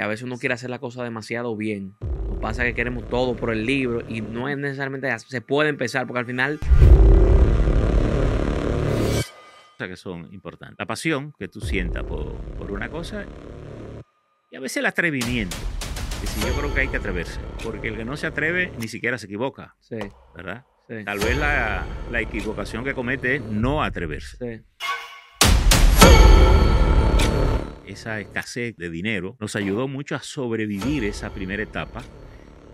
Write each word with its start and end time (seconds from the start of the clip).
que 0.00 0.04
a 0.04 0.06
veces 0.06 0.24
uno 0.24 0.38
quiere 0.38 0.54
hacer 0.54 0.70
la 0.70 0.78
cosa 0.78 1.04
demasiado 1.04 1.54
bien. 1.54 1.94
Que 2.00 2.40
pasa 2.40 2.64
que 2.64 2.74
queremos 2.74 3.06
todo 3.10 3.36
por 3.36 3.52
el 3.52 3.66
libro 3.66 4.02
y 4.08 4.22
no 4.22 4.48
es 4.48 4.56
necesariamente 4.56 5.14
se 5.18 5.42
puede 5.42 5.68
empezar 5.68 6.06
porque 6.06 6.20
al 6.20 6.24
final 6.24 6.58
que 9.76 9.96
son 9.96 10.32
importantes. 10.32 10.78
La 10.78 10.86
pasión 10.86 11.34
que 11.38 11.48
tú 11.48 11.60
sientas 11.60 12.02
por, 12.04 12.34
por 12.56 12.72
una 12.72 12.88
cosa 12.88 13.26
y 14.50 14.56
a 14.56 14.60
veces 14.60 14.78
el 14.78 14.86
atrevimiento. 14.86 15.56
Que 16.22 16.26
si 16.26 16.40
yo 16.40 16.54
creo 16.54 16.72
que 16.72 16.80
hay 16.80 16.88
que 16.88 16.96
atreverse, 16.96 17.38
porque 17.62 17.88
el 17.88 17.96
que 17.98 18.04
no 18.06 18.16
se 18.16 18.26
atreve 18.26 18.72
ni 18.78 18.88
siquiera 18.88 19.18
se 19.18 19.26
equivoca. 19.26 19.76
Sí. 19.80 19.98
¿Verdad? 20.34 20.64
Sí. 20.88 21.04
Tal 21.04 21.18
vez 21.18 21.36
la, 21.36 21.84
la 22.10 22.20
equivocación 22.22 22.84
que 22.84 22.94
comete 22.94 23.36
es 23.36 23.42
no 23.42 23.82
atreverse. 23.82 24.38
Sí. 24.38 24.64
Esa 27.90 28.20
escasez 28.20 28.76
de 28.76 28.88
dinero 28.88 29.36
nos 29.40 29.56
ayudó 29.56 29.88
mucho 29.88 30.14
a 30.14 30.20
sobrevivir 30.20 31.02
esa 31.02 31.34
primera 31.34 31.60
etapa 31.60 32.04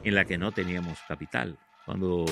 en 0.04 0.14
la 0.14 0.26
que 0.26 0.36
no 0.36 0.52
teníamos 0.52 0.98
capital. 1.08 1.58
Cuando 1.86 2.26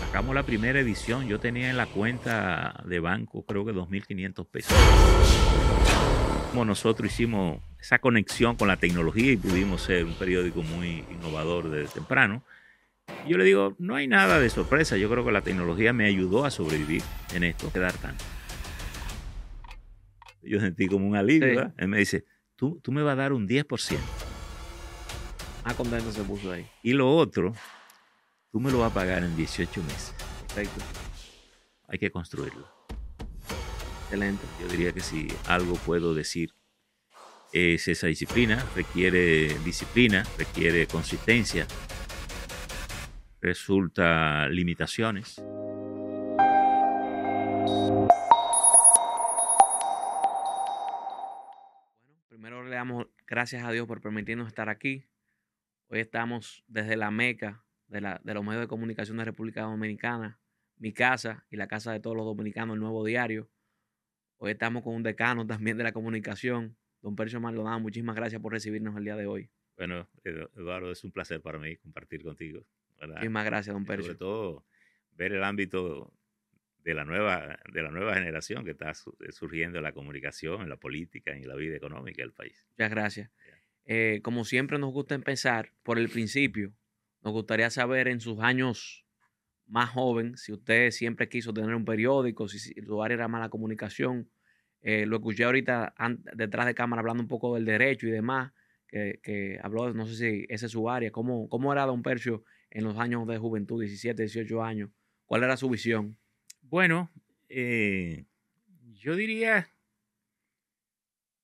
sacamos 0.00 0.34
la 0.34 0.42
primera 0.42 0.80
edición, 0.80 1.28
yo 1.28 1.38
tenía 1.38 1.70
en 1.70 1.76
la 1.76 1.86
cuenta 1.86 2.82
de 2.86 2.98
banco 2.98 3.46
creo 3.46 3.64
que 3.64 3.72
2.500 3.72 4.46
pesos. 4.48 4.76
Como 6.50 6.64
nosotros 6.64 7.12
hicimos 7.12 7.62
esa 7.80 8.00
conexión 8.00 8.56
con 8.56 8.66
la 8.66 8.78
tecnología 8.78 9.30
y 9.30 9.36
pudimos 9.36 9.82
ser 9.82 10.04
un 10.04 10.14
periódico 10.14 10.64
muy 10.64 11.04
innovador 11.12 11.70
desde 11.70 11.94
temprano, 11.94 12.42
yo 13.28 13.38
le 13.38 13.44
digo, 13.44 13.76
no 13.78 13.94
hay 13.94 14.08
nada 14.08 14.40
de 14.40 14.50
sorpresa, 14.50 14.96
yo 14.96 15.08
creo 15.08 15.24
que 15.24 15.30
la 15.30 15.42
tecnología 15.42 15.92
me 15.92 16.06
ayudó 16.06 16.44
a 16.44 16.50
sobrevivir 16.50 17.02
en 17.32 17.44
esto, 17.44 17.72
quedar 17.72 17.92
tanto. 17.92 18.24
Yo 20.42 20.60
sentí 20.60 20.86
como 20.86 21.06
un 21.06 21.16
alivio, 21.16 21.48
Sí. 21.48 21.54
¿verdad? 21.56 21.74
Él 21.76 21.88
me 21.88 21.98
dice, 21.98 22.24
tú, 22.56 22.80
tú 22.82 22.92
me 22.92 23.02
vas 23.02 23.12
a 23.14 23.16
dar 23.16 23.32
un 23.32 23.46
10%. 23.46 23.98
Más 25.64 25.74
contento 25.74 26.10
se 26.12 26.22
puso 26.22 26.52
ahí. 26.52 26.66
Y 26.82 26.92
lo 26.92 27.14
otro, 27.14 27.52
tú 28.50 28.60
me 28.60 28.70
lo 28.70 28.78
vas 28.78 28.90
a 28.90 28.94
pagar 28.94 29.22
en 29.24 29.36
18 29.36 29.82
meses. 29.82 30.14
Perfecto. 30.54 30.82
Hay 31.88 31.98
que 31.98 32.10
construirlo. 32.10 32.66
Excelente. 34.04 34.44
Yo 34.60 34.68
diría 34.68 34.92
que 34.92 35.00
si 35.00 35.28
algo 35.46 35.74
puedo 35.74 36.14
decir 36.14 36.54
es 37.52 37.88
esa 37.88 38.06
disciplina, 38.06 38.64
requiere 38.74 39.54
disciplina, 39.64 40.24
requiere 40.38 40.86
consistencia, 40.86 41.66
resulta 43.40 44.48
limitaciones. 44.48 45.40
Damos 52.88 53.06
gracias 53.26 53.62
a 53.64 53.70
Dios 53.70 53.86
por 53.86 54.00
permitirnos 54.00 54.46
estar 54.48 54.70
aquí. 54.70 55.04
Hoy 55.88 56.00
estamos 56.00 56.64
desde 56.68 56.96
la 56.96 57.10
meca 57.10 57.62
de, 57.86 58.00
la- 58.00 58.18
de 58.24 58.32
los 58.32 58.42
medios 58.42 58.62
de 58.62 58.66
comunicación 58.66 59.18
de 59.18 59.26
República 59.26 59.62
Dominicana, 59.62 60.38
mi 60.78 60.92
casa 60.94 61.44
y 61.50 61.56
la 61.56 61.66
casa 61.68 61.92
de 61.92 62.00
todos 62.00 62.16
los 62.16 62.24
dominicanos, 62.24 62.74
el 62.74 62.80
Nuevo 62.80 63.04
Diario. 63.04 63.50
Hoy 64.38 64.52
estamos 64.52 64.82
con 64.82 64.94
un 64.94 65.02
decano 65.02 65.46
también 65.46 65.76
de 65.76 65.84
la 65.84 65.92
comunicación, 65.92 66.76
don 67.02 67.14
Percio 67.14 67.40
Maldonado. 67.40 67.78
Muchísimas 67.78 68.16
gracias 68.16 68.40
por 68.40 68.52
recibirnos 68.52 68.96
el 68.96 69.04
día 69.04 69.16
de 69.16 69.26
hoy. 69.26 69.50
Bueno, 69.76 70.08
Edu- 70.24 70.48
Eduardo, 70.56 70.90
es 70.90 71.04
un 71.04 71.12
placer 71.12 71.42
para 71.42 71.58
mí 71.58 71.76
compartir 71.76 72.22
contigo. 72.22 72.64
¿verdad? 72.98 73.16
Muchísimas 73.16 73.44
gracias, 73.44 73.74
don 73.74 73.82
Y 73.82 73.86
sobre 73.86 73.96
Percio. 73.98 74.16
todo 74.16 74.64
ver 75.12 75.32
el 75.34 75.44
ámbito 75.44 76.10
de 76.88 76.94
la 76.94 77.04
nueva, 77.04 77.58
de 77.70 77.82
la 77.82 77.90
nueva 77.90 78.14
generación 78.14 78.64
que 78.64 78.70
está 78.70 78.94
su- 78.94 79.14
surgiendo 79.28 79.76
en 79.76 79.84
la 79.84 79.92
comunicación, 79.92 80.62
en 80.62 80.70
la 80.70 80.78
política, 80.78 81.36
en 81.36 81.46
la 81.46 81.54
vida 81.54 81.76
económica 81.76 82.22
del 82.22 82.32
país. 82.32 82.66
Muchas 82.78 82.90
gracias. 82.90 83.30
Eh, 83.84 84.20
como 84.22 84.46
siempre 84.46 84.78
nos 84.78 84.90
gusta 84.94 85.14
empezar 85.14 85.72
por 85.82 85.98
el 85.98 86.08
principio. 86.08 86.72
Nos 87.22 87.34
gustaría 87.34 87.68
saber 87.68 88.08
en 88.08 88.20
sus 88.20 88.40
años 88.40 89.04
más 89.66 89.90
joven, 89.90 90.38
si 90.38 90.50
usted 90.52 90.90
siempre 90.90 91.28
quiso 91.28 91.52
tener 91.52 91.74
un 91.74 91.84
periódico, 91.84 92.48
si, 92.48 92.58
si 92.58 92.72
su 92.80 93.02
área 93.02 93.16
era 93.16 93.28
más 93.28 93.42
la 93.42 93.50
comunicación. 93.50 94.30
Eh, 94.80 95.04
lo 95.04 95.16
escuché 95.16 95.44
ahorita 95.44 95.94
detrás 96.34 96.64
de 96.64 96.74
cámara 96.74 97.00
hablando 97.00 97.22
un 97.22 97.28
poco 97.28 97.54
del 97.54 97.66
derecho 97.66 98.06
y 98.08 98.12
demás, 98.12 98.52
que, 98.86 99.20
que 99.22 99.58
habló, 99.62 99.92
no 99.92 100.06
sé 100.06 100.14
si 100.14 100.46
esa 100.48 100.64
es 100.66 100.72
su 100.72 100.88
área. 100.88 101.10
¿Cómo, 101.10 101.50
¿Cómo 101.50 101.70
era 101.70 101.84
don 101.84 102.02
Percio 102.02 102.44
en 102.70 102.84
los 102.84 102.96
años 102.96 103.26
de 103.26 103.36
juventud, 103.36 103.78
17, 103.82 104.22
18 104.22 104.62
años? 104.62 104.90
¿Cuál 105.26 105.42
era 105.42 105.58
su 105.58 105.68
visión? 105.68 106.16
Bueno, 106.62 107.10
eh, 107.48 108.24
yo 108.92 109.16
diría, 109.16 109.68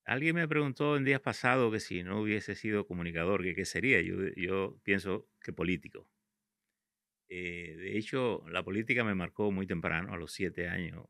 alguien 0.05 0.37
me 0.37 0.49
preguntó 0.49 0.97
en 0.97 1.05
días 1.05 1.21
pasados 1.21 1.73
que 1.73 1.81
si 1.81 2.03
no 2.03 2.21
hubiese 2.21 2.55
sido 2.55 2.87
comunicador, 2.87 3.43
que 3.43 3.55
qué 3.55 3.65
sería. 3.65 4.01
Yo, 4.01 4.17
yo 4.37 4.79
pienso 4.83 5.29
que 5.41 5.53
político. 5.53 6.07
Eh, 7.29 7.75
de 7.77 7.99
hecho, 7.99 8.45
la 8.49 8.63
política 8.63 9.05
me 9.05 9.15
marcó 9.15 9.51
muy 9.51 9.67
temprano, 9.67 10.13
a 10.13 10.17
los 10.17 10.33
siete 10.33 10.69
años. 10.69 11.07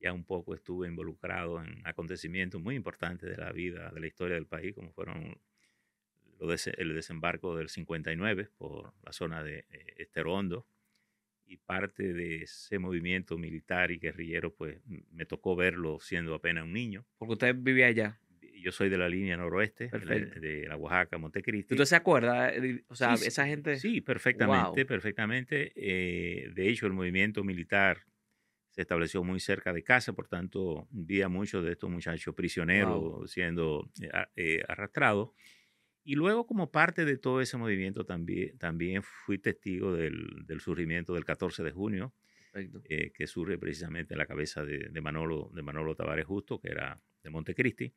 Ya 0.00 0.12
un 0.12 0.24
poco 0.24 0.54
estuve 0.54 0.88
involucrado 0.88 1.62
en 1.62 1.80
acontecimientos 1.86 2.60
muy 2.60 2.74
importantes 2.76 3.30
de 3.30 3.36
la 3.36 3.52
vida, 3.52 3.90
de 3.90 4.00
la 4.00 4.06
historia 4.06 4.34
del 4.34 4.46
país, 4.46 4.74
como 4.74 4.92
fueron 4.92 5.38
el 6.40 6.94
desembarco 6.94 7.56
del 7.56 7.68
59 7.68 8.50
por 8.58 8.92
la 9.04 9.12
zona 9.12 9.44
de 9.44 9.60
eh, 9.70 9.94
Estero 9.98 10.34
Hondo 10.34 10.66
y 11.46 11.56
parte 11.58 12.12
de 12.12 12.42
ese 12.42 12.78
movimiento 12.78 13.36
militar 13.38 13.90
y 13.90 13.98
guerrillero, 13.98 14.54
pues 14.54 14.80
me 15.10 15.26
tocó 15.26 15.54
verlo 15.56 15.98
siendo 16.00 16.34
apenas 16.34 16.64
un 16.64 16.72
niño. 16.72 17.06
Porque 17.18 17.32
usted 17.32 17.54
vivía 17.58 17.86
allá. 17.86 18.18
Yo 18.60 18.70
soy 18.70 18.88
de 18.88 18.96
la 18.98 19.08
línea 19.08 19.36
noroeste, 19.36 19.84
de 19.86 19.90
la- 19.90 19.98
Perfecto. 19.98 20.40
de 20.40 20.66
la 20.68 20.76
Oaxaca, 20.76 21.18
Montecristi. 21.18 21.74
¿Usted 21.74 21.84
se 21.84 21.96
acuerda? 21.96 22.54
eh, 22.54 22.84
O 22.88 22.94
sea, 22.94 23.16
Sí, 23.16 23.26
esa 23.26 23.44
gente... 23.46 23.76
Sí, 23.78 24.00
perfectamente, 24.00 24.84
Wow. 24.84 24.86
perfectamente. 24.86 25.72
Eh, 25.74 26.50
de 26.54 26.68
hecho, 26.68 26.86
el 26.86 26.92
movimiento 26.92 27.42
militar 27.42 28.04
se 28.70 28.82
estableció 28.82 29.22
muy 29.24 29.40
cerca 29.40 29.72
de 29.72 29.82
casa, 29.82 30.12
por 30.12 30.28
tanto, 30.28 30.86
vi 30.90 31.22
a 31.22 31.28
muchos 31.28 31.64
de 31.64 31.72
estos 31.72 31.90
muchachos 31.90 32.34
prisioneros 32.34 33.30
siendo 33.30 33.90
eh, 34.00 34.08
eh, 34.36 34.62
arrastrados. 34.68 35.30
Y 36.04 36.14
luego, 36.16 36.46
como 36.46 36.72
parte 36.72 37.04
de 37.04 37.16
todo 37.16 37.40
ese 37.40 37.56
movimiento, 37.56 38.04
también, 38.04 38.58
también 38.58 39.02
fui 39.02 39.38
testigo 39.38 39.92
del, 39.92 40.44
del 40.46 40.60
surgimiento 40.60 41.14
del 41.14 41.24
14 41.24 41.62
de 41.62 41.70
junio, 41.70 42.12
eh, 42.54 43.12
que 43.14 43.26
surge 43.26 43.56
precisamente 43.56 44.14
en 44.14 44.18
la 44.18 44.26
cabeza 44.26 44.64
de, 44.64 44.88
de 44.90 45.00
Manolo, 45.00 45.50
de 45.54 45.62
Manolo 45.62 45.94
Tavares 45.94 46.26
Justo, 46.26 46.60
que 46.60 46.68
era 46.68 47.00
de 47.22 47.30
Montecristi. 47.30 47.94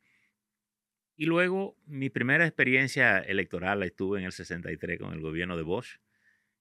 Y 1.16 1.26
luego 1.26 1.76
mi 1.86 2.10
primera 2.10 2.46
experiencia 2.46 3.18
electoral 3.18 3.80
la 3.80 3.86
estuve 3.86 4.20
en 4.20 4.26
el 4.26 4.32
63 4.32 4.98
con 4.98 5.12
el 5.12 5.20
gobierno 5.20 5.56
de 5.56 5.62
Bosch 5.62 5.98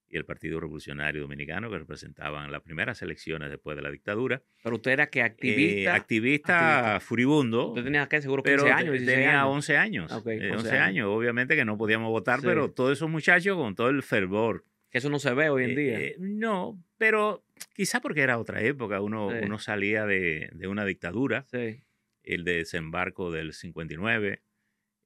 y 0.07 0.17
el 0.17 0.25
Partido 0.25 0.59
Revolucionario 0.59 1.21
Dominicano, 1.23 1.69
que 1.69 1.79
representaban 1.79 2.51
las 2.51 2.61
primeras 2.61 3.01
elecciones 3.01 3.49
después 3.49 3.75
de 3.75 3.81
la 3.83 3.89
dictadura. 3.91 4.41
Pero 4.63 4.75
usted 4.75 4.91
era 4.91 5.07
que 5.09 5.19
Eh, 5.19 5.23
activista. 5.23 5.95
activista, 5.95 6.99
furibundo. 7.01 7.69
Usted 7.69 7.83
tenía 7.83 8.07
que 8.07 8.21
seguro 8.21 8.43
15 8.43 8.55
pero 8.63 8.73
años, 8.73 8.85
te- 8.85 8.91
16 8.99 9.15
tenía 9.17 9.41
años. 9.41 9.53
11 9.55 9.77
años. 9.77 10.11
Ok, 10.11 10.27
eh, 10.27 10.51
11 10.51 10.55
11 10.57 10.77
años. 10.77 11.07
Obviamente 11.09 11.55
que 11.55 11.65
no 11.65 11.77
podíamos 11.77 12.09
votar, 12.09 12.39
Sí. 12.41 12.45
pero 12.45 12.71
todos 12.71 12.91
esos 12.93 13.09
muchachos 13.09 13.57
con 13.57 13.75
todo 13.75 13.89
el 13.89 14.03
fervor 14.03 14.63
Que 14.91 14.99
eso 14.99 15.09
no 15.09 15.19
se 15.19 15.33
ve 15.33 15.49
hoy 15.49 15.63
en 15.65 15.71
eh, 15.71 15.75
día. 15.75 15.99
eh, 15.99 16.15
no, 16.19 16.81
pero 16.97 17.43
quizá 17.75 17.99
porque 17.99 18.21
era 18.21 18.37
otra 18.37 18.61
época, 18.61 19.01
uno, 19.01 19.29
Sí. 19.31 19.37
uno 19.43 19.59
salía 19.59 20.05
de, 20.05 20.49
de 20.53 20.67
una 20.67 20.85
dictadura, 20.85 21.45
sí. 21.51 21.83
el 22.23 22.43
desembarco 22.45 23.29
del 23.31 23.51
59, 23.53 24.41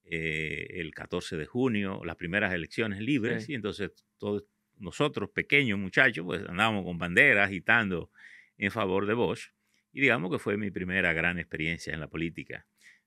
eh, 0.04 0.66
el 0.80 0.92
14 0.94 1.36
de 1.36 1.46
junio, 1.46 2.02
las 2.04 2.16
primeras 2.16 2.52
elecciones 2.52 3.00
libres, 3.00 3.48
y 3.48 3.54
entonces 3.54 3.92
todos 4.18 4.44
nosotros, 4.80 5.30
pequeños 5.30 5.78
muchachos, 5.78 6.24
pues 6.24 6.42
andábamos 6.48 6.84
con 6.84 6.98
banderas 6.98 7.48
agitando 7.48 8.10
en 8.56 8.70
favor 8.70 9.06
de 9.06 9.14
Bosch, 9.14 9.50
y 9.92 10.00
digamos 10.00 10.30
que 10.30 10.38
fue 10.38 10.56
mi 10.56 10.70
primera 10.70 11.12
gran 11.12 11.38
experiencia 11.38 11.92
en 11.94 12.00
la 12.00 12.08
política. 12.08 12.66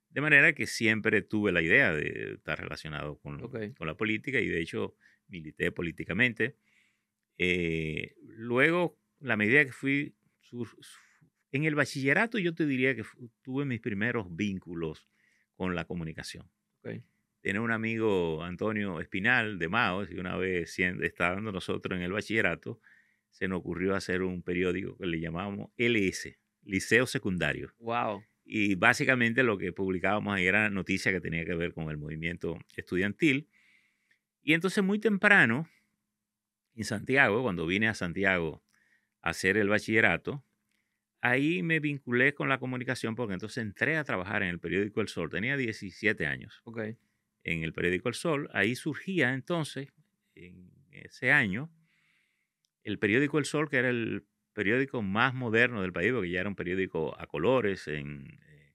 De 0.09 0.21
manera 0.21 0.53
que 0.53 0.67
siempre 0.67 1.21
tuve 1.21 1.51
la 1.51 1.61
idea 1.61 1.93
de 1.93 2.33
estar 2.33 2.59
relacionado 2.59 3.17
con, 3.19 3.43
Ok. 3.43 3.75
con 3.77 3.87
la 3.87 3.95
política 3.95 4.39
y 4.39 4.47
de 4.47 4.61
hecho 4.61 4.95
milité 5.27 5.71
políticamente. 5.71 6.57
Eh, 7.37 8.15
luego, 8.21 8.99
la 9.19 9.37
medida 9.37 9.65
que 9.65 9.71
fui 9.71 10.15
su- 10.41 10.67
en 11.51 11.63
el 11.65 11.75
bachillerato, 11.75 12.37
yo 12.39 12.53
te 12.53 12.65
diría 12.65 12.95
que 12.95 13.03
tuve 13.41 13.65
mis 13.65 13.79
primeros 13.81 14.27
vínculos 14.35 15.07
con 15.55 15.75
la 15.75 15.85
comunicación. 15.85 16.49
ok. 16.83 17.01
Tenía 17.43 17.59
un 17.59 17.71
amigo, 17.71 18.41
Antonio 18.41 19.01
Espinal, 19.01 19.59
de 19.59 19.67
Maos, 19.67 20.09
y 20.09 20.17
una 20.17 20.37
vez 20.37 20.79
estando 20.79 21.51
nosotros 21.51 21.97
en 21.97 22.01
el 22.01 22.13
bachillerato, 22.13 22.79
se 23.31 23.49
nos 23.49 23.59
ocurrió 23.59 23.95
hacer 23.95 24.21
un 24.21 24.41
periódico 24.41 24.97
que 24.97 25.05
le 25.05 25.19
llamábamos 25.19 25.69
LS, 25.75 26.39
Liceo 26.63 27.05
Secundario. 27.05 27.73
Wow. 27.79 28.23
Y 28.45 28.75
básicamente 28.75 29.43
lo 29.43 29.57
que 29.57 29.73
publicábamos 29.73 30.33
ahí 30.33 30.47
era 30.47 30.69
noticia 30.69 31.11
que 31.11 31.19
tenía 31.19 31.43
que 31.43 31.53
ver 31.53 31.73
con 31.73 31.89
el 31.89 31.97
movimiento 31.97 32.57
estudiantil. 32.77 33.49
Y 34.41 34.53
entonces 34.53 34.81
muy 34.81 34.99
temprano, 34.99 35.67
en 36.75 36.85
Santiago, 36.85 37.43
cuando 37.43 37.67
vine 37.67 37.89
a 37.89 37.93
Santiago 37.93 38.63
a 39.21 39.31
hacer 39.31 39.57
el 39.57 39.67
bachillerato, 39.67 40.45
ahí 41.19 41.61
me 41.61 41.81
vinculé 41.81 42.33
con 42.33 42.47
la 42.47 42.57
comunicación 42.57 43.15
porque 43.15 43.33
entonces 43.33 43.57
entré 43.57 43.97
a 43.97 44.05
trabajar 44.05 44.43
en 44.43 44.49
el 44.49 44.61
periódico 44.61 45.01
El 45.01 45.09
Sol. 45.09 45.29
Tenía 45.29 45.57
17 45.57 46.25
años. 46.25 46.61
Ok. 46.63 46.79
En 47.43 47.63
el 47.63 47.73
periódico 47.73 48.09
El 48.09 48.15
Sol. 48.15 48.49
Ahí 48.53 48.75
surgía 48.75 49.33
entonces, 49.33 49.89
en 50.35 50.71
ese 50.91 51.31
año, 51.31 51.71
el 52.83 52.99
periódico 52.99 53.39
El 53.39 53.45
Sol, 53.45 53.69
que 53.69 53.77
era 53.77 53.89
el 53.89 54.25
periódico 54.53 55.01
más 55.01 55.33
moderno 55.33 55.81
del 55.81 55.93
país, 55.93 56.11
porque 56.11 56.29
ya 56.29 56.41
era 56.41 56.49
un 56.49 56.55
periódico 56.55 57.19
a 57.19 57.27
colores, 57.27 57.87
en, 57.87 58.39
eh, 58.47 58.73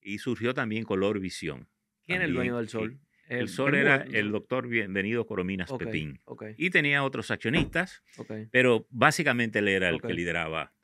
y 0.00 0.18
surgió 0.18 0.54
también 0.54 0.84
Color 0.84 1.20
Visión. 1.20 1.68
¿Quién 2.04 2.20
es 2.20 2.28
el 2.28 2.34
dueño 2.34 2.58
del 2.58 2.68
Sol? 2.68 3.00
El, 3.28 3.48
Sol 3.48 3.74
era 3.74 3.96
el 4.02 4.30
doctor 4.30 4.68
Bienvenido 4.68 5.26
Corominas 5.26 5.72
Pepín. 5.72 6.20
Y 6.58 6.68
tenía 6.68 7.02
otros 7.02 7.30
accionistas, 7.30 8.02
pero 8.50 8.86
básicamente 8.90 9.60
él 9.60 9.68
era 9.68 9.88
el 9.88 10.02
que 10.02 10.12
lideraba 10.12 10.74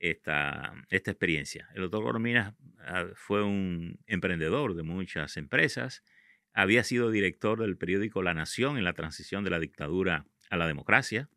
esta, 0.00 0.74
esta 0.88 1.10
experiencia. 1.12 1.68
El 1.74 1.82
doctor 1.82 2.02
Corominas 2.02 2.54
ah, 2.80 3.06
fue 3.14 3.44
un 3.44 4.00
emprendedor 4.06 4.74
de 4.74 4.82
muchas 4.82 5.36
empresas, 5.36 6.02
había 6.52 6.84
sido 6.84 7.10
director 7.10 7.60
del 7.60 7.76
periódico 7.76 8.22
La 8.22 8.34
Nación 8.34 8.78
en 8.78 8.84
la 8.84 8.92
transición 8.92 9.44
de 9.44 9.50
la 9.50 9.58
dictadura 9.58 10.26
a 10.50 10.56
la 10.56 10.66
democracia 10.66 11.28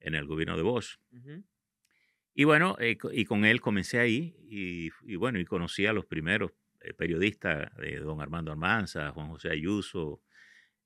en 0.00 0.14
el 0.14 0.26
gobierno 0.26 0.56
de 0.56 0.62
Bosch. 0.62 0.98
Y 2.34 2.44
bueno, 2.44 2.76
eh, 2.80 2.96
y 3.12 3.24
con 3.24 3.44
él 3.44 3.60
comencé 3.60 3.98
ahí 3.98 4.36
y, 4.48 5.16
bueno, 5.16 5.38
y 5.38 5.44
conocí 5.44 5.86
a 5.86 5.92
los 5.92 6.06
primeros 6.06 6.52
eh, 6.80 6.94
periodistas, 6.94 7.74
de 7.76 7.96
don 7.98 8.20
Armando 8.20 8.50
Armanza, 8.50 9.10
Juan 9.10 9.28
José 9.28 9.50
Ayuso, 9.50 10.22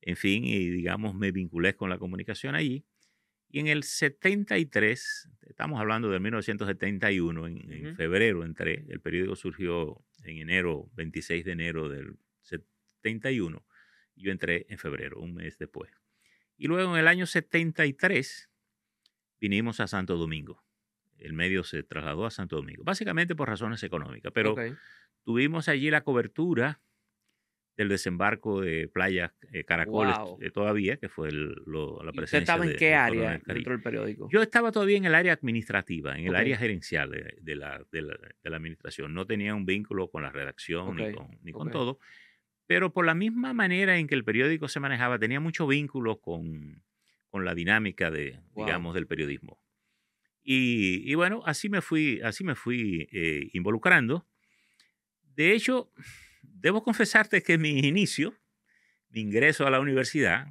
en 0.00 0.16
fin, 0.16 0.44
y 0.44 0.68
digamos 0.70 1.14
me 1.14 1.32
vinculé 1.32 1.76
con 1.76 1.90
la 1.90 1.98
comunicación 1.98 2.54
allí. 2.54 2.84
Y 3.48 3.60
en 3.60 3.68
el 3.68 3.84
73, 3.84 5.30
estamos 5.42 5.80
hablando 5.80 6.10
de 6.10 6.18
1971, 6.18 7.46
en, 7.46 7.72
en 7.72 7.96
febrero 7.96 8.44
entré, 8.44 8.84
el 8.88 9.00
periódico 9.00 9.36
surgió 9.36 10.04
en 10.24 10.38
enero, 10.38 10.90
26 10.94 11.44
de 11.44 11.52
enero 11.52 11.88
del 11.88 12.16
71, 13.04 13.64
yo 14.16 14.32
entré 14.32 14.66
en 14.68 14.78
febrero, 14.78 15.20
un 15.20 15.34
mes 15.34 15.58
después. 15.58 15.90
Y 16.56 16.68
luego 16.68 16.94
en 16.94 17.00
el 17.00 17.08
año 17.08 17.26
73 17.26 18.50
vinimos 19.40 19.80
a 19.80 19.86
Santo 19.86 20.16
Domingo. 20.16 20.64
El 21.18 21.32
medio 21.32 21.64
se 21.64 21.82
trasladó 21.82 22.26
a 22.26 22.30
Santo 22.30 22.56
Domingo, 22.56 22.82
básicamente 22.84 23.34
por 23.34 23.48
razones 23.48 23.82
económicas, 23.82 24.32
pero 24.32 24.54
tuvimos 25.22 25.68
allí 25.68 25.90
la 25.90 26.02
cobertura 26.02 26.80
del 27.76 27.88
desembarco 27.88 28.60
de 28.60 28.88
Playa 28.88 29.34
eh, 29.52 29.64
Caracoles 29.64 30.16
eh, 30.40 30.50
todavía, 30.50 30.96
que 30.96 31.08
fue 31.08 31.30
la 31.32 32.12
presencia. 32.12 32.22
¿Usted 32.22 32.38
estaba 32.38 32.66
en 32.66 32.76
qué 32.76 32.94
área 32.94 33.40
dentro 33.44 33.72
del 33.72 33.82
periódico? 33.82 34.28
Yo 34.30 34.42
estaba 34.42 34.70
todavía 34.70 34.96
en 34.96 35.06
el 35.06 35.14
área 35.14 35.32
administrativa, 35.32 36.16
en 36.16 36.26
el 36.26 36.36
área 36.36 36.56
gerencial 36.56 37.10
de, 37.10 37.56
la, 37.56 37.84
de, 37.90 38.02
la, 38.02 38.56
administración. 38.56 39.12
No 39.12 39.26
tenía 39.26 39.54
un 39.54 39.66
vínculo 39.66 40.08
con 40.08 40.22
la 40.22 40.30
redacción 40.30 40.96
ni 40.96 41.12
con, 41.12 41.38
ni 41.42 41.52
con 41.52 41.70
todo, 41.70 41.98
pero 42.66 42.92
por 42.92 43.04
la 43.06 43.14
misma 43.14 43.52
manera 43.52 43.98
en 43.98 44.06
que 44.06 44.14
el 44.14 44.24
periódico 44.24 44.68
se 44.68 44.80
manejaba, 44.80 45.18
tenía 45.18 45.40
mucho 45.40 45.66
vínculo 45.66 46.20
con, 46.20 46.82
con 47.28 47.44
la 47.44 47.54
dinámica 47.54 48.10
de, 48.10 48.40
digamos, 48.56 48.94
del 48.94 49.06
periodismo. 49.06 49.58
Y, 50.42 51.10
y, 51.10 51.14
bueno, 51.14 51.42
así 51.46 51.68
me 51.68 51.80
fui, 51.80 52.20
así 52.22 52.44
me 52.44 52.54
fui 52.54 53.08
eh, 53.12 53.48
involucrando. 53.54 54.26
De 55.22 55.52
hecho, 55.52 55.90
debo 56.42 56.82
confesarte 56.82 57.42
que 57.42 57.56
mi 57.58 57.80
inicio, 57.80 58.34
mi 59.08 59.20
ingreso 59.20 59.66
a 59.66 59.70
la 59.70 59.80
universidad 59.80 60.46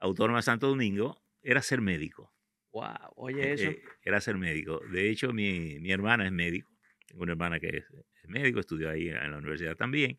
Autónoma 0.00 0.42
Santo 0.42 0.68
Domingo, 0.68 1.22
era 1.42 1.60
ser 1.62 1.80
médico. 1.80 2.32
Wow, 2.72 3.12
oye 3.16 3.52
eso. 3.52 3.70
Eh, 3.70 3.82
era 4.02 4.20
ser 4.20 4.36
médico. 4.36 4.80
De 4.90 5.10
hecho, 5.10 5.32
mi, 5.32 5.78
mi, 5.80 5.90
hermana 5.90 6.26
es 6.26 6.32
médico. 6.32 6.70
Tengo 7.06 7.22
una 7.22 7.32
hermana 7.32 7.58
que 7.58 7.68
es, 7.68 7.84
médico, 8.28 8.60
estudió 8.60 8.90
ahí 8.90 9.08
en 9.08 9.30
la 9.30 9.38
universidad 9.38 9.76
también. 9.76 10.18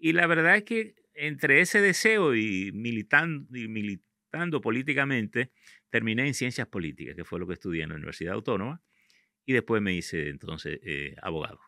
Y 0.00 0.14
la 0.14 0.26
verdad 0.26 0.56
es 0.56 0.64
que 0.64 0.94
entre 1.14 1.60
ese 1.60 1.80
deseo 1.80 2.34
y 2.34 2.72
militando, 2.72 3.54
y 3.56 3.68
militando 3.68 4.60
políticamente, 4.62 5.52
terminé 5.90 6.26
en 6.26 6.32
ciencias 6.32 6.66
políticas, 6.66 7.14
que 7.14 7.24
fue 7.24 7.38
lo 7.38 7.46
que 7.46 7.52
estudié 7.52 7.82
en 7.82 7.90
la 7.90 7.96
Universidad 7.96 8.32
Autónoma, 8.32 8.82
y 9.44 9.52
después 9.52 9.82
me 9.82 9.92
hice 9.92 10.30
entonces 10.30 10.80
eh, 10.82 11.14
abogado. 11.20 11.60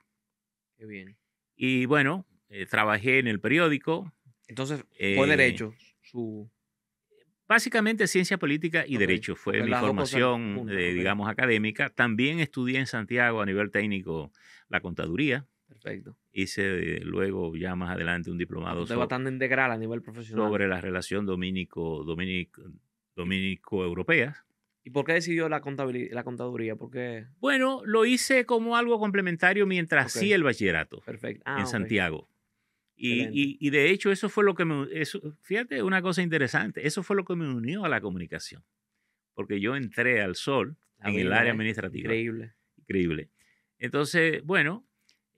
Qué 0.79 0.87
bien. 0.87 1.19
Y 1.57 1.85
bueno, 1.85 2.27
eh, 2.49 2.65
trabajé 2.65 3.19
en 3.19 3.27
el 3.27 3.39
periódico. 3.39 4.11
Entonces, 4.49 4.81
fue 4.81 5.25
eh, 5.25 5.27
derecho 5.27 5.75
su... 6.01 6.51
Básicamente 7.47 8.07
ciencia 8.07 8.39
política 8.39 8.85
y 8.87 8.97
derecho 8.97 9.37
fue 9.37 9.63
mi 9.63 9.73
formación, 9.73 10.67
digamos, 10.67 11.29
académica. 11.29 11.91
También 11.91 12.41
estudié 12.41 12.79
en 12.79 12.87
Santiago 12.87 13.43
a 13.43 13.47
nivel 13.47 13.71
técnico 13.71 14.33
la 14.69 14.81
contaduría. 14.81 15.47
Perfecto. 15.73 16.17
Hice 16.33 17.01
luego, 17.01 17.57
ya 17.57 17.75
más 17.75 17.91
adelante, 17.91 18.31
un 18.31 18.39
diplomado 18.39 18.87
sobre, 18.87 18.99
bastante 18.99 19.31
integral 19.31 19.71
a 19.71 19.77
nivel 19.77 20.03
profesional. 20.03 20.47
sobre 20.47 20.69
la 20.69 20.81
relación 20.81 21.27
dominico, 21.27 22.05
dominico, 22.05 22.63
dominico-europea. 23.17 24.45
¿Y 24.85 24.91
por 24.91 25.05
qué 25.05 25.13
decidió 25.15 25.49
la, 25.49 25.63
la 26.11 26.25
contaduría? 26.25 26.77
Porque 26.77 27.27
Bueno, 27.39 27.83
lo 27.85 28.05
hice 28.05 28.47
como 28.47 28.77
algo 28.77 28.99
complementario 28.99 29.67
mientras 29.67 30.13
sí 30.13 30.33
el 30.33 30.43
bachillerato. 30.43 31.01
Perfecto. 31.01 31.43
Ah, 31.47 31.61
en 31.61 31.67
Santiago. 31.67 32.29
Y, 32.95 33.57
y, 33.59 33.71
de 33.71 33.91
hecho 33.91 34.13
eso 34.13 34.29
fue 34.29 34.45
lo 34.45 34.55
que 34.55 34.65
me... 34.65 34.87
Eso, 34.93 35.37
fíjate, 35.41 35.83
una 35.83 36.03
cosa 36.03 36.23
interesante. 36.23 36.87
Eso 36.87 37.03
fue 37.03 37.17
lo 37.17 37.25
que 37.25 37.35
me 37.35 37.53
unió 37.53 37.85
a 37.85 37.89
la 37.89 38.01
comunicación. 38.01 38.63
Porque 39.35 39.61
yo 39.61 39.75
entré 39.75 40.23
al 40.23 40.37
sol 40.37 40.77
en 41.03 41.19
el 41.19 41.33
área 41.33 41.53
administrativa. 41.53 42.05
Increíble. 42.05 42.53
Increíble. 42.77 43.31
Entonces, 43.79 44.45
bueno, 44.45 44.87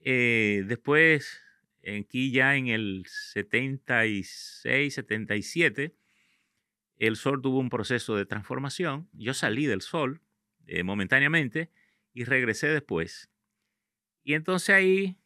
eh, 0.04 0.64
después, 0.66 1.40
aquí 1.82 2.30
ya 2.30 2.56
en 2.56 2.68
el 2.68 3.06
76, 3.08 4.94
77, 4.94 5.96
el 6.96 7.16
sol 7.16 7.40
tuvo 7.42 7.58
un 7.58 7.70
proceso 7.70 8.14
de 8.14 8.26
transformación. 8.26 9.08
Yo 9.12 9.34
salí 9.34 9.66
del 9.66 9.80
sol 9.80 10.20
eh, 10.66 10.82
momentáneamente 10.82 11.70
y 12.12 12.24
regresé 12.24 12.68
después. 12.68 13.30
Y 14.22 14.34
entonces 14.34 14.70
ahí 14.70 15.18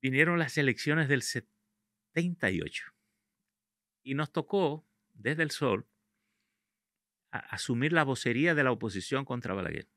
vinieron 0.00 0.38
las 0.38 0.58
elecciones 0.58 1.08
del 1.08 1.22
78. 1.22 2.84
Y 4.02 4.14
nos 4.14 4.30
tocó, 4.30 4.86
desde 5.14 5.42
el 5.42 5.50
sol, 5.50 5.88
asumir 7.30 7.92
la 7.92 8.04
vocería 8.04 8.54
de 8.54 8.62
la 8.62 8.72
oposición 8.72 9.24
contra 9.24 9.54
Balaguer. 9.54 9.88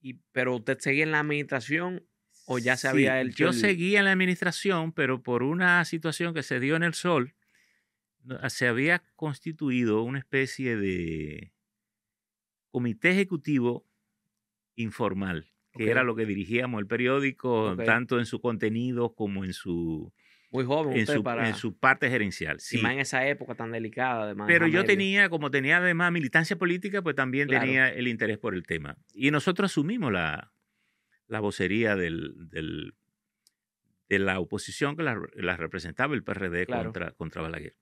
Y, 0.00 0.14
¿Pero 0.32 0.56
usted 0.56 0.78
seguía 0.78 1.04
en 1.04 1.12
la 1.12 1.20
administración 1.20 2.07
o 2.48 2.58
ya 2.58 2.76
se 2.76 2.88
había 2.88 3.20
hecho? 3.20 3.36
Yo 3.36 3.52
seguía 3.52 3.98
en 4.00 4.06
la 4.06 4.12
administración, 4.12 4.92
pero 4.92 5.22
por 5.22 5.42
una 5.42 5.84
situación 5.84 6.32
que 6.34 6.42
se 6.42 6.58
dio 6.60 6.76
en 6.76 6.82
el 6.82 6.94
sol, 6.94 7.34
se 8.48 8.66
había 8.66 9.02
constituido 9.16 10.02
una 10.02 10.18
especie 10.18 10.76
de 10.76 11.52
comité 12.70 13.10
ejecutivo 13.10 13.86
informal, 14.76 15.50
que 15.72 15.90
era 15.90 16.02
lo 16.02 16.16
que 16.16 16.24
dirigíamos 16.26 16.80
el 16.80 16.86
periódico, 16.86 17.76
tanto 17.84 18.18
en 18.18 18.26
su 18.26 18.40
contenido 18.40 19.14
como 19.14 19.44
en 19.44 19.52
su, 19.52 20.12
Muy 20.50 20.64
joven 20.64 20.96
en, 20.96 21.06
su, 21.06 21.22
en 21.26 21.54
su 21.54 21.78
parte 21.78 22.08
gerencial. 22.08 22.60
Sí. 22.60 22.78
Y 22.78 22.82
más 22.82 22.92
en 22.92 23.00
esa 23.00 23.26
época 23.26 23.54
tan 23.54 23.72
delicada, 23.72 24.24
además. 24.24 24.46
Pero 24.48 24.66
yo 24.66 24.84
tenía, 24.84 25.28
como 25.28 25.50
tenía 25.50 25.78
además 25.78 26.12
militancia 26.12 26.56
política, 26.56 27.02
pues 27.02 27.14
también 27.14 27.48
tenía 27.48 27.88
el 27.88 28.08
interés 28.08 28.38
por 28.38 28.54
el 28.54 28.64
tema. 28.64 28.96
Y 29.12 29.30
nosotros 29.30 29.70
asumimos 29.70 30.12
la, 30.12 30.52
la 31.28 31.40
vocería 31.40 31.94
del, 31.94 32.34
del, 32.50 32.94
de 34.08 34.18
la 34.18 34.40
oposición 34.40 34.96
que 34.96 35.02
la, 35.02 35.56
representaba 35.56 36.14
el 36.14 36.24
PRD 36.24 36.66
contra, 36.66 37.12
contra 37.12 37.42
Balaguer. 37.42 37.76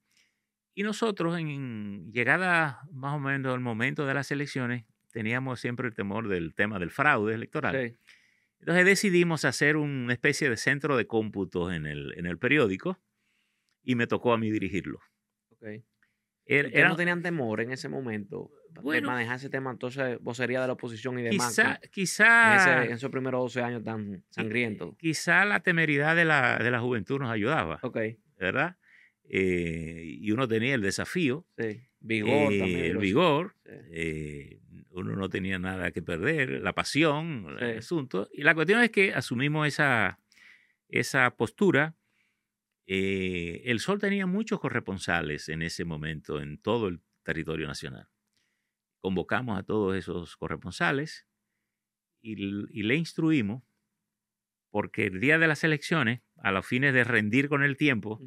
Y 0.75 0.83
nosotros, 0.83 1.39
en 1.39 2.13
llegada 2.13 2.83
más 2.93 3.15
o 3.15 3.19
menos 3.19 3.55
al 3.55 3.61
momento 3.61 4.05
de 4.05 4.13
las 4.13 4.31
elecciones, 4.31 4.85
teníamos 5.11 5.61
siempre 5.61 5.89
el 5.89 5.95
temor 5.95 6.29
del 6.29 6.55
tema 6.55 6.79
del 6.79 6.91
fraude 6.91 7.35
electoral. 7.35 7.99
Entonces 8.61 8.85
decidimos 8.85 9.45
hacer 9.45 9.77
una 9.77 10.13
especie 10.13 10.51
de 10.51 10.57
centro 10.57 10.97
de 10.97 11.07
cómputos 11.07 11.73
en 11.73 11.87
el, 11.87 12.13
en 12.19 12.27
el 12.27 12.39
periódico 12.39 13.01
y 13.83 13.95
me 13.95 14.07
tocó 14.07 14.33
a 14.33 14.39
mí 14.39 14.51
dirigirlo. 14.51 15.01
Okay. 15.53 15.85
Er, 16.49 16.89
no 16.89 16.95
tenían 16.95 17.23
temor 17.23 17.61
en 17.61 17.73
ese 17.73 17.89
momento 17.89 18.53
de 18.71 19.01
manejar 19.01 19.37
ese 19.37 19.51
tema, 19.51 19.71
entonces 19.71 20.19
vocería 20.21 20.61
de 20.61 20.69
la 20.69 20.75
oposición 20.75 21.19
y 21.19 21.23
demás? 21.23 21.49
Quizá, 21.49 21.81
quizá 21.91 22.85
en, 22.85 22.93
esos 22.93 23.11
primeros 23.11 23.41
12 23.43 23.63
años 23.63 23.83
tan 23.83 24.23
sangrientos. 24.31 24.95
Quizá 24.97 25.45
la 25.45 25.61
temeridad 25.61 26.15
de 26.15 26.25
la, 26.25 26.59
de 26.59 26.71
la 26.71 26.81
juventud 26.81 27.19
nos 27.19 27.31
ayudaba. 27.31 27.81
Ok. 27.83 27.99
¿Verdad? 28.39 28.77
Eh, 29.29 30.19
y 30.21 30.31
uno 30.31 30.47
tenía 30.47 30.75
el 30.75 30.83
desafío, 30.83 31.47
vigor 32.01 32.53
eh, 32.53 32.89
el 32.91 32.99
vigor, 32.99 33.57
eh, 33.65 34.61
uno 34.91 35.17
no 35.17 35.29
tenía 35.29 35.59
nada 35.59 35.91
que 35.91 36.03
perder, 36.03 36.63
la 36.63 36.73
pasión, 36.75 37.57
el 37.59 37.79
asunto. 37.79 38.29
Y 38.33 38.43
la 38.43 38.55
cuestión 38.55 38.83
es 38.83 38.91
que 38.91 39.13
asumimos 39.13 39.67
esa, 39.67 40.21
esa 40.89 41.31
postura. 41.31 41.95
El 42.87 43.81
Sol 43.81 43.99
tenía 43.99 44.27
muchos 44.27 44.61
corresponsales 44.61 45.49
en 45.49 45.63
ese 45.63 45.85
momento 45.85 46.41
en 46.41 46.59
todo 46.59 46.89
el 46.89 47.01
territorio 47.23 47.67
nacional. 47.67 48.09
Convocamos 49.01 49.59
a 49.59 49.63
todos 49.63 49.97
esos 49.97 50.37
corresponsales 50.37 51.27
y, 52.21 52.33
y 52.33 52.83
le 52.83 52.95
instruimos 52.97 53.63
porque 54.71 55.07
el 55.07 55.21
día 55.21 55.39
de 55.39 55.47
las 55.47 55.65
elecciones, 55.65 56.21
a 56.37 56.53
los 56.53 56.67
fines 56.67 56.93
de 56.93 57.03
rendir 57.03 57.49
con 57.49 57.63
el 57.63 57.77
tiempo, 57.77 58.21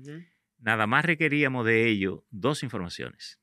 nada 0.57 0.87
más 0.87 1.05
requeríamos 1.05 1.65
de 1.65 1.87
ello 1.87 2.25
dos 2.31 2.63
informaciones. 2.63 3.39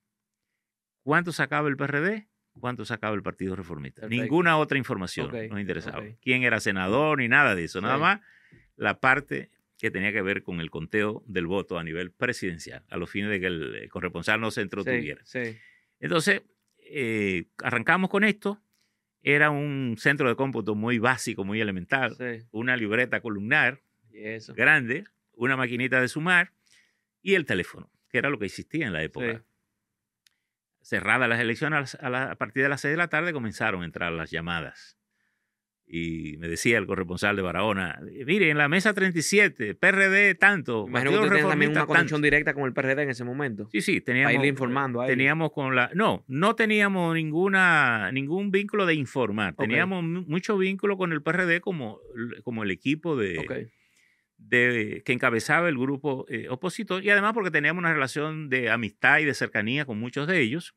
¿Cuánto 1.05 1.31
sacaba 1.31 1.69
el 1.69 1.77
PRD? 1.77 2.29
¿Cuánto 2.59 2.85
sacaba 2.85 3.15
el 3.15 3.23
Partido 3.23 3.55
Reformista? 3.55 4.09
Ninguna 4.09 4.57
otra 4.57 4.77
información 4.77 5.31
nos 5.31 5.61
interesaba. 5.61 6.03
¿Quién 6.21 6.43
era 6.43 6.59
senador? 6.59 7.19
Ni 7.19 7.29
nada 7.29 7.55
de 7.55 7.65
eso. 7.65 7.81
Nada 7.81 7.99
más 7.99 8.21
la 8.75 8.99
parte 8.99 9.51
que 9.79 9.91
tenía 9.91 10.13
que 10.13 10.23
ver 10.23 10.43
con 10.43 10.61
el 10.61 10.71
conteo 10.71 11.23
del 11.27 11.47
voto 11.47 11.79
a 11.79 11.85
nivel 11.85 12.11
presidencial, 12.11 12.85
a 12.89 12.97
los 12.97 13.11
fines 13.11 13.31
de 13.31 13.41
que 13.41 13.47
el 13.47 13.89
corresponsal 13.91 14.41
no 14.41 14.51
se 14.51 14.63
entretuviera. 14.63 15.23
Entonces, 16.01 16.43
eh, 16.79 17.47
arrancamos 17.63 18.11
con 18.11 18.25
esto. 18.25 18.63
Era 19.23 19.51
un 19.51 19.97
centro 19.99 20.29
de 20.29 20.37
cómputo 20.37 20.75
muy 20.75 20.99
básico, 20.99 21.45
muy 21.45 21.61
elemental. 21.61 22.17
Una 22.53 22.77
libreta 22.77 23.21
columnar 23.21 23.83
grande, 24.55 25.05
una 25.33 25.57
maquinita 25.57 26.01
de 26.01 26.09
sumar 26.09 26.53
y 27.23 27.35
el 27.35 27.45
teléfono, 27.45 27.91
que 28.09 28.19
era 28.19 28.31
lo 28.31 28.39
que 28.39 28.47
existía 28.47 28.87
en 28.87 28.93
la 28.93 29.03
época. 29.03 29.45
Cerradas 30.81 31.29
las 31.29 31.41
elecciones, 31.41 31.97
a, 31.97 32.31
a 32.31 32.37
partir 32.37 32.63
de 32.63 32.69
las 32.69 32.81
6 32.81 32.93
de 32.93 32.97
la 32.97 33.09
tarde 33.09 33.33
comenzaron 33.33 33.83
a 33.83 33.85
entrar 33.85 34.13
las 34.13 34.31
llamadas 34.31 34.97
y 35.89 36.37
me 36.39 36.49
decía 36.49 36.79
el 36.79 36.87
corresponsal 36.87 37.37
de 37.37 37.43
Barahona, 37.43 38.01
mire, 38.27 38.51
en 38.51 38.59
la 38.59 38.69
mesa 38.69 38.93
37, 38.93 39.77
PRD 39.77 40.35
tanto. 40.35 40.87
Imagino 40.89 41.13
que 41.13 41.19
usted 41.19 41.47
también 41.47 41.71
una 41.71 41.87
conexión 41.87 42.21
directa 42.21 42.55
con 42.55 42.65
el 42.65 42.73
PRD 42.73 43.03
en 43.03 43.11
ese 43.11 43.23
momento. 43.23 43.69
Sí, 43.71 43.81
sí, 43.81 44.01
teníamos. 44.01 44.35
Para 44.35 44.47
informando 44.49 45.01
ahí. 45.01 45.09
Teníamos 45.09 45.53
con 45.53 45.77
la. 45.77 45.91
No, 45.95 46.25
no 46.27 46.57
teníamos 46.57 47.15
ninguna, 47.15 48.11
ningún 48.11 48.51
vínculo 48.51 48.85
de 48.85 48.95
informar. 48.95 49.55
Teníamos 49.55 50.03
mucho 50.03 50.59
vínculo 50.59 50.97
con 50.97 51.13
el 51.13 51.23
PRD 51.23 51.61
como, 51.61 52.01
como 52.43 52.65
el 52.65 52.71
equipo 52.71 53.17
de. 53.17 53.71
De, 54.39 55.03
que 55.07 55.15
encabezaba 55.15 55.67
el 55.71 55.79
grupo 55.79 56.27
eh, 56.29 56.49
opositor 56.51 57.03
y 57.03 57.09
además 57.09 57.33
porque 57.33 57.51
teníamos 57.51 57.81
una 57.81 57.95
relación 57.95 58.51
de 58.51 58.71
amistad 58.71 59.21
y 59.21 59.25
de 59.25 59.33
cercanía 59.33 59.87
con 59.87 59.99
muchos 59.99 60.27
de 60.29 60.43
ellos 60.43 60.75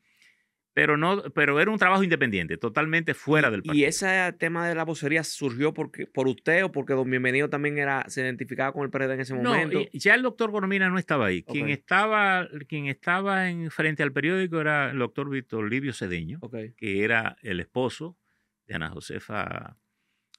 pero 0.80 0.96
no, 0.96 1.22
pero 1.34 1.60
era 1.60 1.70
un 1.70 1.78
trabajo 1.78 2.06
independiente, 2.06 2.56
totalmente 2.56 3.14
fuera 3.14 3.52
del 3.52 3.64
partido. 3.64 3.84
¿Y 3.84 3.84
ese 3.84 4.34
tema 4.40 4.66
de 4.66 4.76
la 4.76 4.86
vocería 4.86 5.26
surgió 5.26 5.74
porque, 5.74 6.08
por 6.08 6.30
usted 6.30 6.64
o 6.64 6.72
porque 6.72 6.94
Don 6.94 7.10
Bienvenido 7.10 7.50
también 7.50 7.78
era, 7.78 8.06
se 8.08 8.22
identificaba 8.22 8.72
con 8.72 8.84
el 8.84 8.90
PRD 8.90 9.16
en 9.16 9.20
ese 9.20 9.34
momento? 9.34 9.78
No, 9.78 9.86
ya 9.92 10.16
el 10.16 10.22
doctor 10.22 10.52
Gormina 10.52 10.90
no 10.90 10.98
estaba 10.98 11.26
ahí. 11.26 11.44
Quien 11.44 11.68
estaba, 11.68 12.48
quien 12.70 12.86
estaba 12.86 13.50
en, 13.50 13.70
frente 13.72 14.04
al 14.04 14.14
periódico 14.14 14.62
era 14.62 14.92
el 14.92 15.00
doctor 15.00 15.30
Víctor 15.30 15.70
Livio 15.70 15.92
Cedeño, 15.92 16.40
que 16.78 17.04
era 17.04 17.36
el 17.42 17.60
esposo 17.60 18.18
de 18.66 18.76
Ana 18.76 18.90
Josefa 18.90 19.76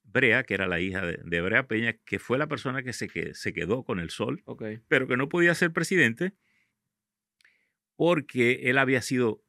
Brea, 0.05 0.45
que 0.45 0.55
era 0.55 0.67
la 0.67 0.81
hija 0.81 1.05
de, 1.05 1.41
Brea 1.43 1.67
Peña, 1.67 1.99
que 2.07 2.19
fue 2.19 2.39
la 2.39 2.47
persona 2.47 2.83
que 2.83 2.95
se, 2.95 3.09
que 3.09 3.35
se 3.35 3.53
quedó 3.53 3.85
con 3.85 4.01
el 4.01 4.09
sol, 4.09 4.43
pero 4.89 5.07
que 5.07 5.19
no 5.19 5.29
podía 5.29 5.55
ser 5.55 5.71
presidente 5.71 6.33
porque 7.95 8.71
él 8.71 8.79
había 8.79 9.03
sido 9.03 9.45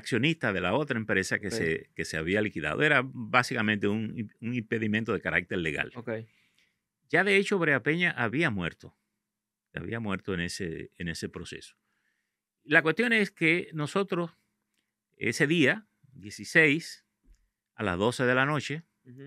accionista 0.00 0.52
de 0.52 0.60
la 0.60 0.74
otra 0.74 0.98
empresa 0.98 1.38
que, 1.38 1.50
se, 1.50 1.90
que 1.94 2.04
se 2.04 2.16
había 2.16 2.42
liquidado. 2.42 2.82
Era 2.82 3.02
básicamente 3.04 3.88
un, 3.88 4.30
un 4.40 4.54
impedimento 4.54 5.12
de 5.12 5.20
carácter 5.20 5.58
legal. 5.58 5.92
Ya 7.08 7.24
de 7.24 7.36
hecho, 7.36 7.58
Brea 7.58 7.82
Peña 7.82 8.10
había 8.10 8.50
muerto. 8.50 8.96
Había 9.74 10.00
muerto 10.00 10.34
en 10.34 10.40
ese, 10.40 10.90
en 10.98 11.08
ese 11.08 11.28
proceso. 11.28 11.76
La 12.64 12.82
cuestión 12.82 13.12
es 13.12 13.30
que 13.30 13.70
nosotros, 13.72 14.32
ese 15.16 15.46
día, 15.46 15.86
16, 16.14 17.04
a 17.74 17.82
las 17.82 17.98
12 17.98 18.24
de 18.24 18.34
la 18.34 18.46
noche, 18.46 18.82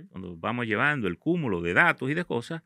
cuando 0.09 0.37
vamos 0.37 0.65
llevando 0.65 1.07
el 1.07 1.17
cúmulo 1.17 1.61
de 1.61 1.73
datos 1.73 2.09
y 2.09 2.13
de 2.13 2.25
cosas, 2.25 2.61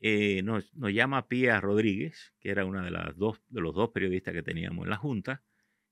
eh, 0.00 0.42
nos, 0.42 0.74
nos, 0.74 0.92
llama 0.92 1.28
Pía 1.28 1.60
Rodríguez, 1.60 2.34
que 2.40 2.50
era 2.50 2.64
una 2.64 2.82
de, 2.82 2.90
las 2.90 3.16
dos, 3.16 3.42
de 3.48 3.60
los 3.60 3.74
dos 3.74 3.90
periodistas 3.90 4.34
que 4.34 4.42
teníamos 4.42 4.84
en 4.84 4.90
la 4.90 4.96
Junta, 4.96 5.42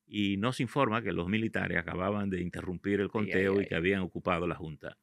y 0.06 0.37
nos 0.37 0.61
informa 0.61 1.02
que 1.02 1.12
los 1.12 1.28
militares 1.28 1.78
acababan 1.78 2.30
de 2.30 2.40
interrumpir 2.40 3.00
el 3.00 3.09
conteo 3.09 3.61
y 3.61 3.66
que 3.66 3.75
habían 3.75 4.00
ocupado 4.00 4.47
la 4.47 4.54
Junta. 4.54 4.99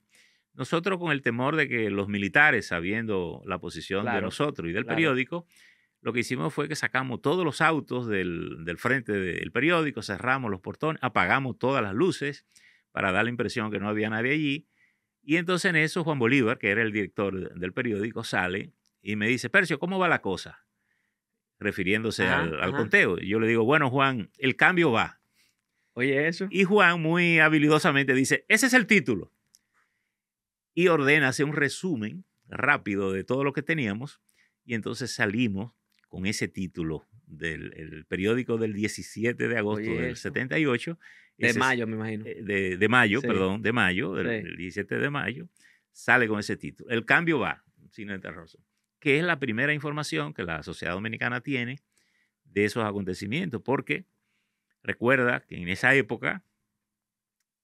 Nosotros 0.54 1.00
con 1.00 1.12
el 1.12 1.22
temor 1.22 1.56
de 1.56 1.68
que 1.68 1.90
los 1.90 2.08
militares, 2.08 2.68
sabiendo 2.68 3.42
la 3.46 3.60
posición 3.60 4.06
de 4.06 4.22
nosotros 4.22 4.70
y 4.70 4.74
del 4.74 4.86
periódico, 4.86 5.48
lo 6.02 6.14
que 6.14 6.22
hicimos 6.22 6.54
fue 6.54 6.68
que 6.68 6.76
sacamos 6.76 7.22
todos 7.22 7.44
los 7.44 7.62
autos 7.62 8.08
del, 8.08 8.64
del, 8.64 8.78
frente 8.78 9.14
del 9.14 9.52
periódico, 9.52 10.02
cerramos 10.02 10.50
los 10.50 10.62
portones, 10.62 11.02
apagamos 11.04 11.58
todas 11.58 11.84
las 11.84 11.94
luces 11.94 12.46
para 12.92 13.12
dar 13.12 13.26
la 13.26 13.30
impresión 13.30 13.72
que 13.72 13.80
no 13.80 13.90
había 13.90 14.10
nadie 14.10 14.34
allí. 14.34 14.68
Y 15.22 15.38
entonces 15.38 15.70
en 15.70 15.76
eso 15.76 16.04
Juan 16.04 16.20
Bolívar, 16.20 16.58
que 16.58 16.70
era 16.70 16.82
el 16.82 16.92
director 16.92 17.54
del 17.54 17.74
periódico, 17.74 18.24
sale 18.24 18.72
y 19.02 19.16
me 19.16 19.28
dice, 19.28 19.50
Percio, 19.50 19.80
¿cómo 19.80 20.00
va 20.00 20.08
la 20.08 20.22
cosa? 20.22 20.66
Refiriéndose 21.60 22.26
al, 22.26 22.72
conteo. 22.72 23.18
yo 23.18 23.40
le 23.40 23.48
digo, 23.48 23.66
bueno, 23.66 23.90
Juan, 23.90 24.32
el 24.38 24.56
cambio 24.56 24.92
va. 24.92 25.20
Oye, 25.94 26.28
eso. 26.28 26.48
Y 26.50 26.64
Juan 26.64 27.02
muy 27.02 27.40
habilidosamente 27.40 28.14
dice, 28.14 28.46
ese 28.48 28.68
es 28.68 28.74
el 28.74 28.88
título. 28.88 29.34
Y 30.74 30.88
ordena 30.88 31.28
hacer 31.28 31.46
un 31.46 31.54
resumen 31.54 32.26
rápido 32.48 33.12
de 33.12 33.24
todo 33.26 33.44
lo 33.44 33.52
que 33.52 33.62
teníamos. 33.62 34.22
Y 34.64 34.76
entonces 34.76 35.12
salimos 35.12 35.74
con 36.08 36.26
ese 36.26 36.48
título 36.48 37.08
del 37.26 38.06
periódico 38.08 38.58
del 38.58 38.74
17 38.74 39.48
de 39.48 39.58
agosto 39.58 39.90
del 39.90 40.16
78. 40.16 40.98
De 41.38 41.54
mayo, 41.56 41.88
me 41.88 41.96
imagino. 41.96 42.26
Eh, 42.26 42.78
de, 42.78 42.90
mayo, 42.90 43.22
perdón, 43.22 43.62
de 43.62 43.72
mayo, 43.72 44.14
del, 44.14 44.56
17 44.56 44.98
de 44.98 45.10
mayo, 45.10 45.50
sale 45.92 46.28
con 46.28 46.40
ese 46.40 46.56
título. 46.56 46.90
El 46.90 47.06
cambio 47.06 47.40
va, 47.40 47.64
sin 47.92 48.10
interrogación 48.10 48.69
que 49.00 49.18
es 49.18 49.24
la 49.24 49.40
primera 49.40 49.74
información 49.74 50.34
que 50.34 50.44
la 50.44 50.64
sociedad 50.64 50.94
dominicana 50.94 51.42
tiene 51.42 51.80
de 52.44 52.66
esos 52.66 52.84
acontecimientos, 52.84 53.62
porque 53.62 54.06
recuerda 54.84 55.42
que 55.42 55.58
en 55.58 55.70
esa 55.70 55.94
época 55.96 56.44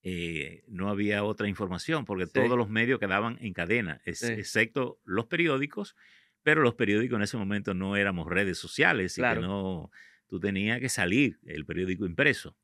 eh, 0.03 0.63
no 0.67 0.89
había 0.89 1.23
otra 1.23 1.47
información, 1.47 2.05
porque 2.05 2.27
todos 2.27 2.57
los 2.57 2.69
medios 2.69 2.99
quedaban 2.99 3.37
en 3.41 3.53
cadena, 3.53 4.01
excepto 4.05 4.99
los 5.03 5.25
periódicos, 5.25 5.95
pero 6.43 6.61
los 6.61 6.75
periódicos 6.75 7.15
en 7.17 7.23
ese 7.23 7.37
momento 7.37 7.73
no 7.73 7.95
éramos 7.95 8.27
redes 8.27 8.59
sociales, 8.59 9.17
y 9.17 9.21
que 9.21 9.35
no, 9.37 9.89
tú 10.27 10.39
tenías 10.39 10.79
que 10.79 10.89
salir 10.89 11.39
el 11.43 11.65
periódico 11.65 12.05
impreso. 12.05 12.55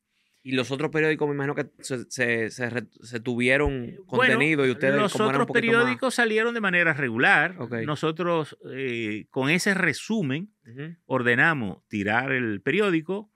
Y 0.43 0.53
los 0.53 0.71
otros 0.71 0.89
periódicos, 0.89 1.27
me 1.27 1.36
imagino 1.36 1.53
que 1.53 1.69
se, 1.81 2.50
se, 2.50 3.19
tuvieron 3.19 3.86
eh, 3.86 3.98
contenido 4.07 4.65
y 4.65 4.71
ustedes... 4.71 4.95
Los 4.95 5.19
otros 5.19 5.48
periódicos 5.51 6.15
salieron 6.15 6.53
de 6.53 6.62
manera 6.62 6.93
regular. 6.93 7.55
Nosotros, 7.86 8.57
eh, 8.74 9.27
con 9.29 9.50
ese 9.50 9.74
resumen, 9.75 10.51
ordenamos 11.05 11.88
tirar 11.88 12.31
el 12.31 12.62
periódico, 12.62 13.31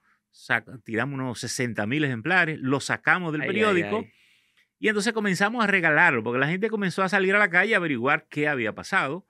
tiramos 0.84 1.14
unos 1.14 1.38
60 1.40 1.86
mil 1.86 2.04
ejemplares, 2.04 2.58
lo 2.60 2.80
sacamos 2.80 3.32
del 3.32 3.46
periódico 3.46 4.04
y 4.78 4.88
entonces 4.88 5.12
comenzamos 5.12 5.64
a 5.64 5.66
regalarlo, 5.66 6.22
porque 6.22 6.38
la 6.38 6.48
gente 6.48 6.68
comenzó 6.68 7.02
a 7.02 7.08
salir 7.08 7.34
a 7.34 7.38
la 7.38 7.48
calle 7.48 7.74
a 7.74 7.78
averiguar 7.78 8.26
qué 8.28 8.46
había 8.48 8.74
pasado. 8.74 9.26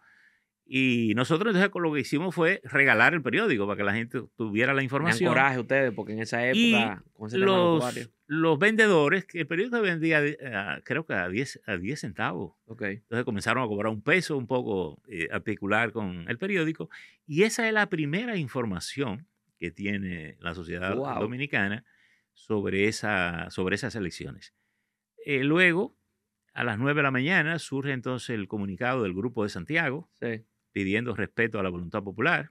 Y 0.69 1.13
nosotros 1.15 1.55
entonces 1.55 1.71
lo 1.81 1.93
que 1.93 2.01
hicimos 2.01 2.35
fue 2.35 2.61
regalar 2.65 3.15
el 3.15 3.23
periódico 3.23 3.67
para 3.69 3.77
que 3.77 3.85
la 3.85 3.95
gente 3.95 4.21
tuviera 4.37 4.75
la 4.75 4.83
información. 4.83 5.31
coraje 5.31 5.61
ustedes, 5.61 5.93
porque 5.95 6.13
en 6.15 6.19
esa 6.19 6.45
época, 6.45 7.05
los, 7.35 8.09
los, 8.27 8.59
vendedores, 8.59 9.25
que 9.27 9.41
el 9.41 9.47
periódico 9.47 9.81
vendía 9.81 10.25
eh, 10.25 10.37
creo 10.83 11.07
que 11.07 11.15
a 11.15 11.29
10, 11.29 11.63
a 11.67 11.77
10 11.77 12.01
centavos. 12.01 12.55
Entonces 12.69 13.25
comenzaron 13.25 13.63
a 13.63 13.69
cobrar 13.69 13.93
un 13.93 14.03
peso 14.03 14.37
un 14.37 14.49
poco 14.49 15.01
eh, 15.07 15.29
a 15.31 15.37
especular 15.37 15.93
con 15.93 16.29
el 16.29 16.37
periódico. 16.37 16.91
Y 17.29 17.45
esa 17.45 17.69
es 17.69 17.73
la 17.73 17.89
primera 17.89 18.37
información 18.37 19.29
que 19.61 19.71
tiene 19.71 20.37
la 20.41 20.53
sociedad 20.57 20.97
dominicana 20.97 21.85
sobre, 22.35 22.89
esa, 22.89 23.51
sobre 23.51 23.77
esas 23.77 23.95
elecciones. 23.95 24.53
Eh, 25.25 25.45
luego, 25.45 25.97
a 26.55 26.65
las 26.65 26.77
9 26.77 26.99
de 26.99 27.03
la 27.05 27.13
mañana, 27.13 27.61
surge 27.61 27.93
entonces 27.93 28.31
el 28.31 28.49
comunicado 28.49 29.05
del 29.05 29.15
Grupo 29.15 29.45
de 29.45 29.49
Santiago. 29.49 30.11
Sí 30.15 30.45
pidiendo 30.77 31.17
respeto 31.17 31.59
a 31.59 31.63
la 31.63 31.71
voluntad 31.71 32.03
popular. 32.03 32.51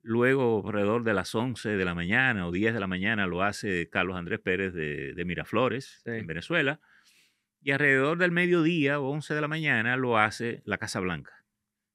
Luego, 0.00 0.66
alrededor 0.66 1.04
de 1.04 1.12
las 1.12 1.34
11 1.34 1.76
de 1.76 1.84
la 1.84 1.94
mañana 1.94 2.46
o 2.46 2.50
10 2.50 2.72
de 2.72 2.80
la 2.80 2.86
mañana, 2.86 3.26
lo 3.26 3.42
hace 3.42 3.90
Carlos 3.90 4.16
Andrés 4.16 4.40
Pérez 4.40 4.72
de, 4.72 5.22
Miraflores, 5.26 6.00
en 6.06 6.26
Venezuela. 6.26 6.80
Y 7.60 7.72
alrededor 7.72 8.16
del 8.16 8.30
mediodía 8.30 8.98
o 8.98 9.10
11 9.10 9.34
de 9.34 9.40
la 9.42 9.48
mañana 9.48 9.98
lo 9.98 10.16
hace 10.16 10.62
la 10.64 10.78
Casa 10.78 11.00
Blanca. 11.00 11.44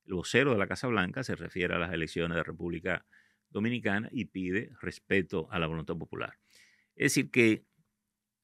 El 0.06 0.14
vocero 0.14 0.52
de 0.52 0.60
la 0.60 0.68
Casa 0.68 0.86
Blanca 0.86 1.24
se 1.24 1.36
refiere 1.36 1.74
a 1.74 1.80
las 1.80 1.92
elecciones 1.94 2.36
de 2.36 2.44
República 2.44 3.08
Dominicana 3.50 4.08
y 4.12 4.26
pide 4.26 4.70
respeto 4.84 5.48
a 5.50 5.58
la 5.58 5.66
voluntad 5.66 5.96
popular. 5.96 6.36
Es 6.96 7.16
decir, 7.16 7.32
que 7.32 7.66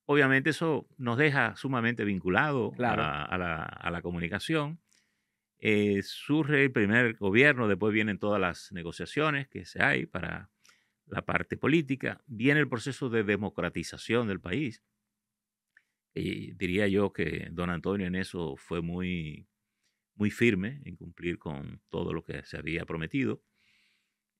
obviamente 0.05 0.49
eso 0.49 0.87
nos 0.97 1.19
deja 1.19 1.55
sumamente 1.55 2.01
a, 2.01 2.07
la, 3.37 3.63
a 3.63 3.91
la 3.91 4.01
comunicación 4.01 4.79
eh, 5.67 6.03
surge 6.03 6.63
el 6.63 6.71
primer 6.71 7.15
gobierno, 7.15 7.67
después 7.67 7.91
vienen 7.91 8.19
todas 8.19 8.39
las 8.39 8.71
negociaciones 8.71 9.47
que 9.47 9.65
se 9.65 9.83
hay 9.83 10.05
para 10.05 10.51
la 11.07 11.25
parte 11.25 11.57
política, 11.57 12.21
viene 12.27 12.59
el 12.59 12.69
proceso 12.69 13.09
de 13.09 13.23
democratización 13.23 14.27
del 14.27 14.39
país. 14.39 14.83
Y 16.13 16.53
diría 16.53 16.87
yo 16.87 17.11
que 17.11 17.47
don 17.51 17.71
Antonio 17.71 18.05
en 18.05 18.13
eso 18.13 18.55
fue 18.57 18.83
muy, 18.83 19.47
muy 20.13 20.29
firme 20.29 20.83
en 20.85 20.97
cumplir 20.97 21.39
con 21.39 21.81
todo 21.89 22.13
lo 22.13 22.23
que 22.23 22.43
se 22.43 22.57
había 22.57 22.85
prometido. 22.85 23.41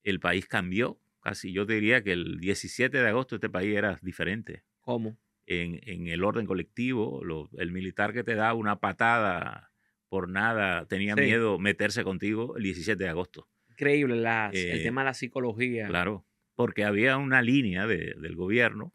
El 0.03 0.19
país 0.19 0.45
cambió, 0.45 1.01
casi 1.21 1.51
yo 1.51 1.65
diría 1.65 2.03
que 2.03 2.11
el 2.11 2.39
17 2.39 2.95
de 2.95 3.07
agosto 3.07 3.33
este 3.33 3.49
país 3.49 3.75
era 3.75 3.97
diferente. 4.03 4.63
¿Cómo? 4.79 5.17
En, 5.47 5.79
en 5.89 6.05
el 6.05 6.23
orden 6.23 6.45
colectivo, 6.45 7.23
lo, 7.23 7.49
el 7.57 7.71
militar 7.71 8.13
que 8.13 8.23
te 8.23 8.35
da 8.35 8.53
una 8.53 8.79
patada 8.79 9.71
por 10.15 10.29
nada 10.29 10.85
tenía 10.85 11.13
Sí. 11.13 11.21
miedo 11.23 11.59
meterse 11.59 12.05
contigo 12.05 12.55
el 12.55 12.63
17 12.63 13.03
de 13.03 13.09
agosto. 13.09 13.49
Increíble 13.71 14.15
la- 14.15 14.49
el 14.53 14.79
Eh, 14.79 14.83
tema 14.83 15.01
de 15.01 15.05
la 15.07 15.13
psicología. 15.13 15.87
Claro, 15.89 16.25
porque 16.55 16.85
había 16.85 17.17
una 17.17 17.41
línea 17.41 17.85
de- 17.85 18.13
del 18.17 18.37
gobierno 18.37 18.93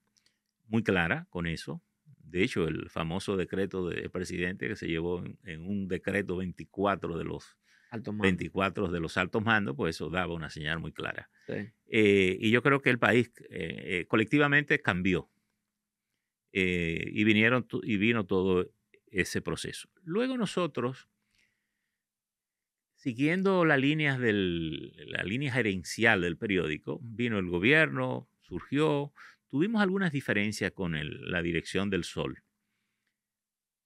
muy 0.66 0.82
clara 0.82 1.26
con 1.28 1.46
eso. 1.46 1.82
De 2.24 2.42
hecho, 2.42 2.66
el 2.68 2.88
famoso 2.88 3.36
decreto 3.36 3.86
del 3.90 4.08
presidente 4.10 4.66
que 4.66 4.76
se 4.76 4.88
llevó 4.88 5.18
en, 5.22 5.36
en 5.44 5.60
un 5.66 5.88
decreto 5.88 6.38
24 6.38 7.18
de 7.18 7.24
los 7.24 7.58
Alto 7.90 8.12
mando. 8.12 8.22
24 8.22 8.88
de 8.88 9.00
los 9.00 9.18
altos 9.18 9.44
mandos, 9.44 9.76
pues 9.76 9.96
eso 9.96 10.08
daba 10.08 10.32
una 10.32 10.48
señal 10.48 10.78
muy 10.78 10.92
clara. 10.92 11.28
Sí. 11.46 11.68
Eh, 11.88 12.38
y 12.40 12.50
yo 12.50 12.62
creo 12.62 12.80
que 12.80 12.88
el 12.88 12.98
país 12.98 13.30
eh, 13.50 14.06
colectivamente 14.08 14.78
cambió 14.80 15.28
eh, 16.52 17.10
y, 17.12 17.24
vinieron, 17.24 17.66
y 17.82 17.96
vino 17.98 18.24
todo 18.24 18.70
ese 19.10 19.42
proceso. 19.42 19.88
Luego 20.02 20.36
nosotros, 20.36 21.08
siguiendo 22.94 23.64
las 23.64 23.78
líneas 23.80 24.18
del, 24.18 24.92
la 25.10 25.22
línea 25.24 25.52
gerencial 25.52 26.20
del 26.20 26.36
periódico, 26.38 27.00
vino 27.02 27.38
el 27.38 27.48
gobierno, 27.48 28.28
surgió, 28.40 29.12
tuvimos 29.48 29.82
algunas 29.82 30.12
diferencias 30.12 30.72
con 30.72 30.94
el- 30.94 31.30
la 31.30 31.42
dirección 31.42 31.90
del 31.90 32.04
Sol. 32.04 32.42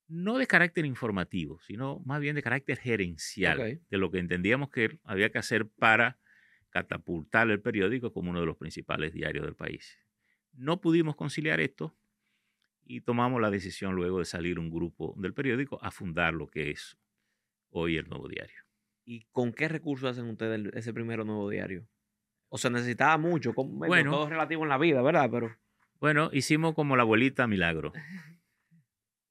No 0.07 0.37
de 0.37 0.45
carácter 0.45 0.85
informativo, 0.85 1.59
sino 1.61 1.99
más 2.05 2.21
bien 2.21 2.35
de 2.35 2.43
carácter 2.43 2.77
gerencial, 2.77 3.67
de 3.89 3.97
lo 3.97 4.11
que 4.11 4.19
entendíamos 4.19 4.69
que 4.69 4.99
había 5.03 5.31
que 5.31 5.39
hacer 5.39 5.67
para 5.67 6.19
catapultar 6.69 7.49
el 7.49 7.61
periódico 7.61 8.13
como 8.13 8.29
uno 8.29 8.39
de 8.41 8.45
los 8.45 8.57
principales 8.57 9.13
diarios 9.13 9.45
del 9.45 9.55
país. 9.55 9.97
No 10.53 10.79
pudimos 10.79 11.15
conciliar 11.15 11.59
esto 11.59 11.97
y 12.85 13.01
tomamos 13.01 13.41
la 13.41 13.49
decisión 13.51 13.95
luego 13.95 14.19
de 14.19 14.25
salir 14.25 14.59
un 14.59 14.69
grupo 14.69 15.15
del 15.17 15.33
periódico 15.33 15.83
a 15.83 15.91
fundar 15.91 16.33
lo 16.33 16.47
que 16.47 16.69
es 16.71 16.97
hoy 17.69 17.97
el 17.97 18.07
nuevo 18.07 18.27
diario. 18.27 18.55
¿Y 19.03 19.25
con 19.31 19.51
qué 19.53 19.67
recursos 19.67 20.09
hacen 20.11 20.29
ustedes 20.29 20.55
el- 20.55 20.71
ese 20.77 20.93
primero 20.93 21.23
nuevo 21.25 21.49
diario? 21.49 21.87
O 22.49 22.57
sea, 22.57 22.69
necesitaba 22.69 23.17
mucho. 23.17 23.53
como- 23.53 23.85
bueno, 23.87 24.11
todo 24.11 24.23
es 24.25 24.29
relativo 24.29 24.63
en 24.63 24.69
la 24.69 24.77
vida, 24.77 25.01
¿verdad? 25.01 25.29
Pero 25.31 25.55
Bueno, 25.99 26.29
hicimos 26.31 26.73
como 26.75 26.95
la 26.95 27.01
abuelita 27.03 27.47
Milagro, 27.47 27.91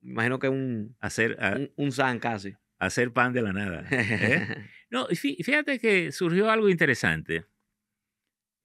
imagino 0.02 0.38
que 0.38 0.49
un, 0.49 0.96
hacer, 1.00 1.37
a- 1.42 1.56
un, 1.56 1.70
un 1.76 1.92
san 1.92 2.18
casi. 2.18 2.54
hacer 2.78 3.12
pan 3.12 3.32
de 3.32 3.42
la 3.42 3.52
nada. 3.52 3.87
¿eh? 3.90 4.66
No, 4.90 5.06
fíjate 5.08 5.80
que 5.80 6.12
surgió 6.12 6.50
algo 6.50 6.68
interesante. 6.68 7.46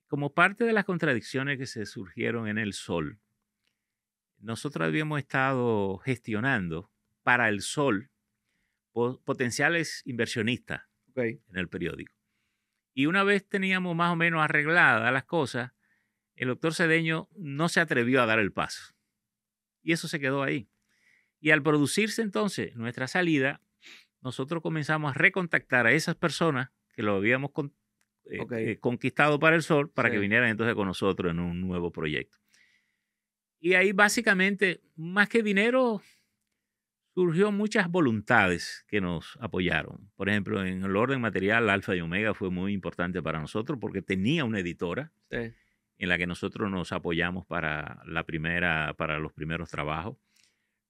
Como 0.08 0.34
parte 0.34 0.64
de 0.64 0.74
las 0.74 0.86
contradicciones 0.86 1.58
que 1.58 1.66
se 1.66 1.86
surgieron 1.88 2.48
en 2.48 2.60
el 2.60 2.74
Sol, 2.74 3.20
nosotros 4.42 4.88
habíamos 4.88 5.20
estado 5.20 5.98
gestionando 6.00 6.92
para 7.24 7.50
el 7.50 7.62
Sol 7.62 8.10
po- 8.92 9.22
potenciales 9.24 10.02
inversionistas 10.06 10.84
en 11.50 11.58
el 11.58 11.68
periódico. 11.68 12.14
Y 12.94 13.06
una 13.06 13.24
vez 13.24 13.48
teníamos 13.48 13.96
más 13.96 14.12
o 14.12 14.16
menos 14.16 14.42
arregladas 14.42 15.12
las 15.14 15.26
cosas, 15.26 15.72
el 16.36 16.48
doctor 16.48 16.74
Cedeño 16.74 17.28
no 17.36 17.70
se 17.70 17.80
atrevió 17.82 18.22
a 18.22 18.26
dar 18.26 18.40
el 18.40 18.52
paso. 18.52 18.94
Y 19.82 19.92
eso 19.94 20.08
se 20.08 20.20
quedó 20.20 20.44
ahí. 20.44 20.70
Y 21.40 21.52
al 21.52 21.62
producirse 21.64 22.22
entonces 22.22 22.76
nuestra 22.76 23.08
salida, 23.08 23.62
nosotros 24.22 24.62
comenzamos 24.62 25.12
a 25.12 25.14
recontactar 25.18 25.86
a 25.88 25.92
esas 25.94 26.16
personas 26.16 26.70
que 26.94 27.04
lo 27.04 27.16
habíamos 27.16 27.52
con- 27.52 27.74
eh, 28.26 28.40
eh, 28.72 28.78
conquistado 28.80 29.40
para 29.40 29.56
el 29.56 29.64
sol 29.64 29.90
para 29.90 30.10
que 30.10 30.16
vinieran 30.22 30.50
entonces 30.50 30.76
con 30.76 30.88
nosotros 30.88 31.32
en 31.32 31.40
un 31.40 31.62
nuevo 31.62 31.92
proyecto. 31.92 32.38
Y 33.60 33.74
ahí 33.74 33.92
básicamente, 33.92 34.82
más 34.96 35.28
que 35.30 35.44
dinero, 35.44 36.02
surgió 37.14 37.52
muchas 37.52 37.90
voluntades 37.90 38.86
que 38.88 39.02
nos 39.02 39.38
apoyaron. 39.42 40.10
Por 40.16 40.30
ejemplo, 40.30 40.64
en 40.66 40.84
el 40.84 40.96
orden 40.96 41.20
material, 41.22 41.70
Alfa 41.70 41.96
y 41.96 42.02
Omega 42.02 42.34
fue 42.34 42.50
muy 42.50 42.72
importante 42.74 43.22
para 43.22 43.40
nosotros 43.40 43.78
porque 43.82 44.02
tenía 44.02 44.46
una 44.46 44.60
editora 44.60 45.12
Sí. 45.30 45.52
en 45.98 46.10
la 46.10 46.18
que 46.18 46.28
nosotros 46.28 46.72
nos 46.72 46.92
apoyamos 46.94 47.46
para 47.46 48.02
la 48.06 48.24
primera, 48.24 48.94
para 48.98 49.20
los 49.20 49.34
primeros 49.34 49.70
trabajos. 49.70 50.16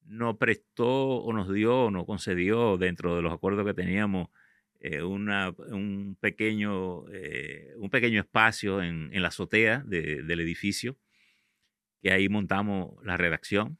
Nos 0.06 0.38
prestó 0.38 0.88
o 0.88 1.34
nos 1.34 1.52
dio 1.52 1.86
o 1.86 1.92
nos 1.92 2.06
concedió 2.06 2.78
dentro 2.78 3.16
de 3.16 3.22
los 3.24 3.34
acuerdos 3.34 3.66
que 3.66 3.74
teníamos 3.74 4.30
eh, 4.82 5.04
una- 5.04 5.50
un, 5.72 6.16
pequeño, 6.22 7.04
eh, 7.12 7.74
un 7.78 7.90
pequeño 7.90 8.22
espacio 8.22 8.82
en, 8.82 9.10
en 9.12 9.22
la 9.22 9.28
azotea 9.28 9.84
de- 9.86 10.24
del 10.24 10.40
edificio, 10.40 10.96
que 12.02 12.12
ahí 12.12 12.30
montamos 12.30 12.96
la 13.04 13.18
redacción. 13.18 13.78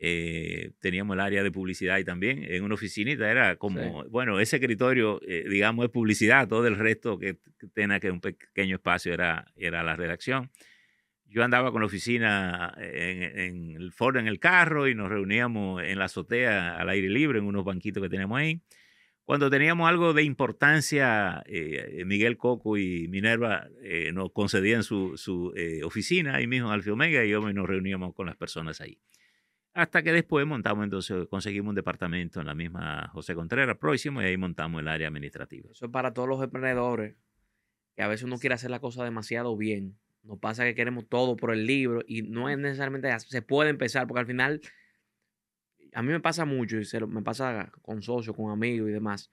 Eh, 0.00 0.70
teníamos 0.78 1.14
el 1.14 1.20
área 1.20 1.42
de 1.42 1.50
publicidad 1.50 1.96
ahí 1.96 2.04
también, 2.04 2.44
en 2.44 2.62
una 2.62 2.74
oficinita, 2.74 3.28
era 3.28 3.56
como, 3.56 4.04
bueno, 4.10 4.38
ese 4.38 4.56
escritorio, 4.56 5.20
eh, 5.26 5.44
digamos, 5.48 5.86
es 5.86 5.90
publicidad, 5.90 6.46
todo 6.46 6.68
el 6.68 6.76
resto 6.76 7.18
que, 7.18 7.38
que 7.58 7.66
tenía 7.74 7.98
que 7.98 8.12
un 8.12 8.20
pequeño 8.20 8.76
espacio 8.76 9.12
era, 9.12 9.46
era 9.56 9.82
la 9.82 9.96
redacción. 9.96 10.52
Yo 11.24 11.42
andaba 11.42 11.72
con 11.72 11.80
la 11.80 11.86
oficina 11.86 12.72
en, 12.78 13.22
en 13.38 13.70
el 13.76 13.92
foro, 13.92 14.20
en 14.20 14.28
el 14.28 14.38
carro, 14.38 14.86
y 14.86 14.94
nos 14.94 15.08
reuníamos 15.08 15.82
en 15.82 15.98
la 15.98 16.04
azotea 16.04 16.76
al 16.76 16.88
aire 16.88 17.08
libre, 17.08 17.40
en 17.40 17.44
unos 17.44 17.64
banquitos 17.64 18.00
que 18.00 18.08
teníamos 18.08 18.38
ahí. 18.38 18.62
Cuando 19.28 19.50
teníamos 19.50 19.86
algo 19.86 20.14
de 20.14 20.22
importancia, 20.22 21.42
eh, 21.44 22.02
Miguel 22.06 22.38
Coco 22.38 22.78
y 22.78 23.08
Minerva 23.08 23.68
eh, 23.82 24.10
nos 24.10 24.32
concedían 24.32 24.82
su, 24.82 25.18
su 25.18 25.52
eh, 25.54 25.84
oficina 25.84 26.36
ahí 26.36 26.46
mismo 26.46 26.68
en 26.68 26.72
Alfa 26.72 26.92
Omega 26.92 27.22
y 27.22 27.28
yo 27.28 27.40
nos 27.52 27.68
reuníamos 27.68 28.14
con 28.14 28.24
las 28.24 28.36
personas 28.38 28.80
ahí. 28.80 28.98
Hasta 29.74 30.02
que 30.02 30.14
después 30.14 30.46
montamos, 30.46 30.82
entonces 30.82 31.28
conseguimos 31.28 31.68
un 31.68 31.74
departamento 31.74 32.40
en 32.40 32.46
la 32.46 32.54
misma 32.54 33.06
José 33.08 33.34
Contreras 33.34 33.76
próximo 33.76 34.22
y 34.22 34.24
ahí 34.24 34.38
montamos 34.38 34.80
el 34.80 34.88
área 34.88 35.08
administrativa. 35.08 35.68
Eso 35.72 35.84
es 35.84 35.92
para 35.92 36.14
todos 36.14 36.26
los 36.26 36.42
emprendedores, 36.42 37.14
que 37.96 38.02
a 38.02 38.08
veces 38.08 38.24
uno 38.24 38.38
quiere 38.38 38.54
hacer 38.54 38.70
la 38.70 38.80
cosa 38.80 39.04
demasiado 39.04 39.54
bien. 39.58 39.98
Nos 40.22 40.38
pasa 40.38 40.64
que 40.64 40.74
queremos 40.74 41.06
todo 41.06 41.36
por 41.36 41.52
el 41.52 41.66
libro 41.66 42.00
y 42.08 42.22
no 42.22 42.48
es 42.48 42.56
necesariamente. 42.56 43.10
Se 43.18 43.42
puede 43.42 43.68
empezar, 43.68 44.06
porque 44.06 44.20
al 44.20 44.26
final, 44.26 44.62
a 45.94 46.02
mí 46.02 46.08
me 46.12 46.20
pasa 46.20 46.44
mucho, 46.44 46.78
y 46.78 46.84
se 46.84 47.00
lo- 47.00 47.06
me 47.08 47.22
pasa 47.22 47.70
con 47.82 48.02
socios, 48.02 48.34
con 48.36 48.50
amigos 48.50 48.88
y 48.88 48.92
demás, 48.92 49.30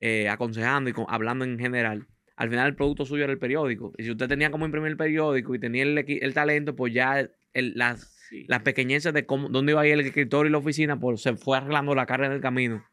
eh, 0.00 0.28
aconsejando 0.28 0.90
y 0.90 0.92
con- 0.92 1.06
hablando 1.08 1.44
en 1.44 1.58
general. 1.58 2.06
Al 2.36 2.48
final 2.48 2.66
el 2.68 2.74
producto 2.76 3.04
suyo 3.04 3.24
era 3.24 3.32
el 3.32 3.38
periódico. 3.38 3.92
Y 3.98 4.04
si 4.04 4.10
usted 4.10 4.26
tenía 4.28 4.50
como 4.50 4.64
imprimir 4.64 4.90
el 4.90 4.96
periódico 4.96 5.54
y 5.54 5.58
tenía 5.58 5.82
el, 5.84 5.98
el 5.98 6.34
talento, 6.34 6.74
pues 6.74 6.92
ya 6.94 7.20
el- 7.20 7.72
las, 7.76 8.08
Sí. 8.28 8.46
las 8.48 8.62
pequeñeces 8.62 9.12
de 9.12 9.26
cómo, 9.26 9.48
dónde 9.50 9.72
iba 9.72 9.82
a 9.82 9.86
ir 9.86 9.92
el 9.92 10.00
escritorio 10.00 10.48
y 10.48 10.52
la 10.52 10.58
oficina, 10.58 10.98
pues 10.98 11.20
se 11.20 11.36
fue 11.36 11.58
arreglando 11.58 11.94
la 11.94 12.06
carga 12.06 12.26
en 12.26 12.32
el 12.32 12.40
camino. 12.40 12.84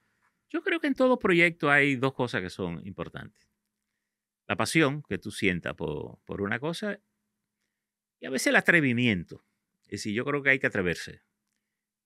Yo 0.49 0.61
creo 0.61 0.79
que 0.81 0.87
en 0.87 0.95
todo 0.95 1.17
proyecto 1.17 1.71
hay 1.71 1.95
dos 1.95 2.13
cosas 2.13 2.41
que 2.41 2.49
son 2.49 2.85
importantes. 2.85 3.47
La 4.47 4.57
pasión 4.57 5.01
que 5.07 5.17
tú 5.17 5.31
sientas 5.31 5.75
por, 5.75 6.19
por 6.25 6.41
una 6.41 6.59
cosa 6.59 6.99
y 8.19 8.25
a 8.25 8.29
veces 8.29 8.47
el 8.47 8.55
atrevimiento. 8.57 9.45
Es 9.83 9.91
decir, 10.03 10.13
yo 10.13 10.25
creo 10.25 10.43
que 10.43 10.49
hay 10.49 10.59
que 10.59 10.67
atreverse. 10.67 11.21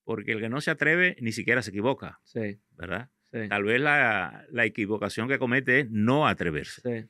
Porque 0.03 0.33
el 0.33 0.39
que 0.39 0.49
no 0.49 0.59
se 0.61 0.71
atreve 0.71 1.15
ni 1.21 1.31
siquiera 1.31 1.61
se 1.61 1.69
equivoca, 1.69 2.19
Sí, 2.23 2.59
¿verdad? 2.71 3.09
sí, 3.31 3.47
Tal 3.49 3.63
vez 3.63 3.79
la, 3.81 4.45
la 4.51 4.65
equivocación 4.65 5.27
que 5.29 5.39
comete 5.39 5.81
es 5.81 5.89
no 5.91 6.27
atreverse. 6.27 6.81
sí. 6.81 7.07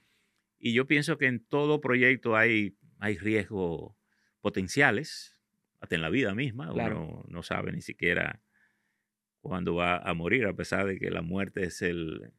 Y 0.65 0.73
yo 0.73 0.87
pienso 0.87 1.17
que 1.17 1.25
en 1.25 1.43
todo 1.43 1.81
proyecto 1.81 2.37
hay, 2.37 2.77
hay 2.99 3.17
riesgos 3.17 3.95
potenciales, 4.39 5.37
hasta 5.81 5.95
en 5.95 6.01
la 6.01 6.09
vida 6.09 6.33
misma. 6.35 6.71
Claro. 6.71 7.01
Uno 7.03 7.25
no 7.27 7.43
sabe 7.43 7.73
ni 7.73 7.81
siquiera 7.81 8.41
cuándo 9.41 9.75
va 9.75 9.97
a 9.97 10.13
morir, 10.13 10.45
a 10.45 10.53
pesar 10.55 10.85
de 10.87 10.97
que 10.97 11.11
la 11.11 11.21
muerte 11.21 11.63
es 11.63 11.81
el, 11.81 12.31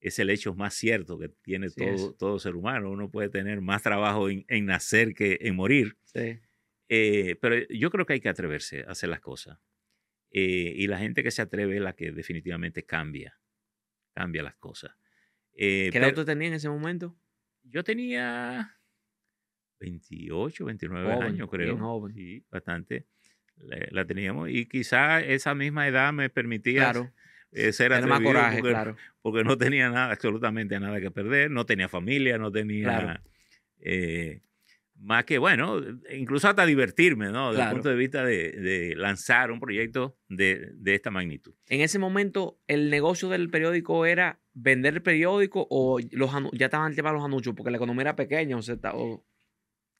es 0.00 0.18
el 0.18 0.30
hecho 0.30 0.54
más 0.56 0.74
cierto 0.74 1.16
que 1.16 1.28
tiene 1.28 1.68
todo, 1.70 2.12
todo 2.14 2.38
ser 2.40 2.56
humano. 2.56 2.90
Uno 2.90 3.08
puede 3.08 3.28
tener 3.28 3.60
más 3.60 3.82
trabajo 3.84 4.28
en, 4.28 4.44
en 4.48 4.66
nacer 4.66 5.14
que 5.14 5.38
en 5.42 5.54
morir. 5.54 5.96
Eh, 6.88 7.36
pero 7.40 7.54
yo 7.68 7.90
creo 7.90 8.04
que 8.04 8.14
hay 8.14 8.20
que 8.20 8.28
atreverse 8.30 8.82
a 8.82 8.90
hacer 8.90 9.10
las 9.10 9.20
cosas. 9.20 9.58
Eh, 10.32 10.72
y 10.76 10.86
la 10.86 10.98
gente 10.98 11.22
que 11.22 11.30
se 11.30 11.42
atreve 11.42 11.76
es 11.76 11.82
la 11.82 11.94
que 11.94 12.12
definitivamente 12.12 12.84
cambia, 12.84 13.36
cambia 14.14 14.42
las 14.42 14.54
cosas. 14.56 14.92
Eh, 15.52 15.88
¿Qué 15.90 15.98
edad 15.98 16.08
pero- 16.08 16.20
usted 16.22 16.32
tenía 16.32 16.48
en 16.48 16.54
ese 16.54 16.68
momento? 16.68 17.16
yo 17.62 17.84
tenía 17.84 18.76
28, 19.80 20.64
29 20.64 21.06
Joven, 21.14 21.22
años, 21.22 21.36
bien 21.36 21.48
creo. 21.48 21.78
joven. 21.78 22.14
Sí, 22.14 22.44
bastante. 22.50 23.06
La, 23.56 23.78
la 23.90 24.04
teníamos. 24.06 24.48
Y 24.50 24.66
quizá 24.66 25.20
esa 25.20 25.54
misma 25.54 25.86
edad 25.88 26.12
me 26.12 26.30
permitía 26.30 26.90
Claro. 26.92 27.12
eh, 27.52 27.72
ser 27.72 27.90
Tener 27.92 28.06
más 28.08 28.16
atrevido 28.20 28.32
coraje, 28.32 28.58
porque, 28.60 28.72
claro. 28.72 28.96
porque 29.22 29.44
no 29.44 29.58
tenía 29.58 29.90
nada, 29.90 30.12
absolutamente 30.12 30.78
nada 30.80 31.00
que 31.00 31.10
perder. 31.10 31.50
No 31.50 31.66
tenía 31.66 31.88
familia, 31.88 32.38
no 32.38 32.50
tenía 32.50 32.84
Claro. 32.84 33.20
eh, 33.80 34.40
más 35.00 35.24
que, 35.24 35.38
bueno, 35.38 35.80
incluso 36.14 36.48
hasta 36.48 36.66
divertirme, 36.66 37.30
¿no? 37.30 37.50
Desde 37.50 37.64
el 37.64 37.70
punto 37.70 37.88
de 37.88 37.94
vista 37.96 38.24
de, 38.24 38.94
lanzar 38.96 39.50
un 39.50 39.58
proyecto 39.58 40.18
de, 40.28 40.74
esta 40.84 41.10
magnitud. 41.10 41.54
En 41.68 41.80
ese 41.80 41.98
momento, 41.98 42.60
¿el 42.66 42.90
negocio 42.90 43.28
del 43.28 43.48
periódico 43.50 44.04
era 44.04 44.40
vender 44.52 44.94
el 44.94 45.02
periódico 45.02 45.66
o 45.70 45.98
los, 46.12 46.30
ya 46.52 46.66
estaban 46.66 46.94
llevados 46.94 47.18
los 47.18 47.24
anuncios 47.24 47.54
porque 47.54 47.70
la 47.70 47.78
economía 47.78 48.02
era 48.02 48.16
pequeña? 48.16 48.58
O 48.58 49.24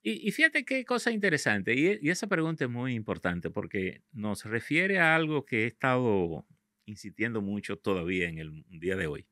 Y, 0.03 0.31
fíjate 0.31 0.65
qué 0.65 0.85
cosa 0.85 1.11
interesante, 1.11 1.73
y, 1.73 1.99
y, 2.01 2.09
esa 2.09 2.27
pregunta 2.27 2.65
es 2.65 2.69
muy 2.69 2.93
importante 2.93 3.49
porque 3.49 4.03
nos 4.11 4.45
refiere 4.45 4.99
a 4.99 5.15
algo 5.15 5.45
que 5.45 5.63
he 5.63 5.67
estado 5.67 6.45
insistiendo 6.85 7.41
mucho 7.41 7.77
todavía 7.77 8.29
en 8.29 8.37
el 8.37 8.65
día 8.67 8.95
de 8.95 9.07
hoy. 9.07 9.27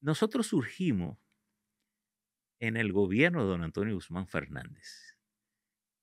Nosotros 0.00 0.48
surgimos 0.48 1.18
en 2.58 2.76
el 2.76 2.92
gobierno 2.92 3.42
de 3.42 3.48
don 3.48 3.62
Antonio 3.62 3.94
Guzmán 3.94 4.26
Fernández. 4.26 5.16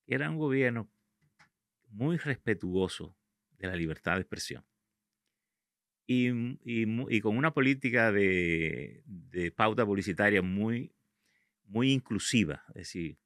Era 0.05 0.29
un 0.29 0.37
gobierno 0.37 0.89
muy 1.89 2.17
respetuoso 2.17 3.15
de 3.57 3.67
la 3.67 3.75
libertad 3.75 4.15
de 4.15 4.21
expresión 4.21 4.65
y, 6.05 6.29
y, 6.65 7.21
con 7.21 7.37
una 7.37 7.53
política 7.53 8.11
de, 8.11 9.03
de, 9.05 9.51
pauta 9.51 9.85
publicitaria 9.85 10.41
muy, 10.41 10.93
muy 11.65 11.91
inclusiva, 11.91 12.63
es 12.69 12.75
decir, 12.75 13.17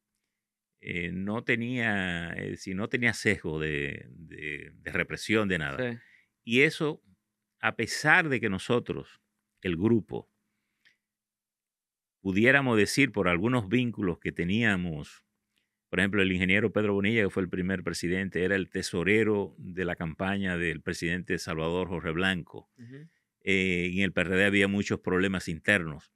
eh, 0.79 1.11
no 1.11 1.43
tenía, 1.43 2.33
es 2.33 2.67
no 2.67 2.87
tenía 2.87 3.13
sesgo 3.13 3.59
de, 3.59 4.05
de, 4.09 4.71
represión 4.85 5.47
de 5.47 5.57
nada. 5.57 6.01
Y 6.43 6.61
eso, 6.61 7.01
a 7.59 7.75
pesar 7.75 8.29
de 8.29 8.39
que 8.39 8.49
nosotros, 8.49 9.21
el 9.61 9.75
grupo, 9.75 10.29
pudiéramos 12.27 12.75
decir 12.75 13.13
por 13.13 13.29
algunos 13.29 13.69
vínculos 13.69 14.19
que 14.19 14.33
teníamos, 14.33 15.23
por 15.89 15.99
ejemplo, 15.99 16.21
el 16.21 16.29
ingeniero 16.29 16.73
Pedro 16.73 16.93
Bonilla, 16.93 17.23
que 17.23 17.29
fue 17.29 17.41
el 17.41 17.47
primer 17.47 17.83
presidente, 17.83 18.43
era 18.43 18.57
el 18.57 18.69
tesorero 18.69 19.55
de 19.57 19.85
la 19.85 19.95
campaña 19.95 20.57
del 20.57 20.81
presidente 20.81 21.39
Salvador 21.39 21.87
Jorge 21.87 22.11
Blanco. 22.11 22.69
Eh, 23.45 23.91
y 23.93 23.99
en 23.99 24.03
el 24.03 24.11
PRD 24.11 24.43
había 24.43 24.67
muchos 24.67 24.99
problemas 24.99 25.47
internos. 25.47 26.11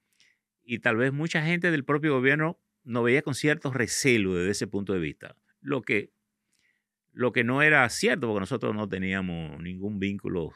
Y 0.61 0.79
tal 0.79 0.97
vez 0.97 1.13
mucha 1.13 1.45
gente 1.45 1.71
del 1.71 1.85
propio 1.85 2.13
gobierno 2.13 2.59
no 2.83 3.03
veía 3.03 3.21
con 3.21 3.33
cierto 3.33 3.71
recelo 3.71 4.35
desde 4.35 4.51
ese 4.51 4.67
punto 4.67 4.91
de 4.91 4.99
vista. 4.99 5.37
Lo 5.61 5.81
que, 5.81 6.11
lo 7.13 7.31
que 7.31 7.45
no 7.45 7.61
era 7.61 7.87
cierto, 7.87 8.27
porque 8.27 8.41
nosotros 8.41 8.75
no 8.75 8.89
teníamos 8.89 9.61
ningún 9.61 9.97
vínculo 9.97 10.51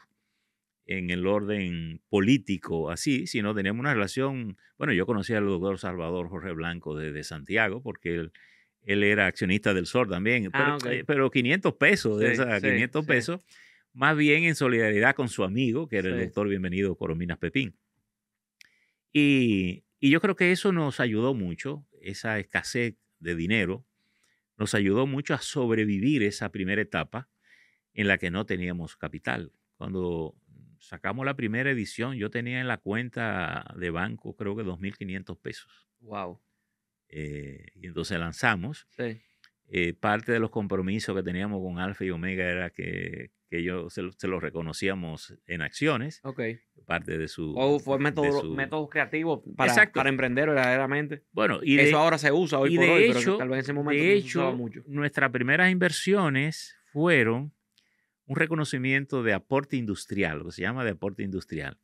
en 0.86 1.10
el 1.10 1.26
orden 1.26 2.00
político 2.08 2.90
así, 2.90 3.26
sino 3.26 3.54
teníamos 3.54 3.80
una 3.80 3.92
relación, 3.92 4.56
bueno, 4.78 4.92
yo 4.92 5.04
conocía 5.04 5.38
al 5.38 5.46
doctor 5.46 5.78
Salvador 5.78 6.28
Jorge 6.28 6.52
Blanco 6.52 6.96
de, 6.96 7.24
Santiago, 7.24 7.82
porque 7.82 8.14
él, 8.14 8.32
él, 8.82 9.02
era 9.02 9.26
accionista 9.26 9.74
del 9.74 9.86
SOR 9.86 10.08
también, 10.08 10.50
pero, 11.06 11.30
500 11.30 11.72
eh, 11.72 11.76
pesos, 11.78 12.20
de 12.20 12.32
esas 12.32 12.62
500 12.62 13.04
pesos, 13.04 13.44
más 13.92 14.16
bien 14.16 14.44
en 14.44 14.54
solidaridad 14.54 15.16
con 15.16 15.28
su 15.28 15.42
amigo, 15.42 15.88
que 15.88 15.98
era 15.98 16.08
el 16.08 16.20
doctor 16.20 16.48
Bienvenido 16.48 16.96
Corominas 16.96 17.38
Pepín. 17.38 17.74
Y, 19.12 19.84
y 19.98 20.10
yo 20.10 20.20
creo 20.20 20.36
que 20.36 20.52
eso 20.52 20.72
nos 20.72 21.00
ayudó 21.00 21.34
mucho, 21.34 21.84
esa 22.00 22.38
escasez 22.38 22.94
de 23.18 23.34
dinero, 23.34 23.84
nos 24.56 24.74
ayudó 24.74 25.06
mucho 25.06 25.34
a 25.34 25.38
sobrevivir 25.38 26.22
esa 26.22 26.50
primera 26.52 26.80
etapa 26.80 27.28
en 27.92 28.06
la 28.06 28.18
que 28.18 28.30
no 28.30 28.46
teníamos 28.46 28.96
capital. 28.96 29.52
Cuando 29.76 30.34
sacamos 30.86 31.26
la 31.26 31.34
primera 31.34 31.70
edición, 31.70 32.16
yo 32.16 32.30
tenía 32.30 32.60
en 32.60 32.68
la 32.68 32.78
cuenta 32.78 33.64
de 33.76 33.90
banco 33.90 34.36
creo 34.36 34.56
que 34.56 34.64
2.500 34.64 35.40
pesos. 35.40 35.88
Wow. 36.00 36.40
Eh, 37.08 37.66
y 37.74 37.86
entonces 37.86 38.18
lanzamos. 38.18 38.86
Sí. 38.90 39.20
Eh, 39.68 39.94
parte 39.94 40.30
de 40.30 40.38
los 40.38 40.50
compromisos 40.50 41.16
que 41.16 41.24
teníamos 41.24 41.60
con 41.60 41.80
Alfa 41.80 42.04
y 42.04 42.10
Omega 42.10 42.44
era 42.44 42.70
que, 42.70 43.32
que 43.50 43.64
yo 43.64 43.90
se, 43.90 44.02
los 44.02 44.42
reconocíamos 44.42 45.34
en 45.46 45.62
acciones. 45.62 46.20
Ok. 46.22 46.40
Parte 46.86 47.18
de 47.18 47.26
su... 47.26 47.52
O 47.56 47.80
fue 47.80 47.98
método, 47.98 48.44
método 48.54 48.88
creativo 48.88 49.42
para, 49.56 49.90
para 49.92 50.08
emprender 50.08 50.48
verdaderamente. 50.48 51.24
Bueno, 51.32 51.58
y 51.62 51.80
eso 51.80 51.98
ahora 51.98 52.16
se 52.16 52.30
usa 52.30 52.60
hoy 52.60 52.76
por 52.76 52.88
hoy, 52.88 53.12
pero 53.12 53.38
tal 53.38 53.48
vez 53.48 53.58
en 53.58 53.62
ese 53.62 53.72
momento 53.72 54.02
de 54.02 54.14
hecho, 54.14 54.52
mucho. 54.52 54.82
Nuestras 54.86 55.30
primeras 55.32 55.70
inversiones 55.72 56.76
fueron 56.92 57.52
un 58.26 58.36
reconocimiento 58.36 59.22
de 59.22 59.32
aporte 59.32 59.76
industrial, 59.76 60.38
lo 60.38 60.44
que 60.46 60.52
se 60.52 60.62
llama 60.62 60.84
de 60.84 60.90
aporte 60.90 61.22
industrial. 61.22 61.78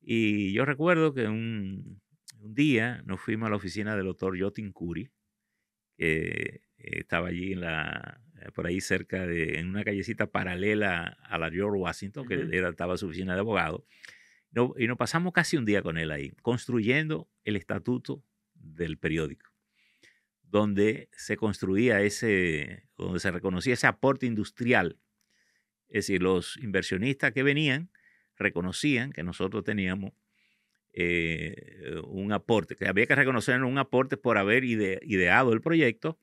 Y 0.00 0.52
yo 0.52 0.64
recuerdo 0.64 1.14
que 1.14 1.26
un, 1.26 2.02
día 2.46 3.02
nos 3.06 3.22
fuimos 3.22 3.46
a 3.46 3.50
la 3.50 3.56
oficina 3.56 3.96
del 3.96 4.04
doctor 4.04 4.38
Jotin 4.38 4.70
Curi, 4.72 5.10
que 5.96 6.62
estaba 6.76 7.28
allí 7.28 7.52
en 7.52 7.62
la, 7.62 8.20
eh, 8.40 8.50
por 8.52 8.66
ahí 8.66 8.80
cerca 8.80 9.26
de, 9.26 9.58
en 9.58 9.68
una 9.68 9.84
callecita 9.84 10.26
paralela 10.26 11.16
a 11.22 11.38
la 11.38 11.50
George 11.50 11.78
Washington, 11.78 12.26
que 12.26 12.34
era, 12.52 12.68
estaba 12.68 12.96
su 12.96 13.06
oficina 13.06 13.34
de 13.34 13.40
abogado. 13.40 13.86
y 14.76 14.86
nos 14.86 14.98
pasamos 14.98 15.32
casi 15.32 15.56
un 15.56 15.64
día 15.64 15.82
con 15.82 15.96
él 15.96 16.10
ahí, 16.10 16.32
construyendo 16.42 17.30
el 17.44 17.56
estatuto 17.56 18.22
del 18.54 18.98
periódico, 18.98 19.50
donde 20.42 21.08
se 21.12 21.36
construía 21.36 22.02
ese, 22.02 22.88
donde 22.96 23.20
se 23.20 23.30
reconocía 23.30 23.74
ese 23.74 23.86
aporte 23.86 24.26
industrial 24.26 24.98
es 25.94 26.08
decir, 26.08 26.22
los 26.24 26.56
inversionistas 26.56 27.30
que 27.30 27.44
venían 27.44 27.88
reconocían 28.36 29.12
que 29.12 29.22
nosotros 29.22 29.62
teníamos 29.62 30.12
eh, 30.92 32.00
un 32.08 32.32
aporte, 32.32 32.74
que 32.74 32.88
había 32.88 33.06
que 33.06 33.14
reconocer 33.14 33.62
un 33.62 33.78
aporte 33.78 34.16
por 34.16 34.36
haber 34.36 34.64
ideado 34.64 35.52
el 35.52 35.60
proyecto 35.60 36.18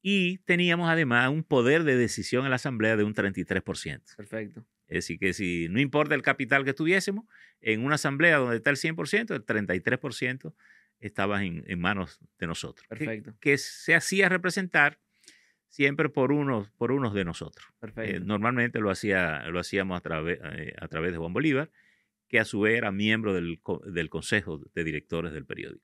y 0.00 0.38
teníamos 0.38 0.88
además 0.88 1.28
un 1.28 1.44
poder 1.44 1.84
de 1.84 1.94
decisión 1.94 2.44
en 2.44 2.50
la 2.50 2.56
asamblea 2.56 2.96
de 2.96 3.04
un 3.04 3.14
33%. 3.14 4.16
Perfecto. 4.16 4.64
Es 4.88 5.04
decir, 5.04 5.18
que 5.18 5.34
si 5.34 5.68
no 5.68 5.78
importa 5.78 6.14
el 6.14 6.22
capital 6.22 6.64
que 6.64 6.72
tuviésemos, 6.72 7.26
en 7.60 7.84
una 7.84 7.96
asamblea 7.96 8.38
donde 8.38 8.56
está 8.56 8.70
el 8.70 8.76
100%, 8.76 9.34
el 9.34 9.44
33% 9.44 10.54
estaba 11.00 11.44
en, 11.44 11.64
en, 11.66 11.82
de 11.82 12.46
nosotros. 12.46 12.88
Perfecto. 12.88 13.36
que 13.40 13.58
se 13.58 13.94
hacía 13.94 14.30
representar 14.30 14.98
siempre 15.72 16.10
por 16.10 16.32
unos, 16.32 16.70
por 16.72 16.92
unos 16.92 17.14
de 17.14 17.24
nosotros. 17.24 17.66
Eh, 17.96 18.20
normalmente 18.22 18.78
lo, 18.78 18.90
hacía, 18.90 19.48
lo 19.48 19.58
hacíamos 19.58 19.96
a, 19.96 20.00
través 20.02 20.38
eh, 20.42 20.74
a 20.78 20.86
través 20.86 21.12
de 21.12 21.18
Juan 21.18 21.32
Bolívar, 21.32 21.70
que 22.28 22.38
a 22.38 22.44
su 22.44 22.60
vez 22.60 22.76
era 22.76 22.92
miembro 22.92 23.32
del, 23.32 23.58
del 23.86 24.10
Consejo 24.10 24.60
de 24.74 24.84
Directores 24.84 25.32
del 25.32 25.46
periódico. 25.46 25.82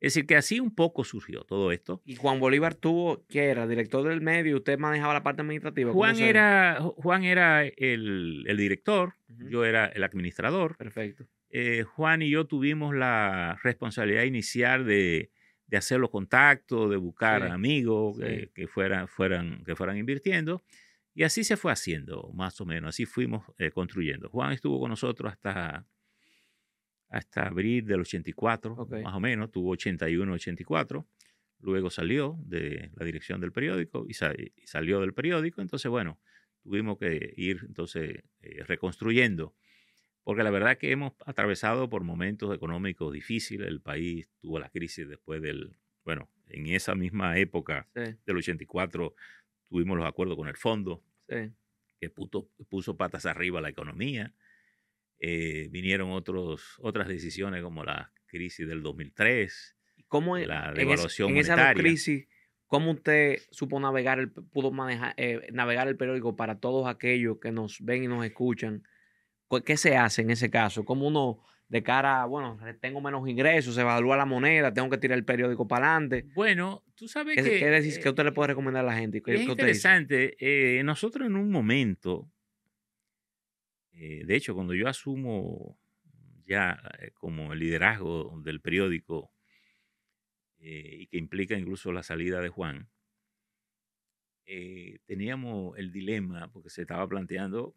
Es 0.00 0.14
decir, 0.14 0.26
que 0.26 0.34
así 0.34 0.60
un 0.60 0.74
poco 0.74 1.04
surgió 1.04 1.44
todo 1.44 1.72
esto. 1.72 2.02
¿Y 2.06 2.16
Juan 2.16 2.40
Bolívar 2.40 2.74
tuvo, 2.74 3.24
qué 3.28 3.44
era? 3.44 3.68
¿Director 3.68 4.08
del 4.08 4.22
medio? 4.22 4.56
¿Usted 4.56 4.78
manejaba 4.78 5.12
la 5.12 5.22
parte 5.22 5.42
administrativa? 5.42 5.92
Juan 5.92 6.18
era, 6.18 6.78
Juan 6.80 7.22
era 7.22 7.64
el, 7.64 8.44
el 8.46 8.56
director, 8.56 9.14
yo 9.28 9.64
era 9.64 9.86
el 9.86 10.02
administrador. 10.02 10.76
Perfecto. 10.76 11.26
Eh, 11.50 11.82
Juan 11.82 12.22
y 12.22 12.30
yo 12.30 12.46
tuvimos 12.46 12.94
la 12.94 13.60
responsabilidad 13.62 14.22
inicial 14.22 14.86
de, 14.86 15.30
de 15.72 15.78
hacer 15.78 15.98
los 15.98 16.10
contactos, 16.10 16.90
de 16.90 16.98
buscar 16.98 17.44
amigos 17.44 18.18
Que, 18.18 18.68
fueran, 18.68 19.08
fueran, 19.08 19.64
que 19.64 19.74
fueran 19.74 19.96
invirtiendo. 19.96 20.62
Y 21.14 21.22
así 21.22 21.44
se 21.44 21.56
fue 21.56 21.72
haciendo, 21.72 22.30
más 22.34 22.60
o 22.60 22.66
menos. 22.66 22.90
Así 22.90 23.06
fuimos 23.06 23.42
eh, 23.56 23.70
construyendo. 23.70 24.28
Juan 24.28 24.52
estuvo 24.52 24.78
con 24.78 24.90
nosotros 24.90 25.32
hasta, 25.32 25.86
hasta 27.08 27.46
abril 27.46 27.86
del 27.86 28.00
84, 28.00 28.86
más 29.02 29.14
o 29.14 29.20
menos. 29.20 29.50
Tuvo 29.50 29.70
81, 29.70 30.34
84. 30.34 31.06
Luego 31.60 31.88
salió 31.88 32.36
de 32.44 32.90
la 32.94 33.06
dirección 33.06 33.40
del 33.40 33.52
periódico 33.52 34.04
y, 34.06 34.12
salió 34.12 35.00
del 35.00 35.14
periódico. 35.14 35.62
Entonces, 35.62 35.90
bueno, 35.90 36.20
tuvimos 36.62 36.98
que 36.98 37.32
ir 37.34 37.60
entonces 37.66 38.22
eh, 38.42 38.62
reconstruyendo 38.64 39.54
porque 40.24 40.42
la 40.42 40.50
verdad 40.50 40.78
que 40.78 40.92
hemos 40.92 41.14
atravesado 41.26 41.88
por 41.88 42.04
momentos 42.04 42.54
económicos 42.54 43.12
difíciles. 43.12 43.68
El 43.68 43.80
país 43.80 44.28
tuvo 44.40 44.58
la 44.58 44.68
crisis 44.68 45.08
después 45.08 45.42
del, 45.42 45.76
bueno, 46.04 46.28
en 46.48 46.66
esa 46.68 46.94
misma 46.94 47.38
época 47.38 47.88
del 47.94 48.36
84 48.36 49.14
tuvimos 49.68 49.96
los 49.96 50.06
acuerdos 50.06 50.36
con 50.36 50.48
el 50.48 50.56
fondo, 50.56 51.02
que 51.26 52.10
puso, 52.10 52.48
puso, 52.68 52.96
patas 52.96 53.26
arriba 53.26 53.60
la 53.60 53.70
economía. 53.70 54.34
Eh, 55.18 55.68
vinieron 55.70 56.10
otros, 56.10 56.78
otras 56.80 57.08
decisiones 57.08 57.62
como 57.62 57.84
la 57.84 58.12
crisis 58.26 58.66
del 58.66 58.82
2003, 58.82 59.76
¿Cómo 60.08 60.36
la 60.36 60.72
devaluación 60.72 61.30
en, 61.30 61.36
esa 61.38 61.72
crisis, 61.72 62.28
¿Cómo 62.66 62.90
usted 62.90 63.38
supo 63.50 63.80
navegar, 63.80 64.18
el, 64.18 64.30
pudo 64.30 64.70
manejar, 64.70 65.14
eh, 65.16 65.48
navegar 65.52 65.88
el 65.88 65.96
periódico 65.96 66.36
para 66.36 66.58
todos 66.60 66.86
aquellos 66.86 67.38
que 67.38 67.50
nos 67.50 67.80
ven 67.80 68.04
y 68.04 68.08
nos 68.08 68.24
escuchan 68.24 68.82
¿qué 69.60 69.76
se 69.76 69.96
hace 69.96 70.22
en 70.22 70.30
ese 70.30 70.50
caso? 70.50 70.84
¿Cómo 70.84 71.06
uno 71.06 71.40
de 71.68 71.82
cara, 71.82 72.24
bueno, 72.26 72.58
tengo 72.80 73.00
menos 73.00 73.28
ingresos, 73.28 73.74
se 73.74 73.80
evalúa 73.80 74.16
la 74.16 74.26
moneda, 74.26 74.72
tengo 74.72 74.90
que 74.90 74.98
tirar 74.98 75.18
el 75.18 75.24
periódico 75.24 75.66
para 75.66 75.92
adelante? 75.92 76.26
Bueno, 76.34 76.84
tú 76.94 77.08
sabes 77.08 77.36
que... 77.36 77.58
¿Qué, 77.58 77.66
decís, 77.66 77.98
¿qué 77.98 78.08
usted 78.08 78.24
le 78.24 78.32
puede 78.32 78.48
recomendar 78.48 78.84
a 78.84 78.88
la 78.88 78.96
gente? 78.96 79.22
es 79.26 79.42
interesante. 79.42 80.36
Eh, 80.38 80.82
nosotros 80.82 81.26
en 81.26 81.36
un 81.36 81.50
momento, 81.50 82.30
eh, 83.92 84.22
de 84.24 84.36
hecho, 84.36 84.54
cuando 84.54 84.74
yo 84.74 84.88
asumo 84.88 85.78
ya 86.46 86.78
eh, 86.98 87.10
como 87.12 87.52
el 87.52 87.58
liderazgo 87.58 88.40
del 88.44 88.60
periódico, 88.60 89.32
eh, 90.58 90.96
y 91.00 91.06
que 91.08 91.18
implica 91.18 91.58
incluso 91.58 91.92
la 91.92 92.04
salida 92.04 92.40
de 92.40 92.48
Juan, 92.48 92.88
eh, 94.46 94.98
teníamos 95.06 95.76
el 95.76 95.90
dilema, 95.90 96.52
porque 96.52 96.70
se 96.70 96.82
estaba 96.82 97.08
planteando 97.08 97.74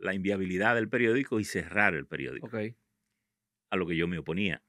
la 0.00 0.14
inviabilidad 0.14 0.74
del 0.74 0.88
periódico 0.88 1.40
y 1.40 1.44
cerrar 1.44 1.94
el 1.94 2.06
periódico, 2.06 2.50
a 3.70 3.76
lo 3.76 3.86
que 3.86 3.96
yo 3.96 4.06
me 4.06 4.18
oponía. 4.18 4.62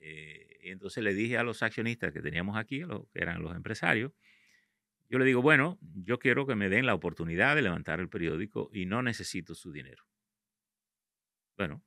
Eh, 0.00 0.58
y 0.62 0.70
entonces 0.70 1.02
le 1.02 1.14
dije 1.14 1.38
a 1.38 1.42
los 1.42 1.62
accionistas 1.62 2.12
que 2.12 2.20
teníamos 2.20 2.56
aquí, 2.56 2.82
que 3.12 3.20
eran 3.20 3.42
los 3.42 3.54
empresarios, 3.56 4.12
yo 5.10 5.18
le 5.18 5.24
digo, 5.24 5.40
bueno, 5.40 5.78
yo 5.80 6.18
quiero 6.18 6.46
que 6.46 6.54
me 6.54 6.68
den 6.68 6.84
la 6.84 6.94
oportunidad 6.94 7.56
de 7.56 7.62
levantar 7.62 8.00
el 8.00 8.08
periódico 8.08 8.70
y 8.72 8.84
no 8.86 9.02
necesito 9.02 9.54
su 9.54 9.72
dinero. 9.72 10.04
Bueno, 11.56 11.82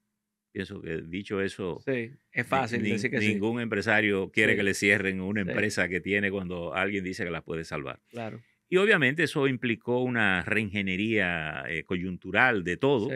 pienso 0.52 0.82
que 0.82 1.02
dicho 1.04 1.40
eso, 1.40 1.80
sí, 1.86 2.12
es 2.32 2.48
fácil 2.48 2.82
decir 2.82 3.12
que 3.12 3.20
ningún 3.20 3.62
empresario 3.62 4.32
quiere 4.32 4.56
que 4.56 4.64
le 4.64 4.74
cierren 4.74 5.22
una 5.22 5.42
empresa 5.42 5.88
que 5.88 6.02
tiene 6.02 6.32
cuando 6.32 6.74
alguien 6.74 7.04
dice 7.04 7.24
que 7.24 7.32
la 7.32 7.44
puede 7.44 7.64
salvar. 7.64 8.02
Claro. 8.10 8.42
Y 8.72 8.78
obviamente 8.78 9.24
eso 9.24 9.50
implicó 9.50 10.02
una 10.02 10.44
reingeniería 10.44 11.66
eh, 11.68 11.84
coyuntural 11.84 12.64
de 12.64 12.78
todo, 12.78 13.10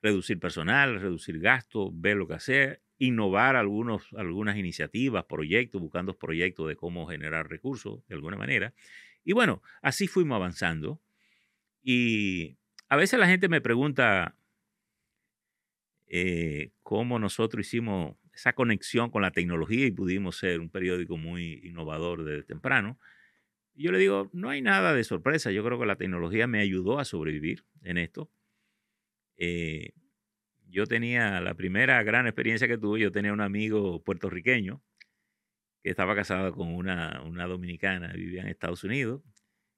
reducir 0.00 0.38
personal, 0.38 1.00
reducir 1.00 1.40
gastos, 1.40 1.90
ver 1.92 2.16
lo 2.16 2.28
que 2.28 2.34
hacer, 2.34 2.82
innovar 2.96 3.56
algunos, 3.56 4.06
algunas 4.16 4.56
iniciativas, 4.56 5.24
proyectos, 5.24 5.80
buscando 5.80 6.16
proyectos 6.16 6.68
de 6.68 6.76
cómo 6.76 7.08
generar 7.08 7.48
recursos 7.50 8.06
de 8.06 8.14
alguna 8.14 8.36
manera. 8.36 8.74
Y 9.24 9.32
bueno, 9.32 9.60
así 9.82 10.06
fuimos 10.06 10.36
avanzando. 10.36 11.02
Y 11.82 12.56
a 12.88 12.94
veces 12.94 13.18
la 13.18 13.26
gente 13.26 13.48
me 13.48 13.60
pregunta 13.60 14.36
eh, 16.06 16.70
cómo 16.84 17.18
nosotros 17.18 17.66
hicimos 17.66 18.16
esa 18.32 18.52
conexión 18.52 19.10
con 19.10 19.22
la 19.22 19.32
tecnología 19.32 19.86
y 19.86 19.90
pudimos 19.90 20.36
ser 20.36 20.60
un 20.60 20.70
periódico 20.70 21.16
muy 21.16 21.60
innovador 21.64 22.24
desde 22.24 22.44
temprano. 22.44 23.00
Yo 23.76 23.92
le 23.92 23.98
digo, 23.98 24.30
no 24.32 24.48
hay 24.48 24.62
nada 24.62 24.94
de 24.94 25.04
sorpresa. 25.04 25.50
Yo 25.50 25.62
creo 25.62 25.78
que 25.78 25.86
la 25.86 25.96
tecnología 25.96 26.46
me 26.46 26.60
ayudó 26.60 26.98
a 26.98 27.04
sobrevivir 27.04 27.64
en 27.82 27.98
esto. 27.98 28.30
Eh, 29.36 29.90
yo 30.68 30.86
tenía 30.86 31.40
la 31.40 31.54
primera 31.54 32.02
gran 32.02 32.26
experiencia 32.26 32.66
que 32.66 32.78
tuve, 32.78 33.00
yo 33.00 33.12
tenía 33.12 33.32
un 33.32 33.40
amigo 33.40 34.02
puertorriqueño 34.02 34.82
que 35.82 35.90
estaba 35.90 36.14
casado 36.16 36.52
con 36.52 36.74
una, 36.74 37.22
una 37.24 37.46
dominicana, 37.46 38.12
vivía 38.12 38.42
en 38.42 38.48
Estados 38.48 38.82
Unidos. 38.82 39.22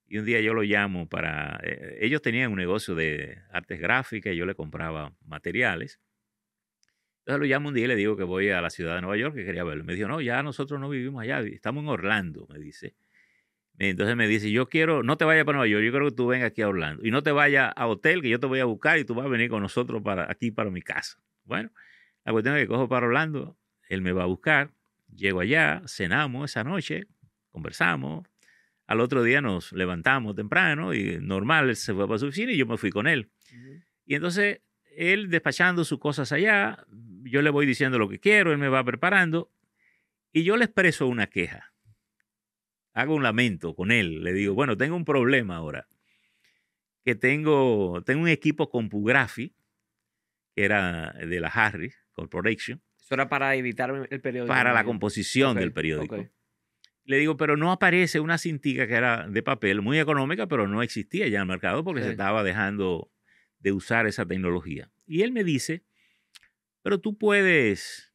Y 0.07 0.19
un 0.19 0.25
día 0.25 0.41
yo 0.41 0.55
lo 0.55 0.63
llamo 0.63 1.09
para... 1.09 1.61
Eh, 1.63 1.99
ellos 2.01 2.23
tenían 2.23 2.53
un 2.53 2.59
negocio 2.59 2.95
de 2.95 3.43
artes 3.51 3.79
gráficas 3.81 4.33
y 4.33 4.37
yo 4.37 4.47
le 4.47 4.55
compraba 4.55 5.15
materiales. 5.27 6.01
Entonces 7.19 7.41
lo 7.41 7.47
llamo 7.47 7.69
un 7.69 7.75
día 7.75 7.85
y 7.85 7.89
le 7.89 7.97
digo 7.97 8.17
que 8.17 8.25
voy 8.25 8.49
a 8.49 8.63
la 8.63 8.71
ciudad 8.71 8.95
de 8.95 9.03
Nueva 9.03 9.19
York, 9.19 9.35
que 9.35 9.45
quería 9.45 9.65
verlo. 9.65 9.85
Me 9.85 9.95
dijo, 9.95 10.09
no, 10.09 10.21
ya 10.23 10.43
nosotros 10.43 10.81
no 10.81 10.89
vivimos 10.89 11.23
allá, 11.23 11.41
estamos 11.41 11.83
en 11.83 11.91
Orlando, 11.91 12.47
me 12.49 12.59
dice. 12.59 12.95
Entonces 13.79 14.17
me 14.17 14.27
dice, 14.27 14.51
yo 14.51 14.69
quiero, 14.69 15.05
no 15.05 15.17
te 15.17 15.25
vayas 15.25 15.45
para 15.45 15.59
Nueva 15.59 15.71
York, 15.71 15.85
yo 15.85 15.91
quiero 15.93 16.07
que 16.07 16.17
tú 16.17 16.27
vengas 16.27 16.49
aquí 16.49 16.63
a 16.63 16.69
Orlando. 16.69 17.07
Y 17.07 17.13
no 17.13 17.23
te 17.23 17.31
vayas 17.31 17.73
a 17.77 17.87
hotel, 17.87 18.23
que 18.23 18.29
yo 18.29 18.41
te 18.41 18.47
voy 18.47 18.59
a 18.59 18.65
buscar 18.65 18.99
y 18.99 19.05
tú 19.05 19.15
vas 19.15 19.27
a 19.27 19.29
venir 19.29 19.49
con 19.49 19.63
nosotros 19.63 20.03
para 20.03 20.31
aquí, 20.31 20.51
para 20.51 20.71
mi 20.71 20.83
casa. 20.83 21.19
Bueno, 21.45 21.71
la 22.25 22.33
cuestión 22.33 22.57
es 22.57 22.63
que 22.63 22.69
cojo 22.69 22.89
para 22.89 23.07
Orlando, 23.07 23.57
él 23.89 24.03
me 24.03 24.13
va 24.13 24.25
a 24.25 24.27
buscar, 24.27 24.73
llego 25.15 25.41
allá, 25.41 25.83
cenamos 25.87 26.51
esa 26.51 26.65
noche, 26.65 27.07
conversamos. 27.53 28.27
Al 28.89 29.01
otro 29.01 29.23
día 29.23 29.41
nos 29.41 29.73
levantamos 29.73 30.35
temprano 30.35 30.93
y 30.93 31.19
normal, 31.21 31.69
él 31.69 31.77
se 31.77 31.95
fue 31.95 32.07
para 32.09 32.19
su 32.19 32.27
oficina 32.27 32.53
y 32.53 32.57
yo 32.57 32.67
me 32.67 32.79
fui 32.79 32.91
con 32.91 33.07
él. 33.07 33.31
Y 34.07 34.17
entonces 34.17 34.61
él 34.97 35.31
despachando 35.31 35.85
sus 35.85 36.01
cosas 36.01 36.33
allá, 36.33 36.85
yo 37.23 37.43
le 37.43 37.51
voy 37.51 37.65
diciendo 37.65 37.99
lo 37.99 38.09
que 38.09 38.19
quiero, 38.19 38.51
él 38.51 38.59
me 38.59 38.69
va 38.69 38.83
preparando 38.83 39.53
y 40.33 40.43
yo 40.43 40.57
le 40.57 40.65
expreso 40.65 41.07
una 41.07 41.29
queja 41.29 41.73
hago 42.99 43.15
un 43.15 43.23
lamento 43.23 43.75
con 43.77 43.93
él. 43.93 44.25
Le 44.25 44.33
digo, 44.33 44.55
bueno, 44.55 44.77
tengo 44.77 44.97
un 44.97 45.05
problema 45.05 45.57
ahora. 45.57 45.87
Que 47.05 47.15
tengo, 47.15 48.03
tengo 48.05 48.23
un 48.23 48.29
equipo 48.29 48.69
CompuGraphy, 48.69 49.55
que 50.55 50.65
era 50.65 51.13
de 51.13 51.41
la 51.41 51.49
Harris 51.49 51.97
Corporation. 52.13 52.83
Eso 53.01 53.15
era 53.15 53.29
para 53.29 53.55
editar 53.55 53.91
el 54.11 54.21
periódico. 54.21 54.53
Para 54.53 54.73
la 54.73 54.83
composición 54.83 55.57
del 55.57 55.73
periódico. 55.73 56.29
Le 57.05 57.19
digo, 57.19 57.37
pero 57.37 57.57
no 57.57 57.71
aparece 57.71 58.19
una 58.19 58.37
cintica 58.37 58.89
que 58.89 58.95
era 58.95 59.29
de 59.29 59.43
papel, 59.45 59.81
muy 59.81 60.01
económica, 60.01 60.49
pero 60.49 60.67
no 60.67 60.83
existía 60.83 61.29
ya 61.29 61.39
en 61.39 61.43
el 61.43 61.49
mercado 61.49 61.85
porque 61.85 62.03
se 62.03 62.11
estaba 62.11 62.43
dejando 62.43 63.13
de 63.61 63.73
usar 63.73 64.09
esa 64.09 64.27
tecnología. 64.27 64.91
Y 65.07 65.23
él 65.23 65.31
me 65.31 65.45
dice, 65.45 65.85
pero 66.83 67.01
tú 67.01 67.17
puedes 67.17 68.13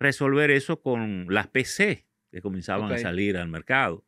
resolver 0.00 0.50
eso 0.50 0.80
con 0.80 1.26
las 1.28 1.48
PC 1.48 2.09
que 2.30 2.40
comenzaban 2.40 2.92
a 2.92 2.98
salir 2.98 3.36
al 3.36 3.48
mercado. 3.48 4.04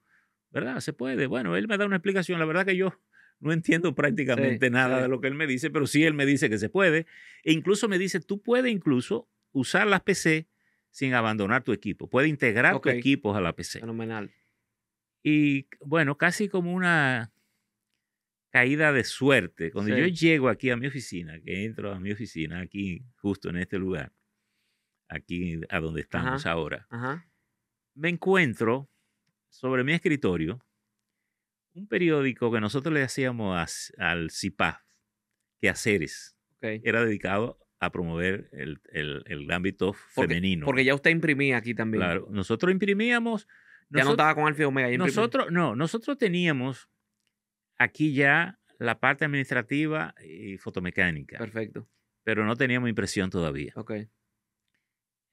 ¿Verdad? 0.50 0.80
Se 0.80 0.92
puede. 0.92 1.26
Bueno, 1.26 1.56
él 1.56 1.66
me 1.66 1.78
da 1.78 1.86
una 1.86 1.96
explicación. 1.96 2.38
La 2.38 2.44
verdad 2.44 2.66
que 2.66 2.76
yo 2.76 2.92
no 3.40 3.52
entiendo 3.52 3.94
prácticamente 3.94 4.70
nada 4.70 5.02
de 5.02 5.08
lo 5.08 5.20
que 5.20 5.28
él 5.28 5.34
me 5.34 5.46
dice, 5.46 5.70
pero 5.70 5.86
sí 5.86 6.04
él 6.04 6.14
me 6.14 6.26
dice 6.26 6.48
que 6.48 6.58
se 6.58 6.68
puede. 6.68 7.06
E 7.42 7.52
incluso 7.52 7.88
me 7.88 7.98
dice, 7.98 8.20
tú 8.20 8.42
puedes 8.42 8.70
incluso 8.70 9.28
usar 9.52 9.86
las 9.86 10.02
PC 10.02 10.48
sin 10.90 11.14
abandonar 11.14 11.62
tu 11.62 11.72
equipo. 11.72 12.08
Puedes 12.08 12.28
integrar 12.28 12.80
tus 12.80 12.92
equipos 12.92 13.36
a 13.36 13.40
la 13.40 13.54
PC. 13.54 13.80
Fenomenal. 13.80 14.30
Y 15.22 15.68
bueno, 15.80 16.18
casi 16.18 16.48
como 16.48 16.72
una 16.72 17.32
caída 18.50 18.92
de 18.92 19.04
suerte. 19.04 19.70
Cuando 19.70 19.96
yo 19.96 20.06
llego 20.06 20.48
aquí 20.50 20.68
a 20.68 20.76
mi 20.76 20.86
oficina, 20.86 21.40
que 21.40 21.64
entro 21.64 21.92
a 21.92 21.98
mi 21.98 22.12
oficina 22.12 22.60
aquí, 22.60 23.02
justo 23.16 23.48
en 23.48 23.56
este 23.56 23.78
lugar, 23.78 24.12
aquí 25.08 25.60
a 25.70 25.80
donde 25.80 26.02
estamos 26.02 26.44
ahora, 26.44 26.86
Ajá 26.90 27.26
me 27.94 28.08
encuentro 28.08 28.88
sobre 29.48 29.84
mi 29.84 29.92
escritorio 29.92 30.64
un 31.74 31.86
periódico 31.86 32.52
que 32.52 32.60
nosotros 32.60 32.92
le 32.92 33.02
hacíamos 33.02 33.92
al 33.98 34.30
CIPAF, 34.30 34.80
que 35.60 35.68
Haceres. 35.68 36.36
Era 36.60 37.04
dedicado 37.04 37.58
a 37.80 37.90
promover 37.90 38.48
el, 38.52 38.80
el, 38.92 39.50
ámbito 39.50 39.92
femenino. 39.92 40.64
Porque 40.64 40.84
ya 40.84 40.94
usted 40.94 41.10
imprimía 41.10 41.56
aquí 41.56 41.74
también. 41.74 42.02
Claro, 42.02 42.28
nosotros 42.30 42.70
imprimíamos. 42.70 43.48
Ya 43.90 44.04
no 44.04 44.12
estaba 44.12 44.34
con 44.34 44.46
Alfio 44.46 44.68
Omega. 44.68 44.96
nosotros, 44.96 45.50
no, 45.50 45.74
nosotros 45.74 46.16
teníamos 46.16 46.88
aquí 47.78 48.14
ya 48.14 48.60
la 48.78 49.00
parte 49.00 49.24
administrativa 49.24 50.14
y 50.24 50.56
fotomecánica. 50.58 51.38
Perfecto. 51.38 51.88
Pero 52.22 52.46
no 52.46 52.54
teníamos 52.54 52.88
impresión 52.88 53.30
todavía. 53.30 53.72
Ok. 53.74 53.92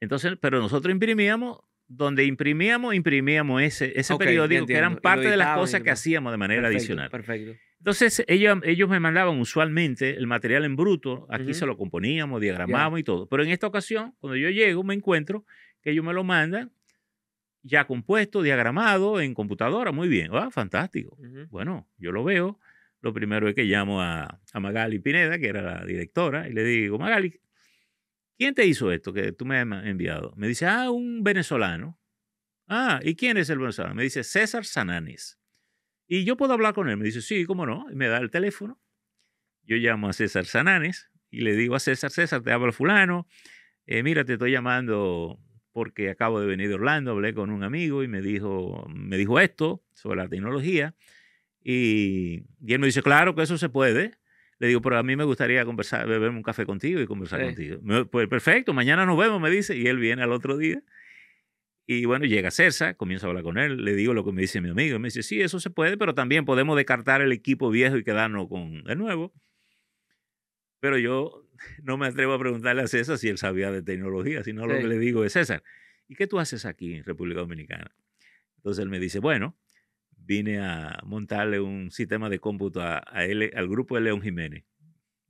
Entonces, 0.00 0.36
pero 0.40 0.58
nosotros 0.58 0.92
imprimíamos 0.92 1.60
donde 1.92 2.24
imprimíamos, 2.24 2.94
imprimíamos 2.94 3.60
ese, 3.62 3.92
ese 3.98 4.16
periódico, 4.16 4.64
que 4.64 4.74
eran 4.74 4.98
parte 4.98 5.28
de 5.28 5.36
las 5.36 5.58
cosas 5.58 5.82
que 5.82 5.90
hacíamos 5.90 6.32
de 6.32 6.38
manera 6.38 6.68
adicional. 6.68 7.10
Perfecto. 7.10 7.58
Entonces, 7.78 8.22
ellos, 8.28 8.58
ellos 8.62 8.88
me 8.88 9.00
mandaban 9.00 9.40
usualmente 9.40 10.16
el 10.16 10.28
material 10.28 10.64
en 10.64 10.76
bruto, 10.76 11.26
aquí 11.30 11.52
se 11.52 11.66
lo 11.66 11.76
componíamos, 11.76 12.40
diagramamos 12.40 13.00
y 13.00 13.02
todo. 13.02 13.26
Pero 13.26 13.42
en 13.42 13.50
esta 13.50 13.66
ocasión, 13.66 14.14
cuando 14.20 14.36
yo 14.36 14.50
llego, 14.50 14.84
me 14.84 14.94
encuentro 14.94 15.44
que 15.82 15.90
ellos 15.90 16.04
me 16.04 16.12
lo 16.12 16.22
mandan 16.22 16.70
ya 17.62 17.86
compuesto, 17.86 18.40
diagramado 18.42 19.20
en 19.20 19.34
computadora, 19.34 19.90
muy 19.90 20.08
bien. 20.08 20.30
Ah, 20.32 20.50
fantástico. 20.50 21.18
Bueno, 21.48 21.88
yo 21.98 22.12
lo 22.12 22.22
veo. 22.22 22.60
Lo 23.00 23.12
primero 23.12 23.48
es 23.48 23.54
que 23.54 23.64
llamo 23.64 24.00
a, 24.00 24.40
a 24.52 24.60
Magali 24.60 25.00
Pineda, 25.00 25.38
que 25.38 25.48
era 25.48 25.60
la 25.62 25.84
directora, 25.84 26.48
y 26.48 26.52
le 26.52 26.62
digo, 26.62 26.98
Magali, 26.98 27.40
¿Quién 28.40 28.54
te 28.54 28.64
hizo 28.64 28.90
esto 28.90 29.12
que 29.12 29.32
tú 29.32 29.44
me 29.44 29.58
has 29.58 29.66
enviado? 29.84 30.32
Me 30.34 30.48
dice, 30.48 30.64
ah, 30.64 30.90
un 30.90 31.22
venezolano. 31.22 32.00
Ah, 32.68 32.98
¿y 33.02 33.14
quién 33.14 33.36
es 33.36 33.50
el 33.50 33.58
venezolano? 33.58 33.94
Me 33.94 34.02
dice, 34.02 34.24
César 34.24 34.64
Sananes. 34.64 35.38
Y 36.08 36.24
yo 36.24 36.38
puedo 36.38 36.54
hablar 36.54 36.72
con 36.72 36.88
él. 36.88 36.96
Me 36.96 37.04
dice, 37.04 37.20
sí, 37.20 37.44
cómo 37.44 37.66
no. 37.66 37.84
Y 37.92 37.96
me 37.96 38.08
da 38.08 38.16
el 38.16 38.30
teléfono. 38.30 38.80
Yo 39.64 39.76
llamo 39.76 40.08
a 40.08 40.14
César 40.14 40.46
Sananes 40.46 41.10
y 41.30 41.42
le 41.42 41.54
digo 41.54 41.74
a 41.74 41.80
César, 41.80 42.10
César, 42.10 42.42
te 42.42 42.50
hablo 42.50 42.72
fulano. 42.72 43.28
Eh, 43.84 44.02
mira, 44.02 44.24
te 44.24 44.32
estoy 44.32 44.52
llamando 44.52 45.38
porque 45.72 46.08
acabo 46.08 46.40
de 46.40 46.46
venir 46.46 46.68
de 46.68 46.76
Orlando, 46.76 47.10
hablé 47.10 47.34
con 47.34 47.50
un 47.50 47.62
amigo 47.62 48.02
y 48.02 48.08
me 48.08 48.22
dijo, 48.22 48.86
me 48.88 49.18
dijo 49.18 49.38
esto 49.38 49.84
sobre 49.92 50.16
la 50.22 50.28
tecnología. 50.30 50.94
Y, 51.62 52.44
y 52.62 52.72
él 52.72 52.78
me 52.78 52.86
dice, 52.86 53.02
claro 53.02 53.34
que 53.34 53.42
eso 53.42 53.58
se 53.58 53.68
puede. 53.68 54.19
Le 54.60 54.68
digo, 54.68 54.82
pero 54.82 54.98
a 54.98 55.02
mí 55.02 55.16
me 55.16 55.24
gustaría 55.24 55.64
conversar, 55.64 56.06
beberme 56.06 56.36
un 56.36 56.42
café 56.42 56.66
contigo 56.66 57.00
y 57.00 57.06
conversar 57.06 57.42
contigo. 57.42 57.80
Pues 58.10 58.28
perfecto, 58.28 58.74
mañana 58.74 59.06
nos 59.06 59.18
vemos, 59.18 59.40
me 59.40 59.50
dice, 59.50 59.74
y 59.74 59.86
él 59.86 59.96
viene 59.96 60.22
al 60.22 60.32
otro 60.32 60.58
día. 60.58 60.82
Y 61.86 62.04
bueno, 62.04 62.26
llega 62.26 62.50
César, 62.50 62.94
comienzo 62.96 63.26
a 63.26 63.30
hablar 63.30 63.42
con 63.42 63.56
él, 63.56 63.82
le 63.84 63.94
digo 63.94 64.12
lo 64.12 64.22
que 64.22 64.32
me 64.32 64.42
dice 64.42 64.60
mi 64.60 64.68
amigo. 64.68 64.98
Me 64.98 65.08
dice, 65.08 65.22
sí, 65.22 65.40
eso 65.40 65.60
se 65.60 65.70
puede, 65.70 65.96
pero 65.96 66.14
también 66.14 66.44
podemos 66.44 66.76
descartar 66.76 67.22
el 67.22 67.32
equipo 67.32 67.70
viejo 67.70 67.96
y 67.96 68.04
quedarnos 68.04 68.48
con 68.48 68.84
el 68.86 68.98
nuevo. 68.98 69.32
Pero 70.78 70.98
yo 70.98 71.48
no 71.82 71.96
me 71.96 72.06
atrevo 72.06 72.34
a 72.34 72.38
preguntarle 72.38 72.82
a 72.82 72.86
César 72.86 73.16
si 73.16 73.28
él 73.28 73.38
sabía 73.38 73.72
de 73.72 73.82
tecnología, 73.82 74.44
sino 74.44 74.66
lo 74.66 74.74
que 74.74 74.86
le 74.86 74.98
digo 74.98 75.24
es, 75.24 75.32
César, 75.32 75.62
¿y 76.06 76.16
qué 76.16 76.26
tú 76.26 76.38
haces 76.38 76.66
aquí 76.66 76.96
en 76.96 77.04
República 77.04 77.40
Dominicana? 77.40 77.90
Entonces 78.56 78.82
él 78.82 78.90
me 78.90 79.00
dice, 79.00 79.20
bueno, 79.20 79.56
vine 80.30 80.60
a 80.60 81.00
montarle 81.04 81.58
un 81.58 81.90
sistema 81.90 82.28
de 82.28 82.38
cómputo 82.38 82.80
a, 82.80 83.02
él, 83.24 83.50
al 83.52 83.68
grupo 83.68 83.96
de 83.96 84.02
León 84.02 84.22
Jiménez. 84.22 84.62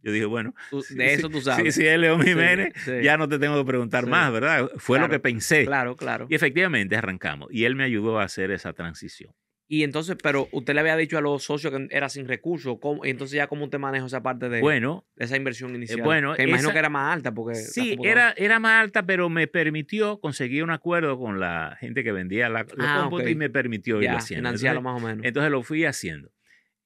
Yo 0.02 0.12
dije, 0.12 0.26
bueno, 0.26 0.54
de 0.90 1.14
eso 1.14 1.30
tú 1.30 1.40
sabes. 1.40 1.74
Si, 1.74 1.86
es 1.86 1.98
León 1.98 2.22
Jiménez, 2.22 2.74
ya 3.02 3.16
no 3.16 3.26
te 3.26 3.38
tengo 3.38 3.56
que 3.56 3.64
preguntar 3.64 4.06
más, 4.06 4.30
¿verdad? 4.30 4.70
Fue 4.76 4.98
lo 4.98 5.08
que 5.08 5.18
pensé. 5.18 5.64
Claro, 5.64 5.96
claro. 5.96 6.26
Y 6.28 6.34
efectivamente 6.34 6.96
arrancamos. 6.96 7.48
Y 7.50 7.64
él 7.64 7.76
me 7.76 7.84
ayudó 7.84 8.18
a 8.18 8.24
hacer 8.24 8.50
esa 8.50 8.74
transición. 8.74 9.32
Y 9.72 9.84
entonces, 9.84 10.16
pero 10.20 10.48
usted 10.50 10.74
le 10.74 10.80
había 10.80 10.96
dicho 10.96 11.16
a 11.16 11.20
los 11.20 11.44
socios 11.44 11.72
que 11.72 11.86
era 11.96 12.08
sin 12.08 12.26
recursos, 12.26 12.78
¿cómo, 12.80 13.04
entonces 13.04 13.36
ya 13.36 13.46
cómo 13.46 13.66
usted 13.66 13.78
maneja 13.78 14.04
esa 14.04 14.20
parte 14.20 14.48
de, 14.48 14.60
bueno, 14.60 15.06
esa 15.14 15.36
inversión 15.36 15.76
inicial. 15.76 16.02
bueno, 16.02 16.34
que 16.34 16.42
imagino 16.42 16.72
que 16.72 16.78
era 16.80 16.88
más 16.88 17.14
alta 17.14 17.32
porque 17.32 17.54
sí, 17.54 17.96
era, 18.02 18.32
era 18.36 18.58
más 18.58 18.82
alta, 18.82 19.06
pero 19.06 19.28
me 19.28 19.46
permitió 19.46 20.18
conseguir 20.18 20.64
un 20.64 20.70
acuerdo 20.70 21.16
con 21.20 21.38
la 21.38 21.76
gente 21.78 22.02
que 22.02 22.10
vendía 22.10 22.48
la, 22.48 22.66
ah, 22.80 23.08
y 23.24 23.34
me 23.36 23.48
permitió 23.48 24.02
ir 24.02 24.10
haciendo. 24.10 24.48
Financiarlo 24.48 24.82
más 24.82 25.00
o 25.00 25.06
menos. 25.06 25.24
Entonces 25.24 25.52
lo 25.52 25.62
fui 25.62 25.84
haciendo. 25.84 26.32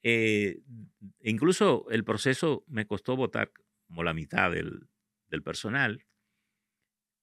Eh, 0.02 0.58
incluso 1.22 1.86
el 1.88 2.04
proceso 2.04 2.64
me 2.68 2.86
costó 2.86 3.16
votar 3.16 3.50
como 3.86 4.04
la 4.04 4.12
mitad 4.12 4.50
del, 4.50 4.90
del 5.30 5.42
personal 5.42 6.04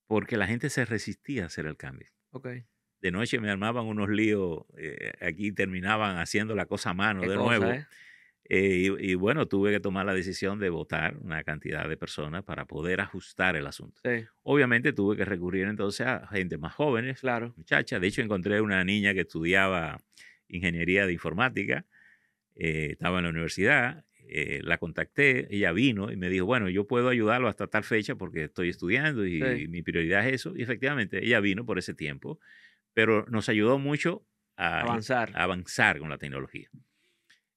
porque 0.08 0.38
la 0.38 0.48
gente 0.48 0.72
se 0.72 0.86
resistía 0.86 1.44
a 1.44 1.46
hacer 1.46 1.68
el 1.68 1.78
cambio. 1.78 2.10
Okay 2.32 2.66
de 3.02 3.12
noche 3.12 3.40
me 3.40 3.50
armaban 3.50 3.86
unos 3.86 4.10
líos, 4.10 4.64
eh, 4.78 5.12
aquí 5.22 5.52
terminaban 5.52 6.18
haciendo 6.18 6.56
la 6.56 6.68
cosa 6.68 6.92
a 6.92 6.94
mano 6.94 7.22
de 7.22 7.36
nuevo. 7.36 7.66
Eh? 7.66 7.86
Eh, 8.54 8.96
y, 9.00 9.16
bueno, 9.16 9.48
tuve 9.48 9.72
que 9.72 9.80
tomar 9.80 10.06
la 10.06 10.14
decisión 10.14 10.60
de 10.60 10.70
votar 10.70 11.16
una 11.22 11.42
cantidad 11.44 11.88
de 11.88 11.96
personas 11.96 12.44
para 12.44 12.66
poder 12.66 13.00
ajustar 13.00 13.56
el 13.56 13.66
asunto. 13.66 14.02
Obviamente 14.44 14.92
tuve 14.92 15.16
que 15.16 15.24
recurrir 15.24 15.68
entonces 15.68 16.06
a 16.06 16.28
gente 16.28 16.58
más 16.58 16.76
jóvenes, 16.76 17.22
claro. 17.22 17.54
muchachas. 17.56 18.02
De 18.02 18.08
hecho, 18.08 18.22
encontré 18.22 18.60
una 18.60 18.84
niña 18.84 19.14
que 19.14 19.22
estudiaba 19.22 20.02
ingeniería 20.50 21.06
de 21.06 21.14
informática, 21.14 21.86
estaba 22.54 23.20
en 23.20 23.24
la 23.24 23.30
universidad, 23.30 24.04
la 24.64 24.78
contacté, 24.80 25.48
ella 25.50 25.72
vino 25.72 26.12
y 26.12 26.18
me 26.18 26.30
dijo, 26.30 26.46
bueno, 26.46 26.68
yo 26.68 26.86
puedo 26.88 27.08
ayudarlo 27.08 27.48
hasta 27.48 27.68
tal 27.68 27.86
fecha 27.86 28.16
porque 28.16 28.44
estoy 28.44 28.68
estudiando 28.68 29.26
y, 29.26 29.42
y 29.42 29.68
mi 29.70 29.82
prioridad 29.82 30.28
es 30.28 30.34
eso. 30.34 30.54
Y 30.58 30.62
efectivamente, 30.62 31.26
ella 31.26 31.40
vino 31.40 31.66
por 31.66 31.80
ese 31.80 31.94
tiempo 31.94 32.38
pero 32.94 33.26
nos 33.30 33.50
ayudó 33.50 33.80
mucho 33.80 34.26
a 34.58 34.82
avanzar, 34.82 35.32
avanzar 35.36 36.00
con 36.00 36.10
la 36.10 36.18
tecnología. 36.18 36.70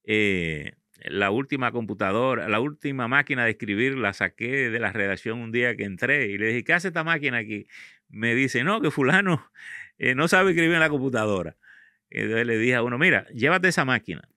Eh, 0.04 0.74
la 1.04 1.30
última 1.30 1.72
computadora, 1.72 2.48
la 2.48 2.60
última 2.60 3.08
máquina 3.08 3.44
de 3.44 3.50
escribir 3.50 3.96
la 3.96 4.12
saqué 4.12 4.70
de 4.70 4.78
la 4.78 4.92
redacción 4.92 5.40
un 5.40 5.52
día 5.52 5.76
que 5.76 5.84
entré 5.84 6.28
y 6.28 6.38
le 6.38 6.48
dije, 6.48 6.64
¿qué 6.64 6.72
hace 6.72 6.88
esta 6.88 7.04
máquina 7.04 7.38
aquí? 7.38 7.66
Me 8.08 8.34
dice, 8.34 8.64
no, 8.64 8.80
que 8.80 8.90
fulano 8.90 9.50
eh, 9.98 10.14
no 10.14 10.28
sabe 10.28 10.50
escribir 10.50 10.74
en 10.74 10.80
la 10.80 10.88
computadora. 10.88 11.56
Entonces 12.10 12.46
le 12.46 12.58
dije 12.58 12.76
a 12.76 12.82
uno, 12.82 12.96
mira, 12.96 13.26
llévate 13.28 13.68
esa 13.68 13.84
máquina 13.84 14.28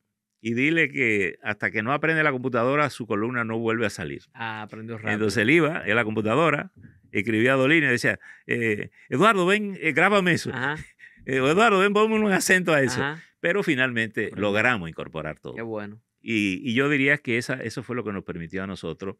y 0.41 0.53
dile 0.53 0.89
que 0.89 1.37
hasta 1.43 1.71
que 1.71 1.83
no 1.83 1.93
aprende 1.93 2.23
la 2.23 2.31
computadora, 2.31 2.89
su 2.89 3.05
columna 3.05 3.43
no 3.43 3.59
vuelve 3.59 3.85
a 3.85 3.89
salir. 3.89 4.23
Ah, 4.33 4.63
aprendió 4.63 4.97
rápido. 4.97 5.13
Entonces 5.13 5.41
él 5.43 5.49
iba 5.51 5.83
en 5.85 5.95
la 5.95 6.03
computadora, 6.03 6.71
escribía 7.11 7.55
y 7.55 7.81
decía, 7.81 8.19
eh, 8.45 8.89
Eduardo, 9.09 9.45
ven, 9.45 9.77
eh, 9.81 9.93
grábame 9.93 10.33
eso. 10.33 10.51
Eh, 11.29 11.39
Eduardo, 11.39 11.79
ven, 11.79 11.91
ponme 11.91 12.15
un 12.15 12.31
acento 12.31 12.71
a 12.71 12.81
eso. 12.81 13.01
Pero 13.41 13.61
finalmente 13.61 14.31
logramos 14.33 14.87
incorporar 14.87 15.37
todo. 15.37 15.55
Qué 15.55 15.61
bueno. 15.61 16.01
Y, 16.21 16.73
yo 16.73 16.87
diría 16.87 17.17
que 17.17 17.37
esa, 17.37 17.55
eso 17.55 17.83
fue 17.83 17.97
lo 17.97 18.05
que 18.05 18.13
nos 18.13 18.23
permitió 18.23 18.63
a 18.63 18.67
nosotros 18.67 19.17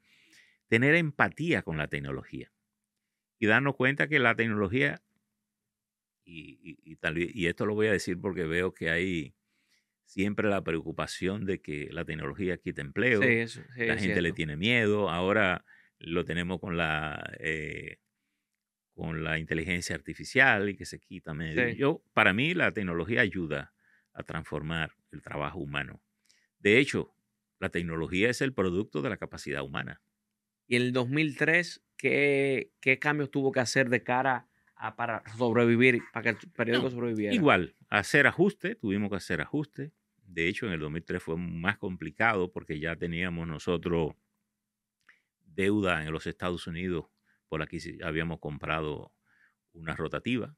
tener 0.69 0.95
empatía 0.95 1.63
con 1.63 1.75
la 1.75 1.89
tecnología 1.89 2.49
y 3.39 3.47
darnos 3.47 3.75
cuenta 3.75 4.07
que 4.07 4.19
la 4.19 4.35
tecnología, 4.35 5.01
y, 6.23 6.79
y, 6.81 6.95
tal, 6.95 7.17
y 7.17 7.47
esto 7.47 7.65
lo 7.65 7.75
voy 7.75 7.87
a 7.87 7.91
decir 7.91 8.17
porque 8.21 8.45
veo 8.45 8.73
que 8.73 8.89
hay 8.89 9.35
siempre 10.07 10.49
la 10.49 10.63
preocupación 10.63 11.45
de 11.45 11.61
que 11.61 11.89
la 11.91 12.05
tecnología 12.05 12.57
quita 12.57 12.81
empleo, 12.81 13.19
la 13.19 13.97
gente 13.97 14.21
le 14.21 14.31
tiene 14.31 14.55
miedo, 14.55 15.09
ahora 15.09 15.65
lo 15.99 16.25
tenemos 16.25 16.59
con 16.59 16.77
la, 16.77 17.33
eh, 17.39 17.97
con 18.93 19.23
la 19.23 19.37
inteligencia 19.37 19.95
artificial 19.95 20.69
y 20.69 20.75
que 20.75 20.85
se 20.85 20.99
quita 20.99 21.33
medio. 21.33 21.69
Yo, 21.69 22.03
para 22.13 22.33
mí 22.33 22.53
la 22.53 22.71
tecnología 22.71 23.21
ayuda 23.21 23.73
a 24.13 24.23
transformar 24.23 24.93
el 25.11 25.21
trabajo 25.21 25.59
humano. 25.59 26.01
De 26.59 26.79
hecho, 26.79 27.13
la 27.59 27.69
tecnología 27.69 28.29
es 28.29 28.41
el 28.41 28.53
producto 28.53 29.01
de 29.01 29.09
la 29.09 29.17
capacidad 29.17 29.63
humana. 29.63 30.01
¿Y 30.67 30.75
en 30.75 30.81
el 30.81 30.93
2003 30.93 31.83
qué, 31.95 32.71
qué 32.79 32.99
cambios 32.99 33.31
tuvo 33.31 33.51
que 33.51 33.59
hacer 33.59 33.89
de 33.89 34.03
cara 34.03 34.47
a 34.75 34.95
para 34.95 35.23
sobrevivir, 35.37 36.01
para 36.13 36.23
que 36.23 36.29
el 36.29 36.51
periódico 36.51 36.89
sobreviviera? 36.89 37.33
Igual, 37.33 37.75
hacer 37.89 38.27
ajuste, 38.27 38.75
tuvimos 38.75 39.09
que 39.09 39.15
hacer 39.15 39.41
ajuste. 39.41 39.91
De 40.23 40.47
hecho, 40.47 40.67
en 40.67 40.73
el 40.73 40.79
2003 40.79 41.23
fue 41.23 41.37
más 41.37 41.77
complicado 41.77 42.51
porque 42.51 42.79
ya 42.79 42.95
teníamos 42.95 43.47
nosotros 43.47 44.13
deuda 45.57 46.05
en 46.05 46.13
los 46.13 46.25
Estados 46.25 46.67
Unidos 46.67 47.07
por 47.49 47.59
la 47.59 47.67
que 47.67 47.79
habíamos 48.01 48.39
comprado 48.39 49.11
una 49.73 49.93
rotativa. 49.93 50.55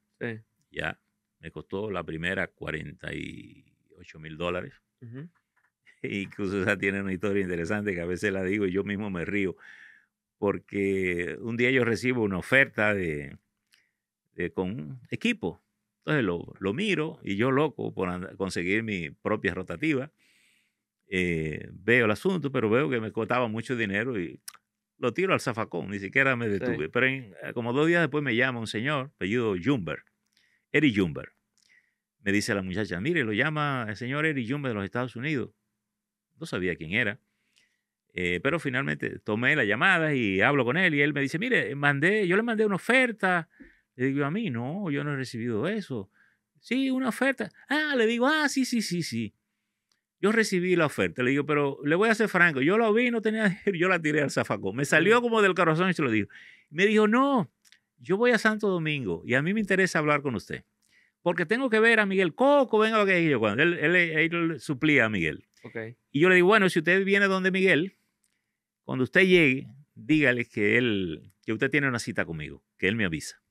Ya 0.69 0.99
me 1.39 1.49
costó 1.49 1.89
la 1.89 2.03
primera 2.03 2.47
48 2.47 4.19
mil 4.19 4.37
dólares. 4.37 4.73
Incluso 6.03 6.61
esa 6.61 6.77
tiene 6.77 7.01
una 7.01 7.13
historia 7.13 7.41
interesante 7.41 7.95
que 7.95 8.01
a 8.01 8.05
veces 8.05 8.31
la 8.31 8.43
digo 8.43 8.67
y 8.67 8.71
yo 8.71 8.83
mismo 8.83 9.09
me 9.09 9.25
río. 9.25 9.57
Porque 10.37 11.35
un 11.41 11.57
día 11.57 11.71
yo 11.71 11.83
recibo 11.83 12.21
una 12.21 12.37
oferta 12.37 12.93
de, 12.93 13.37
de 14.33 14.53
con 14.53 15.01
equipo 15.09 15.61
entonces 16.09 16.59
lo, 16.59 16.73
miro 16.73 17.19
y 17.23 17.35
yo 17.35 17.51
loco 17.51 17.93
por 17.93 18.35
conseguir 18.35 18.81
mi 18.81 19.11
propia 19.11 19.53
rotativa. 19.53 20.11
Eh, 21.07 21.69
veo 21.71 22.05
el 22.05 22.11
asunto, 22.11 22.51
pero 22.51 22.69
veo 22.69 22.89
que 22.89 22.99
me 22.99 23.11
costaba 23.11 23.47
mucho 23.47 23.75
dinero 23.75 24.19
y 24.19 24.39
lo 24.99 25.13
tiro 25.13 25.33
al 25.33 25.39
zafacón, 25.39 25.89
ni 25.89 25.99
siquiera 25.99 26.35
me 26.35 26.47
detuve. 26.47 26.89
Pero 26.89 27.07
eh, 27.07 27.33
como 27.53 27.73
dos 27.73 27.87
días 27.87 28.01
después 28.01 28.23
me 28.23 28.35
llama 28.35 28.59
un 28.59 28.67
señor, 28.67 29.11
apellido 29.15 29.55
Jumber, 29.61 30.03
Eric 30.71 30.95
Jumber. 30.97 31.33
Me 32.21 32.31
dice 32.31 32.53
la 32.53 32.61
muchacha, 32.61 32.99
mire, 32.99 33.23
lo 33.23 33.33
llama 33.33 33.85
el 33.89 33.95
señor 33.95 34.25
Eric 34.25 34.47
Jumber 34.49 34.71
de 34.71 34.75
los 34.75 34.85
Estados 34.85 35.15
Unidos. 35.15 35.51
No 36.39 36.45
sabía 36.45 36.75
quién 36.75 36.91
era. 36.91 37.19
Eh, 38.13 38.39
pero 38.43 38.59
finalmente 38.59 39.19
tomé 39.19 39.55
la 39.55 39.63
llamada 39.63 40.13
y 40.13 40.41
hablo 40.41 40.65
con 40.65 40.77
él 40.77 40.95
y 40.95 41.01
él 41.01 41.13
me 41.13 41.21
dice, 41.21 41.39
mire, 41.39 41.73
mandé, 41.75 42.27
yo 42.27 42.35
le 42.35 42.43
mandé 42.43 42.65
una 42.65 42.75
oferta 42.75 43.47
le 43.99 44.05
digo, 44.05 44.23
a 44.23 44.31
mí, 44.31 44.49
no, 44.49 44.89
yo 44.89 45.03
no 45.03 45.11
he 45.11 45.17
recibido 45.17 45.67
eso. 45.67 46.09
Sí, 46.61 46.89
una 46.89 47.09
oferta. 47.09 47.51
Ah, 47.67 47.95
le 47.97 48.05
digo, 48.05 48.27
ah, 48.27 48.47
sí, 48.47 48.63
sí, 48.63 48.81
sí, 48.81 49.03
sí. 49.03 49.35
Yo 50.21 50.31
recibí 50.31 50.75
la 50.75 50.85
oferta. 50.85 51.23
Le 51.23 51.31
digo, 51.31 51.45
pero 51.45 51.79
le 51.83 51.95
voy 51.95 52.09
a 52.09 52.11
hacer 52.11 52.27
franco. 52.27 52.61
Yo 52.61 52.77
la 52.77 52.91
vi, 52.91 53.09
no 53.11 53.21
tenía 53.21 53.61
yo 53.73 53.87
la 53.87 54.01
tiré 54.01 54.21
al 54.21 54.31
zafacón. 54.31 54.75
Me 54.75 54.85
salió 54.85 55.21
como 55.21 55.41
del 55.41 55.53
corazón 55.53 55.89
y 55.89 55.93
se 55.93 56.01
lo 56.01 56.11
digo. 56.11 56.27
Me 56.69 56.85
dijo, 56.85 57.07
no, 57.07 57.49
yo 57.97 58.17
voy 58.17 58.31
a 58.31 58.37
Santo 58.37 58.67
Domingo 58.67 59.23
y 59.25 59.33
a 59.33 59.41
mí 59.41 59.53
me 59.53 59.59
interesa 59.59 59.99
hablar 59.99 60.21
con 60.21 60.35
usted. 60.35 60.63
Porque 61.21 61.45
tengo 61.45 61.69
que 61.69 61.79
ver 61.79 61.99
a 61.99 62.05
Miguel 62.05 62.33
Coco, 62.33 62.79
venga 62.79 62.97
lo 62.97 63.05
que 63.05 63.29
yo. 63.29 63.39
Cuando 63.39 63.63
él, 63.63 63.73
él, 63.79 63.95
él, 63.95 64.59
suplía 64.59 65.05
a 65.05 65.09
Miguel. 65.09 65.45
Okay. 65.63 65.95
Y 66.11 66.21
yo 66.21 66.29
le 66.29 66.35
digo, 66.35 66.47
bueno, 66.47 66.69
si 66.69 66.79
usted 66.79 67.03
viene 67.03 67.27
donde 67.27 67.51
Miguel, 67.51 67.97
cuando 68.83 69.03
usted 69.03 69.21
llegue, 69.21 69.67
dígale 69.95 70.45
que 70.45 70.77
él, 70.77 71.33
que 71.45 71.51
usted 71.51 71.69
tiene 71.69 71.87
una 71.87 71.99
cita 71.99 72.25
conmigo, 72.25 72.63
que 72.77 72.87
él 72.87 72.95
me 72.95 73.05
avisa. 73.05 73.41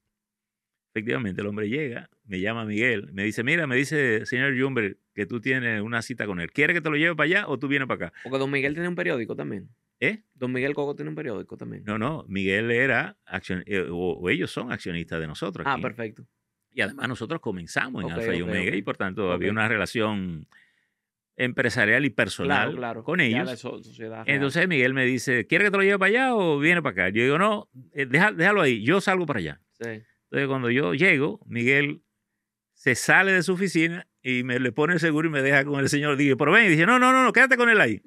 Efectivamente, 0.92 1.42
el 1.42 1.46
hombre 1.46 1.68
llega, 1.68 2.09
me 2.24 2.40
llama 2.40 2.64
Miguel, 2.64 3.12
me 3.12 3.24
dice, 3.24 3.44
mira, 3.44 3.66
me 3.66 3.76
dice 3.76 4.24
señor 4.24 4.59
Jumber 4.59 4.96
que 5.18 5.26
tú 5.26 5.40
tienes 5.40 5.83
una 5.83 6.00
cita 6.00 6.26
con 6.26 6.38
él. 6.38 6.52
¿Quiere 6.52 6.72
que 6.72 6.81
te 6.81 6.88
lo 6.88 6.94
lleve 6.94 7.16
para 7.16 7.24
allá 7.24 7.48
o 7.48 7.59
tú 7.59 7.66
vienes 7.66 7.88
para 7.88 8.07
acá? 8.07 8.18
Porque 8.22 8.38
don 8.38 8.48
Miguel 8.52 8.72
tiene 8.74 8.88
un 8.88 8.94
periódico 8.94 9.35
también. 9.35 9.68
¿Eh? 9.98 10.22
Don 10.33 10.52
Miguel 10.52 10.74
Coco 10.74 10.94
tiene 10.94 11.09
un 11.09 11.16
periódico 11.16 11.57
también. 11.57 11.83
No, 11.85 11.98
no, 11.98 12.24
Miguel 12.28 12.70
era, 12.70 13.16
accion 13.26 13.64
eh, 13.66 13.85
o, 13.90 14.31
ellos 14.31 14.52
son 14.52 14.70
accionistas 14.70 15.18
de 15.18 15.26
nosotros. 15.26 15.66
Ah, 15.68 15.76
perfecto. 15.83 16.24
Y 16.70 16.83
además 16.83 17.09
nosotros 17.09 17.40
comenzamos 17.40 18.04
en 18.04 18.12
Alfa 18.12 18.33
y 18.33 18.42
Omega 18.42 18.76
y 18.76 18.83
por 18.83 18.96
tanto 18.96 19.33
había 19.33 19.50
una 19.50 19.66
relación 19.66 20.46
empresarial 21.35 22.04
y 22.04 22.11
personal 22.11 22.78
con 23.02 23.18
ellos. 23.18 23.64
Entonces 24.24 24.68
Miguel 24.68 24.94
me 24.94 25.04
dice, 25.04 25.48
¿quiere 25.48 25.64
que 25.64 25.72
te 25.72 25.78
lo 25.78 25.83
lleve 25.83 25.98
para 25.98 26.11
allá 26.11 26.37
o 26.37 26.61
viene 26.61 26.81
para 26.81 26.92
acá? 26.92 27.09
Yo 27.09 27.24
digo, 27.24 27.38
no, 27.38 27.68
eh, 27.92 28.07
déjalo 28.07 28.61
ahí, 28.61 28.85
yo 28.85 29.00
salgo 29.00 29.26
para 29.26 29.40
allá. 29.40 29.61
Sí. 29.81 30.00
Entonces, 30.31 30.48
cuando 30.48 30.70
yo 30.70 30.94
llego, 30.94 31.40
Miguel 31.46 32.02
se 32.79 32.95
sale 32.95 33.33
de 33.33 33.43
su 33.43 33.55
oficina 33.55 34.07
y 34.23 34.45
me 34.45 34.61
le 34.61 34.71
pone 34.71 34.95
el 34.95 35.01
seguro 35.01 35.27
y 35.27 35.33
me 35.33 35.43
deja 35.43 35.64
con 35.64 35.81
el 35.81 35.88
señor. 35.88 36.17
Digo, 36.17 36.37
pero 36.37 36.53
ven, 36.53 36.67
y 36.67 36.69
dice, 36.69 36.87
no, 36.87 37.01
no, 37.01 37.12
no, 37.12 37.25
no, 37.25 37.33
quédate 37.33 37.57
con 37.57 37.69
él 37.69 37.81
ahí. 37.81 38.01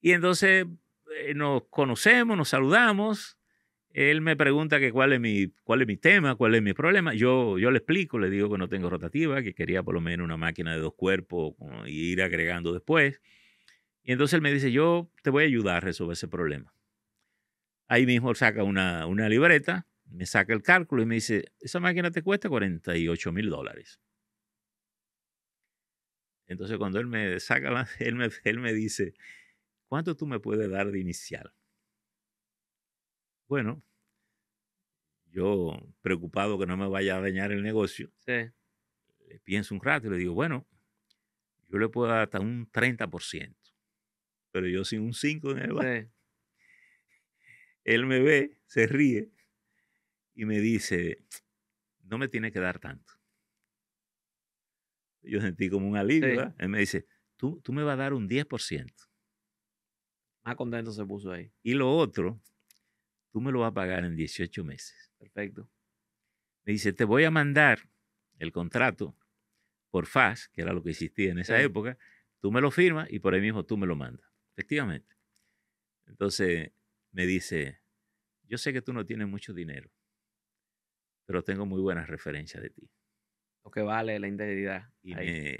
Y 0.00 0.10
entonces 0.10 0.66
eh, 1.14 1.34
nos 1.34 1.62
conocemos, 1.70 2.36
nos 2.36 2.48
saludamos. 2.48 3.38
Él 3.90 4.22
me 4.22 4.34
pregunta 4.34 4.80
que 4.80 4.90
cuál 4.90 5.12
es 5.12 5.20
mi, 5.20 5.52
cuál 5.62 5.82
es 5.82 5.86
mi 5.86 5.96
tema, 5.96 6.34
cuál 6.34 6.56
es 6.56 6.62
mi 6.62 6.72
problema. 6.72 7.14
Yo, 7.14 7.60
yo 7.60 7.70
le 7.70 7.78
explico, 7.78 8.18
le 8.18 8.28
digo 8.28 8.50
que 8.50 8.58
no 8.58 8.68
tengo 8.68 8.90
rotativa, 8.90 9.40
que 9.40 9.54
quería 9.54 9.84
por 9.84 9.94
lo 9.94 10.00
menos 10.00 10.24
una 10.24 10.36
máquina 10.36 10.72
de 10.72 10.80
dos 10.80 10.94
cuerpos 10.94 11.54
y 11.86 12.10
ir 12.10 12.22
agregando 12.22 12.72
después. 12.72 13.20
Y 14.02 14.10
entonces 14.10 14.34
él 14.34 14.42
me 14.42 14.52
dice, 14.52 14.72
yo 14.72 15.12
te 15.22 15.30
voy 15.30 15.44
a 15.44 15.46
ayudar 15.46 15.76
a 15.76 15.80
resolver 15.80 16.14
ese 16.14 16.26
problema. 16.26 16.74
Ahí 17.86 18.04
mismo 18.04 18.34
saca 18.34 18.64
una, 18.64 19.06
una 19.06 19.28
libreta 19.28 19.86
me 20.10 20.26
saca 20.26 20.52
el 20.52 20.62
cálculo 20.62 21.02
y 21.02 21.06
me 21.06 21.16
dice, 21.16 21.52
esa 21.60 21.80
máquina 21.80 22.10
te 22.10 22.22
cuesta 22.22 22.48
48 22.48 23.32
mil 23.32 23.50
dólares. 23.50 24.00
Entonces 26.46 26.78
cuando 26.78 26.98
él 26.98 27.06
me 27.06 27.38
saca, 27.40 27.86
él 27.98 28.14
me, 28.14 28.28
él 28.44 28.58
me 28.58 28.72
dice, 28.72 29.14
¿cuánto 29.86 30.16
tú 30.16 30.26
me 30.26 30.40
puedes 30.40 30.70
dar 30.70 30.90
de 30.90 31.00
inicial? 31.00 31.52
Bueno, 33.48 33.82
yo 35.30 35.78
preocupado 36.02 36.58
que 36.58 36.66
no 36.66 36.76
me 36.76 36.88
vaya 36.88 37.16
a 37.16 37.20
dañar 37.20 37.52
el 37.52 37.62
negocio, 37.62 38.10
le 38.26 38.52
pienso 39.44 39.74
un 39.74 39.80
rato 39.80 40.06
y 40.06 40.10
le 40.10 40.16
digo, 40.16 40.34
bueno, 40.34 40.66
yo 41.68 41.78
le 41.78 41.88
puedo 41.88 42.08
dar 42.08 42.22
hasta 42.22 42.40
un 42.40 42.70
30%, 42.70 43.56
pero 44.50 44.66
yo 44.66 44.84
sin 44.84 45.00
un 45.00 45.14
5 45.14 45.52
en 45.52 45.58
el 45.58 46.10
Él 47.84 48.06
me 48.06 48.20
ve, 48.20 48.58
se 48.66 48.86
ríe 48.86 49.30
y 50.38 50.44
me 50.44 50.60
dice, 50.60 51.18
no 52.04 52.16
me 52.16 52.28
tiene 52.28 52.52
que 52.52 52.60
dar 52.60 52.78
tanto. 52.78 53.12
Yo 55.20 55.40
sentí 55.40 55.68
como 55.68 55.88
un 55.88 55.96
alivio. 55.96 56.54
Él 56.56 56.68
me 56.68 56.78
dice, 56.78 57.06
tú, 57.36 57.60
tú 57.60 57.72
me 57.72 57.82
vas 57.82 57.94
a 57.94 58.02
dar 58.02 58.12
un 58.12 58.28
10%. 58.28 59.08
Más 60.44 60.54
contento 60.54 60.92
se 60.92 61.04
puso 61.04 61.32
ahí. 61.32 61.52
Y 61.64 61.74
lo 61.74 61.92
otro, 61.92 62.40
tú 63.32 63.40
me 63.40 63.50
lo 63.50 63.60
vas 63.60 63.72
a 63.72 63.74
pagar 63.74 64.04
en 64.04 64.14
18 64.14 64.62
meses. 64.62 65.10
Perfecto. 65.18 65.68
Me 66.64 66.72
dice, 66.72 66.92
te 66.92 67.04
voy 67.04 67.24
a 67.24 67.32
mandar 67.32 67.90
el 68.38 68.52
contrato 68.52 69.16
por 69.90 70.06
FAS, 70.06 70.50
que 70.50 70.60
era 70.62 70.72
lo 70.72 70.84
que 70.84 70.90
existía 70.90 71.32
en 71.32 71.40
esa 71.40 71.60
época, 71.60 71.98
tú 72.38 72.52
me 72.52 72.60
lo 72.60 72.70
firmas 72.70 73.10
y 73.10 73.18
por 73.18 73.34
ahí 73.34 73.40
mismo 73.40 73.64
tú 73.64 73.76
me 73.76 73.88
lo 73.88 73.96
mandas. 73.96 74.30
Efectivamente. 74.52 75.16
Entonces 76.06 76.70
me 77.10 77.26
dice, 77.26 77.80
yo 78.44 78.56
sé 78.56 78.72
que 78.72 78.82
tú 78.82 78.92
no 78.92 79.04
tienes 79.04 79.26
mucho 79.26 79.52
dinero, 79.52 79.90
pero 81.28 81.44
tengo 81.44 81.66
muy 81.66 81.82
buenas 81.82 82.08
referencias 82.08 82.62
de 82.62 82.70
ti. 82.70 82.90
Lo 83.62 83.70
que 83.70 83.82
vale 83.82 84.18
la 84.18 84.28
integridad. 84.28 84.88
Y, 85.02 85.12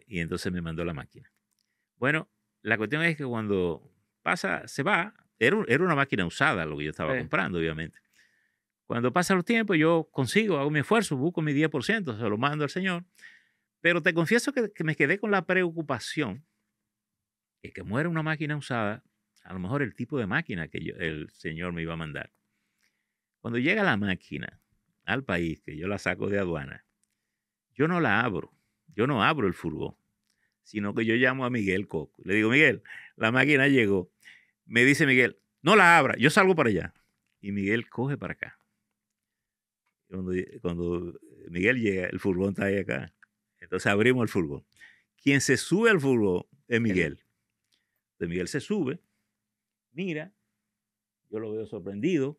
y 0.07 0.21
entonces 0.21 0.51
me 0.51 0.63
mandó 0.63 0.83
la 0.83 0.95
máquina. 0.95 1.31
Bueno, 1.97 2.27
la 2.63 2.79
cuestión 2.79 3.03
es 3.03 3.19
que 3.19 3.25
cuando 3.27 3.93
pasa, 4.23 4.67
se 4.67 4.83
va, 4.83 5.13
era, 5.39 5.59
era 5.69 5.85
una 5.85 5.95
máquina 5.95 6.25
usada 6.25 6.65
lo 6.65 6.79
que 6.79 6.85
yo 6.85 6.91
estaba 6.91 7.19
comprando, 7.19 7.59
obviamente. 7.59 7.99
Cuando 8.87 9.13
pasa 9.13 9.35
el 9.35 9.45
tiempo, 9.45 9.75
yo 9.75 10.09
consigo, 10.11 10.57
hago 10.57 10.71
mi 10.71 10.79
esfuerzo, 10.79 11.19
busco 11.19 11.43
mi 11.43 11.53
10%, 11.53 12.19
se 12.19 12.29
lo 12.31 12.39
mando 12.39 12.65
al 12.65 12.71
Señor. 12.71 13.05
Pero 13.83 14.03
te 14.03 14.15
confieso 14.15 14.55
que, 14.55 14.73
me 14.83 14.97
quedé 14.97 15.19
con 15.19 15.31
la 15.31 15.45
preocupación 15.45 16.47
de 17.63 17.75
que 17.75 17.83
muera 17.83 18.09
una 18.09 18.23
máquina 18.23 18.57
usada, 18.57 19.05
a 19.43 19.53
lo 19.53 19.59
mejor 19.59 19.83
el 19.83 19.95
tipo 19.95 20.19
de 20.19 20.27
máquina 20.27 20.69
que 20.69 20.79
el 20.79 21.29
Señor 21.29 21.75
me 21.75 21.83
iba 21.83 21.93
a 21.93 21.99
mandar. 21.99 22.33
Cuando 23.41 23.59
llega 23.59 23.83
la 23.83 23.99
máquina 23.99 24.63
al 25.09 25.25
país, 25.25 25.61
que 25.63 25.77
yo 25.77 25.89
la 25.89 25.99
saco 25.99 26.29
de 26.29 26.39
aduana, 26.39 26.85
yo 27.75 27.89
no 27.89 27.99
la 27.99 28.21
abro, 28.21 28.53
yo 28.95 29.07
no 29.07 29.25
abro 29.25 29.47
el 29.47 29.55
furgón, 29.55 29.97
sino 30.63 30.95
que 30.95 31.07
yo 31.07 31.15
llamo 31.15 31.47
a 31.47 31.51
Miguel 31.51 31.89
Coco. 31.89 32.21
Le 32.25 32.35
digo, 32.35 32.51
Miguel, 32.51 32.83
la 33.17 33.33
máquina 33.33 33.69
llegó. 33.69 34.11
Me 34.67 34.85
dice 34.85 35.07
Miguel, 35.07 35.39
no 35.63 35.77
la 35.77 35.97
abra, 35.97 36.15
yo 36.19 36.29
salgo 36.29 36.55
para 36.55 36.69
allá. 36.69 36.95
Y 37.41 37.53
Miguel 37.53 37.89
coge 37.89 38.19
para 38.19 38.35
acá. 38.35 38.59
Cuando, 40.09 41.19
Miguel 41.49 41.81
llega, 41.81 42.07
el 42.09 42.21
furgón 42.21 42.51
está 42.51 42.67
ahí 42.67 42.77
acá. 42.77 43.13
Entonces 43.61 43.87
abrimos 43.91 44.23
el 44.23 44.29
furgón. 44.29 44.67
Quien 45.23 45.41
se 45.41 45.57
sube 45.57 45.89
al 45.89 46.01
furgón 46.01 46.45
es 46.67 46.81
Miguel. 46.83 47.25
Entonces 48.13 48.29
Miguel 48.29 48.49
se 48.49 48.61
sube, 48.61 49.01
mira, 49.93 50.35
yo 51.31 51.39
lo 51.39 51.53
veo 51.53 51.65
sorprendido. 51.65 52.39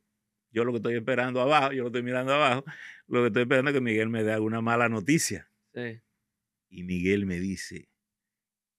Yo 0.52 0.64
lo 0.64 0.72
que 0.72 0.78
estoy 0.78 0.96
esperando 0.96 1.42
abajo, 1.42 1.72
yo 1.74 1.84
lo 1.84 1.88
estoy 1.88 2.04
mirando 2.04 2.34
abajo, 2.34 2.64
lo 3.08 3.22
que 3.22 3.28
estoy 3.28 3.44
esperando 3.44 3.70
es 3.70 3.76
que 3.76 3.82
Miguel 3.82 4.10
me 4.10 4.24
dé 4.24 4.34
alguna 4.34 4.62
mala 4.62 4.90
noticia. 4.90 5.50
Y 6.70 6.84
Miguel 6.84 7.26
me 7.26 7.40
dice, 7.40 7.90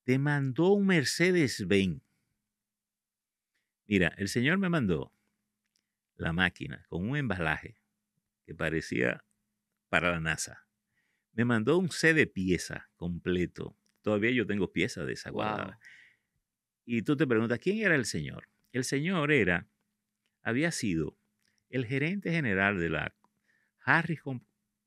te 0.04 0.18
mandó 0.18 0.68
un 0.68 0.86
Mercedes-Benz. 0.86 2.02
Mira, 3.86 4.14
el 4.16 4.28
señor 4.28 4.58
me 4.58 4.68
mandó 4.68 5.12
la 6.16 6.32
máquina 6.32 6.84
con 6.88 7.08
un 7.08 7.16
embalaje 7.16 7.80
que 8.44 8.54
parecía 8.54 9.24
para 9.88 10.10
la 10.10 10.20
NASA. 10.20 10.66
Me 11.32 11.44
mandó 11.44 11.78
un 11.78 11.90
C 11.90 12.14
de 12.14 12.26
pieza 12.26 12.90
completo. 12.96 13.76
Todavía 14.02 14.30
yo 14.30 14.46
tengo 14.46 14.72
piezas 14.72 15.06
de 15.06 15.12
esa 15.12 15.30
guardada. 15.30 15.78
Y 16.84 17.02
tú 17.02 17.16
te 17.16 17.26
preguntas, 17.26 17.58
¿quién 17.58 17.78
era 17.78 17.94
el 17.94 18.04
señor? 18.04 18.48
El 18.72 18.84
señor 18.84 19.32
era, 19.32 19.68
había 20.42 20.70
sido 20.72 21.16
el 21.70 21.86
gerente 21.86 22.30
general 22.30 22.78
de 22.78 22.90
la 22.90 23.14
Harris 23.84 24.20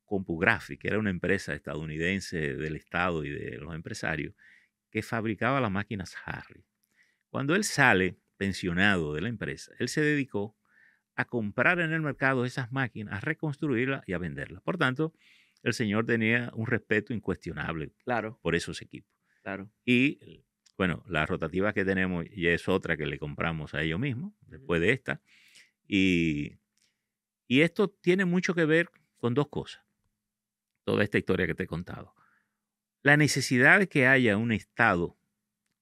Compographic, 0.05 0.81
que 0.81 0.87
era 0.89 0.99
una 0.99 1.09
empresa 1.09 1.53
estadounidense 1.53 2.55
del 2.55 2.75
Estado 2.75 3.23
y 3.23 3.29
de 3.29 3.57
los 3.57 3.73
empresarios, 3.73 4.35
que 4.91 5.01
fabricaba 5.01 5.59
las 5.59 5.71
máquinas 5.71 6.15
Harris. 6.25 6.65
Cuando 7.29 7.55
él 7.55 7.63
sale 7.63 8.17
pensionado 8.37 9.13
de 9.13 9.21
la 9.21 9.29
empresa, 9.29 9.71
él 9.79 9.89
se 9.89 10.01
dedicó 10.01 10.55
a 11.15 11.25
comprar 11.25 11.79
en 11.79 11.93
el 11.93 12.01
mercado 12.01 12.45
esas 12.45 12.71
máquinas, 12.71 13.15
a 13.15 13.19
reconstruirlas 13.21 14.03
y 14.07 14.13
a 14.13 14.17
venderlas. 14.17 14.61
Por 14.61 14.77
tanto, 14.77 15.13
el 15.63 15.73
señor 15.73 16.05
tenía 16.05 16.51
un 16.53 16.67
respeto 16.67 17.13
incuestionable 17.13 17.93
claro. 18.03 18.39
por 18.41 18.55
esos 18.55 18.81
equipos. 18.81 19.11
Claro. 19.41 19.71
Y 19.85 20.43
bueno, 20.77 21.03
la 21.07 21.25
rotativa 21.25 21.73
que 21.73 21.85
tenemos 21.85 22.25
ya 22.35 22.51
es 22.51 22.67
otra 22.67 22.97
que 22.97 23.05
le 23.05 23.19
compramos 23.19 23.73
a 23.73 23.81
ellos 23.81 23.99
mismos, 23.99 24.33
después 24.41 24.81
de 24.81 24.91
esta. 24.91 25.21
Y, 25.87 26.57
y 27.53 27.61
esto 27.61 27.89
tiene 27.89 28.25
mucho 28.25 28.53
que 28.53 28.65
ver 28.65 28.89
con 29.17 29.33
dos 29.33 29.47
cosas. 29.47 29.83
Toda 30.83 31.03
esta 31.03 31.17
historia 31.17 31.47
que 31.47 31.55
te 31.55 31.63
he 31.63 31.67
contado. 31.67 32.13
La 33.01 33.17
necesidad 33.17 33.79
de 33.79 33.87
que 33.87 34.07
haya 34.07 34.37
un 34.37 34.51
Estado 34.51 35.17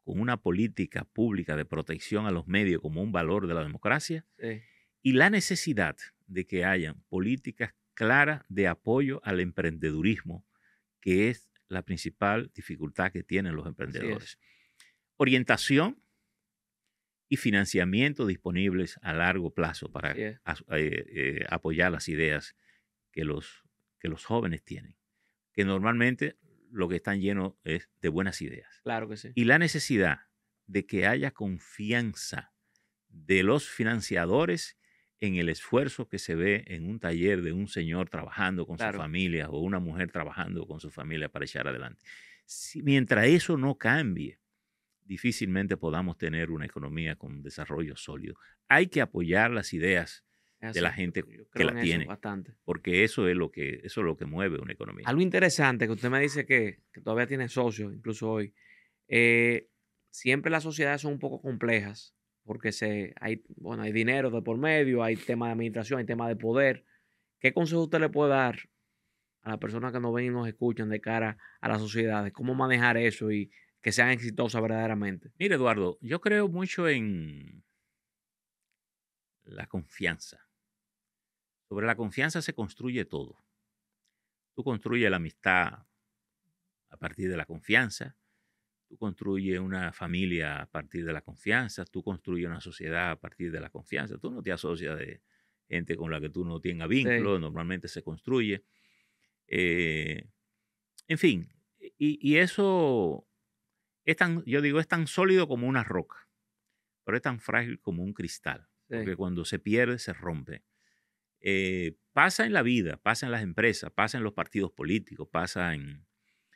con 0.03 0.19
una 0.19 0.37
política 0.37 1.05
pública 1.05 1.55
de 1.55 1.65
protección 1.65 2.25
a 2.25 2.31
los 2.31 2.47
medios 2.47 2.81
como 2.81 3.01
un 3.01 3.11
valor 3.11 3.47
de 3.47 3.53
la 3.53 3.61
democracia. 3.61 4.25
Sí 4.37 4.61
y 5.01 5.13
la 5.13 5.29
necesidad 5.29 5.97
de 6.27 6.45
que 6.45 6.65
hayan 6.65 7.01
políticas 7.09 7.73
claras 7.93 8.43
de 8.49 8.67
apoyo 8.67 9.21
al 9.23 9.39
emprendedurismo, 9.39 10.45
que 10.99 11.29
es 11.29 11.49
la 11.67 11.83
principal 11.83 12.51
dificultad 12.53 13.11
que 13.11 13.23
tienen 13.23 13.55
los 13.55 13.65
emprendedores. 13.65 14.37
Orientación 15.17 16.01
y 17.31 17.37
financiamiento 17.37 18.25
disponibles 18.25 18.99
a 19.01 19.13
largo 19.13 19.53
plazo 19.53 19.89
para 19.89 20.11
eh, 20.17 20.37
eh, 20.67 21.45
apoyar 21.49 21.89
las 21.89 22.09
ideas 22.09 22.57
que 23.09 23.23
los, 23.23 23.63
que 23.99 24.09
los 24.09 24.25
jóvenes 24.25 24.65
tienen, 24.65 24.97
que 25.53 25.63
normalmente 25.63 26.35
lo 26.71 26.89
que 26.89 26.97
están 26.97 27.21
llenos 27.21 27.53
es 27.63 27.89
de 28.01 28.09
buenas 28.09 28.41
ideas. 28.41 28.81
Claro 28.83 29.07
que 29.07 29.15
sí. 29.15 29.31
Y 29.33 29.45
la 29.45 29.59
necesidad 29.59 30.23
de 30.67 30.85
que 30.85 31.07
haya 31.07 31.31
confianza 31.31 32.51
de 33.07 33.43
los 33.43 33.69
financiadores 33.69 34.77
en 35.21 35.35
el 35.35 35.47
esfuerzo 35.47 36.09
que 36.09 36.19
se 36.19 36.35
ve 36.35 36.65
en 36.67 36.85
un 36.85 36.99
taller 36.99 37.43
de 37.43 37.53
un 37.53 37.69
señor 37.69 38.09
trabajando 38.09 38.67
con 38.67 38.77
su 38.77 38.91
familia 38.91 39.49
o 39.49 39.61
una 39.61 39.79
mujer 39.79 40.11
trabajando 40.11 40.67
con 40.67 40.81
su 40.81 40.91
familia 40.91 41.29
para 41.29 41.45
echar 41.45 41.65
adelante. 41.65 42.03
Si, 42.43 42.83
mientras 42.83 43.25
eso 43.27 43.57
no 43.57 43.77
cambie, 43.77 44.41
difícilmente 45.11 45.75
podamos 45.75 46.17
tener 46.17 46.51
una 46.51 46.65
economía 46.65 47.17
con 47.17 47.43
desarrollo 47.43 47.97
sólido. 47.97 48.35
Hay 48.69 48.87
que 48.87 49.01
apoyar 49.01 49.51
las 49.51 49.73
ideas 49.73 50.23
de 50.61 50.79
la 50.79 50.93
gente 50.93 51.25
que 51.53 51.65
la 51.65 51.81
tiene, 51.81 52.05
bastante. 52.05 52.53
porque 52.63 53.03
eso 53.03 53.27
es 53.27 53.35
lo 53.35 53.51
que 53.51 53.81
eso 53.83 53.99
es 53.99 54.05
lo 54.05 54.15
que 54.15 54.25
mueve 54.25 54.61
una 54.61 54.71
economía. 54.71 55.03
Algo 55.05 55.21
interesante 55.21 55.85
que 55.85 55.91
usted 55.91 56.09
me 56.09 56.21
dice 56.21 56.45
que, 56.45 56.79
todavía 57.03 57.27
tiene 57.27 57.49
socios, 57.49 57.93
incluso 57.93 58.31
hoy. 58.31 58.53
Eh, 59.09 59.67
siempre 60.11 60.49
las 60.49 60.63
sociedades 60.63 61.01
son 61.01 61.11
un 61.11 61.19
poco 61.19 61.41
complejas 61.41 62.15
porque 62.45 62.71
se, 62.71 63.13
hay, 63.19 63.43
bueno, 63.57 63.83
hay 63.83 63.91
dinero 63.91 64.29
de 64.29 64.41
por 64.41 64.57
medio, 64.57 65.03
hay 65.03 65.17
tema 65.17 65.47
de 65.47 65.51
administración, 65.51 65.99
hay 65.99 66.05
tema 66.05 66.29
de 66.29 66.37
poder. 66.37 66.85
¿Qué 67.41 67.51
consejo 67.51 67.83
usted 67.83 67.99
le 67.99 68.07
puede 68.07 68.29
dar 68.31 68.69
a 69.41 69.49
las 69.49 69.57
personas 69.57 69.91
que 69.91 69.99
nos 69.99 70.13
ven 70.13 70.27
y 70.27 70.29
nos 70.29 70.47
escuchan 70.47 70.87
de 70.87 71.01
cara 71.01 71.37
a 71.59 71.67
las 71.67 71.81
sociedades? 71.81 72.31
¿Cómo 72.31 72.55
manejar 72.55 72.95
eso 72.95 73.29
y 73.29 73.51
que 73.81 73.91
sean 73.91 74.09
exitosas 74.09 74.61
verdaderamente? 74.61 75.31
Mire, 75.37 75.55
Eduardo, 75.55 75.97
yo 76.01 76.21
creo 76.21 76.47
mucho 76.47 76.87
en 76.87 77.63
la 79.43 79.67
confianza. 79.67 80.47
Sobre 81.67 81.87
la 81.87 81.95
confianza 81.95 82.41
se 82.41 82.53
construye 82.53 83.05
todo. 83.05 83.37
Tú 84.53 84.63
construyes 84.63 85.09
la 85.09 85.17
amistad 85.17 85.85
a 86.89 86.97
partir 86.97 87.29
de 87.29 87.37
la 87.37 87.45
confianza, 87.45 88.15
Tú 88.91 88.97
construyes 88.97 89.57
una 89.57 89.93
familia 89.93 90.63
a 90.63 90.65
partir 90.65 91.05
de 91.05 91.13
la 91.13 91.21
confianza, 91.21 91.85
tú 91.85 92.03
construyes 92.03 92.45
una 92.45 92.59
sociedad 92.59 93.11
a 93.11 93.15
partir 93.15 93.49
de 93.49 93.61
la 93.61 93.69
confianza. 93.69 94.17
Tú 94.17 94.29
no 94.29 94.43
te 94.43 94.51
asocias 94.51 94.99
de 94.99 95.21
gente 95.69 95.95
con 95.95 96.11
la 96.11 96.19
que 96.19 96.29
tú 96.29 96.43
no 96.43 96.59
tengas 96.59 96.89
vínculo, 96.89 97.39
normalmente 97.39 97.87
se 97.87 98.03
construye. 98.03 98.65
Eh, 99.47 100.27
en 101.07 101.17
fin, 101.17 101.47
y, 101.97 102.35
eso 102.35 103.25
es 104.05 104.15
tan, 104.17 104.43
yo 104.45 104.61
digo, 104.61 104.79
es 104.79 104.87
tan 104.87 105.07
sólido 105.07 105.47
como 105.47 105.67
una 105.67 105.83
roca, 105.83 106.27
pero 107.03 107.17
es 107.17 107.23
tan 107.23 107.39
frágil 107.39 107.79
como 107.79 108.03
un 108.03 108.13
cristal, 108.13 108.67
porque 108.87 109.15
cuando 109.15 109.45
se 109.45 109.59
pierde 109.59 109.99
se 109.99 110.13
rompe. 110.13 110.63
Eh, 111.39 111.97
pasa 112.13 112.45
en 112.45 112.53
la 112.53 112.61
vida, 112.61 112.97
pasa 112.97 113.25
en 113.25 113.31
las 113.31 113.41
empresas, 113.41 113.91
pasa 113.91 114.17
en 114.17 114.23
los 114.23 114.33
partidos 114.33 114.71
políticos, 114.71 115.27
pasa 115.31 115.73
en, 115.73 116.05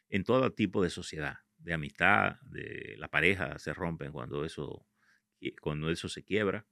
en 0.09 0.23
todo 0.23 0.53
tipo 0.53 0.83
de 0.83 0.89
sociedad 0.89 1.39
de 1.57 1.73
amistad, 1.73 2.39
de 2.41 2.95
la 2.97 3.07
pareja, 3.07 3.57
se 3.57 3.73
rompen 3.73 4.11
cuando 4.11 4.45
eso 4.45 4.85
cuando 5.61 5.89
eso 5.91 6.09
se 6.09 6.23
quiebra, 6.23 6.65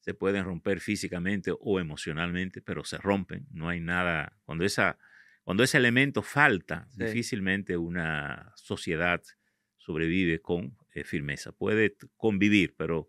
se 0.00 0.14
pueden 0.14 0.44
romper 0.44 0.80
físicamente 0.80 1.52
o 1.58 1.80
emocionalmente, 1.80 2.62
pero 2.62 2.84
se 2.84 2.98
rompen. 2.98 3.46
No 3.50 3.68
hay 3.68 3.80
nada. 3.80 4.38
Cuando, 4.44 4.64
esa, 4.64 4.98
cuando 5.42 5.64
ese 5.64 5.78
elemento 5.78 6.22
falta, 6.22 6.88
difícilmente 6.92 7.76
una 7.76 8.52
sociedad 8.54 9.22
sobrevive 9.86 10.40
con 10.40 10.76
eh, 10.94 11.04
firmeza. 11.04 11.52
Puede 11.52 11.96
convivir, 12.16 12.74
pero 12.76 13.08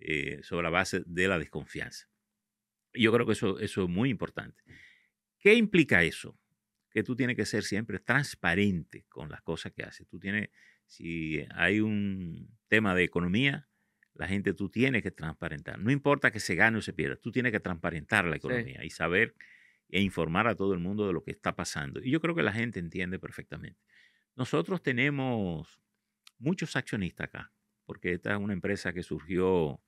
eh, 0.00 0.40
sobre 0.42 0.64
la 0.64 0.70
base 0.70 1.02
de 1.06 1.28
la 1.28 1.38
desconfianza. 1.38 2.08
Yo 2.92 3.12
creo 3.12 3.24
que 3.24 3.34
eso, 3.34 3.60
eso 3.60 3.84
es 3.84 3.88
muy 3.88 4.10
importante. 4.10 4.60
¿Qué 5.38 5.54
implica 5.54 6.02
eso? 6.02 6.36
Que 6.90 7.04
tú 7.04 7.14
tienes 7.14 7.36
que 7.36 7.46
ser 7.46 7.62
siempre 7.62 8.00
transparente 8.00 9.04
con 9.08 9.28
las 9.28 9.42
cosas 9.42 9.72
que 9.72 9.84
haces. 9.84 10.08
Tú 10.08 10.18
tienes, 10.18 10.50
si 10.86 11.46
hay 11.54 11.78
un 11.78 12.58
tema 12.66 12.96
de 12.96 13.04
economía, 13.04 13.68
la 14.14 14.26
gente 14.26 14.54
tú 14.54 14.68
tienes 14.68 15.04
que 15.04 15.12
transparentar. 15.12 15.78
No 15.78 15.92
importa 15.92 16.32
que 16.32 16.40
se 16.40 16.56
gane 16.56 16.78
o 16.78 16.82
se 16.82 16.92
pierda, 16.92 17.14
tú 17.14 17.30
tienes 17.30 17.52
que 17.52 17.60
transparentar 17.60 18.24
la 18.24 18.36
economía 18.36 18.84
y 18.84 18.90
saber 18.90 19.36
e 19.88 20.00
informar 20.00 20.48
a 20.48 20.56
todo 20.56 20.74
el 20.74 20.80
mundo 20.80 21.06
de 21.06 21.12
lo 21.12 21.22
que 21.22 21.30
está 21.30 21.54
pasando. 21.54 22.00
Y 22.02 22.10
yo 22.10 22.20
creo 22.20 22.34
que 22.34 22.42
la 22.42 22.52
gente 22.52 22.80
entiende 22.80 23.20
perfectamente. 23.20 23.78
Nosotros 24.34 24.82
tenemos 24.82 25.80
muchos 26.38 26.76
accionistas 26.76 27.26
acá, 27.28 27.52
porque 27.84 28.12
esta 28.12 28.32
es 28.32 28.38
una 28.38 28.52
empresa 28.52 28.92
que 28.92 29.02
surgió 29.02 29.80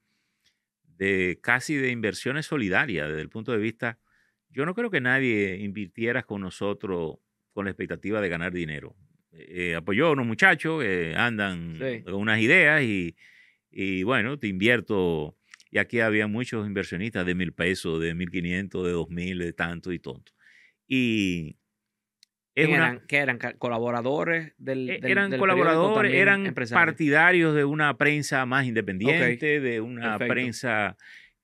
de 0.97 1.39
casi 1.43 1.77
de 1.77 1.91
inversiones 1.91 2.47
solidarias 2.47 3.09
desde 3.09 3.23
el 3.23 3.31
punto 3.31 3.53
de 3.53 3.59
vista, 3.59 3.99
yo 4.51 4.67
no 4.67 4.75
creo 4.75 4.91
que 4.91 5.01
nadie 5.01 5.57
invirtiera 5.57 6.23
con 6.25 6.43
nosotros 6.43 7.19
con 7.53 7.65
la 7.65 7.71
expectativa 7.71 8.21
de 8.21 8.29
ganar 8.29 8.53
dinero. 8.53 8.95
Eh, 9.33 9.75
apoyó 9.77 10.09
a 10.09 10.13
unos 10.13 10.27
muchachos 10.27 10.83
que 10.83 11.15
andan 11.17 11.79
con 12.05 12.15
unas 12.15 12.41
ideas 12.41 12.83
y, 12.83 13.17
y, 13.71 14.03
bueno, 14.03 14.39
te 14.39 14.49
invierto. 14.49 15.37
Y 15.71 15.79
aquí 15.79 16.01
había 16.01 16.27
muchos 16.27 16.67
inversionistas 16.67 17.25
de 17.25 17.35
mil 17.35 17.53
pesos, 17.53 18.01
de 18.01 18.15
mil 18.15 18.31
quinientos, 18.31 18.85
de 18.85 18.93
dos 18.93 19.09
mil, 19.09 19.39
de 19.39 19.53
tanto 19.53 19.93
y 19.93 20.01
tonto. 20.01 20.33
Y 20.89 21.57
eran, 22.61 23.03
eran? 23.09 23.39
¿Colaboradores 23.59 24.53
del, 24.59 24.91
e, 24.91 25.01
Eran 25.03 25.37
colaboradores, 25.37 26.15
eran 26.15 26.55
partidarios 26.71 27.55
de 27.55 27.65
una 27.65 27.97
prensa 27.97 28.45
más 28.47 28.67
independiente, 28.67 29.61
de 29.61 29.81
una 29.81 30.19
prensa 30.19 30.97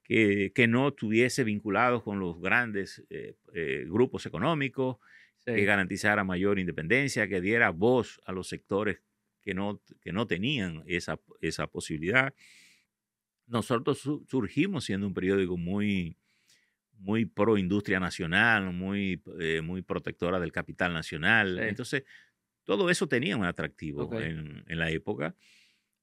que, 0.03 0.51
que, 0.53 0.67
no 0.67 0.89
estuviese 0.89 1.43
vinculados 1.43 2.03
con 2.03 2.19
los 2.19 2.39
grandes 2.39 3.03
eh, 3.09 3.35
eh, 3.53 3.85
grupos 3.87 4.25
económicos, 4.25 4.97
que 5.45 5.63
garantizara 5.63 6.25
mayor 6.25 6.59
independencia, 6.59 7.27
que 7.27 7.39
diera 7.39 7.69
voz 7.69 8.19
a 8.25 8.33
los 8.33 8.49
sectores 8.49 8.99
que 9.41 9.53
no, 9.53 9.81
que 10.01 10.11
no 10.11 10.27
tenían 10.27 10.83
esa, 10.87 11.21
esa 11.39 11.67
posibilidad. 11.67 12.33
Nosotros 13.45 14.01
surgimos 14.27 14.83
siendo 14.83 15.07
un 15.07 15.13
periódico 15.13 15.55
muy, 15.55 16.17
muy 16.99 17.25
pro 17.25 17.57
industria 17.57 17.99
nacional, 17.99 18.73
muy, 18.73 19.21
eh, 19.39 19.61
muy 19.61 19.81
protectora 19.81 20.39
del 20.39 20.51
capital 20.51 20.93
nacional. 20.93 21.59
Entonces, 21.59 22.03
todo 22.63 22.89
eso 22.89 23.07
tenía 23.07 23.37
un 23.37 23.45
atractivo 23.45 24.09
en, 24.19 24.63
la 24.67 24.89
época. 24.89 25.35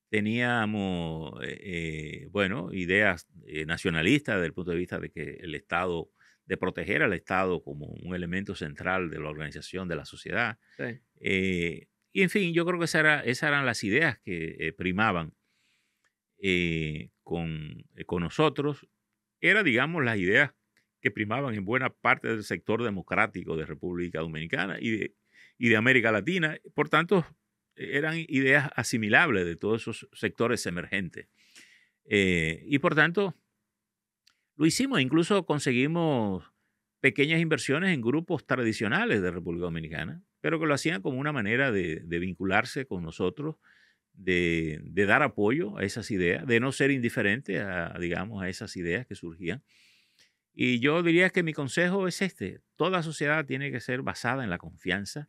Teníamos, 0.08 1.42
eh, 1.42 1.60
eh, 1.60 2.28
bueno, 2.30 2.72
ideas 2.72 3.28
nacionalistas 3.66 4.36
desde 4.36 4.46
el 4.46 4.54
punto 4.54 4.70
de 4.70 4.76
vista 4.76 4.98
de 4.98 5.10
que 5.10 5.38
el 5.40 5.54
Estado, 5.54 6.10
de 6.46 6.56
proteger 6.56 7.02
al 7.02 7.12
Estado 7.12 7.62
como 7.62 7.86
un 7.86 8.14
elemento 8.14 8.54
central 8.54 9.10
de 9.10 9.18
la 9.18 9.28
organización 9.28 9.88
de 9.88 9.96
la 9.96 10.04
sociedad. 10.04 10.58
y 11.20 12.22
en 12.22 12.30
fin, 12.30 12.54
yo 12.54 12.64
creo 12.64 12.78
que 12.78 12.84
esas 12.84 13.42
eran 13.42 13.66
las 13.66 13.82
ideas 13.82 14.18
que 14.20 14.72
primaban 14.76 15.34
con, 17.22 17.84
con 18.06 18.22
nosotros. 18.22 18.86
Era, 19.40 19.62
digamos, 19.62 20.02
las 20.04 20.16
ideas 20.16 20.52
que 21.04 21.10
primaban 21.10 21.54
en 21.54 21.66
buena 21.66 21.90
parte 21.90 22.28
del 22.28 22.44
sector 22.44 22.82
democrático 22.82 23.58
de 23.58 23.66
República 23.66 24.20
Dominicana 24.20 24.78
y 24.80 24.90
de, 24.90 25.14
y 25.58 25.68
de 25.68 25.76
América 25.76 26.10
Latina. 26.10 26.56
Por 26.72 26.88
tanto, 26.88 27.26
eran 27.76 28.24
ideas 28.26 28.70
asimilables 28.74 29.44
de 29.44 29.54
todos 29.54 29.82
esos 29.82 30.08
sectores 30.14 30.64
emergentes. 30.64 31.28
Eh, 32.06 32.64
y 32.66 32.78
por 32.78 32.94
tanto, 32.94 33.34
lo 34.56 34.64
hicimos, 34.64 34.98
incluso 35.02 35.44
conseguimos 35.44 36.50
pequeñas 37.00 37.42
inversiones 37.42 37.92
en 37.92 38.00
grupos 38.00 38.46
tradicionales 38.46 39.20
de 39.20 39.30
República 39.30 39.64
Dominicana, 39.64 40.22
pero 40.40 40.58
que 40.58 40.64
lo 40.64 40.72
hacían 40.72 41.02
como 41.02 41.18
una 41.18 41.32
manera 41.32 41.70
de, 41.70 42.02
vincularse 42.06 42.86
con 42.86 43.02
nosotros, 43.02 43.56
de, 44.14 44.80
de, 44.84 45.04
dar 45.04 45.22
apoyo 45.22 45.76
a 45.76 45.84
esas 45.84 46.10
ideas, 46.10 46.46
de 46.46 46.60
no 46.60 46.72
ser 46.72 46.90
indiferente 46.90 47.60
a, 47.60 47.94
digamos, 48.00 48.42
a 48.42 48.48
esas 48.48 48.74
ideas 48.78 49.06
que 49.06 49.16
surgían. 49.16 49.62
Y 50.54 50.78
yo 50.78 51.02
diría 51.02 51.30
que 51.30 51.42
mi 51.42 51.52
consejo 51.52 52.06
es 52.06 52.22
este. 52.22 52.60
Toda 52.76 53.02
sociedad 53.02 53.44
tiene 53.44 53.72
que 53.72 53.80
ser 53.80 54.02
basada 54.02 54.44
en 54.44 54.50
la 54.50 54.58
confianza, 54.58 55.28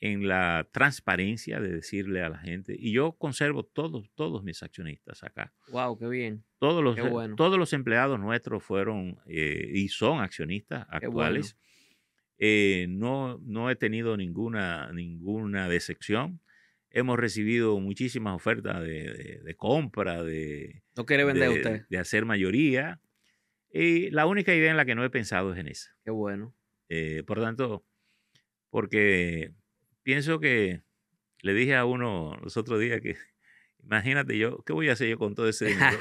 en 0.00 0.26
la 0.26 0.68
transparencia 0.72 1.60
de 1.60 1.72
decirle 1.72 2.22
a 2.22 2.28
la 2.28 2.38
gente. 2.38 2.74
Y 2.76 2.92
yo 2.92 3.12
conservo 3.12 3.62
todos, 3.62 4.10
todos 4.16 4.42
mis 4.42 4.62
accionistas 4.64 5.22
acá. 5.22 5.52
Wow, 5.70 5.96
qué 5.96 6.08
bien. 6.08 6.44
Todos 6.58 6.82
los, 6.82 6.96
todos 7.36 7.56
los 7.56 7.72
empleados 7.72 8.18
nuestros 8.18 8.64
fueron 8.64 9.20
eh, 9.26 9.70
y 9.72 9.88
son 9.88 10.20
accionistas 10.20 10.86
actuales. 10.90 11.56
Eh, 12.38 12.86
no, 12.88 13.38
no 13.38 13.70
he 13.70 13.76
tenido 13.76 14.16
ninguna, 14.16 14.92
ninguna 14.92 15.68
decepción. 15.68 16.40
Hemos 16.90 17.18
recibido 17.18 17.78
muchísimas 17.78 18.34
ofertas 18.34 18.82
de, 18.82 19.54
compra, 19.56 20.24
de, 20.24 20.82
no 20.96 21.04
quiere 21.04 21.24
vender 21.24 21.50
usted. 21.50 21.86
de 21.88 21.98
hacer 21.98 22.24
mayoría. 22.24 23.00
Y 23.70 24.10
la 24.10 24.26
única 24.26 24.54
idea 24.54 24.70
en 24.70 24.76
la 24.76 24.84
que 24.84 24.94
no 24.94 25.04
he 25.04 25.10
pensado 25.10 25.52
es 25.52 25.58
en 25.58 25.68
esa. 25.68 25.90
Qué 26.04 26.10
bueno. 26.10 26.54
Eh, 26.88 27.22
por 27.26 27.40
tanto, 27.40 27.84
porque 28.70 29.52
pienso 30.02 30.40
que 30.40 30.82
le 31.42 31.54
dije 31.54 31.76
a 31.76 31.84
uno 31.84 32.36
los 32.42 32.56
otros 32.56 32.80
días 32.80 33.00
que, 33.00 33.16
imagínate 33.82 34.38
yo, 34.38 34.62
¿qué 34.64 34.72
voy 34.72 34.88
a 34.88 34.92
hacer 34.92 35.08
yo 35.08 35.18
con 35.18 35.34
todo 35.34 35.48
ese 35.48 35.66
dinero? 35.66 35.98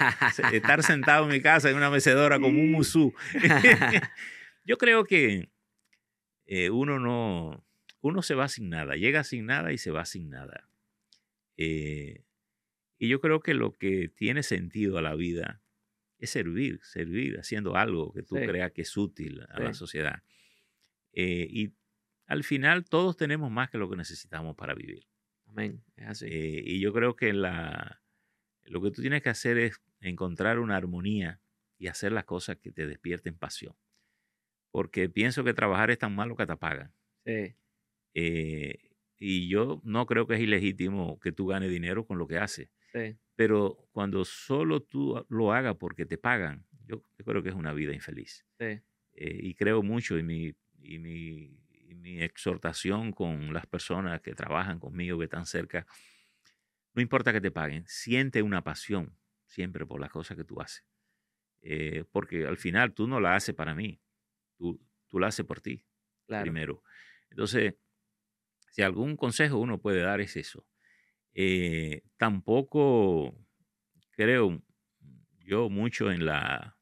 Estar 0.52 0.84
sentado 0.84 1.26
en 1.26 1.32
mi 1.32 1.42
casa 1.42 1.70
en 1.70 1.76
una 1.76 1.90
mecedora 1.90 2.40
como 2.40 2.60
un 2.60 2.72
musú. 2.72 3.14
yo 4.64 4.78
creo 4.78 5.04
que 5.04 5.50
eh, 6.46 6.70
uno 6.70 7.00
no, 7.00 7.66
uno 8.02 8.22
se 8.22 8.36
va 8.36 8.48
sin 8.48 8.70
nada, 8.70 8.96
llega 8.96 9.24
sin 9.24 9.46
nada 9.46 9.74
y 9.74 9.78
se 9.78 9.92
va 9.92 10.06
sin 10.06 10.30
nada. 10.30 10.70
Eh, 11.58 12.24
y 13.00 13.10
yo 13.10 13.20
creo 13.20 13.42
que 13.42 13.54
lo 13.54 13.74
que 13.74 14.10
tiene 14.10 14.44
sentido 14.44 14.98
a 14.98 15.02
la 15.02 15.16
vida 15.16 15.62
es 16.20 16.30
servir, 16.30 16.80
servir 16.84 17.38
haciendo 17.40 17.76
algo 17.76 18.12
que 18.12 18.24
tú 18.24 18.36
creas 18.36 18.72
que 18.72 18.82
es 18.82 18.98
útil 18.98 19.42
a 19.50 19.60
la 19.60 19.74
sociedad. 19.74 20.24
Eh, 21.14 21.48
y 21.50 21.74
al 22.26 22.44
final 22.44 22.86
todos 22.86 23.18
tenemos 23.18 23.52
más 23.52 23.70
que 23.70 23.78
lo 23.78 23.90
que 23.90 23.96
necesitamos 23.96 24.56
para 24.56 24.74
vivir. 24.74 25.08
Amén, 25.46 25.84
es 25.96 26.08
así. 26.08 26.26
Eh, 26.26 26.64
y 26.66 26.80
yo 26.80 26.94
creo 26.94 27.16
que 27.16 27.34
la, 27.34 28.02
lo 28.64 28.82
que 28.82 28.92
tú 28.92 29.02
tienes 29.02 29.22
que 29.22 29.30
hacer 29.30 29.58
es 29.58 29.82
encontrar 30.02 30.60
una 30.60 30.76
armonía 30.76 31.42
y 31.78 31.88
hacer 31.88 32.12
las 32.12 32.26
cosas 32.26 32.58
que 32.58 32.72
te 32.72 32.88
despierten 32.88 33.38
pasión. 33.38 33.76
Porque 34.72 35.10
pienso 35.10 35.44
que 35.44 35.54
trabajar 35.54 35.92
es 35.92 36.00
tan 36.00 36.14
malo 36.16 36.36
que 36.36 36.46
te 36.46 36.52
apagan. 36.52 36.94
Sí. 37.26 37.56
Eh, 38.14 38.92
y 39.20 39.48
yo 39.48 39.82
no 39.84 40.06
creo 40.06 40.28
que 40.28 40.36
es 40.36 40.42
ilegítimo 40.42 41.20
que 41.20 41.32
tú 41.32 41.48
ganes 41.48 41.70
dinero 41.70 42.06
con 42.06 42.18
lo 42.18 42.28
que 42.28 42.38
haces. 42.38 42.70
Sí. 42.94 43.18
Pero 43.38 43.88
cuando 43.92 44.26
solo 44.26 44.82
tú 44.82 45.24
lo 45.30 45.54
hagas 45.54 45.76
porque 45.78 46.08
te 46.08 46.18
pagan, 46.18 46.66
yo, 46.88 47.04
creo 47.24 47.44
que 47.44 47.50
es 47.50 47.56
una 47.56 47.72
vida 47.72 47.94
infeliz. 47.94 48.46
Sí. 48.60 48.82
Eh, 49.14 49.40
y 49.44 49.54
creo 49.54 49.84
mucho 49.84 50.18
en 50.18 50.26
mi, 50.26 50.56
y 50.82 50.98
mi, 50.98 51.56
mi 51.96 52.22
exhortación 52.24 53.12
con 53.12 53.54
las 53.54 53.68
personas 53.68 54.22
que 54.22 54.34
trabajan 54.34 54.80
conmigo, 54.80 55.20
que 55.20 55.26
están 55.26 55.46
cerca. 55.46 55.86
No 56.94 57.02
importa 57.04 57.32
que 57.32 57.40
te 57.40 57.52
paguen, 57.52 57.86
siente 57.86 58.42
una 58.42 58.64
pasión 58.64 59.16
siempre 59.46 59.86
por 59.86 60.02
las 60.02 60.10
cosas 60.10 60.36
que 60.36 60.44
tú 60.44 60.60
haces. 60.60 60.84
Eh, 61.62 62.06
porque 62.12 62.48
al 62.48 62.58
final 62.58 62.96
tú 62.96 63.08
no 63.08 63.20
la 63.20 63.36
haces 63.36 63.54
para 63.54 63.76
mí, 63.76 64.02
tú, 64.58 64.82
tú 65.08 65.20
la 65.20 65.28
haces 65.28 65.46
por 65.46 65.62
ti 65.62 65.86
primero. 66.26 66.82
Entonces, 67.30 67.76
si 68.72 68.82
algún 68.82 69.16
consejo 69.16 69.60
uno 69.60 69.80
puede 69.80 70.02
dar 70.02 70.22
es 70.22 70.36
eso. 70.38 70.66
Eh, 71.40 72.02
tampoco 72.18 73.32
creo 74.10 74.60
yo 75.46 75.70
mucho 75.70 76.12
en 76.12 76.26
la 76.26 76.76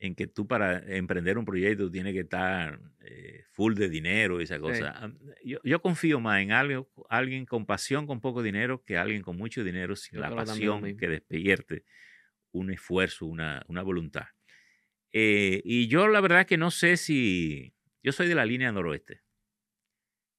en 0.00 0.16
que 0.16 0.26
tú 0.26 0.48
para 0.48 0.78
emprender 0.92 1.38
un 1.38 1.44
proyecto 1.44 1.88
tienes 1.88 2.14
que 2.14 2.20
estar 2.20 2.80
eh, 3.00 3.44
full 3.52 3.74
de 3.74 3.88
dinero 3.88 4.40
y 4.40 4.44
esa 4.44 4.58
cosa. 4.58 5.08
Yo, 5.44 5.80
confío 5.80 6.18
más 6.18 6.42
en 6.42 6.50
algo, 6.50 6.90
alguien 7.08 7.46
con 7.46 7.64
pasión 7.64 8.08
con 8.08 8.20
poco 8.20 8.42
dinero 8.42 8.82
que 8.84 8.98
alguien 8.98 9.22
con 9.22 9.36
mucho 9.36 9.62
dinero 9.62 9.94
sin 9.94 10.20
la 10.20 10.34
pasión 10.34 10.96
que 10.96 11.08
despierte 11.08 11.84
un 12.50 12.72
esfuerzo, 12.72 13.24
una, 13.24 13.64
una 13.68 13.82
voluntad. 13.82 14.26
Eh, 15.12 15.62
y 15.64 15.86
yo 15.86 16.08
la 16.08 16.20
verdad 16.20 16.44
que 16.44 16.58
no 16.58 16.72
sé 16.72 16.96
si... 16.96 17.72
Yo 18.02 18.10
soy 18.10 18.26
de 18.26 18.34
la 18.34 18.44
línea 18.44 18.72
noroeste. 18.72 19.22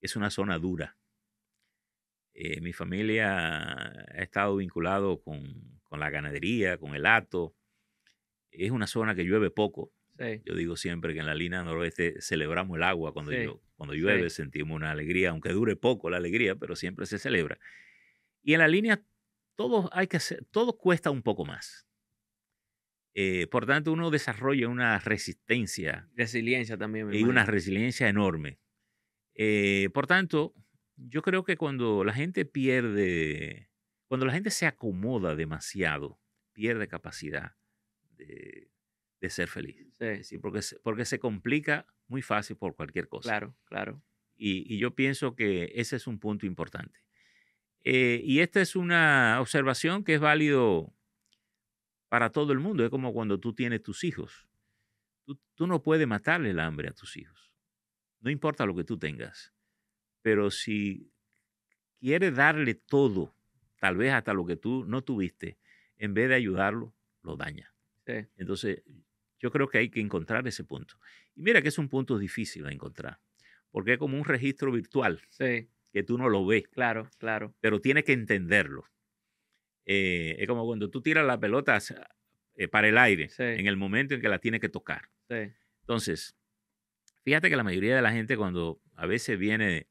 Es 0.02 0.18
una 0.18 0.30
zona 0.30 0.60
dura. 0.60 0.98
Eh, 2.38 2.60
mi 2.60 2.74
familia 2.74 3.64
ha 3.74 4.22
estado 4.22 4.58
vinculado 4.58 5.22
con, 5.22 5.80
con, 5.84 6.02
la 6.02 6.10
ganadería, 6.10 6.78
con 6.78 6.94
el 6.94 7.06
hato. 7.06 7.56
Es 8.52 8.72
una 8.72 8.88
zona 8.88 9.16
que 9.16 9.24
llueve 9.24 9.50
poco. 9.50 9.92
Yo 10.46 10.56
digo 10.56 10.76
siempre 10.78 11.14
que 11.14 11.20
en 11.20 11.26
la 11.26 11.36
línea 11.36 11.64
noroeste 11.64 12.22
celebramos 12.22 12.78
el 12.78 12.84
agua 12.84 13.14
cuando, 13.14 13.32
cuando 13.76 13.94
llueve, 13.94 14.30
sentimos 14.30 14.76
una 14.76 14.92
alegría, 14.92 15.32
aunque 15.32 15.50
dure 15.50 15.76
poco 15.76 16.10
la 16.10 16.18
alegría, 16.18 16.56
pero 16.56 16.76
siempre 16.76 17.06
se 17.06 17.20
celebra. 17.20 17.58
Y 18.42 18.54
en 18.54 18.60
la 18.60 18.68
línea 18.68 19.04
todo, 19.56 19.90
hay 19.94 20.08
que 20.08 20.18
hacer, 20.18 20.46
todo 20.52 20.78
cuesta 20.78 21.12
un 21.12 21.22
poco 21.22 21.46
más. 21.46 21.88
Eh, 23.14 23.48
por 23.48 23.66
tanto, 23.66 23.94
uno 23.94 24.10
desarrolla 24.10 24.68
una 24.68 25.00
resistencia. 25.00 26.10
Resiliencia 26.16 26.78
también. 26.78 27.14
y 27.14 27.24
una 27.24 27.46
resiliencia 27.46 28.10
enorme. 28.10 28.60
Eh, 29.34 29.90
por 29.94 30.08
tanto, 30.08 30.54
yo 30.98 31.22
creo 31.22 31.44
que 31.44 31.58
cuando 31.58 32.04
la 32.04 32.14
gente 32.14 32.46
pierde, 32.46 33.70
cuando 34.08 34.26
la 34.26 34.34
gente 34.34 34.50
se 34.50 34.66
acomoda 34.66 35.36
demasiado, 35.36 36.20
pierde 36.54 36.88
capacidad 36.88 37.56
de, 38.12 38.70
ser 39.28 39.48
feliz. 39.48 39.84
Sí. 40.22 40.38
porque, 40.38 40.62
porque 40.84 41.04
se 41.04 41.18
complica 41.18 41.88
muy 42.08 42.22
fácil 42.22 42.58
por 42.58 42.76
cualquier 42.76 43.08
cosa. 43.08 43.30
Claro, 43.30 43.56
claro. 43.66 44.04
Y, 44.38 44.78
yo 44.78 44.94
pienso 44.94 45.36
que 45.36 45.72
ese 45.76 45.96
es 45.96 46.06
un 46.06 46.20
punto 46.20 46.46
importante. 46.46 47.00
Eh, 47.84 48.22
y 48.24 48.42
esta 48.42 48.62
es 48.62 48.76
una 48.76 49.40
observación 49.42 50.04
que 50.04 50.16
es 50.16 50.20
válido 50.20 50.94
para 52.08 52.30
todo 52.32 52.54
el 52.54 52.60
mundo. 52.60 52.84
Es 52.84 52.92
como 52.92 53.14
cuando 53.14 53.40
tú 53.40 53.54
tienes 53.54 53.82
tus 53.82 54.04
hijos. 54.04 54.48
Tú, 55.24 55.40
tú 55.56 55.66
no 55.66 55.82
puedes 55.82 56.08
matarle 56.08 56.52
el 56.52 56.60
hambre 56.60 56.90
a 56.90 56.94
tus 56.94 57.18
hijos. 57.18 57.52
No 58.20 58.30
importa 58.30 58.68
lo 58.68 58.76
que 58.76 58.84
tú 58.84 59.00
tengas. 59.00 59.55
Pero 60.26 60.50
si 60.50 61.12
quieres 62.00 62.36
darle 62.36 62.74
todo, 62.74 63.36
tal 63.80 63.96
vez 63.96 64.12
hasta 64.12 64.34
lo 64.34 64.44
que 64.44 64.56
tú 64.56 64.84
no 64.84 65.04
tuviste, 65.04 65.60
en 66.00 66.16
vez 66.16 66.30
de 66.30 66.34
ayudarlo, 66.34 66.96
lo 67.22 67.38
daña. 67.38 67.72
Entonces, 68.36 68.82
yo 69.38 69.52
creo 69.52 69.70
que 69.70 69.78
hay 69.78 69.90
que 69.92 70.00
encontrar 70.00 70.48
ese 70.48 70.64
punto. 70.64 70.96
Y 71.36 71.44
mira 71.44 71.62
que 71.62 71.68
es 71.68 71.78
un 71.78 71.90
punto 71.90 72.18
difícil 72.18 72.64
de 72.64 72.74
encontrar, 72.74 73.20
porque 73.70 73.94
es 73.94 74.00
como 74.00 74.18
un 74.18 74.26
registro 74.26 74.72
virtual 74.72 75.22
que 75.38 76.04
tú 76.04 76.18
no 76.18 76.28
lo 76.28 76.44
ves. 76.44 76.68
Claro, 76.70 77.08
claro. 77.20 77.54
Pero 77.62 77.80
tienes 77.80 78.04
que 78.04 78.14
entenderlo. 78.14 78.90
Eh, 79.86 80.38
es 80.40 80.48
como 80.48 80.66
cuando 80.66 80.90
tú 80.90 81.04
tiras 81.04 81.24
la 81.24 81.40
pelota 81.40 81.78
eh, 82.56 82.68
para 82.68 82.88
el 82.88 82.98
aire 82.98 83.30
en 83.38 83.68
el 83.68 83.78
momento 83.78 84.16
en 84.16 84.22
que 84.22 84.30
la 84.30 84.40
tienes 84.40 84.60
que 84.60 84.70
tocar. 84.70 85.08
Entonces, 85.82 86.36
fíjate 87.24 87.48
que 87.48 87.56
la 87.56 87.64
mayoría 87.64 87.96
de 87.96 88.02
la 88.02 88.12
gente 88.12 88.36
cuando 88.36 88.82
a 88.96 89.06
veces 89.06 89.38
viene 89.38 89.88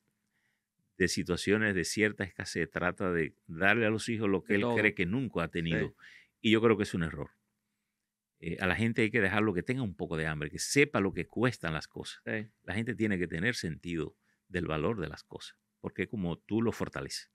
de 0.96 1.08
situaciones 1.08 1.74
de 1.74 1.84
cierta 1.84 2.24
escasez, 2.24 2.70
trata 2.70 3.10
de 3.10 3.34
darle 3.46 3.86
a 3.86 3.90
los 3.90 4.08
hijos 4.08 4.28
lo 4.28 4.42
que 4.42 4.54
él 4.54 4.64
cree 4.76 4.94
que 4.94 5.06
nunca 5.06 5.44
ha 5.44 5.48
tenido. 5.48 5.94
Y 6.40 6.50
yo 6.50 6.60
creo 6.60 6.76
que 6.76 6.84
es 6.84 6.94
un 6.94 7.02
error. 7.02 7.30
Eh, 8.40 8.58
a 8.60 8.66
la 8.66 8.76
gente 8.76 9.02
hay 9.02 9.10
que 9.10 9.20
dejarlo 9.20 9.54
que 9.54 9.62
tenga 9.62 9.82
un 9.82 9.94
poco 9.94 10.16
de 10.16 10.26
hambre, 10.26 10.50
que 10.50 10.58
sepa 10.58 11.00
lo 11.00 11.12
que 11.12 11.26
cuestan 11.26 11.72
las 11.72 11.88
cosas. 11.88 12.22
La 12.62 12.74
gente 12.74 12.94
tiene 12.94 13.18
que 13.18 13.26
tener 13.26 13.54
sentido 13.54 14.16
del 14.48 14.66
valor 14.66 15.00
de 15.00 15.08
las 15.08 15.24
cosas, 15.24 15.56
porque 15.80 16.06
como 16.06 16.38
tú 16.38 16.62
lo 16.62 16.72
fortaleces. 16.72 17.30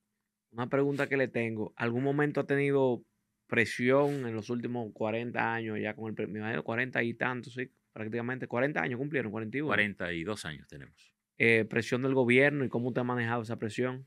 Una 0.52 0.70
pregunta 0.70 1.08
que 1.08 1.18
le 1.18 1.28
tengo, 1.28 1.74
¿algún 1.76 2.04
momento 2.04 2.40
ha 2.42 2.46
tenido 2.46 3.04
presión 3.48 4.28
en 4.28 4.36
los 4.36 4.50
últimos 4.50 4.92
40 4.94 5.54
años, 5.54 5.80
ya 5.80 5.96
con 5.96 6.10
el 6.10 6.16
premio, 6.16 6.64
40 6.64 7.04
y 7.04 7.14
tantos, 7.16 7.54
sí, 7.54 7.72
prácticamente 7.92 8.48
40 8.48 8.82
años 8.82 9.00
cumplieron, 9.00 9.32
41? 9.32 9.68
42 9.68 10.46
años 10.46 10.68
tenemos. 10.68 11.19
Eh, 11.42 11.64
presión 11.64 12.02
del 12.02 12.14
gobierno 12.14 12.66
y 12.66 12.70
cómo 12.70 12.92
te 12.92 13.00
ha 13.00 13.06
manejado 13.06 13.44
esa 13.44 13.58
presión? 13.58 14.06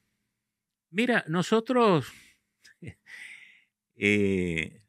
Mira, 0.91 1.25
nosotros, 1.27 2.13
eh, 3.97 4.83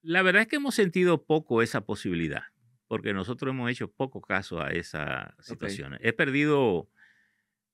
la 0.00 0.22
verdad 0.22 0.42
es 0.42 0.48
que 0.48 0.56
hemos 0.56 0.76
sentido 0.76 1.24
poco 1.24 1.60
esa 1.60 1.80
posibilidad, 1.80 2.44
porque 2.86 3.12
nosotros 3.12 3.50
hemos 3.50 3.68
hecho 3.68 3.90
poco 3.90 4.20
caso 4.20 4.60
a 4.60 4.68
esa 4.68 5.34
situación. 5.40 5.98
He 6.00 6.12
perdido 6.12 6.88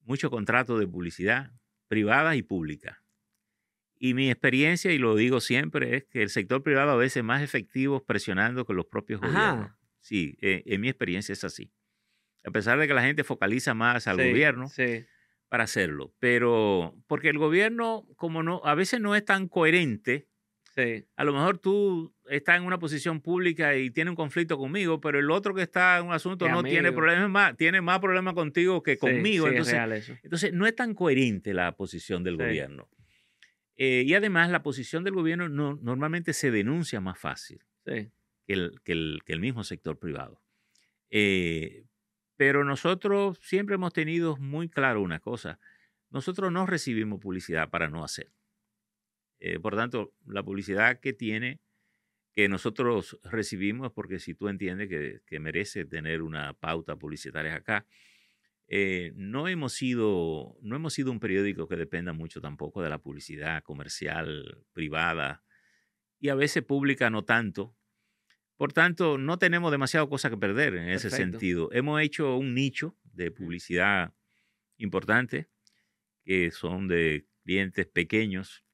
mucho 0.00 0.30
contrato 0.30 0.78
de 0.78 0.88
publicidad 0.88 1.52
privada 1.86 2.34
y 2.34 2.40
pública. 2.40 3.04
Y 3.98 4.14
mi 4.14 4.30
experiencia, 4.30 4.90
y 4.90 4.96
lo 4.96 5.16
digo 5.16 5.40
siempre, 5.40 5.96
es 5.96 6.04
que 6.04 6.22
el 6.22 6.30
sector 6.30 6.62
privado 6.62 6.92
a 6.92 6.96
veces 6.96 7.18
es 7.18 7.24
más 7.24 7.42
efectivo 7.42 8.02
presionando 8.02 8.64
que 8.64 8.72
los 8.72 8.86
propios 8.86 9.20
gobiernos. 9.20 9.72
Sí, 10.00 10.38
eh, 10.40 10.62
en 10.64 10.80
mi 10.80 10.88
experiencia 10.88 11.34
es 11.34 11.44
así 11.44 11.70
a 12.45 12.51
pesar 12.51 12.78
de 12.78 12.86
que 12.86 12.95
la 12.95 13.03
gente 13.03 13.24
focaliza 13.24 13.74
más 13.74 14.07
al 14.07 14.16
gobierno 14.16 14.70
para 15.49 15.64
hacerlo. 15.64 16.14
Pero 16.18 16.95
porque 17.07 17.28
el 17.28 17.39
gobierno, 17.39 18.07
como 18.16 18.43
no, 18.43 18.61
a 18.64 18.74
veces 18.74 19.01
no 19.01 19.14
es 19.14 19.24
tan 19.24 19.49
coherente, 19.49 20.28
a 21.16 21.24
lo 21.24 21.32
mejor 21.32 21.59
tú 21.59 22.14
estás 22.28 22.57
en 22.57 22.64
una 22.64 22.78
posición 22.78 23.20
pública 23.20 23.76
y 23.76 23.91
tiene 23.91 24.11
un 24.11 24.16
conflicto 24.16 24.57
conmigo, 24.57 25.01
pero 25.01 25.18
el 25.18 25.30
otro 25.30 25.55
que 25.55 25.62
está 25.62 25.99
en 25.99 26.07
un 26.07 26.12
asunto 26.12 26.49
no 26.49 26.62
tiene 26.62 26.93
problemas 26.93 27.28
más, 27.28 27.57
tiene 27.57 27.80
más 27.80 27.99
problemas 27.99 28.34
contigo 28.34 28.82
que 28.82 28.97
conmigo. 28.97 29.49
entonces, 29.49 30.12
entonces, 30.22 30.53
no 30.53 30.66
es 30.66 30.76
tan 30.76 30.95
coherente 30.95 31.53
la 31.53 31.72
posición 31.76 32.22
del 32.22 32.36
gobierno. 32.36 32.89
Eh, 33.76 34.03
y 34.07 34.14
además 34.14 34.51
la 34.51 34.62
posición 34.62 35.05
del 35.05 35.14
gobierno 35.14 35.49
no, 35.49 35.78
normalmente 35.82 36.32
se 36.32 36.51
denuncia 36.51 37.01
más 37.01 37.18
fácil 37.18 37.61
que 37.84 38.11
el, 38.47 38.80
que, 38.84 38.93
el, 38.93 39.20
que, 39.24 39.32
el, 39.32 39.41
mismo 39.41 39.62
sector 39.62 39.99
privado. 39.99 40.43
Eh, 41.11 41.84
pero 42.39 42.64
nosotros 42.64 43.36
siempre 43.43 43.74
hemos 43.74 43.93
tenido 43.93 44.36
muy 44.36 44.68
claro 44.68 45.03
una 45.03 45.18
cosa. 45.18 45.59
Nosotros 46.09 46.53
no 46.53 46.66
recibimos 46.66 47.18
publicidad 47.20 47.68
para 47.68 47.91
no 47.91 48.05
hacer. 48.05 48.30
Eh, 49.41 49.59
por 49.59 49.74
tanto, 49.74 50.14
la 50.24 50.45
publicidad 50.45 51.01
que 51.01 51.12
tiene, 51.12 51.61
que 52.36 52.49
nosotros 52.49 53.18
recibimos, 53.24 53.93
porque 53.93 54.20
si 54.20 54.34
tú 54.34 54.49
entiendes 54.49 54.89
que, 54.89 55.41
merece 55.41 55.84
tener 55.84 56.22
una 56.22 56.55
pauta 56.55 56.95
publicitaria 56.95 57.57
acá, 57.57 57.86
eh, 58.68 59.11
no, 59.16 59.49
hemos 59.49 59.72
sido, 59.72 60.57
no 60.62 60.76
hemos 60.76 60.95
sido 60.95 61.11
un 61.11 61.18
periódico 61.18 61.66
que 61.66 61.74
dependa 61.74 62.12
mucho 62.12 62.41
tampoco 62.41 62.82
de 62.82 62.91
la 62.91 62.99
publicidad 62.99 63.64
comercial, 63.64 64.64
privada, 64.72 65.43
y 66.20 66.28
a 66.28 66.36
veces 66.36 66.62
pública 66.62 67.11
no 67.11 67.24
tanto, 67.24 67.76
por 68.59 68.72
tanto, 68.72 69.18
no 69.18 69.38
tenemos 69.38 69.70
demasiado 69.70 70.09
cosa 70.09 70.30
que 70.30 70.36
perder 70.36 70.74
en 70.74 70.88
ese 70.88 71.11
sentido. 71.11 71.70
Hemos 71.70 72.02
hecho 72.02 72.36
un 72.36 72.54
nicho 72.54 72.96
de 73.04 73.30
publicidad 73.30 74.12
importante, 74.78 75.48
que 76.24 76.50
son 76.50 76.88
de 76.88 77.28
clientes 77.44 77.86
pequeños 77.86 78.64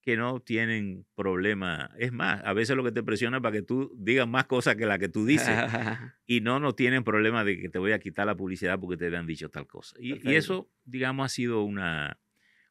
que 0.00 0.16
no 0.16 0.40
tienen 0.40 1.04
problema. 1.14 1.90
Es 1.98 2.12
más, 2.12 2.40
a 2.46 2.54
veces 2.54 2.74
lo 2.76 2.82
que 2.82 2.92
te 2.92 3.02
presiona 3.02 3.42
para 3.42 3.56
que 3.56 3.62
tú 3.62 3.94
digas 3.94 4.26
más 4.26 4.46
cosas 4.46 4.76
que 4.76 4.86
la 4.86 4.98
que 4.98 5.10
tú 5.10 5.26
dices 5.26 5.54
y 6.26 6.40
no, 6.40 6.58
no 6.58 6.74
tienen 6.74 7.04
problema 7.04 7.44
de 7.44 7.60
que 7.60 7.68
te 7.68 7.78
voy 7.78 7.92
a 7.92 7.98
quitar 7.98 8.26
la 8.26 8.38
publicidad 8.38 8.80
porque 8.80 8.96
te 8.96 9.04
habían 9.04 9.26
dicho 9.26 9.50
tal 9.50 9.66
cosa. 9.66 9.96
Y, 10.00 10.26
y, 10.26 10.34
eso, 10.34 10.70
digamos, 10.84 11.26
ha 11.26 11.28
sido 11.28 11.62
una, 11.62 12.18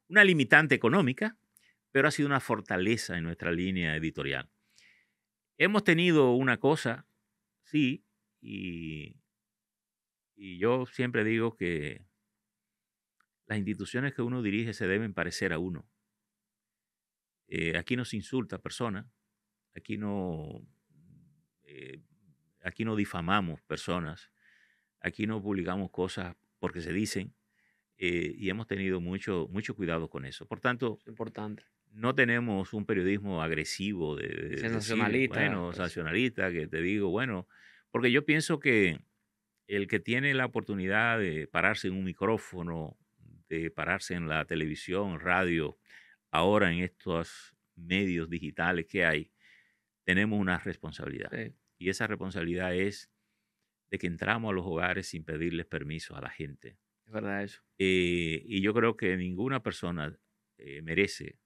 una 0.08 0.24
limitante 0.24 0.74
económica, 0.74 1.38
pero 1.92 2.08
ha 2.08 2.12
sido 2.12 2.26
una 2.26 2.40
fortaleza 2.40 3.20
en 3.20 3.26
nuestra 3.26 3.52
línea 3.52 3.96
editorial. 3.96 4.50
Hemos 5.62 5.84
tenido 5.84 6.32
una 6.36 6.58
cosa, 6.58 7.06
sí, 7.64 8.06
y, 8.40 9.18
yo 10.38 10.86
siempre 10.86 11.26
digo 11.26 11.58
que 11.58 12.06
las 13.46 13.58
instituciones 13.58 14.14
que 14.14 14.22
uno 14.22 14.42
dirige 14.42 14.74
se 14.74 14.88
deben 14.88 15.14
parecer 15.14 15.52
a 15.52 15.60
uno. 15.60 15.86
Eh, 17.50 17.78
aquí 17.78 17.98
no 17.98 18.06
se 18.06 18.16
insulta 18.16 18.56
a 18.56 18.62
personas, 18.62 19.06
aquí 19.76 19.98
no, 19.98 20.66
eh, 21.64 22.02
aquí 22.64 22.86
no 22.86 22.96
difamamos 22.96 23.62
personas, 23.64 24.32
aquí 25.02 25.28
no 25.28 25.44
publicamos 25.44 25.92
cosas 25.92 26.38
porque 26.60 26.80
se 26.80 26.94
dicen, 26.94 27.36
eh, 27.98 28.34
y 28.34 28.50
hemos 28.50 28.66
tenido 28.66 29.02
mucho, 29.02 29.50
mucho 29.52 29.76
cuidado 29.76 30.10
con 30.10 30.24
eso. 30.24 30.48
Por 30.48 30.62
tanto, 30.62 31.00
es 31.02 31.08
importante 31.08 31.66
no 31.92 32.16
tenemos 32.16 32.74
un 32.74 32.86
periodismo 32.86 33.42
agresivo 33.42 34.16
de, 34.16 34.28
de 34.28 34.70
nacionalista, 34.70 35.40
bueno, 35.40 35.66
pues. 35.66 35.78
sensacionalista, 35.78 36.52
que 36.52 36.68
te 36.68 36.82
digo, 36.82 37.10
bueno, 37.10 37.48
porque 37.92 38.12
yo 38.12 38.26
pienso 38.26 38.60
que 38.60 39.00
el 39.68 39.88
que 39.88 40.00
tiene 40.00 40.34
la 40.34 40.46
oportunidad 40.46 41.20
de 41.20 41.48
pararse 41.48 41.88
en 41.88 41.94
un 41.94 42.04
micrófono, 42.04 42.98
de 43.50 43.72
pararse 43.72 44.16
en 44.16 44.28
la 44.28 44.46
televisión, 44.46 45.20
radio, 45.20 45.78
ahora 46.32 46.72
en 46.72 46.80
estos 46.80 47.56
medios 47.76 48.30
digitales 48.30 48.86
que 48.88 49.06
hay, 49.06 49.32
tenemos 50.04 50.40
una 50.40 50.58
responsabilidad. 50.58 51.32
Y 51.78 51.90
esa 51.90 52.08
responsabilidad 52.08 52.76
es 52.76 53.12
de 53.92 53.98
que 53.98 54.08
entramos 54.08 54.52
a 54.52 54.54
los 54.54 54.66
hogares 54.66 55.08
sin 55.08 55.24
pedirles 55.24 55.66
permiso 55.66 56.16
a 56.16 56.22
la 56.22 56.30
gente. 56.30 56.78
Es 57.06 57.14
verdad 57.14 57.44
eso. 57.44 57.62
Eh, 57.78 58.44
y 58.46 58.62
yo 58.62 58.74
creo 58.74 58.98
que 58.98 59.18
ninguna 59.18 59.64
persona 59.64 60.18
eh, 60.58 60.82
merece 60.82 61.40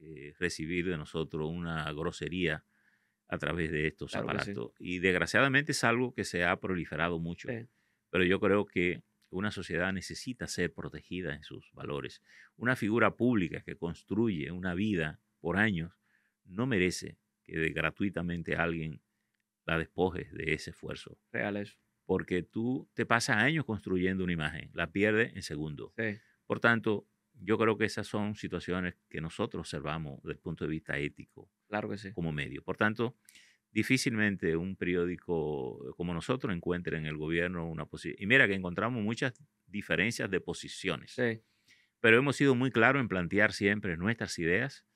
eh, 0.00 0.34
recibir 0.38 0.88
de 0.88 0.96
nosotros 0.96 1.50
una 1.50 1.90
grosería 1.92 2.64
a 3.28 3.38
través 3.38 3.70
de 3.70 3.86
estos 3.86 4.14
aparatos. 4.14 4.72
Y 4.78 5.00
desgraciadamente 5.00 5.72
es 5.72 5.84
algo 5.84 6.14
que 6.14 6.24
se 6.24 6.44
ha 6.44 6.58
proliferado 6.60 7.18
mucho. 7.18 7.48
Pero 8.10 8.24
yo 8.24 8.40
creo 8.40 8.64
que 8.64 9.02
una 9.30 9.50
sociedad 9.50 9.92
necesita 9.92 10.46
ser 10.46 10.72
protegida 10.72 11.34
en 11.34 11.42
sus 11.42 11.70
valores. 11.72 12.22
Una 12.56 12.76
figura 12.76 13.16
pública 13.16 13.60
que 13.62 13.76
construye 13.76 14.50
una 14.50 14.74
vida 14.74 15.20
por 15.40 15.58
años 15.58 15.92
no 16.44 16.66
merece 16.66 17.18
que 17.44 17.68
gratuitamente 17.70 18.56
alguien 18.56 19.02
la 19.66 19.78
despoje 19.78 20.28
de 20.32 20.54
ese 20.54 20.70
esfuerzo. 20.70 21.18
Real 21.30 21.56
eso. 21.56 21.76
Porque 22.06 22.42
tú 22.42 22.88
te 22.94 23.04
pasas 23.04 23.36
años 23.36 23.66
construyendo 23.66 24.24
una 24.24 24.32
imagen, 24.32 24.70
la 24.72 24.90
pierdes 24.90 25.34
en 25.36 25.42
segundos. 25.42 25.92
Por 26.46 26.60
tanto, 26.60 27.06
yo 27.40 27.58
creo 27.58 27.76
que 27.76 27.84
esas 27.84 28.06
son 28.06 28.34
situaciones 28.34 28.94
que 29.08 29.20
nosotros 29.20 29.60
observamos 29.60 30.20
desde 30.22 30.32
el 30.32 30.38
punto 30.38 30.64
de 30.64 30.70
vista 30.70 30.98
ético. 30.98 31.50
Claro 31.68 31.88
que 31.88 31.98
sí. 31.98 32.12
Como 32.12 32.32
medio. 32.32 32.62
Por 32.62 32.76
tanto, 32.76 33.16
difícilmente 33.70 34.56
un 34.56 34.76
periódico 34.76 35.94
como 35.96 36.14
nosotros 36.14 36.54
encuentre 36.54 36.96
en 36.96 37.06
el 37.06 37.16
gobierno 37.16 37.68
una 37.68 37.86
posición. 37.86 38.16
Y 38.18 38.26
mira 38.26 38.46
que 38.46 38.54
encontramos 38.54 39.02
muchas 39.02 39.34
diferencias 39.66 40.30
de 40.30 40.40
posiciones. 40.40 41.12
Sí. 41.12 41.42
Pero 42.00 42.18
hemos 42.18 42.36
sido 42.36 42.54
muy 42.54 42.70
claros 42.70 43.00
en 43.00 43.08
plantear 43.08 43.52
siempre 43.52 43.96
nuestras 43.96 44.38
ideas. 44.38 44.86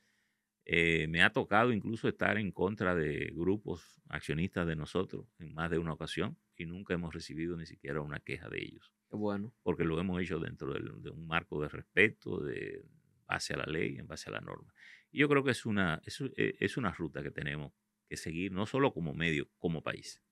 Eh, 0.64 1.08
me 1.08 1.22
ha 1.22 1.30
tocado 1.30 1.72
incluso 1.72 2.08
estar 2.08 2.38
en 2.38 2.52
contra 2.52 2.94
de 2.94 3.32
grupos 3.34 4.00
accionistas 4.08 4.66
de 4.66 4.76
nosotros 4.76 5.26
en 5.40 5.52
más 5.52 5.70
de 5.70 5.78
una 5.78 5.92
ocasión 5.92 6.38
y 6.56 6.66
nunca 6.66 6.94
hemos 6.94 7.12
recibido 7.12 7.56
ni 7.56 7.66
siquiera 7.66 8.00
una 8.00 8.20
queja 8.20 8.48
de 8.48 8.62
ellos. 8.62 8.92
Bueno. 9.12 9.52
Porque 9.62 9.84
lo 9.84 9.98
hemos 10.00 10.20
hecho 10.20 10.38
dentro 10.38 10.72
de, 10.72 11.10
un 11.10 11.26
marco 11.26 11.60
de 11.60 11.68
respeto, 11.68 12.40
de 12.40 12.84
base 13.26 13.54
a 13.54 13.58
la 13.58 13.66
ley, 13.66 13.98
en 13.98 14.06
base 14.06 14.30
a 14.30 14.32
la 14.32 14.40
norma. 14.40 14.72
Y 15.10 15.18
yo 15.18 15.28
creo 15.28 15.44
que 15.44 15.50
es 15.50 15.66
una, 15.66 16.00
es, 16.04 16.20
eh, 16.36 16.54
es 16.58 16.76
una 16.76 16.92
ruta 16.92 17.22
que 17.22 17.30
tenemos 17.30 17.72
seguir, 18.16 18.52
no 18.52 18.66
solo 18.66 18.92
como 18.92 19.14
medio, 19.14 19.48
como 19.58 19.82
país. 19.82 20.22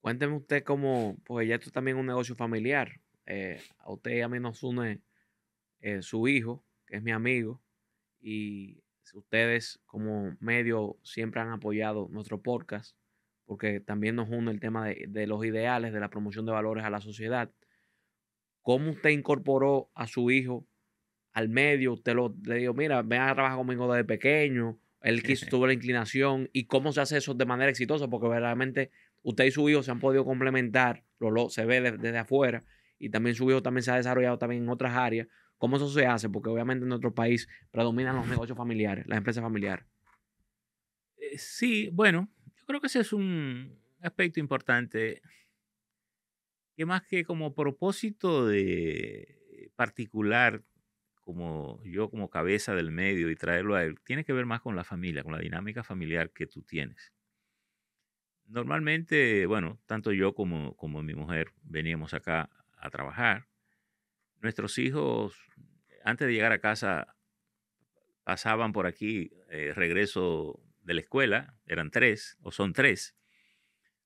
Cuénteme 0.00 0.34
usted 0.34 0.64
cómo, 0.64 1.16
porque 1.24 1.46
ya 1.46 1.56
esto 1.56 1.70
también 1.70 1.96
es 1.96 2.00
un 2.00 2.06
negocio 2.06 2.34
familiar. 2.34 3.00
Eh, 3.26 3.60
a 3.78 3.92
usted 3.92 4.16
y 4.16 4.20
a 4.20 4.28
mí 4.28 4.40
nos 4.40 4.62
une 4.62 5.00
eh, 5.80 6.02
su 6.02 6.26
hijo, 6.28 6.64
que 6.86 6.96
es 6.96 7.02
mi 7.02 7.12
amigo, 7.12 7.62
y 8.20 8.82
ustedes 9.14 9.80
como 9.84 10.36
medio 10.40 10.98
siempre 11.02 11.40
han 11.40 11.50
apoyado 11.50 12.08
nuestro 12.10 12.40
podcast, 12.40 12.96
porque 13.44 13.80
también 13.80 14.16
nos 14.16 14.28
une 14.30 14.50
el 14.50 14.60
tema 14.60 14.86
de, 14.86 15.26
los 15.26 15.44
ideales, 15.44 15.92
de 15.92 16.00
la 16.00 16.10
promoción 16.10 16.46
de 16.46 16.52
valores 16.52 16.84
a 16.84 16.90
la 16.90 17.00
sociedad. 17.00 17.50
¿Cómo 18.62 18.92
usted 18.92 19.10
incorporó 19.10 19.90
a 19.94 20.06
su 20.06 20.30
hijo 20.30 20.66
al 21.32 21.48
medio? 21.48 21.92
Usted 21.92 22.14
lo, 22.14 22.34
le 22.44 22.56
dijo, 22.56 22.74
mira, 22.74 23.02
ven 23.02 23.20
a 23.20 23.34
trabajar 23.34 23.58
conmigo 23.58 23.92
desde 23.92 24.04
pequeño, 24.04 24.78
él 25.02 25.22
quiso, 25.22 25.46
tuvo 25.46 25.66
la 25.66 25.72
inclinación. 25.72 26.48
¿Y 26.52 26.64
cómo 26.64 26.92
se 26.92 27.00
hace 27.00 27.18
eso 27.18 27.34
de 27.34 27.44
manera 27.44 27.70
exitosa? 27.70 28.08
Porque 28.08 28.28
verdaderamente 28.28 28.90
usted 29.22 29.44
y 29.44 29.50
su 29.50 29.68
hijo 29.68 29.82
se 29.82 29.90
han 29.90 30.00
podido 30.00 30.24
complementar, 30.24 31.04
lo, 31.18 31.50
se 31.50 31.64
ve 31.64 31.80
desde 31.80 32.18
afuera, 32.18 32.64
y 32.98 33.10
también 33.10 33.34
su 33.34 33.50
hijo 33.50 33.62
también 33.62 33.82
se 33.82 33.90
ha 33.90 33.96
desarrollado 33.96 34.38
también 34.38 34.62
en 34.62 34.68
otras 34.68 34.94
áreas. 34.94 35.26
¿Cómo 35.58 35.76
eso 35.76 35.88
se 35.88 36.06
hace? 36.06 36.28
Porque 36.28 36.50
obviamente 36.50 36.84
en 36.84 36.88
nuestro 36.88 37.14
país 37.14 37.48
predominan 37.70 38.16
los 38.16 38.26
negocios 38.26 38.56
familiares, 38.56 39.06
las 39.06 39.18
empresas 39.18 39.42
familiares. 39.42 39.84
Eh, 41.16 41.38
sí, 41.38 41.88
bueno, 41.92 42.28
yo 42.56 42.66
creo 42.66 42.80
que 42.80 42.88
ese 42.88 43.00
es 43.00 43.12
un 43.12 43.78
aspecto 44.00 44.40
importante 44.40 45.22
que 46.74 46.86
más 46.86 47.02
que 47.02 47.24
como 47.24 47.54
propósito 47.54 48.46
de 48.46 49.70
particular 49.76 50.62
como 51.22 51.80
yo 51.84 52.10
como 52.10 52.28
cabeza 52.28 52.74
del 52.74 52.90
medio 52.90 53.30
y 53.30 53.36
traerlo 53.36 53.76
a 53.76 53.84
él, 53.84 54.00
tiene 54.04 54.24
que 54.24 54.32
ver 54.32 54.44
más 54.44 54.60
con 54.60 54.76
la 54.76 54.84
familia, 54.84 55.22
con 55.22 55.32
la 55.32 55.38
dinámica 55.38 55.82
familiar 55.82 56.30
que 56.30 56.46
tú 56.46 56.62
tienes. 56.62 57.12
Normalmente, 58.46 59.46
bueno, 59.46 59.80
tanto 59.86 60.12
yo 60.12 60.34
como, 60.34 60.76
como 60.76 61.02
mi 61.02 61.14
mujer 61.14 61.52
veníamos 61.62 62.12
acá 62.12 62.50
a 62.76 62.90
trabajar. 62.90 63.46
Nuestros 64.40 64.76
hijos, 64.78 65.38
antes 66.04 66.26
de 66.26 66.34
llegar 66.34 66.52
a 66.52 66.58
casa, 66.58 67.16
pasaban 68.24 68.72
por 68.72 68.86
aquí, 68.86 69.30
eh, 69.48 69.72
regreso 69.74 70.60
de 70.82 70.94
la 70.94 71.00
escuela, 71.00 71.54
eran 71.66 71.90
tres, 71.90 72.36
o 72.42 72.50
son 72.50 72.72
tres, 72.72 73.16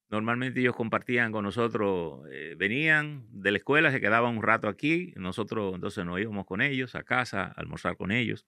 Normalmente 0.09 0.61
ellos 0.61 0.77
compartían 0.77 1.33
con 1.33 1.45
nosotros, 1.45 2.21
eh, 2.31 2.55
venían 2.57 3.27
de 3.31 3.51
la 3.51 3.59
escuela, 3.59 3.91
se 3.91 4.01
quedaban 4.01 4.37
un 4.37 4.43
rato 4.43 4.69
aquí, 4.69 5.13
nosotros 5.17 5.75
entonces 5.75 6.05
nos 6.05 6.21
íbamos 6.21 6.47
con 6.47 6.61
ellos 6.61 6.95
a 6.95 7.03
casa, 7.03 7.43
a 7.47 7.53
almorzar 7.61 7.97
con 7.97 8.13
ellos. 8.13 8.47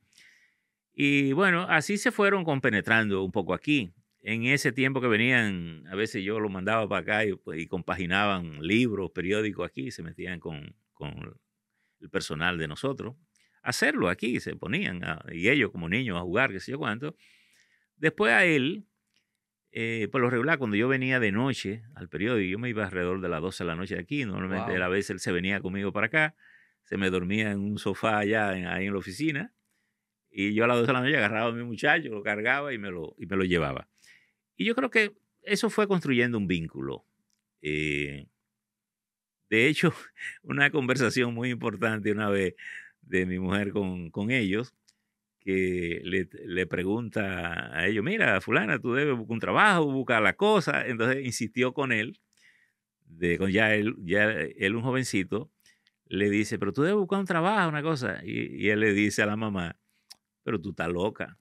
Y 0.94 1.32
bueno, 1.32 1.62
así 1.68 1.96
se 1.96 2.10
fueron 2.10 2.42
compenetrando 2.42 3.22
un 3.22 3.30
poco 3.30 3.54
aquí. 3.54 3.92
En 4.20 4.44
ese 4.46 4.72
tiempo 4.72 5.00
que 5.00 5.06
venían, 5.06 5.84
a 5.88 5.94
veces 5.94 6.24
yo 6.24 6.40
los 6.40 6.50
mandaba 6.50 6.88
para 6.88 7.02
acá 7.02 7.24
y, 7.24 7.34
pues, 7.34 7.68
compaginaban 7.68 8.58
libros, 8.60 9.12
periódicos 9.12 9.64
aquí, 9.64 9.92
se 9.92 10.02
metían 10.02 10.40
con, 10.40 10.74
con 10.92 11.38
el 12.00 12.10
personal 12.10 12.58
de 12.58 12.66
nosotros. 12.66 13.14
Hacerlo 13.62 14.08
aquí, 14.08 14.40
se 14.40 14.56
ponían, 14.56 15.00
y 15.30 15.48
ellos 15.48 15.70
como 15.70 15.88
niños 15.88 16.18
a 16.18 16.22
jugar, 16.22 16.50
qué 16.50 16.58
sé 16.58 16.72
yo 16.72 16.78
cuánto. 16.78 17.14
Después 17.96 18.32
a 18.32 18.44
él, 18.44 18.87
eh, 19.80 20.08
por 20.08 20.20
lo 20.20 20.28
regular, 20.28 20.58
cuando 20.58 20.76
yo 20.76 20.88
venía 20.88 21.20
de 21.20 21.30
noche 21.30 21.84
al 21.94 22.08
periódico, 22.08 22.50
yo 22.50 22.58
me 22.58 22.68
iba 22.68 22.84
alrededor 22.84 23.20
de 23.20 23.28
las 23.28 23.40
12 23.40 23.62
de 23.62 23.68
la 23.68 23.76
noche 23.76 23.94
de 23.94 24.00
aquí. 24.00 24.24
Normalmente 24.24 24.74
a 24.74 24.78
la 24.80 24.88
vez 24.88 25.08
él 25.08 25.20
se 25.20 25.30
venía 25.30 25.60
conmigo 25.60 25.92
para 25.92 26.08
acá, 26.08 26.34
se 26.82 26.96
me 26.96 27.10
dormía 27.10 27.52
en 27.52 27.60
un 27.60 27.78
sofá 27.78 28.18
allá 28.18 28.48
ahí 28.48 28.86
en 28.86 28.92
la 28.92 28.98
oficina. 28.98 29.54
Y 30.32 30.52
yo 30.52 30.64
a 30.64 30.66
las 30.66 30.78
12 30.78 30.88
de 30.88 30.92
la 30.94 31.00
noche 31.02 31.16
agarraba 31.16 31.50
a 31.50 31.52
mi 31.52 31.62
muchacho, 31.62 32.08
lo 32.08 32.24
cargaba 32.24 32.74
y 32.74 32.78
me 32.78 32.90
lo, 32.90 33.14
y 33.18 33.26
me 33.26 33.36
lo 33.36 33.44
llevaba. 33.44 33.88
Y 34.56 34.64
yo 34.64 34.74
creo 34.74 34.90
que 34.90 35.12
eso 35.42 35.70
fue 35.70 35.86
construyendo 35.86 36.38
un 36.38 36.48
vínculo. 36.48 37.04
Eh, 37.62 38.26
de 39.48 39.68
hecho, 39.68 39.94
una 40.42 40.72
conversación 40.72 41.34
muy 41.34 41.50
importante 41.50 42.10
una 42.10 42.30
vez 42.30 42.56
de 43.02 43.26
mi 43.26 43.38
mujer 43.38 43.70
con, 43.70 44.10
con 44.10 44.32
ellos 44.32 44.74
que 45.40 46.00
le, 46.02 46.66
pregunta 46.66 47.76
a 47.76 47.86
ellos, 47.86 48.04
mira, 48.04 48.40
fulana, 48.40 48.78
tú 48.78 48.94
debes 48.94 49.16
buscar 49.16 49.34
un 49.34 49.40
trabajo, 49.40 49.92
buscar 49.92 50.22
la 50.22 50.34
cosa. 50.34 50.86
Entonces 50.86 51.24
insistió 51.24 51.72
con 51.72 51.92
él, 51.92 52.20
de, 53.04 53.38
con 53.38 53.50
ya 53.50 53.74
él, 53.74 53.94
ya 54.00 54.30
él 54.30 54.74
un 54.74 54.82
jovencito, 54.82 55.50
le 56.06 56.30
dice, 56.30 56.58
pero 56.58 56.72
tú 56.72 56.82
debes 56.82 56.98
buscar 56.98 57.20
un 57.20 57.26
trabajo, 57.26 57.68
una 57.68 57.82
cosa. 57.82 58.20
Y, 58.24 58.68
él 58.68 58.80
le 58.80 58.92
dice 58.92 59.22
a 59.22 59.26
la 59.26 59.36
mamá, 59.36 59.76
pero 60.42 60.60
tú 60.60 60.70
estás 60.70 60.88
loca. 60.88 61.38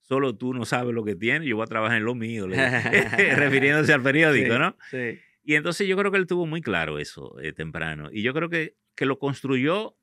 Solo 0.00 0.36
tú 0.36 0.54
no 0.54 0.64
sabes 0.64 0.94
lo 0.94 1.04
que 1.04 1.14
tienes, 1.14 1.48
yo 1.48 1.56
voy 1.56 1.64
a 1.64 1.66
trabajar 1.66 1.98
en 1.98 2.04
lo 2.04 2.14
mío, 2.14 2.48
refiriéndose 3.36 3.92
al 3.92 4.02
periódico, 4.02 4.58
¿no? 4.58 4.76
Sí. 4.90 5.20
Y 5.42 5.54
entonces 5.54 5.86
yo 5.86 5.96
creo 5.96 6.10
que 6.10 6.18
él 6.18 6.26
tuvo 6.26 6.46
muy 6.46 6.62
claro 6.62 6.98
eso 6.98 7.38
eh, 7.40 7.52
temprano. 7.52 8.08
Y 8.12 8.22
yo 8.22 8.34
creo 8.34 8.48
que, 8.48 8.76
que 8.94 9.06
lo 9.06 9.18
construyó 9.18 9.96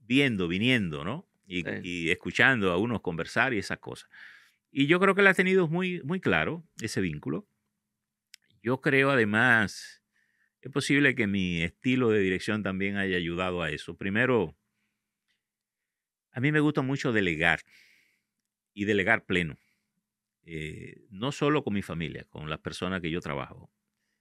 viendo, 0.00 0.48
viniendo, 0.48 1.04
¿no? 1.04 1.25
Y, 1.46 2.10
escuchando 2.10 2.72
a 2.72 2.78
unos 2.78 3.00
conversar 3.00 3.54
y 3.54 3.58
esas 3.58 3.78
cosas. 3.78 4.10
Y 4.70 4.86
yo 4.86 5.00
creo 5.00 5.14
que 5.14 5.20
él 5.20 5.26
ha 5.28 5.34
tenido 5.34 5.68
muy, 5.68 6.02
muy 6.02 6.20
claro 6.20 6.64
ese 6.80 7.00
vínculo. 7.00 7.48
Yo 8.62 8.80
creo 8.80 9.10
además, 9.10 10.02
es 10.60 10.72
posible 10.72 11.14
que 11.14 11.26
mi 11.26 11.62
estilo 11.62 12.10
de 12.10 12.20
dirección 12.20 12.62
también 12.62 12.96
haya 12.96 13.16
ayudado 13.16 13.62
a 13.62 13.70
eso. 13.70 13.96
Primero, 13.96 14.56
a 16.32 16.40
mí 16.40 16.52
me 16.52 16.60
gusta 16.60 16.82
mucho 16.82 17.12
delegar 17.12 17.60
y 18.74 18.84
delegar 18.84 19.24
pleno. 19.24 19.56
Eh, 20.42 21.06
no 21.10 21.32
solo 21.32 21.64
con 21.64 21.74
mi 21.74 21.82
familia, 21.82 22.24
con 22.28 22.50
las 22.50 22.60
personas 22.60 23.00
que 23.00 23.10
yo 23.10 23.20
trabajo. 23.20 23.72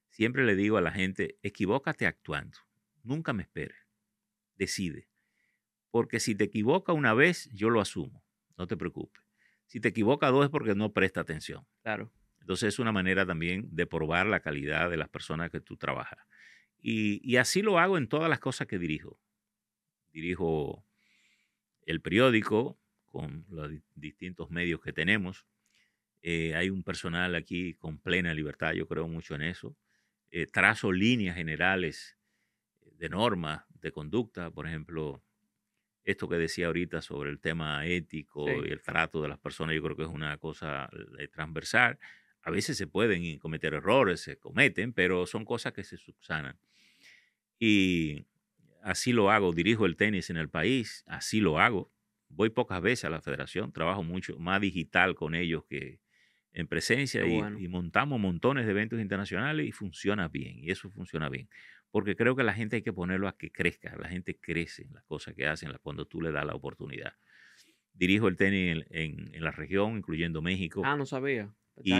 Siempre 0.10 0.46
le 0.46 0.56
digo 0.56 0.78
a 0.78 0.82
la 0.82 0.92
gente, 0.92 1.38
equivócate 1.44 2.08
actuando, 2.08 2.58
nunca 3.04 3.34
me 3.34 3.44
esperes, 3.44 3.78
decide. 4.56 5.10
Porque 5.96 6.20
si 6.20 6.36
te 6.36 6.44
equivoca 6.44 6.92
una 6.92 7.14
vez, 7.14 7.50
yo 7.54 7.70
lo 7.70 7.80
asumo, 7.80 8.22
no 8.58 8.68
te 8.68 8.76
preocupes. 8.76 9.24
Si 9.66 9.80
te 9.80 9.88
equivoca 9.88 10.28
dos 10.28 10.44
es 10.44 10.52
porque 10.52 10.76
no 10.76 10.92
presta 10.92 11.22
atención. 11.22 11.66
Claro. 11.84 12.12
Entonces 12.42 12.74
es 12.74 12.80
una 12.80 12.92
manera 12.92 13.26
también 13.26 13.70
de 13.72 13.88
probar 13.88 14.26
la 14.26 14.42
calidad 14.42 14.90
de 14.90 14.98
las 14.98 15.08
personas 15.08 15.52
que 15.52 15.62
tú 15.62 15.78
trabajas. 15.78 16.20
Y, 16.82 17.38
así 17.38 17.62
lo 17.62 17.80
hago 17.80 17.98
en 17.98 18.10
todas 18.10 18.30
las 18.30 18.40
cosas 18.40 18.68
que 18.68 18.78
dirijo. 18.78 19.22
Dirijo 20.12 20.86
el 21.86 22.02
periódico 22.02 22.78
con 23.06 23.46
los 23.48 23.72
distintos 23.94 24.52
medios 24.52 24.82
que 24.82 24.92
tenemos. 24.92 25.46
Eh, 26.22 26.56
hay 26.56 26.72
un 26.72 26.84
personal 26.84 27.36
aquí 27.36 27.74
con 27.76 28.00
plena 28.00 28.34
libertad, 28.34 28.74
yo 28.74 28.86
creo 28.86 29.08
mucho 29.08 29.34
en 29.36 29.44
eso. 29.44 29.78
Eh, 30.30 30.46
trazo 30.46 30.92
líneas 30.92 31.38
generales 31.38 32.18
de 32.82 33.08
normas, 33.08 33.64
de 33.80 33.94
conducta, 33.94 34.52
por 34.52 34.68
ejemplo, 34.68 35.24
esto 36.06 36.30
que 36.30 36.38
decía 36.38 36.68
ahorita 36.68 37.02
sobre 37.02 37.32
el 37.32 37.40
tema 37.40 37.86
ético 37.86 38.64
y 38.64 38.70
el 38.70 38.82
trato 38.82 39.22
de 39.22 39.28
las 39.30 39.40
personas, 39.40 39.76
yo 39.76 39.84
creo 39.84 39.98
que 39.98 40.04
es 40.04 40.10
una 40.10 40.38
cosa 40.38 40.90
eh, 41.20 41.28
transversal. 41.28 42.00
A 42.44 42.52
veces 42.52 42.78
se 42.78 42.88
pueden 42.88 43.40
cometer 43.40 43.74
errores, 43.74 44.22
se 44.22 44.38
cometen, 44.38 44.94
pero 44.94 45.26
son 45.26 45.46
cosas 45.46 45.74
que 45.74 45.84
se 45.84 45.98
subsanan. 45.98 46.60
Y 47.60 48.26
así 48.84 49.14
lo 49.14 49.32
hago, 49.32 49.54
dirijo 49.54 49.86
el 49.86 49.96
tenis 49.96 50.30
en 50.30 50.38
el 50.38 50.50
país, 50.50 51.04
así 51.08 51.40
lo 51.42 51.60
hago. 51.60 51.92
Voy 52.30 52.50
pocas 52.50 52.82
veces 52.82 53.06
a 53.06 53.10
la 53.10 53.22
federación, 53.22 53.72
trabajo 53.72 54.04
mucho 54.04 54.38
más 54.40 54.62
digital 54.62 55.16
con 55.16 55.36
ellos 55.36 55.64
que 55.70 56.02
en 56.54 56.68
presencia 56.68 57.26
y, 57.28 57.50
y 57.54 57.68
montamos 57.68 58.20
montones 58.20 58.66
de 58.66 58.72
eventos 58.72 59.00
internacionales 59.00 59.68
y 59.68 59.72
funciona 59.72 60.30
bien, 60.30 60.60
y 60.64 60.72
eso 60.72 60.90
funciona 60.90 61.30
bien. 61.30 61.50
Porque 61.96 62.18
creo 62.18 62.36
que 62.36 62.44
la 62.44 62.54
gente 62.54 62.76
hay 62.76 62.82
que 62.82 62.92
ponerlo 62.92 63.30
a 63.30 63.38
que 63.38 63.54
crezca. 63.54 63.96
La 63.96 64.10
gente 64.10 64.38
crece 64.38 64.82
en 64.82 64.94
las 64.96 65.06
cosas 65.06 65.34
que 65.34 65.48
hacen 65.48 65.72
cuando 65.82 66.06
tú 66.06 66.22
le 66.22 66.30
das 66.30 66.46
la 66.46 66.54
oportunidad. 66.54 67.14
Dirijo 67.94 68.28
el 68.28 68.36
tenis 68.36 68.84
en, 68.90 69.34
en, 69.34 69.42
la 69.42 69.52
región, 69.52 69.96
incluyendo 69.96 70.42
México. 70.42 70.82
Ah, 70.84 70.98
no 70.98 71.06
sabía. 71.06 71.56
Y, 71.82 71.94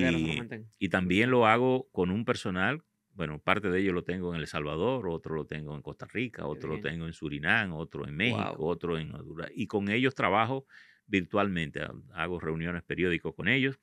y, 0.80 0.90
también 0.90 1.32
lo 1.32 1.48
hago 1.48 1.88
con 1.94 2.12
un 2.12 2.26
personal, 2.26 2.84
bueno, 3.14 3.40
parte 3.40 3.70
de 3.70 3.80
ello 3.80 3.94
lo 3.94 4.04
tengo 4.04 4.36
en 4.36 4.42
El 4.42 4.48
Salvador, 4.48 5.08
otro 5.08 5.34
lo 5.34 5.46
tengo 5.46 5.74
en 5.78 5.82
Costa 5.82 6.06
Rica, 6.08 6.46
otro 6.46 6.76
lo 6.76 6.82
tengo 6.82 7.06
en 7.06 7.14
Surinam, 7.14 7.72
otro 7.72 8.06
en 8.06 8.18
México, 8.18 8.58
otro 8.58 8.98
en 8.98 9.16
Honduras. 9.16 9.50
Y 9.56 9.68
con 9.68 9.90
ellos 9.90 10.14
trabajo 10.14 10.66
virtualmente, 11.06 11.80
hago 12.12 12.42
reuniones 12.42 12.84
periódicas 12.84 13.32
con 13.34 13.48
ellos 13.48 13.80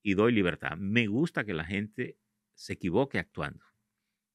y 0.00 0.14
doy 0.14 0.30
libertad. 0.30 0.76
Me 0.76 1.08
gusta 1.08 1.42
que 1.42 1.54
la 1.54 1.64
gente 1.64 2.18
se 2.54 2.74
equivoque 2.74 3.18
actuando. 3.18 3.64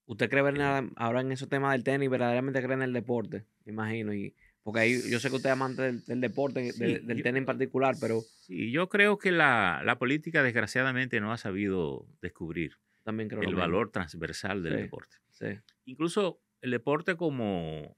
¿Usted 0.05 0.29
cree 0.29 0.43
ver 0.43 0.57
nada 0.57 0.87
ahora 0.95 1.21
en 1.21 1.31
esos 1.31 1.49
temas 1.49 1.71
del 1.73 1.83
tenis, 1.83 2.09
verdaderamente 2.09 2.61
cree 2.61 2.75
en 2.75 2.83
el 2.83 2.93
deporte? 2.93 3.45
Me 3.65 3.73
imagino. 3.73 4.13
Y, 4.13 4.35
porque 4.61 4.79
ahí 4.79 5.01
yo 5.09 5.19
sé 5.19 5.29
que 5.29 5.35
usted 5.35 5.49
es 5.49 5.53
amante 5.53 5.81
del, 5.81 6.21
deporte, 6.21 6.71
del, 6.73 7.23
tenis 7.23 7.39
en 7.39 7.45
particular, 7.45 7.95
pero... 7.99 8.21
Sí, 8.21 8.71
yo 8.71 8.89
creo 8.89 9.17
que 9.17 9.31
la, 9.31 9.81
la, 9.83 9.97
política 9.97 10.43
desgraciadamente 10.43 11.19
no 11.19 11.31
ha 11.31 11.37
sabido 11.37 12.07
descubrir 12.21 12.77
También 13.03 13.29
creo 13.29 13.41
el 13.41 13.55
valor 13.55 13.91
transversal 13.91 14.63
del 14.63 14.77
deporte. 14.77 15.17
Sí. 15.31 15.47
Incluso 15.85 16.41
el 16.61 16.71
deporte 16.71 17.15
como, 17.15 17.97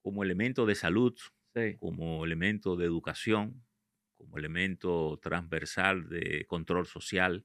como 0.00 0.22
elemento 0.22 0.64
de 0.66 0.74
salud, 0.74 1.14
como 1.78 2.24
elemento 2.24 2.76
de 2.76 2.86
educación, 2.86 3.64
como 4.16 4.38
elemento 4.38 5.18
transversal 5.20 6.08
de 6.08 6.44
control 6.46 6.86
social, 6.86 7.44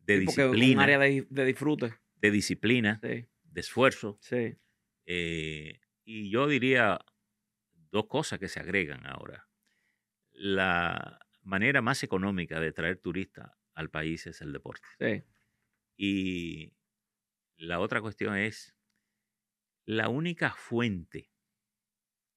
de 0.00 0.18
disciplina. 0.18 0.74
Un 0.74 0.80
área 0.80 0.98
de, 0.98 1.44
disfrute. 1.44 1.94
De 2.22 2.30
disciplina, 2.30 3.00
de 3.02 3.28
esfuerzo. 3.60 4.16
Sí. 4.22 4.56
Eh, 5.04 5.80
y 6.04 6.30
yo 6.30 6.46
diría 6.46 7.04
dos 7.90 8.06
cosas 8.06 8.38
que 8.38 8.48
se 8.48 8.60
agregan 8.60 9.06
ahora. 9.06 9.48
La 10.30 11.18
manera 11.42 11.82
más 11.82 12.02
económica 12.02 12.60
de 12.60 12.72
traer 12.72 12.98
turistas 12.98 13.50
al 13.74 13.90
país 13.90 14.26
es 14.26 14.40
el 14.40 14.52
deporte. 14.52 14.86
Sí. 14.98 15.24
Y 15.96 16.72
la 17.56 17.80
otra 17.80 18.00
cuestión 18.00 18.36
es 18.36 18.74
la 19.84 20.08
única 20.08 20.52
fuente, 20.52 21.32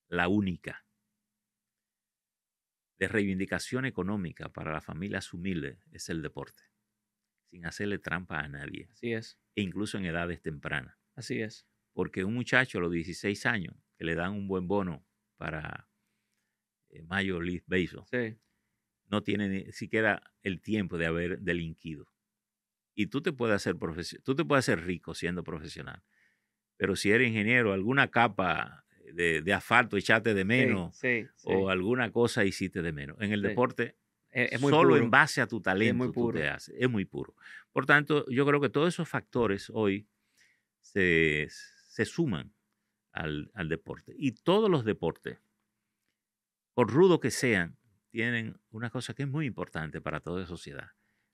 la 0.08 0.28
única 0.28 0.86
de 2.98 3.08
reivindicación 3.08 3.86
económica 3.86 4.50
para 4.50 4.72
las 4.72 4.84
familias 4.86 5.34
humildes 5.34 5.78
es 5.92 6.10
el 6.10 6.22
deporte, 6.22 6.64
sin 7.56 7.66
hacerle 7.66 8.00
trampa 8.00 8.40
a 8.40 8.48
nadie. 8.50 8.90
Así 8.92 9.14
es. 9.14 9.40
E 9.56 9.62
incluso 9.62 9.98
en 9.98 10.06
edades 10.06 10.42
tempranas. 10.42 10.98
Así 11.16 11.42
es. 11.42 11.66
Porque 11.94 12.26
un 12.26 12.34
muchacho 12.34 12.80
a 12.80 12.82
los 12.82 12.92
16 12.92 13.46
años 13.46 13.76
que 13.98 14.04
le 14.04 14.16
dan 14.16 14.34
un 14.34 14.50
buen 14.50 14.68
bono 14.68 15.08
para 15.38 15.88
eh, 16.90 17.02
Major 17.04 17.42
League 17.42 17.64
Baseball, 17.66 18.06
no 19.08 19.24
tiene 19.24 19.48
ni 19.48 19.72
siquiera 19.72 20.22
el 20.42 20.60
tiempo 20.60 20.98
de 20.98 21.06
haber 21.06 21.40
delinquido. 21.40 22.08
Y 22.94 23.08
tú 23.08 23.22
te 23.22 23.32
puedes 23.32 23.56
hacer 23.56 23.78
tú 24.24 24.36
te 24.36 24.44
puedes 24.44 24.66
hacer 24.66 24.86
rico 24.86 25.14
siendo 25.14 25.44
profesional. 25.44 26.04
Pero 26.76 26.98
si 26.98 27.12
eres 27.12 27.30
ingeniero, 27.30 27.72
alguna 27.72 28.10
capa 28.10 28.86
de, 29.14 29.54
asfalto 29.54 29.96
echaste 29.96 30.34
de 30.34 30.44
menos 30.44 31.00
o 31.44 31.70
alguna 31.70 32.12
cosa 32.12 32.44
hiciste 32.44 32.82
de 32.82 32.92
menos. 32.92 33.16
En 33.22 33.32
el 33.32 33.42
deporte, 33.42 33.96
e, 34.36 34.58
solo 34.60 34.98
en 34.98 35.10
base 35.10 35.40
a 35.40 35.48
tu 35.48 35.62
talento 35.62 36.12
tú 36.12 36.34
te 36.34 36.50
haces. 36.50 36.76
Es 36.78 36.90
muy 36.90 37.06
puro. 37.06 37.34
Por 37.72 37.86
tanto, 37.86 38.26
yo 38.30 38.46
creo 38.46 38.60
que 38.60 38.70
todos 38.70 38.90
esos 38.90 39.08
factores 39.08 39.72
hoy 39.74 40.10
se, 40.82 41.48
suman 42.04 42.54
al, 43.14 43.50
al, 43.54 43.70
deporte. 43.70 44.14
Y 44.18 44.34
todos 44.34 44.70
los 44.70 44.84
deportes, 44.84 45.40
por 46.74 46.92
rudo 46.92 47.22
que 47.22 47.32
sean, 47.32 47.78
tienen 48.10 48.60
una 48.72 48.90
cosa 48.90 49.14
que 49.14 49.24
es 49.24 49.30
muy 49.30 49.46
importante 49.46 50.02
para 50.02 50.20
toda 50.20 50.46
sociedad. 50.46 50.90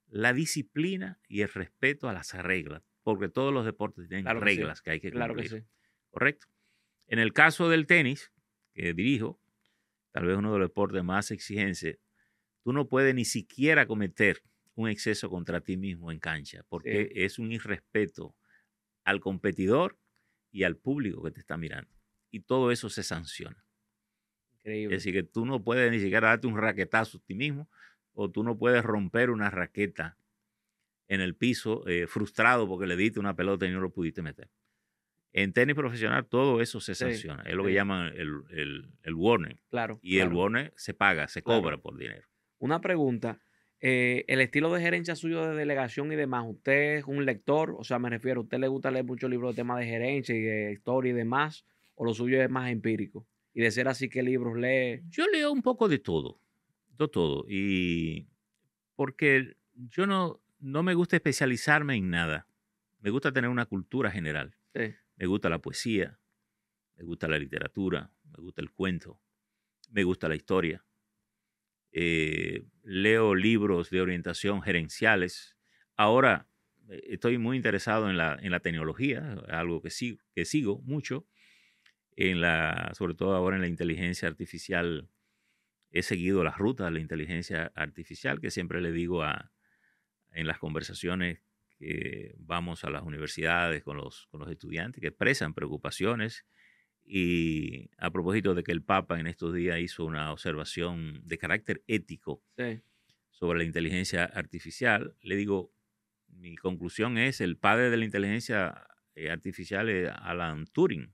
La 0.08 0.32
disciplina 0.32 1.20
y 1.28 1.42
el 1.42 1.50
respeto 1.50 2.08
a 2.08 2.14
las 2.14 2.32
reglas, 2.34 2.84
porque 3.02 3.30
todos 3.30 3.52
los 3.52 3.66
deportes 3.66 4.08
tienen 4.10 4.40
reglas 4.40 4.84
que, 4.84 4.92
hay 4.92 5.00
que 5.00 5.12
cumplir. 5.12 5.48
Claro 5.48 5.64
que 5.64 5.66
¿Correcto? 6.12 6.48
En 7.08 7.18
el 7.18 7.34
caso 7.34 7.68
del 7.68 7.88
tenis, 7.88 8.32
que 8.76 8.94
dirijo, 8.94 9.40
tal 10.12 10.28
vez 10.28 10.38
uno 10.38 10.54
de 10.54 10.60
los 10.60 10.70
deportes 10.70 11.04
más 11.04 11.32
exigentes, 11.32 11.98
tú 12.64 12.74
no 12.74 12.88
puedes 12.88 13.14
ni 13.16 13.26
siquiera 13.26 13.86
cometer 13.86 14.44
un 14.76 14.90
exceso 14.90 15.30
contra 15.30 15.62
ti 15.62 15.78
mismo 15.78 16.12
en 16.12 16.20
cancha, 16.20 16.64
porque 16.70 17.12
es 17.14 17.40
un 17.40 17.52
irrespeto 17.52 18.36
al 19.04 19.20
competidor 19.20 19.98
y 20.52 20.64
al 20.64 20.78
público 20.78 21.24
que 21.24 21.32
te 21.32 21.40
está 21.40 21.58
mirando. 21.58 21.92
Y 22.30 22.42
todo 22.42 22.72
eso 22.72 22.90
se 22.90 23.04
sanciona. 23.04 23.66
Increíble. 24.54 24.96
Es 24.96 25.04
decir, 25.04 25.14
que 25.14 25.24
tú 25.24 25.46
no 25.46 25.64
puedes 25.64 25.92
ni 25.92 26.00
siquiera 26.00 26.30
darte 26.30 26.48
un 26.48 26.58
raquetazo 26.58 27.18
a 27.18 27.22
ti 27.22 27.36
mismo, 27.36 27.70
o 28.14 28.30
tú 28.30 28.44
no 28.44 28.58
puedes 28.58 28.84
romper 28.84 29.30
una 29.30 29.50
raqueta 29.50 30.18
en 31.08 31.22
el 31.22 31.36
piso 31.36 31.86
eh, 31.88 32.08
frustrado 32.08 32.68
porque 32.68 32.88
le 32.88 32.96
diste 32.96 33.20
una 33.20 33.36
pelota 33.36 33.66
y 33.66 33.72
no 33.72 33.82
lo 33.82 33.92
pudiste 33.92 34.22
meter. 34.22 34.50
En 35.34 35.54
tenis 35.54 35.76
profesional 35.76 36.26
todo 36.26 36.62
eso 36.62 36.80
se 36.82 36.94
sanciona. 36.96 37.44
es 37.44 37.54
lo 37.54 37.66
que 37.66 37.74
llaman 37.74 38.14
el, 38.16 38.90
el, 39.04 39.14
warning. 39.14 39.60
Claro. 39.70 40.00
Y 40.02 40.20
el 40.20 40.30
warning 40.30 40.72
se 40.76 40.94
paga, 40.94 41.28
se 41.28 41.42
cobra 41.42 41.78
por 41.78 41.98
dinero. 41.98 42.28
Una 42.62 42.80
pregunta. 42.80 43.42
Eh, 43.80 44.24
el 44.28 44.40
estilo 44.40 44.72
de 44.72 44.82
gerencia 44.82 45.16
suyo 45.16 45.44
de 45.48 45.56
delegación 45.56 46.12
y 46.12 46.16
demás, 46.16 46.46
¿usted 46.48 46.98
es 46.98 47.06
un 47.06 47.26
lector? 47.26 47.76
O 47.80 47.84
sea, 47.84 47.98
me 47.98 48.08
refiero, 48.08 48.42
¿a 48.42 48.44
usted 48.44 48.60
le 48.60 48.68
gusta 48.68 48.92
leer 48.92 49.04
muchos 49.04 49.32
libros 49.32 49.56
de 49.56 49.62
temas 49.62 49.80
de 49.80 49.88
gerencia 49.88 50.36
y 50.36 50.42
de 50.42 50.72
historia 50.74 51.10
y 51.10 51.16
demás? 51.16 51.66
¿O 51.96 52.06
lo 52.06 52.14
suyo 52.14 52.40
es 52.40 52.52
más 52.52 52.70
empírico? 52.70 53.28
Y 53.56 53.62
de 53.62 53.72
ser 53.72 53.88
así, 53.88 54.10
¿qué 54.10 54.22
libros 54.22 54.56
lee? 54.56 55.02
Yo 55.10 55.26
leo 55.26 55.52
un 55.52 55.64
poco 55.64 55.90
de 55.90 55.98
todo. 55.98 56.40
De 57.00 57.08
todo. 57.08 57.46
Y 57.50 58.28
porque 58.96 59.58
yo 59.74 60.06
no, 60.06 60.40
no 60.60 60.84
me 60.84 60.94
gusta 60.94 61.16
especializarme 61.16 61.96
en 61.96 62.12
nada. 62.12 62.48
Me 63.00 63.10
gusta 63.10 63.32
tener 63.32 63.50
una 63.50 63.66
cultura 63.66 64.12
general. 64.12 64.56
Sí. 64.76 64.94
Me 65.16 65.26
gusta 65.26 65.50
la 65.50 65.58
poesía, 65.58 66.20
me 66.96 67.06
gusta 67.06 67.28
la 67.28 67.40
literatura, 67.40 68.12
me 68.26 68.44
gusta 68.44 68.62
el 68.62 68.70
cuento, 68.70 69.20
me 69.90 70.04
gusta 70.04 70.30
la 70.30 70.36
historia. 70.36 70.86
Eh, 71.94 72.64
leo 72.84 73.36
libros 73.36 73.90
de 73.90 74.02
orientación 74.02 74.62
gerenciales. 74.62 75.58
Ahora 75.96 76.48
eh, 76.90 77.02
estoy 77.10 77.38
muy 77.38 77.58
interesado 77.58 78.10
en 78.10 78.18
la, 78.18 78.38
en 78.42 78.52
la 78.52 78.62
tecnología, 78.62 79.38
algo 79.50 79.82
que, 79.82 79.90
sigo, 79.90 80.20
que 80.34 80.46
sigo 80.46 80.82
mucho, 80.84 81.28
en 82.16 82.42
la, 82.42 82.92
sobre 82.94 83.14
todo 83.14 83.36
ahora 83.36 83.56
en 83.56 83.62
la 83.62 83.68
inteligencia 83.68 84.28
artificial. 84.28 85.10
He 85.92 86.04
seguido 86.04 86.44
las 86.44 86.58
rutas 86.58 86.88
de 86.88 86.92
la 86.92 87.00
inteligencia 87.00 87.72
artificial, 87.76 88.40
que 88.40 88.52
siempre 88.52 88.80
le 88.80 88.92
digo 88.92 89.24
a, 89.24 89.52
en 90.32 90.48
las 90.48 90.58
conversaciones 90.58 91.42
que 91.78 92.36
vamos 92.38 92.84
a 92.84 92.90
las 92.90 93.04
universidades 93.04 93.84
con 93.84 93.98
los, 93.98 94.28
con 94.28 94.40
los 94.40 94.50
estudiantes 94.50 95.02
que 95.02 95.08
expresan 95.08 95.54
preocupaciones. 95.54 96.46
Y 97.14 97.90
a 97.98 98.10
propósito 98.10 98.56
de 98.56 98.64
que 98.64 98.72
el 98.72 98.84
Papa 98.84 99.20
en 99.20 99.28
estos 99.28 99.54
días 99.54 99.82
hizo 99.82 100.06
una 100.06 100.32
observación 100.32 101.22
de 101.26 101.38
carácter 101.38 101.84
ético 101.86 102.42
sobre 103.32 103.60
la 103.60 103.66
inteligencia 103.66 104.24
artificial, 104.24 105.14
le 105.22 105.36
digo, 105.36 105.74
mi 106.30 106.56
conclusión 106.56 107.18
es, 107.18 107.42
el 107.42 107.58
padre 107.58 107.90
de 107.90 107.98
la 107.98 108.06
inteligencia 108.06 108.88
eh, 109.16 109.30
artificial 109.30 109.90
es 109.90 110.10
Alan 110.10 110.66
Turing, 110.68 111.14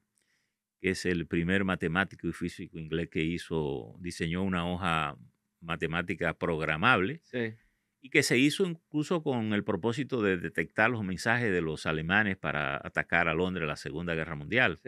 que 0.79 0.91
es 0.91 1.03
el 1.07 1.25
primer 1.25 1.63
matemático 1.63 2.27
y 2.27 2.31
físico 2.31 2.77
inglés 2.77 3.09
que 3.09 3.23
hizo, 3.23 3.95
diseñó 3.99 4.43
una 4.43 4.71
hoja 4.71 5.17
matemática 5.61 6.35
programable. 6.37 7.21
Sí 7.23 7.55
y 7.99 8.09
que 8.09 8.21
se 8.21 8.37
hizo 8.37 8.65
incluso 8.65 9.23
con 9.23 9.53
el 9.53 9.63
propósito 9.63 10.21
de 10.21 10.37
detectar 10.37 10.89
los 10.89 11.03
mensajes 11.03 11.51
de 11.51 11.61
los 11.61 11.87
alemanes 11.87 12.37
para 12.37 12.75
atacar 12.77 13.27
a 13.27 13.33
Londres 13.33 13.63
en 13.63 13.69
la 13.69 13.75
Segunda 13.75 14.13
Guerra 14.13 14.35
Mundial. 14.35 14.79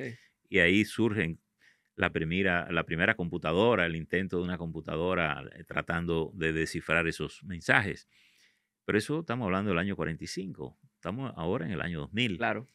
Y 0.49 0.59
ahí 0.59 0.83
surgen 0.83 1.39
la 1.95 2.11
primera, 2.11 2.71
la 2.71 2.85
primera 2.85 3.15
computadora, 3.15 3.85
el 3.85 3.95
intento 3.95 4.37
de 4.37 4.43
una 4.43 4.57
computadora 4.57 5.43
eh, 5.53 5.63
tratando 5.65 6.31
de 6.33 6.53
descifrar 6.53 7.07
esos 7.07 7.43
mensajes. 7.43 8.07
Pero 8.85 8.97
eso 8.97 9.19
estamos 9.19 9.45
hablando 9.45 9.69
del 9.69 9.79
año 9.79 9.95
45, 9.95 10.79
estamos 10.95 11.31
ahora 11.35 11.65
en 11.65 11.71
el 11.71 11.81
año 11.81 11.99
2000. 11.99 12.37
Claro. 12.37 12.67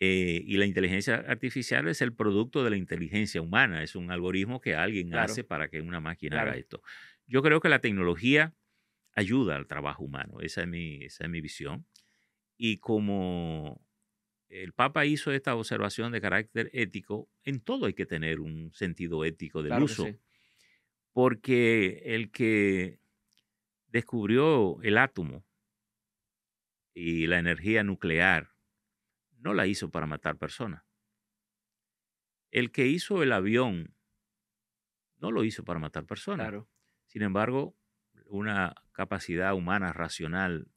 Eh, 0.00 0.42
y 0.46 0.56
la 0.56 0.64
inteligencia 0.64 1.16
artificial 1.16 1.86
es 1.86 2.00
el 2.00 2.14
producto 2.14 2.64
de 2.64 2.70
la 2.70 2.78
inteligencia 2.78 3.42
humana, 3.42 3.82
es 3.82 3.94
un 3.94 4.10
algoritmo 4.10 4.62
que 4.62 4.74
alguien 4.74 5.14
hace 5.14 5.44
para 5.44 5.68
que 5.68 5.82
una 5.82 6.00
máquina 6.00 6.40
haga 6.40 6.56
esto. 6.56 6.82
Yo 7.26 7.42
creo 7.42 7.60
que 7.60 7.68
la 7.68 7.80
tecnología 7.80 8.54
ayuda 9.14 9.56
al 9.56 9.66
trabajo 9.66 10.02
humano. 10.02 10.40
Esa 10.40 10.62
es 10.62 10.68
mi, 10.68 11.04
esa 11.04 11.24
es 11.24 11.30
mi 11.30 11.42
visión. 11.42 11.86
Y 12.56 12.78
como 12.78 13.86
el 14.50 14.72
Papa 14.72 15.06
hizo 15.06 15.30
esta 15.30 15.54
observación 15.54 16.10
de 16.10 16.20
carácter 16.20 16.70
ético, 16.72 17.30
en 17.44 17.60
todo 17.60 17.86
hay 17.86 17.94
que 17.94 18.04
tener 18.04 18.40
un 18.40 18.72
sentido 18.74 19.24
ético 19.24 19.62
del 19.62 19.80
uso. 19.80 20.08
Porque 21.12 22.02
el 22.04 22.30
que 22.30 22.98
descubrió 23.86 24.80
el 24.82 24.98
átomo 24.98 25.44
y 26.92 27.26
la 27.28 27.38
energía 27.38 27.84
nuclear 27.84 28.50
no 29.38 29.54
la 29.54 29.66
hizo 29.66 29.90
para 29.90 30.06
matar 30.06 30.36
personas. 30.36 30.84
El 32.50 32.72
que 32.72 32.86
hizo 32.88 33.22
el 33.22 33.32
avión 33.32 33.94
no 35.18 35.30
lo 35.30 35.44
hizo 35.44 35.64
para 35.64 35.78
matar 35.78 36.06
personas. 36.06 36.52
Sin 37.06 37.22
embargo, 37.22 37.76
una 38.26 38.74
capacidad 38.92 39.54
humana 39.54 39.92
racional 39.92 40.68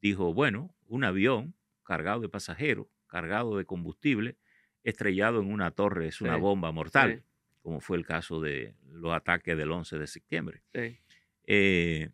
dijo, 0.00 0.32
bueno, 0.32 0.74
un 0.86 1.04
avión 1.04 1.54
cargado 1.86 2.20
de 2.20 2.28
pasajeros, 2.28 2.86
cargado 3.06 3.56
de 3.56 3.64
combustible, 3.64 4.36
estrellado 4.82 5.40
en 5.40 5.50
una 5.50 5.70
torre 5.70 6.08
es 6.08 6.20
una 6.20 6.36
bomba 6.36 6.70
mortal, 6.72 7.24
como 7.62 7.80
fue 7.80 7.96
el 7.96 8.04
caso 8.04 8.40
de 8.40 8.76
los 8.90 9.12
ataques 9.12 9.56
del 9.56 9.72
11 9.72 9.98
de 9.98 10.06
septiembre. 10.06 10.62
Eh, 11.44 12.10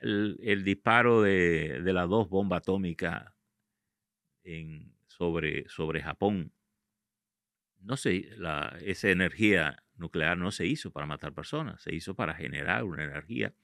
el, 0.00 0.64
disparo 0.64 1.22
de, 1.22 1.80
las 1.82 2.08
dos 2.08 2.28
bombas 2.28 2.58
atómicas 2.58 3.32
sobre, 5.06 5.68
sobre 5.68 6.02
Japón, 6.02 6.52
no 7.80 7.96
sé, 7.96 8.30
la, 8.36 8.76
esa 8.82 9.10
energía 9.10 9.82
nuclear 9.96 10.36
no 10.36 10.50
se 10.50 10.66
hizo 10.66 10.90
para 10.92 11.06
matar 11.06 11.32
personas, 11.34 11.82
se 11.82 11.94
hizo 11.94 12.14
para 12.14 12.34
generar 12.34 12.84
una 12.84 13.04
energía 13.04 13.54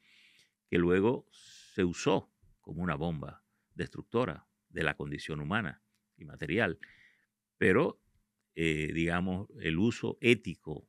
que 0.68 0.78
luego 0.78 1.26
se 1.30 1.84
usó 1.84 2.32
como 2.60 2.82
una 2.82 2.94
bomba 2.94 3.44
destructora 3.74 4.46
de 4.70 4.82
la 4.82 4.94
condición 4.94 5.40
humana 5.40 5.82
y 6.16 6.24
material. 6.24 6.78
Pero, 7.58 8.00
eh, 8.54 8.90
digamos, 8.94 9.48
el 9.60 9.78
uso 9.78 10.18
ético 10.20 10.88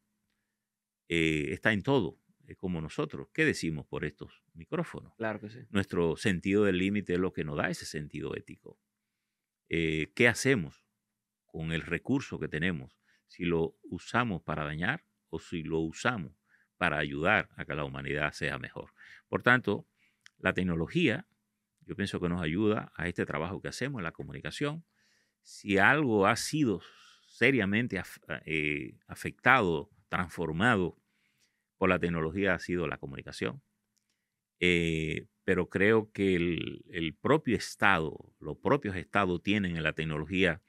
eh, 1.09 1.49
está 1.51 1.73
en 1.73 1.83
todo, 1.83 2.19
es 2.47 2.57
como 2.57 2.81
nosotros. 2.81 3.27
¿Qué 3.33 3.45
decimos 3.45 3.85
por 3.85 4.05
estos 4.05 4.43
micrófonos? 4.53 5.13
Claro 5.17 5.39
que 5.39 5.49
sí. 5.49 5.59
Nuestro 5.69 6.15
sentido 6.15 6.63
del 6.63 6.77
límite 6.77 7.13
es 7.13 7.19
lo 7.19 7.33
que 7.33 7.43
nos 7.43 7.57
da 7.57 7.69
ese 7.69 7.85
sentido 7.85 8.35
ético. 8.35 8.79
Eh, 9.67 10.11
¿Qué 10.15 10.27
hacemos 10.27 10.85
con 11.45 11.71
el 11.71 11.81
recurso 11.81 12.39
que 12.39 12.47
tenemos? 12.47 12.97
Si 13.27 13.45
lo 13.45 13.77
usamos 13.83 14.41
para 14.41 14.63
dañar 14.63 15.05
o 15.29 15.39
si 15.39 15.63
lo 15.63 15.79
usamos 15.79 16.33
para 16.77 16.97
ayudar 16.97 17.49
a 17.55 17.65
que 17.65 17.75
la 17.75 17.83
humanidad 17.83 18.31
sea 18.33 18.57
mejor. 18.57 18.93
Por 19.29 19.43
tanto, 19.43 19.87
la 20.39 20.53
tecnología, 20.53 21.27
yo 21.85 21.95
pienso 21.95 22.19
que 22.19 22.29
nos 22.29 22.41
ayuda 22.41 22.91
a 22.95 23.07
este 23.07 23.25
trabajo 23.25 23.61
que 23.61 23.67
hacemos 23.67 23.99
en 23.99 24.03
la 24.03 24.11
comunicación. 24.11 24.85
Si 25.41 25.77
algo 25.77 26.27
ha 26.27 26.35
sido 26.35 26.81
seriamente 27.27 28.01
eh, 28.45 28.97
afectado, 29.07 29.89
transformado 30.09 30.97
por 31.77 31.89
la 31.89 31.99
tecnología, 31.99 32.53
ha 32.53 32.59
sido 32.59 32.87
la 32.87 32.97
comunicación. 32.97 33.61
Eh, 34.59 35.27
pero 35.43 35.69
creo 35.69 36.11
que 36.11 36.35
el, 36.35 36.85
el, 36.89 37.15
propio 37.15 37.57
Estado, 37.57 38.31
los 38.39 38.57
propios 38.57 38.95
Estados 38.95 39.41
tienen 39.41 39.75
en 39.75 39.83
la 39.83 39.93
tecnología 39.93 40.61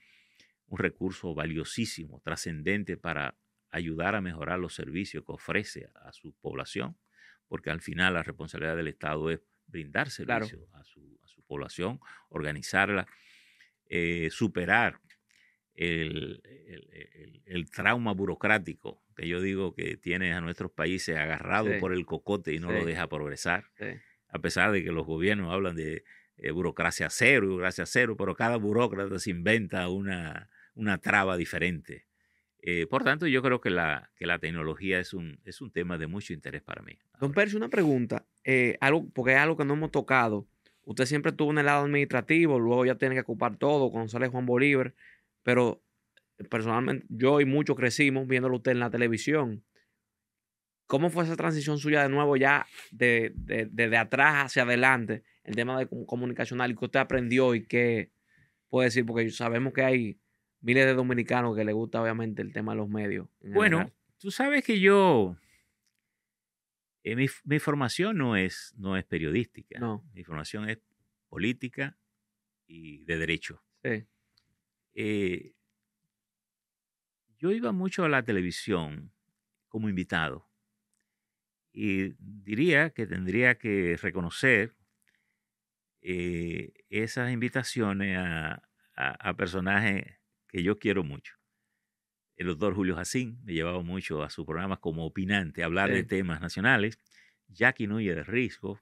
un 0.66 0.78
recurso 0.78 1.34
valiosísimo, 1.34 2.22
trascendente 2.24 2.96
para 2.96 3.36
ayudar 3.70 4.14
a 4.14 4.22
mejorar 4.22 4.58
los 4.58 4.74
servicios 4.74 5.24
que 5.24 5.32
ofrece 5.32 5.90
a 5.94 6.12
su 6.12 6.32
población, 6.40 6.96
porque 7.48 7.70
al 7.70 7.82
final 7.82 8.14
la 8.14 8.22
responsabilidad 8.22 8.76
del 8.76 8.88
Estado 8.88 9.30
es 9.30 9.40
brindar 9.72 10.10
servicios 10.10 10.68
a, 10.74 10.84
su, 10.84 11.42
población, 11.46 12.00
organizarla, 12.28 13.06
eh, 13.88 14.28
superar 14.30 15.00
el, 15.74 16.40
trauma 17.74 18.12
burocrático 18.12 19.02
que 19.14 19.28
yo 19.28 19.40
digo 19.40 19.74
que 19.74 19.96
tiene 19.96 20.32
a 20.32 20.40
nuestros 20.40 20.70
países 20.70 21.16
agarrado 21.16 21.78
por 21.80 21.92
el 21.92 22.06
cocote 22.06 22.54
y 22.54 22.58
no 22.58 22.72
lo 22.72 22.84
deja 22.84 23.08
progresar, 23.08 23.70
a 24.28 24.38
pesar 24.38 24.72
de 24.72 24.82
que 24.82 24.92
los 24.92 25.06
gobiernos 25.06 25.52
hablan 25.52 25.76
de 25.76 26.04
eh, 26.38 26.50
burocracia 26.50 27.10
cero, 27.10 27.46
burocracia 27.46 27.86
cero, 27.86 28.16
pero 28.16 28.34
cada 28.34 28.56
burócrata 28.56 29.18
se 29.18 29.30
inventa 29.30 29.88
una, 29.88 30.48
una 30.74 30.98
traba 30.98 31.36
diferente. 31.36 32.06
Eh, 32.62 32.86
por 32.86 33.02
tanto, 33.04 33.26
yo 33.26 33.42
creo 33.42 33.60
que 33.60 33.70
la, 33.70 34.10
que 34.14 34.24
la 34.24 34.38
tecnología 34.38 35.00
es 35.00 35.12
un, 35.12 35.40
es 35.44 35.60
un 35.60 35.72
tema 35.72 35.98
de 35.98 36.06
mucho 36.06 36.32
interés 36.32 36.62
para 36.62 36.82
mí. 36.82 36.98
Don 37.20 37.32
Percy, 37.32 37.56
una 37.56 37.68
pregunta, 37.68 38.24
eh, 38.45 38.76
algo, 38.80 39.09
porque 39.12 39.32
es 39.32 39.38
algo 39.38 39.57
que 39.57 39.64
no 39.64 39.74
hemos 39.74 39.90
tocado. 39.90 40.47
Usted 40.84 41.07
siempre 41.07 41.30
estuvo 41.30 41.51
en 41.53 41.59
el 41.59 41.66
lado 41.66 41.84
administrativo, 41.84 42.59
luego 42.59 42.84
ya 42.84 42.97
tiene 42.97 43.14
que 43.14 43.20
ocupar 43.20 43.57
todo 43.57 43.90
cuando 43.90 44.09
sale 44.09 44.28
Juan 44.28 44.47
Bolívar, 44.47 44.95
pero 45.43 45.80
personalmente 46.51 47.07
yo 47.09 47.40
y 47.40 47.45
muchos 47.45 47.76
crecimos 47.76 48.26
viéndolo 48.26 48.57
usted 48.57 48.72
en 48.72 48.80
la 48.80 48.90
televisión. 48.90 49.62
¿Cómo 50.86 51.09
fue 51.09 51.24
esa 51.24 51.36
transición 51.36 51.78
suya 51.78 52.03
de 52.03 52.09
nuevo 52.09 52.36
ya 52.36 52.66
de, 52.90 53.32
de, 53.34 53.97
atrás 53.97 54.47
hacia 54.47 54.64
adelante, 54.64 55.22
el 55.45 55.55
tema 55.55 55.78
de 55.78 55.88
comunicacional 56.07 56.70
y 56.70 56.76
que 56.76 56.84
usted 56.84 57.01
aprendió 57.01 57.55
y 57.55 57.64
qué 57.64 58.11
puede 58.68 58.88
decir? 58.88 59.07
Porque 59.07 59.30
sabemos 59.30 59.72
que 59.72 59.82
hay 59.82 60.18
miles 60.61 60.84
de 60.84 60.95
dominicanos 60.95 61.57
que 61.57 61.64
les 61.64 61.74
gusta 61.74 62.03
obviamente 62.03 62.43
el 62.43 62.53
tema 62.53 62.72
de 62.72 62.78
los 62.78 62.88
medios. 62.88 63.26
Bueno, 63.40 63.90
tú 64.18 64.30
sabes 64.30 64.64
que 64.64 64.80
yo, 64.80 65.36
eh, 67.05 67.16
mi, 67.16 67.59
formación 67.59 68.18
no 68.18 68.36
es, 68.36 68.74
no 68.76 68.96
es 68.96 69.05
periodística. 69.05 69.78
No. 69.80 70.09
Mi 70.14 70.24
formación 70.24 70.68
es 70.68 70.78
política 71.28 71.96
y 72.66 73.05
de 73.05 73.18
derecho. 73.18 73.62
Sí. 73.82 74.07
Eh, 74.94 75.55
yo 77.38 77.50
iba 77.50 77.72
mucho 77.72 78.05
a 78.05 78.09
la 78.09 78.22
televisión 78.22 79.12
como 79.68 79.88
invitado 79.88 80.48
y 81.72 82.14
diría 82.18 82.90
que 82.90 83.07
tendría 83.07 83.59
que 83.59 83.98
reconocer 84.00 84.76
eh, 86.03 86.72
esas 86.88 87.32
invitaciones 87.32 88.18
a, 88.18 88.62
a 88.94 89.36
personajes 89.36 90.05
que 90.46 90.62
yo 90.62 90.78
quiero 90.78 91.03
mucho. 91.03 91.41
El 92.36 92.46
doctor 92.46 92.74
Julio 92.74 92.96
Jacín 92.96 93.38
me 93.44 93.52
llevaba 93.52 93.82
mucho 93.82 94.22
a 94.22 94.30
su 94.30 94.44
programa 94.44 94.78
como 94.78 95.04
opinante, 95.04 95.62
a 95.62 95.66
hablar 95.66 95.90
de 95.90 96.02
temas 96.02 96.40
nacionales. 96.40 96.98
Jackie 97.48 97.86
Núñez 97.86 98.16
de 98.16 98.24
Risco, 98.24 98.80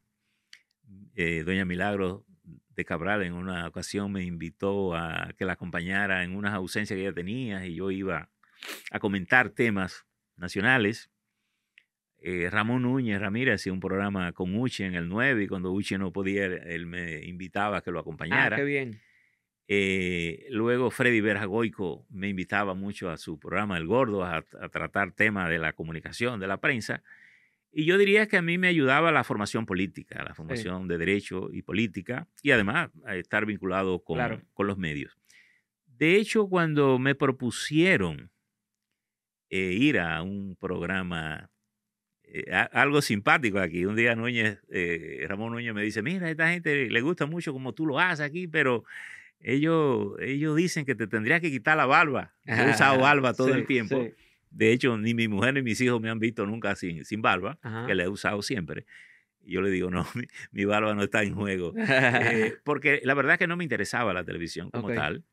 eh, 1.14 1.42
doña 1.44 1.64
Milagro 1.64 2.24
de 2.70 2.84
Cabral 2.84 3.22
en 3.22 3.32
una 3.32 3.66
ocasión 3.66 4.12
me 4.12 4.22
invitó 4.24 4.94
a 4.94 5.32
que 5.36 5.44
la 5.44 5.54
acompañara 5.54 6.24
en 6.24 6.34
unas 6.34 6.54
ausencias 6.54 6.96
que 6.96 7.02
ella 7.02 7.12
tenía 7.12 7.66
y 7.66 7.74
yo 7.74 7.90
iba 7.90 8.30
a 8.90 8.98
comentar 8.98 9.50
temas 9.50 10.06
nacionales. 10.36 11.10
Eh, 12.18 12.48
Ramón 12.50 12.82
Núñez 12.82 13.20
Ramírez 13.20 13.56
hacía 13.56 13.72
un 13.72 13.80
programa 13.80 14.32
con 14.32 14.54
Uchi 14.54 14.84
en 14.84 14.94
el 14.94 15.08
9 15.08 15.44
y 15.44 15.46
cuando 15.48 15.72
Uchi 15.72 15.96
no 15.96 16.12
podía, 16.12 16.44
él 16.44 16.86
me 16.86 17.24
invitaba 17.24 17.78
a 17.78 17.80
que 17.82 17.90
lo 17.90 17.98
ah, 17.98 18.02
acompañara. 18.02 18.56
Ah, 18.56 18.58
qué 18.58 18.64
bien. 18.64 19.00
Eh, 19.72 20.48
luego 20.50 20.90
Freddy 20.90 21.20
Berjagoico 21.20 22.04
me 22.10 22.28
invitaba 22.28 22.74
mucho 22.74 23.08
a 23.08 23.16
su 23.16 23.38
programa 23.38 23.78
El 23.78 23.86
Gordo 23.86 24.24
a, 24.24 24.42
tratar 24.42 25.12
temas 25.12 25.48
de 25.48 25.60
la 25.60 25.74
comunicación, 25.74 26.40
de 26.40 26.48
la 26.48 26.56
prensa. 26.56 27.04
Y 27.70 27.84
yo 27.84 27.96
diría 27.96 28.26
que 28.26 28.36
a 28.36 28.42
mí 28.42 28.58
me 28.58 28.66
ayudaba 28.66 29.12
la 29.12 29.22
formación 29.22 29.66
política, 29.66 30.24
la 30.24 30.34
formación 30.34 30.88
de 30.88 30.98
derecho 30.98 31.50
y 31.52 31.62
política, 31.62 32.26
y 32.42 32.50
además 32.50 32.90
a 33.06 33.14
estar 33.14 33.46
vinculado 33.46 34.02
con, 34.02 34.44
con 34.54 34.66
los 34.66 34.76
medios. 34.76 35.16
De 35.86 36.16
hecho, 36.16 36.48
cuando 36.48 36.98
me 36.98 37.14
propusieron 37.14 38.28
eh, 39.50 39.76
ir 39.78 40.00
a 40.00 40.20
un 40.24 40.56
programa, 40.56 41.48
eh, 42.24 42.50
algo 42.72 43.00
simpático 43.02 43.60
aquí, 43.60 43.84
un 43.84 43.94
día 43.94 44.16
Núñez, 44.16 44.58
Ramón 45.28 45.52
Núñez 45.52 45.74
me 45.74 45.84
dice, 45.84 46.02
mira, 46.02 46.26
a 46.26 46.30
esta 46.30 46.50
gente 46.50 46.90
le 46.90 47.00
gusta 47.02 47.26
mucho 47.26 47.52
como 47.52 47.72
tú 47.72 47.86
lo 47.86 48.00
haces 48.00 48.26
aquí, 48.26 48.48
pero 48.48 48.84
ellos, 49.40 50.14
ellos 50.20 50.56
dicen 50.56 50.84
que 50.84 50.94
te 50.94 51.06
tendrías 51.06 51.40
que 51.40 51.50
quitar 51.50 51.76
la 51.76 51.86
barba. 51.86 52.34
he 52.44 52.70
usado 52.70 52.98
barba 53.00 53.34
todo 53.34 53.54
el 53.54 53.66
tiempo. 53.66 54.06
De 54.50 54.72
hecho, 54.72 54.96
ni 54.98 55.14
mi 55.14 55.28
mujer 55.28 55.54
ni 55.54 55.62
mis 55.62 55.80
hijos 55.80 56.00
me 56.00 56.10
han 56.10 56.18
visto 56.18 56.44
nunca 56.46 56.74
sin, 56.74 57.04
sin 57.04 57.22
barba, 57.22 57.58
que 57.86 57.94
la 57.94 58.04
he 58.04 58.08
usado 58.08 58.42
siempre. 58.42 58.84
Y 59.42 59.52
yo 59.52 59.62
le 59.62 59.70
digo, 59.70 59.90
no, 59.90 60.06
mi, 60.52 60.64
barba 60.64 60.94
no 60.94 61.02
está 61.02 61.22
en 61.22 61.34
juego. 61.34 61.72
Eh, 61.76 62.56
porque 62.64 63.00
la 63.04 63.14
verdad 63.14 63.34
es 63.34 63.38
que 63.38 63.46
no 63.46 63.56
me 63.56 63.64
interesaba 63.64 64.12
la 64.12 64.24
televisión 64.24 64.70
como 64.70 64.92
tal. 64.92 65.24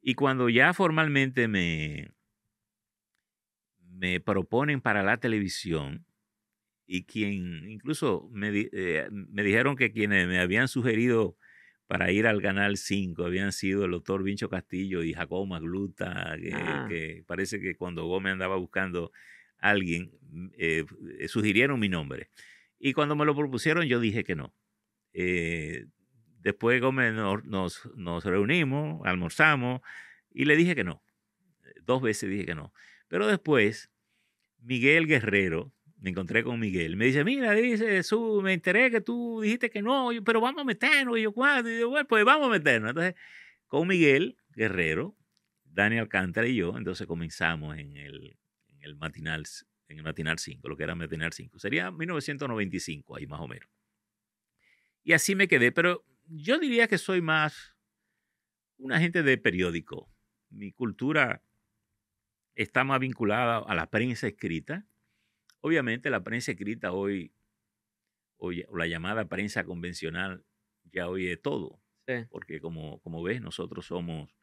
Y 0.00 0.14
cuando 0.14 0.48
ya 0.48 0.74
formalmente 0.74 1.48
me, 1.48 2.10
me 3.80 4.20
proponen 4.20 4.80
para 4.80 5.02
la 5.02 5.18
televisión, 5.18 6.04
y 6.86 7.04
quien 7.04 7.70
incluso 7.70 8.28
me, 8.32 8.50
eh, 8.72 9.08
me 9.10 9.42
dijeron 9.42 9.76
que 9.76 9.92
quienes 9.92 10.28
me 10.28 10.40
habían 10.40 10.68
sugerido 10.68 11.36
para 11.92 12.10
ir 12.10 12.26
al 12.26 12.40
Canal 12.40 12.78
5 12.78 13.22
habían 13.22 13.52
sido 13.52 13.84
el 13.84 13.90
doctor 13.90 14.22
Vincho 14.22 14.48
Castillo 14.48 15.02
y 15.02 15.12
Jacobo 15.12 15.44
Magluta, 15.44 16.32
ah. 16.54 16.86
que, 16.88 17.22
parece 17.26 17.60
que 17.60 17.76
cuando 17.76 18.06
Gómez 18.06 18.32
andaba 18.32 18.56
buscando 18.56 19.12
a 19.58 19.68
alguien, 19.68 20.10
mm, 20.22 20.46
eh, 20.56 20.86
eh, 21.18 21.28
sugirieron 21.28 21.78
mi 21.78 21.90
nombre. 21.90 22.30
Y 22.78 22.94
cuando 22.94 23.14
me 23.14 23.26
lo 23.26 23.36
propusieron, 23.36 23.84
yo 23.84 24.00
dije 24.00 24.24
que 24.24 24.34
no. 24.34 24.54
Eh, 25.12 25.84
después 26.38 26.80
Gómez 26.80 27.12
nos, 27.12 27.44
nos, 27.94 28.24
reunimos, 28.24 29.06
almorzamos 29.06 29.82
y 30.30 30.46
le 30.46 30.56
dije 30.56 30.74
que 30.74 30.84
no. 30.84 31.02
Dos 31.82 32.00
veces 32.00 32.30
dije 32.30 32.46
que 32.46 32.54
no. 32.54 32.72
Pero 33.08 33.26
después, 33.26 33.90
Miguel 34.62 35.06
Guerrero, 35.06 35.74
me 36.02 36.10
encontré 36.10 36.42
con 36.42 36.58
Miguel. 36.58 36.96
Me 36.96 37.06
dice, 37.06 37.22
mira, 37.22 37.52
dice, 37.52 38.02
su, 38.02 38.42
me 38.42 38.52
enteré 38.52 38.90
que 38.90 39.00
tú 39.00 39.40
dijiste 39.40 39.70
que 39.70 39.80
no, 39.80 40.10
pero 40.24 40.40
vamos 40.40 40.62
a 40.62 40.64
meternos. 40.64 41.16
Y 41.16 41.22
yo, 41.22 41.32
¿cuándo? 41.32 41.70
Y 41.70 41.78
yo, 41.78 41.90
bueno, 41.90 42.08
pues 42.08 42.24
vamos 42.24 42.48
a 42.48 42.50
meternos. 42.50 42.90
Entonces, 42.90 43.14
con 43.68 43.86
Miguel 43.86 44.36
Guerrero, 44.50 45.16
Daniel 45.64 46.02
Alcántara 46.02 46.48
y 46.48 46.56
yo, 46.56 46.76
entonces 46.76 47.06
comenzamos 47.06 47.78
en 47.78 47.96
el, 47.96 48.36
en 48.68 48.82
el 48.82 48.96
matinal 48.96 49.44
en 49.88 49.98
el 49.98 50.04
matinal 50.04 50.38
5, 50.38 50.68
lo 50.68 50.76
que 50.76 50.84
era 50.84 50.94
matinal 50.94 51.32
5. 51.32 51.58
Sería 51.58 51.90
1995 51.90 53.16
ahí 53.16 53.26
más 53.26 53.40
o 53.40 53.46
menos. 53.46 53.68
Y 55.04 55.12
así 55.12 55.34
me 55.34 55.46
quedé, 55.46 55.70
pero 55.70 56.04
yo 56.26 56.58
diría 56.58 56.88
que 56.88 56.98
soy 56.98 57.20
más 57.20 57.76
un 58.78 58.92
agente 58.92 59.22
de 59.22 59.38
periódico. 59.38 60.10
Mi 60.48 60.72
cultura 60.72 61.44
está 62.54 62.84
más 62.84 63.00
vinculada 63.00 63.58
a 63.58 63.74
la 63.74 63.90
prensa 63.90 64.26
escrita. 64.26 64.86
Obviamente 65.62 66.10
la 66.10 66.24
prensa 66.24 66.50
escrita 66.52 66.92
hoy, 66.92 67.32
hoy 68.36 68.66
la 68.74 68.86
llamada 68.88 69.28
prensa 69.28 69.64
convencional, 69.64 70.44
ya 70.92 71.08
oye 71.08 71.36
todo. 71.36 71.80
Porque 72.30 72.60
como, 72.60 73.00
como 73.00 73.22
ves, 73.22 73.40
nosotros 73.40 73.86
somos 73.86 74.36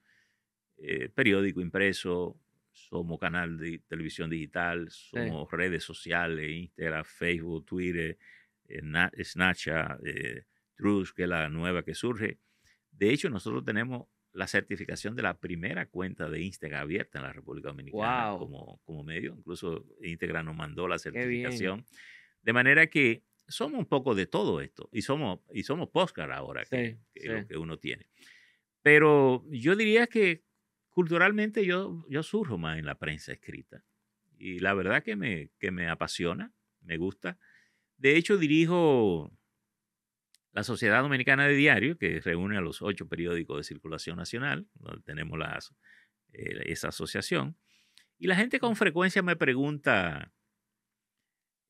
eh, 0.77 1.09
periódico 1.09 1.59
impreso, 1.59 2.39
somos 2.71 3.19
canal 3.19 3.57
de 3.57 3.79
televisión 3.79 4.29
digital, 4.29 4.89
somos 4.89 5.51
redes 5.51 5.83
sociales, 5.83 6.49
Instagram, 6.49 7.03
Facebook, 7.03 7.65
Twitter, 7.65 8.17
eh, 8.69 8.81
Snapchat, 9.21 9.99
eh, 10.05 10.45
Truth, 10.75 11.09
que 11.13 11.23
es 11.23 11.29
la 11.29 11.49
nueva 11.49 11.83
que 11.83 11.93
surge. 11.93 12.39
De 12.91 13.11
hecho, 13.11 13.29
nosotros 13.29 13.65
tenemos 13.65 14.07
la 14.39 14.47
certificación 14.47 15.17
de 15.17 15.21
la 15.21 15.37
primera 15.37 15.85
cuenta 15.87 16.29
de 16.29 16.41
Instagram 16.41 16.83
abierta 16.83 17.19
en 17.19 17.25
la 17.25 17.33
República 17.33 17.67
Dominicana 17.67 18.37
como, 18.39 18.79
como 18.85 19.03
medio. 19.03 19.35
Incluso 19.37 19.85
Instagram 20.01 20.45
nos 20.45 20.55
mandó 20.55 20.87
la 20.87 20.97
certificación. 20.97 21.85
De 22.41 22.53
manera 22.53 22.87
que 22.87 23.25
somos 23.49 23.79
un 23.79 23.85
poco 23.85 24.15
de 24.15 24.27
todo 24.27 24.61
esto 24.61 24.89
y 24.93 25.01
somos, 25.01 25.41
y 25.53 25.63
somos 25.63 25.89
postcard 25.89 26.31
ahora, 26.31 26.63
que, 26.63 26.99
es 27.15 27.25
lo 27.25 27.45
que 27.45 27.57
uno 27.57 27.79
tiene. 27.79 28.07
Pero 28.81 29.43
yo 29.49 29.75
diría 29.75 30.07
que 30.07 30.45
culturalmente 30.89 31.65
yo, 31.65 32.05
yo 32.07 32.23
surjo 32.23 32.57
más 32.57 32.79
en 32.79 32.85
la 32.85 32.97
prensa 32.97 33.33
escrita. 33.33 33.83
Y 34.37 34.59
la 34.59 34.73
verdad 34.73 35.03
que 35.03 35.17
me, 35.17 35.49
que 35.59 35.69
me 35.69 35.89
apasiona, 35.89 36.53
me 36.79 36.95
gusta. 36.95 37.37
De 37.97 38.15
hecho, 38.15 38.37
dirijo 38.37 39.37
la 40.51 40.63
Sociedad 40.63 41.01
Dominicana 41.01 41.47
de 41.47 41.53
Diario, 41.55 41.97
que 41.97 42.19
reúne 42.21 42.57
a 42.57 42.61
los 42.61 42.81
ocho 42.81 43.07
periódicos 43.07 43.57
de 43.57 43.63
circulación 43.63 44.17
nacional, 44.17 44.67
donde 44.73 45.01
tenemos 45.03 45.37
las, 45.37 45.73
eh, 46.33 46.63
esa 46.65 46.89
asociación. 46.89 47.57
Y 48.17 48.27
la 48.27 48.35
gente 48.35 48.59
con 48.59 48.75
frecuencia 48.75 49.21
me 49.21 49.35
pregunta, 49.35 50.33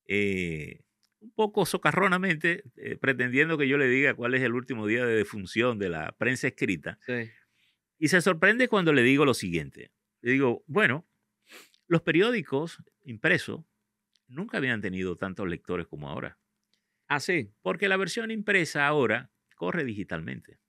eh, 0.06 0.80
un 1.20 1.32
poco 1.32 1.66
socarronamente, 1.66 2.64
eh, 2.76 2.96
pretendiendo 2.96 3.58
que 3.58 3.68
yo 3.68 3.76
le 3.76 3.86
diga 3.86 4.14
cuál 4.14 4.34
es 4.34 4.42
el 4.42 4.54
último 4.54 4.86
día 4.86 5.04
de 5.04 5.14
defunción 5.14 5.78
de 5.78 5.90
la 5.90 6.12
prensa 6.12 6.48
escrita. 6.48 6.98
Y 7.98 8.08
se 8.08 8.20
sorprende 8.22 8.68
cuando 8.68 8.92
le 8.92 9.02
digo 9.02 9.24
lo 9.24 9.34
siguiente. 9.34 9.92
Le 10.22 10.32
digo, 10.32 10.64
bueno, 10.66 11.06
los 11.86 12.02
periódicos 12.02 12.82
impresos 13.02 13.64
nunca 14.26 14.56
habían 14.56 14.80
tenido 14.80 15.16
tantos 15.16 15.46
lectores 15.46 15.86
como 15.86 16.08
ahora. 16.08 16.39
Ah, 17.10 17.18
sí. 17.18 17.50
Porque 17.60 17.88
la 17.88 17.96
versión 17.96 18.30
impresa 18.30 18.86
ahora 18.86 19.32
corre 19.56 19.84
digitalmente. 19.84 20.60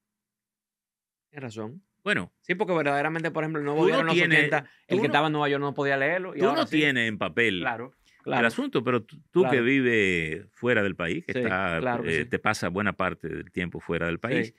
Tienes 1.29 1.43
razón. 1.43 1.83
Bueno. 2.03 2.33
Sí, 2.41 2.55
porque 2.55 2.73
verdaderamente, 2.73 3.29
por 3.29 3.43
ejemplo, 3.43 3.59
el 3.59 3.65
nuevo 3.65 3.87
no 4.03 4.11
tiene, 4.11 4.49
el 4.87 4.99
que 4.99 5.05
estaba 5.05 5.27
en 5.27 5.33
Nueva 5.33 5.49
York 5.49 5.61
no 5.61 5.75
podía 5.75 5.97
leerlo. 5.97 6.35
Y 6.35 6.39
tú 6.39 6.51
no 6.51 6.65
tienes 6.65 7.07
en 7.07 7.19
papel 7.19 7.59
claro, 7.59 7.93
el 8.25 8.45
asunto, 8.45 8.83
pero 8.83 9.03
tú, 9.03 9.47
que 9.51 9.61
vives 9.61 10.47
fuera 10.51 10.81
del 10.81 10.95
país, 10.95 11.23
que, 11.23 11.39
está, 11.39 11.79
eh, 12.05 12.25
te 12.25 12.39
pasa 12.39 12.69
buena 12.69 12.93
parte 12.93 13.29
del 13.29 13.51
tiempo 13.51 13.79
fuera 13.79 14.07
del 14.07 14.19
país, 14.19 14.55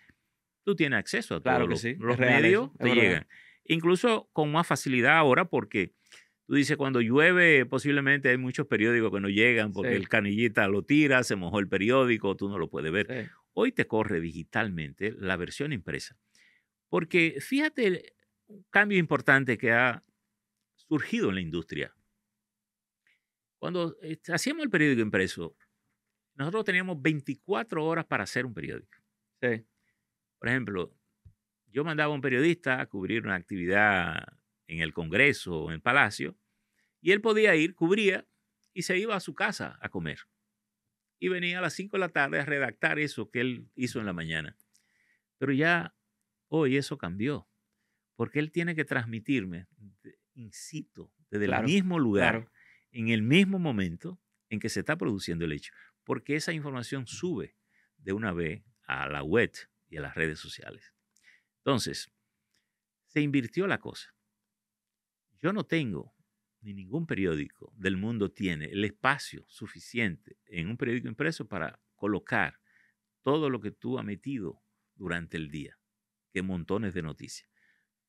tú 0.62 0.76
tienes 0.76 1.00
acceso 1.00 1.34
a 1.34 1.40
todos 1.40 1.68
los, 1.68 1.84
los 1.98 2.18
medios, 2.18 2.70
te 2.78 2.94
llegan. 2.94 3.26
Incluso 3.64 4.30
con 4.32 4.52
más 4.52 4.68
facilidad 4.68 5.16
ahora 5.16 5.46
porque 5.46 5.94
tú 6.52 6.56
dices, 6.56 6.76
cuando 6.76 7.00
llueve 7.00 7.64
posiblemente 7.64 8.28
hay 8.28 8.36
muchos 8.36 8.66
periódicos 8.66 9.10
que 9.10 9.20
no 9.20 9.30
llegan 9.30 9.72
porque 9.72 9.96
el 9.96 10.10
canillita 10.10 10.68
lo 10.68 10.82
tira, 10.82 11.24
se 11.24 11.34
mojó 11.34 11.58
el 11.60 11.66
periódico, 11.66 12.36
tú 12.36 12.50
no 12.50 12.58
lo 12.58 12.68
puedes 12.68 12.92
ver. 12.92 13.30
Hoy 13.54 13.72
te 13.72 13.86
corre 13.86 14.20
digitalmente 14.20 15.14
la 15.18 15.38
versión 15.38 15.72
impresa. 15.72 16.14
Porque 16.90 17.38
fíjate 17.40 18.16
un 18.48 18.66
cambio 18.68 18.98
importante 18.98 19.56
que 19.56 19.72
ha 19.72 20.04
surgido 20.74 21.30
en 21.30 21.36
la 21.36 21.40
industria. 21.40 21.96
Cuando 23.58 23.96
eh, 24.02 24.20
hacíamos 24.30 24.62
el 24.62 24.70
periódico 24.70 25.00
impreso, 25.00 25.56
nosotros 26.34 26.66
teníamos 26.66 27.00
24 27.00 27.82
horas 27.82 28.04
para 28.04 28.24
hacer 28.24 28.44
un 28.44 28.52
periódico. 28.52 28.98
Sí. 29.40 29.64
Por 30.38 30.50
ejemplo, 30.50 30.94
yo 31.68 31.82
mandaba 31.82 32.12
a 32.12 32.14
un 32.14 32.20
periodista 32.20 32.78
a 32.78 32.84
cubrir 32.84 33.24
una 33.24 33.36
actividad 33.36 34.22
en 34.66 34.80
el 34.80 34.92
Congreso 34.92 35.62
o 35.62 35.68
en 35.70 35.76
el 35.76 35.80
Palacio, 35.80 36.36
y 37.02 37.10
él 37.10 37.20
podía 37.20 37.54
ir, 37.56 37.74
cubría 37.74 38.26
y 38.72 38.82
se 38.82 38.96
iba 38.96 39.14
a 39.14 39.20
su 39.20 39.34
casa 39.34 39.78
a 39.82 39.90
comer. 39.90 40.20
Y 41.18 41.28
venía 41.28 41.58
a 41.58 41.60
las 41.60 41.74
5 41.74 41.96
de 41.96 42.00
la 42.00 42.08
tarde 42.08 42.40
a 42.40 42.44
redactar 42.44 42.98
eso 42.98 43.30
que 43.30 43.40
él 43.40 43.68
hizo 43.74 44.00
en 44.00 44.06
la 44.06 44.12
mañana. 44.12 44.56
Pero 45.36 45.52
ya 45.52 45.94
hoy 46.48 46.76
eso 46.76 46.96
cambió, 46.96 47.48
porque 48.14 48.38
él 48.38 48.52
tiene 48.52 48.74
que 48.74 48.84
transmitirme, 48.84 49.66
incito, 50.34 51.12
desde 51.28 51.46
el 51.46 51.64
mismo 51.64 51.98
lugar, 51.98 52.50
en 52.92 53.08
el 53.08 53.22
mismo 53.22 53.58
momento 53.58 54.20
en 54.48 54.60
que 54.60 54.68
se 54.68 54.80
está 54.80 54.96
produciendo 54.96 55.44
el 55.44 55.52
hecho, 55.52 55.72
porque 56.04 56.36
esa 56.36 56.52
información 56.52 57.06
sube 57.06 57.56
de 57.96 58.12
una 58.12 58.32
vez 58.32 58.62
a 58.86 59.08
la 59.08 59.22
web 59.22 59.52
y 59.88 59.96
a 59.96 60.00
las 60.00 60.14
redes 60.14 60.38
sociales. 60.38 60.92
Entonces, 61.58 62.12
se 63.06 63.20
invirtió 63.20 63.66
la 63.66 63.78
cosa. 63.78 64.14
Yo 65.40 65.52
no 65.52 65.64
tengo, 65.64 66.14
ni 66.62 66.72
ningún 66.72 67.06
periódico 67.06 67.72
del 67.76 67.96
mundo 67.96 68.30
tiene 68.30 68.66
el 68.66 68.84
espacio 68.84 69.44
suficiente 69.48 70.38
en 70.46 70.68
un 70.68 70.76
periódico 70.76 71.08
impreso 71.08 71.48
para 71.48 71.80
colocar 71.96 72.60
todo 73.22 73.50
lo 73.50 73.60
que 73.60 73.72
tú 73.72 73.98
has 73.98 74.04
metido 74.04 74.62
durante 74.94 75.36
el 75.36 75.50
día, 75.50 75.78
que 76.32 76.42
montones 76.42 76.94
de 76.94 77.02
noticias. 77.02 77.50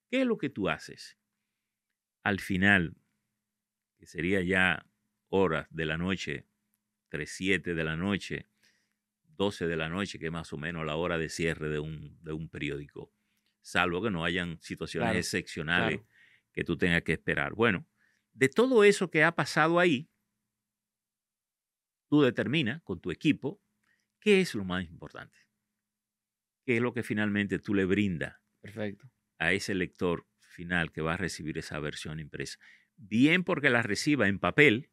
¿Qué 0.09 0.21
es 0.21 0.27
lo 0.27 0.37
que 0.37 0.49
tú 0.49 0.69
haces? 0.69 1.17
Al 2.23 2.39
final, 2.39 2.95
que 3.97 4.05
sería 4.05 4.41
ya 4.41 4.85
horas 5.29 5.67
de 5.71 5.85
la 5.85 5.97
noche, 5.97 6.47
3, 7.09 7.29
7 7.29 7.73
de 7.73 7.83
la 7.83 7.95
noche, 7.95 8.47
12 9.35 9.67
de 9.67 9.75
la 9.75 9.89
noche, 9.89 10.19
que 10.19 10.27
es 10.27 10.31
más 10.31 10.53
o 10.53 10.57
menos 10.57 10.85
la 10.85 10.95
hora 10.95 11.17
de 11.17 11.29
cierre 11.29 11.69
de 11.69 11.79
un, 11.79 12.23
de 12.23 12.33
un 12.33 12.49
periódico, 12.49 13.11
salvo 13.61 14.01
que 14.01 14.11
no 14.11 14.23
hayan 14.25 14.61
situaciones 14.61 15.15
excepcionales 15.17 16.01
que 16.51 16.63
tú 16.63 16.77
tengas 16.77 17.01
que 17.01 17.13
esperar. 17.13 17.53
Bueno, 17.53 17.87
de 18.33 18.49
todo 18.49 18.83
eso 18.83 19.09
que 19.09 19.23
ha 19.23 19.35
pasado 19.35 19.79
ahí, 19.79 20.09
tú 22.09 22.21
determinas 22.21 22.81
con 22.83 22.99
tu 22.99 23.11
equipo 23.11 23.61
qué 24.19 24.41
es 24.41 24.55
lo 24.55 24.63
más 24.63 24.85
importante, 24.85 25.37
qué 26.65 26.77
es 26.77 26.81
lo 26.81 26.93
que 26.93 27.03
finalmente 27.03 27.59
tú 27.59 27.73
le 27.73 27.85
brindas 27.85 28.37
Perfecto. 28.61 29.09
a 29.39 29.53
ese 29.53 29.73
lector 29.75 30.27
final 30.39 30.91
que 30.91 31.01
va 31.01 31.15
a 31.15 31.17
recibir 31.17 31.57
esa 31.57 31.79
versión 31.79 32.19
impresa. 32.19 32.59
Bien 32.95 33.43
porque 33.43 33.69
la 33.69 33.81
reciba 33.81 34.27
en 34.27 34.39
papel 34.39 34.91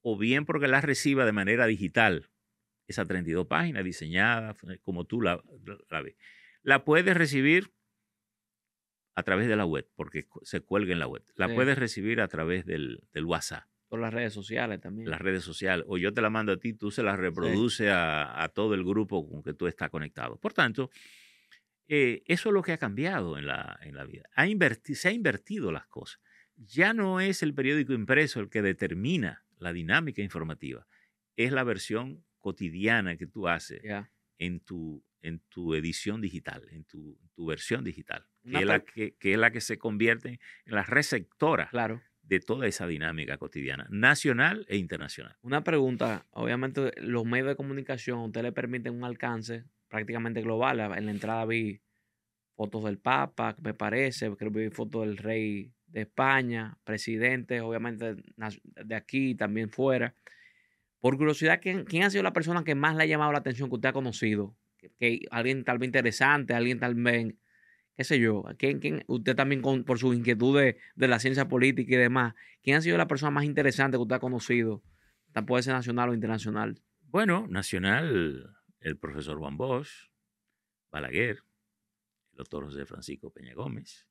o 0.00 0.16
bien 0.16 0.46
porque 0.46 0.68
la 0.68 0.80
reciba 0.80 1.26
de 1.26 1.32
manera 1.32 1.66
digital 1.66 2.30
esa 2.86 3.04
32 3.04 3.46
páginas 3.46 3.84
diseñada 3.84 4.54
como 4.82 5.04
tú 5.04 5.20
la, 5.20 5.42
ves. 6.02 6.16
La 6.62 6.84
puedes 6.84 7.16
recibir 7.16 7.72
a 9.16 9.22
través 9.22 9.48
de 9.48 9.56
la 9.56 9.64
web, 9.64 9.88
porque 9.96 10.28
se 10.42 10.60
cuelga 10.60 10.92
en 10.92 10.98
la 10.98 11.08
web. 11.08 11.22
La 11.36 11.52
puedes 11.52 11.78
recibir 11.78 12.20
a 12.20 12.28
través 12.28 12.66
del, 12.66 13.00
WhatsApp. 13.24 13.64
Por 13.88 13.98
las 13.98 14.12
redes 14.12 14.34
sociales 14.34 14.80
también. 14.80 15.08
Las 15.10 15.20
redes 15.20 15.42
sociales. 15.42 15.86
O 15.88 15.96
yo 15.96 16.12
te 16.12 16.20
la 16.20 16.28
mando 16.28 16.52
a 16.52 16.58
ti, 16.58 16.74
tú 16.74 16.90
se 16.90 17.02
la 17.02 17.16
reproduce 17.16 17.90
a, 17.90 18.50
todo 18.54 18.74
el 18.74 18.84
grupo 18.84 19.26
con 19.28 19.42
que 19.42 19.54
tú 19.54 19.66
estás 19.66 19.88
conectado. 19.88 20.36
Por 20.36 20.52
tanto, 20.52 20.90
eh, 21.88 22.22
eso 22.26 22.50
es 22.50 22.52
lo 22.52 22.62
que 22.62 22.72
ha 22.72 22.78
cambiado 22.78 23.38
en 23.38 23.46
la, 23.46 23.78
en 23.82 23.96
la 23.96 24.04
vida. 24.04 24.28
Ha 24.34 24.46
se 24.94 25.08
ha 25.08 25.12
invertido 25.12 25.72
las 25.72 25.86
cosas. 25.86 26.20
Ya 26.56 26.92
no 26.92 27.20
es 27.20 27.42
el 27.42 27.54
periódico 27.54 27.94
impreso 27.94 28.40
el 28.40 28.50
que 28.50 28.60
determina 28.60 29.46
la 29.58 29.72
dinámica 29.72 30.20
informativa. 30.20 30.86
Es 31.36 31.52
la 31.52 31.64
versión 31.64 32.22
cotidiana 32.38 33.16
que 33.16 33.26
tú 33.26 33.48
haces 33.48 33.80
en, 34.38 34.60
tu, 34.60 35.02
en 35.26 35.40
tu 35.48 35.74
edición 35.74 36.20
digital, 36.20 36.66
en 36.70 36.84
tu, 36.84 37.18
versión 37.36 37.84
digital, 37.84 38.26
que 38.44 38.58
es, 38.58 38.64
la 38.64 38.80
que, 38.80 39.16
es, 39.20 39.38
la 39.38 39.50
que, 39.50 39.60
se 39.60 39.78
convierte 39.78 40.40
en 40.64 40.74
la 40.74 40.84
receptora 40.84 41.68
claro. 41.68 42.00
de 42.22 42.40
toda 42.40 42.66
esa 42.66 42.86
dinámica 42.86 43.36
cotidiana, 43.36 43.86
nacional 43.90 44.64
e 44.68 44.76
internacional. 44.76 45.36
Una 45.42 45.64
pregunta, 45.64 46.26
obviamente 46.30 46.92
los 47.00 47.24
medios 47.24 47.48
de 47.48 47.56
comunicación, 47.56 48.20
usted 48.20 48.42
le 48.42 48.52
permiten 48.52 48.94
un 48.94 49.04
alcance 49.04 49.64
prácticamente 49.88 50.42
global. 50.42 50.80
En 50.96 51.06
la 51.06 51.10
entrada 51.10 51.44
vi 51.44 51.80
fotos 52.54 52.84
del 52.84 52.98
Papa, 52.98 53.56
me 53.60 53.74
parece, 53.74 54.34
creo 54.36 54.52
que 54.52 54.60
vi 54.60 54.70
fotos 54.70 55.06
del 55.06 55.16
rey 55.16 55.72
de 55.88 56.02
España, 56.02 56.78
presidentes, 56.84 57.60
obviamente 57.62 58.16
de 58.64 58.94
aquí, 58.94 59.34
también 59.34 59.70
fuera. 59.70 60.14
Por 61.00 61.16
curiosidad, 61.16 61.60
¿quién, 61.60 61.84
¿quién, 61.84 62.04
ha 62.04 62.10
sido 62.10 62.22
la 62.22 62.32
persona 62.32 62.64
que 62.64 62.74
más 62.74 62.96
le 62.96 63.02
ha 63.02 63.06
llamado 63.06 63.32
la 63.32 63.38
atención 63.38 63.68
que 63.68 63.74
usted 63.74 63.90
ha 63.90 63.92
conocido? 63.92 64.56
Que, 64.98 65.20
alguien 65.30 65.64
tal 65.64 65.78
vez 65.78 65.88
interesante, 65.88 66.54
alguien 66.54 66.78
tal 66.78 66.94
vez 66.94 67.34
qué 67.96 68.04
sé 68.04 68.20
yo, 68.20 68.44
¿quién, 68.58 68.78
quién, 68.78 69.04
usted 69.06 69.34
también 69.34 69.62
con, 69.62 69.84
por 69.84 69.98
su 69.98 70.12
inquietud 70.12 70.58
de, 70.58 70.76
la 70.96 71.18
ciencia 71.18 71.48
política 71.48 71.94
y 71.94 71.98
demás, 71.98 72.34
¿quién 72.62 72.76
ha 72.76 72.82
sido 72.82 72.98
la 72.98 73.08
persona 73.08 73.30
más 73.30 73.44
interesante 73.44 73.96
que 73.96 74.02
usted 74.02 74.16
ha 74.16 74.20
conocido? 74.20 74.82
Puede 75.46 75.62
ser 75.62 75.74
nacional 75.74 76.10
o 76.10 76.14
internacional. 76.14 76.80
Bueno, 77.02 77.46
nacional, 77.48 78.56
el 78.80 78.96
profesor 78.98 79.38
Juan 79.38 79.56
Bosch, 79.56 80.08
Balaguer, 80.90 81.42
el 82.32 82.36
doctor 82.36 82.64
José 82.64 82.86
Francisco 82.86 83.30
Peña 83.30 83.54
Gómez, 83.54 84.06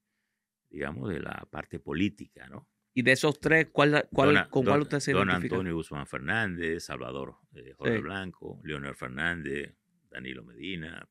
digamos, 0.69 1.09
de 1.09 1.19
la 1.19 1.47
parte 1.49 1.79
política, 1.79 2.47
¿no? 2.47 2.67
Y 2.93 3.01
de 3.01 3.11
esos 3.11 3.39
tres, 3.39 3.67
¿cuál, 3.71 4.07
cuál, 4.11 4.49
¿con 4.49 4.63
cuál 4.63 4.81
usted 4.81 4.99
se 4.99 5.11
Don 5.11 5.29
Antonio 5.29 5.75
Guzmán 5.75 6.07
Fernández, 6.07 6.85
Salvador 6.85 7.35
eh, 7.53 7.73
Jorge 7.75 7.99
Blanco, 7.99 8.61
Leonel 8.63 8.95
Fernández, 8.95 9.75
Danilo 10.15 10.43
Medina, 10.43 11.07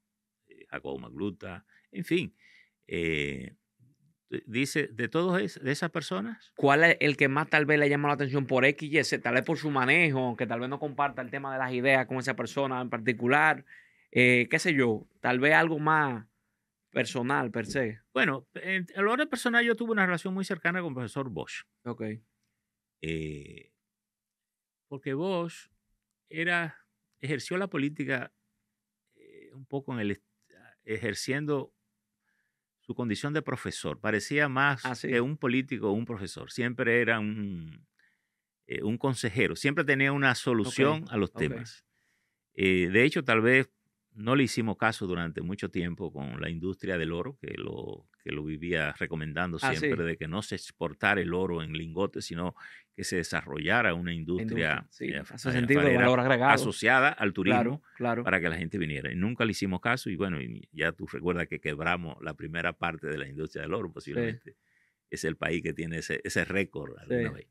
eh, 0.47 0.66
Jacobo 0.68 0.98
Magluta, 0.98 1.64
en 1.93 2.05
fin. 2.05 2.36
Eh, 2.86 3.55
dice, 4.47 4.89
de 4.89 5.09
todas 5.09 5.60
de 5.62 5.72
esas 5.72 5.90
personas. 5.90 6.52
¿Cuál 6.56 6.85
es 6.85 6.97
el 7.01 7.16
que 7.16 7.28
más 7.28 7.48
tal 7.48 7.66
vez 7.66 7.78
le 7.78 7.89
llama 7.89 8.09
la 8.09 8.14
atención 8.14 8.47
por 8.47 8.64
X 8.64 8.93
y 8.93 9.05
Z? 9.05 9.22
Tal 9.22 9.35
vez 9.35 9.44
por 9.44 9.59
su 9.59 9.70
manejo, 9.70 10.18
aunque 10.18 10.47
tal 10.47 10.60
vez 10.60 10.68
no 10.68 10.78
comparta 10.78 11.22
el 11.22 11.31
tema 11.31 11.52
de 11.52 11.59
las 11.59 11.72
ideas 11.72 12.06
con 12.06 12.18
esa 12.18 12.35
persona 12.35 12.81
en 12.81 12.90
particular. 12.90 13.64
qué 14.10 14.59
sé 14.59 14.74
yo, 14.74 15.06
tal 15.20 15.40
vez 15.40 15.55
algo 15.55 15.78
más 15.78 16.26
personal 16.94 17.51
per 17.51 17.66
se. 17.66 18.01
Bueno, 18.14 18.47
en 18.55 18.86
el 18.94 19.09
orden 19.09 19.28
personal 19.28 19.64
yo 19.64 19.74
tuve 19.74 19.93
una 19.93 20.06
relación 20.06 20.32
muy 20.32 20.44
cercana 20.44 20.81
con 20.81 20.90
el 20.90 20.94
profesor 20.94 21.28
Bosch. 21.28 21.64
Ok. 21.85 22.02
Eh, 23.02 23.72
porque 24.89 25.12
Bosch 25.12 25.68
era, 26.31 26.86
ejerció 27.20 27.59
la 27.59 27.66
política 27.66 28.32
eh, 28.32 28.43
un 29.55 29.66
poco 29.66 29.93
en 29.93 30.01
el, 30.01 30.22
ejerciendo 30.85 31.72
su 32.81 32.94
condición 32.94 33.32
de 33.32 33.43
profesor. 33.43 34.01
Parecía 34.01 34.48
más 34.48 34.85
ah, 34.85 34.94
que 35.01 35.20
un 35.20 35.36
político 35.36 35.89
o 35.89 35.93
un 35.93 36.05
profesor. 36.05 36.51
Siempre 36.51 37.01
era 37.01 37.18
un, 37.18 37.86
eh, 38.66 38.82
un 38.82 38.98
consejero. 38.98 39.56
Siempre 39.56 39.85
tenía 39.85 40.12
una 40.12 40.35
solución 40.35 41.06
a 41.10 41.16
los 41.16 41.32
temas. 41.32 41.85
de 42.55 43.05
hecho, 43.05 43.24
tal 43.24 43.40
vez 43.40 43.70
no 44.15 44.36
le 44.36 44.45
hicimos 44.45 44.77
caso 44.77 45.07
durante 45.07 45.43
mucho 45.43 45.70
tiempo 45.70 46.12
con 46.12 46.41
la 46.41 46.49
industria 46.49 46.97
del 46.97 47.12
oro, 47.12 47.36
que 47.41 47.55
lo, 47.57 48.07
que 48.23 48.31
lo 48.31 48.45
vivía 48.45 48.93
recomendando 48.93 49.59
ah, 49.61 49.74
siempre, 49.74 50.05
de 50.05 50.16
que 50.16 50.28
no 50.28 50.41
se 50.43 50.55
exportara 50.55 51.20
el 51.20 51.35
oro 51.35 51.62
en 51.62 51.73
lingotes, 51.73 52.24
sino 52.24 52.55
que 52.95 53.03
se 53.03 53.16
desarrollara 53.16 53.93
una 53.95 54.12
industria, 54.12 54.86
eh, 55.01 55.23
asociada 56.43 57.09
al 57.09 57.32
turismo 57.32 57.82
para 57.99 58.41
que 58.41 58.49
la 58.49 58.57
gente 58.57 58.78
viniera. 58.78 59.12
Y 59.12 59.16
nunca 59.16 59.45
le 59.45 59.51
hicimos 59.51 59.81
caso 59.81 60.11
y 60.11 60.16
bueno, 60.16 60.39
ya 60.73 60.93
tú 60.93 61.07
recuerdas 61.07 61.49
que 61.49 61.61
quebramos 61.61 62.16
la 62.23 62.35
primera 62.35 62.73
parte 62.73 63.09
de 63.09 63.19
la 63.19 63.27
industria 63.27 63.62
del 63.62 63.74
oro, 63.74 63.93
posiblemente. 63.93 64.57
Es 65.11 65.24
el 65.24 65.36
país 65.36 65.62
que 65.62 65.73
tiene 65.73 65.99
ese, 65.99 66.20
ese 66.24 66.45
récord 66.45 66.97
alguna 66.99 67.31
vez. 67.32 67.47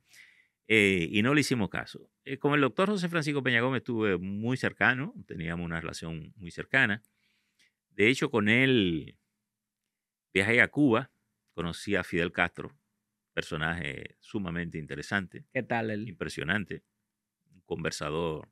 Eh, 0.68 1.07
y 1.11 1.22
no 1.22 1.34
le 1.34 1.41
hicimos 1.41 1.69
caso. 1.69 2.10
Eh, 2.23 2.38
con 2.38 2.53
el 2.53 2.61
doctor 2.61 2.90
José 2.90 3.10
Francisco 3.10 3.44
Peña 3.44 3.61
Gómez 3.61 3.80
estuve 3.80 4.18
muy 4.18 4.57
cercano, 4.57 5.14
teníamos 5.27 5.65
una 5.65 5.80
relación 5.80 6.34
muy 6.38 6.52
cercana. 6.52 7.03
De 7.90 8.07
hecho, 8.07 8.31
con 8.31 8.48
él 8.48 9.18
viajé 10.34 10.61
a 10.61 10.69
Cuba, 10.69 11.11
conocí 11.53 11.95
a 11.95 12.03
Fidel 12.03 12.31
Castro, 12.31 12.72
personaje 13.34 14.15
sumamente 14.19 14.77
interesante. 14.77 15.45
¿Qué 15.52 15.64
tal 15.64 15.91
él? 15.91 16.07
Impresionante, 16.07 16.84
un 17.52 17.61
conversador 17.61 18.49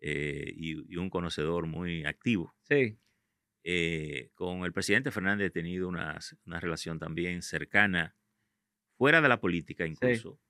eh, 0.00 0.52
y, 0.54 0.96
un 0.96 1.10
conocedor 1.10 1.66
muy 1.66 2.04
activo. 2.04 2.54
Sí. 2.62 2.98
con 4.34 4.64
el 4.64 4.72
presidente 4.72 5.10
Fernández 5.10 5.48
he 5.48 5.50
tenido 5.50 5.88
una, 5.88 6.18
una, 6.46 6.60
relación 6.60 6.98
también 6.98 7.42
cercana, 7.42 8.16
fuera 8.96 9.20
de 9.20 9.28
la 9.28 9.40
política 9.40 9.86
incluso. 9.86 10.40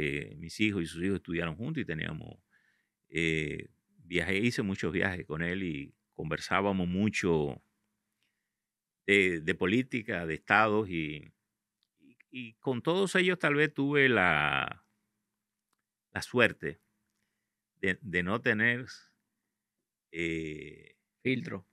Eh, 0.00 0.36
mis 0.36 0.60
hijos 0.60 0.80
y 0.80 0.86
sus 0.86 1.02
hijos 1.02 1.16
estudiaron 1.16 1.56
juntos 1.56 1.82
y 1.82 1.84
teníamos, 1.84 2.38
eh, 3.08 3.68
viaje, 4.04 4.38
hice 4.38 4.62
muchos 4.62 4.92
viajes 4.92 5.26
con 5.26 5.42
él 5.42 5.64
y 5.64 5.92
conversábamos 6.14 6.86
mucho 6.86 7.60
de, 9.06 9.56
política, 9.58 10.24
de 10.24 10.34
estados 10.34 10.88
y, 10.88 11.32
y, 12.30 12.52
con 12.60 12.80
todos 12.80 13.16
ellos 13.16 13.40
tal 13.40 13.56
vez 13.56 13.74
tuve 13.74 14.08
la, 14.08 14.84
la 16.12 16.22
suerte 16.22 16.80
de, 17.80 18.22
no 18.22 18.40
tener 18.40 18.86
eh, 20.12 20.94
filtro. 21.24 21.66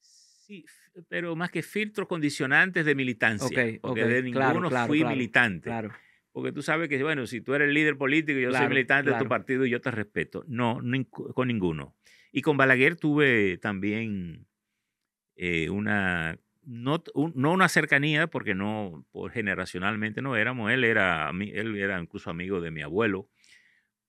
Sí, 0.00 0.64
pero 1.10 1.36
más 1.36 1.50
que 1.50 1.62
filtros 1.62 2.08
condicionantes 2.08 2.86
de 2.86 2.94
militancia, 2.94 3.78
porque 3.82 4.06
de 4.06 4.22
ninguno 4.22 4.70
fui 4.86 5.04
militante. 5.04 5.64
Claro 5.64 5.92
porque 6.32 6.52
tú 6.52 6.62
sabes 6.62 6.88
que, 6.88 7.02
bueno, 7.02 7.26
si 7.26 7.40
tú 7.40 7.54
eres 7.54 7.72
líder 7.72 7.96
político 7.96 8.38
y 8.38 8.42
yo 8.42 8.52
soy 8.52 8.68
militante 8.68 9.10
de 9.10 9.18
tu 9.18 9.28
partido, 9.28 9.66
yo 9.66 9.80
te 9.80 9.90
respeto. 9.90 10.44
No, 10.48 10.80
con 11.34 11.48
ninguno. 11.48 11.94
Y 12.32 12.40
con 12.40 12.56
Balaguer 12.56 12.96
tuve 12.96 13.58
también 13.58 14.46
eh, 15.36 15.68
una, 15.68 16.38
no, 16.64 17.02
no, 17.34 17.52
una 17.52 17.68
cercanía, 17.68 18.28
porque 18.28 18.54
no, 18.54 19.06
por 19.12 19.30
generacionalmente 19.30 20.22
no 20.22 20.36
éramos, 20.36 20.70
él 20.70 20.84
era, 20.84 21.30
él 21.30 21.76
era 21.76 22.00
incluso 22.00 22.30
amigo 22.30 22.62
de 22.62 22.70
mi 22.70 22.80
abuelo, 22.80 23.28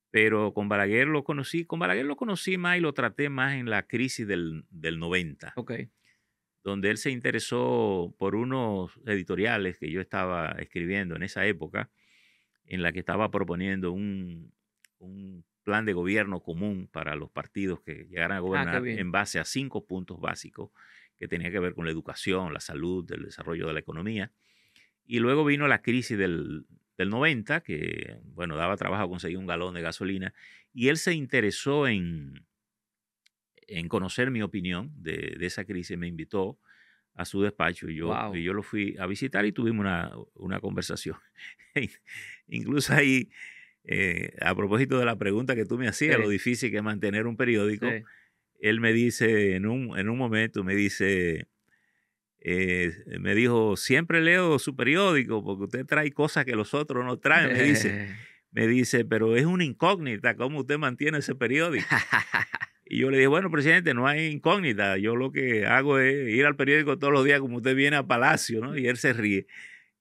pero 0.09 0.53
con 0.53 0.69
Balaguer 0.69 1.07
lo 1.07 1.25
conocí, 1.25 1.65
con 1.65 1.79
Balaguer 1.79 2.05
lo 2.05 2.15
conocí 2.15 2.57
más 2.57 2.77
y 2.77 2.79
lo 2.79 2.93
traté 2.93 3.29
más 3.29 3.55
en 3.55 3.69
la 3.69 3.83
crisis 3.83 4.25
del, 4.25 4.63
del 4.69 4.99
90. 4.99 5.53
Ok. 5.57 5.73
Donde 6.63 6.91
él 6.91 6.97
se 6.97 7.11
interesó 7.11 8.15
por 8.17 8.35
unos 8.35 8.97
editoriales 9.05 9.77
que 9.77 9.91
yo 9.91 9.99
estaba 9.99 10.55
escribiendo 10.59 11.17
en 11.17 11.23
esa 11.23 11.45
época, 11.45 11.89
en 12.65 12.81
la 12.81 12.91
que 12.91 12.99
estaba 12.99 13.29
proponiendo 13.31 13.91
un, 13.91 14.51
plan 15.63 15.85
de 15.85 15.93
gobierno 15.93 16.41
común 16.41 16.89
para 16.91 17.15
los 17.15 17.29
partidos 17.29 17.79
que 17.81 18.05
llegaran 18.09 18.33
a 18.33 18.37
ah, 18.37 18.41
gobernar 18.41 18.85
en 18.85 19.11
base 19.11 19.39
a 19.39 19.45
cinco 19.45 19.85
puntos 19.85 20.19
básicos 20.19 20.71
que 21.17 21.27
tenía 21.27 21.51
que 21.51 21.59
ver 21.59 21.73
con 21.73 21.85
la 21.85 21.91
educación, 21.91 22.53
la 22.53 22.59
salud, 22.59 23.09
el 23.11 23.23
desarrollo 23.23 23.67
de 23.67 23.73
la 23.73 23.79
economía. 23.79 24.31
Y 25.05 25.19
luego 25.19 25.45
vino 25.45 25.67
la 25.67 25.81
crisis 25.81 26.17
del, 26.17 26.65
90, 26.97 27.61
que, 27.61 28.17
bueno, 28.23 28.55
daba 28.55 28.77
trabajo 28.77 29.09
conseguir 29.09 29.37
un 29.37 29.47
galón 29.47 29.73
de 29.73 29.81
gasolina, 29.81 30.33
y 30.73 30.87
él 30.87 30.97
se 30.97 31.13
interesó 31.13 31.87
en, 31.87 32.45
en 33.67 33.87
conocer 33.89 34.31
mi 34.31 34.41
opinión 34.41 34.91
de, 34.95 35.35
esa 35.41 35.65
crisis, 35.65 35.97
me 35.97 36.07
invitó 36.07 36.59
a 37.15 37.25
su 37.25 37.41
despacho 37.41 37.89
y 37.89 37.95
yo, 37.95 38.13
y 38.33 38.43
yo 38.43 38.53
lo 38.53 38.63
fui 38.63 38.95
a 38.99 39.05
visitar 39.05 39.45
y 39.45 39.51
tuvimos 39.51 39.81
una, 39.81 40.11
una 40.35 40.59
conversación. 40.59 41.17
Incluso 42.47 42.93
ahí, 42.93 43.29
eh, 43.83 44.35
a 44.41 44.55
propósito 44.55 44.97
de 44.99 45.05
la 45.05 45.15
pregunta 45.17 45.55
que 45.55 45.65
tú 45.65 45.77
me 45.77 45.87
hacías, 45.87 46.19
lo 46.19 46.29
difícil 46.29 46.71
que 46.71 46.77
es 46.77 46.83
mantener 46.83 47.27
un 47.27 47.37
periódico, 47.37 47.87
él 48.59 48.79
me 48.79 48.93
dice 48.93 49.55
en 49.55 49.65
un, 49.65 49.97
en 49.97 50.09
un 50.09 50.17
momento, 50.17 50.63
me 50.63 50.75
dice, 50.75 51.47
eh, 52.39 52.93
me 53.19 53.35
dijo, 53.35 53.77
siempre 53.77 54.21
leo 54.21 54.57
su 54.59 54.75
periódico 54.75 55.43
porque 55.43 55.65
usted 55.65 55.85
trae 55.85 56.11
cosas 56.11 56.45
que 56.45 56.55
los 56.55 56.73
otros 56.73 57.05
no 57.05 57.17
traen, 57.19 57.53
me 57.53 57.63
dice. 57.63 58.15
Me 58.55 58.67
dice, 58.67 59.03
pero 59.03 59.35
es 59.35 59.47
una 59.47 59.63
incógnita 59.63 60.35
cómo 60.35 60.59
usted 60.59 60.77
mantiene 60.77 61.17
ese 61.17 61.33
periódico. 61.33 61.87
Y 62.85 62.99
yo 62.99 63.09
le 63.09 63.17
dije, 63.17 63.27
bueno, 63.27 63.49
presidente, 63.49 63.93
no 63.93 64.07
hay 64.07 64.27
incógnita. 64.27 64.97
Yo 64.97 65.15
lo 65.15 65.31
que 65.31 65.65
hago 65.65 65.99
es 65.99 66.29
ir 66.29 66.45
al 66.45 66.55
periódico 66.55 66.97
todos 66.97 67.13
los 67.13 67.23
días 67.23 67.39
como 67.39 67.57
usted 67.57 67.75
viene 67.75 67.95
a 67.95 68.03
Palacio, 68.03 68.61
¿no? 68.61 68.77
Y 68.77 68.87
él 68.87 68.97
se 68.97 69.13
ríe. 69.13 69.47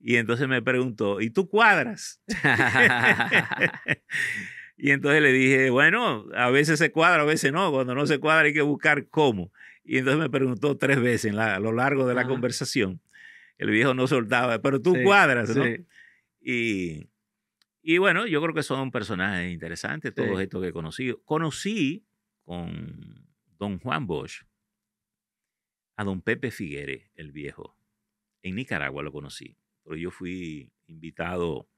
Y 0.00 0.16
entonces 0.16 0.48
me 0.48 0.62
preguntó, 0.62 1.20
¿y 1.20 1.30
tú 1.30 1.48
cuadras? 1.48 2.20
y 4.76 4.90
entonces 4.90 5.22
le 5.22 5.32
dije, 5.32 5.70
bueno, 5.70 6.26
a 6.34 6.50
veces 6.50 6.78
se 6.78 6.90
cuadra, 6.90 7.22
a 7.22 7.26
veces 7.26 7.52
no. 7.52 7.70
Cuando 7.70 7.94
no 7.94 8.06
se 8.06 8.18
cuadra 8.18 8.46
hay 8.46 8.52
que 8.52 8.62
buscar 8.62 9.06
cómo. 9.08 9.52
Y 9.84 9.98
entonces 9.98 10.20
me 10.20 10.30
preguntó 10.30 10.76
tres 10.76 11.00
veces 11.00 11.36
a 11.36 11.60
lo 11.60 11.72
largo 11.72 12.06
de 12.06 12.14
la 12.14 12.26
conversación. 12.26 13.00
El 13.58 13.70
viejo 13.70 13.94
no 13.94 14.08
soltaba, 14.08 14.60
pero 14.60 14.80
tú 14.80 14.96
cuadras, 15.04 15.54
¿no? 15.54 15.64
Y, 16.40 17.08
y, 17.82 17.98
bueno, 17.98 18.26
yo 18.26 18.42
creo 18.42 18.54
que 18.54 18.64
son 18.64 18.90
personajes 18.90 19.52
interesantes, 19.52 20.12
todos 20.12 20.40
estos 20.40 20.62
que 20.62 20.68
he 20.68 20.72
conocido. 20.72 21.20
Conocí 21.24 22.04
con 22.44 23.28
don 23.58 23.78
Juan 23.78 24.06
Bosch 24.06 24.42
a 25.96 26.04
don 26.04 26.22
Pepe 26.22 26.50
Figuere, 26.50 27.10
el 27.14 27.32
viejo. 27.32 27.76
En 28.42 28.56
Nicaragua 28.56 29.02
lo 29.02 29.12
conocí, 29.12 29.56
pero 29.84 29.96
yo 29.96 30.10
fui 30.10 30.72
invitado 30.86 31.68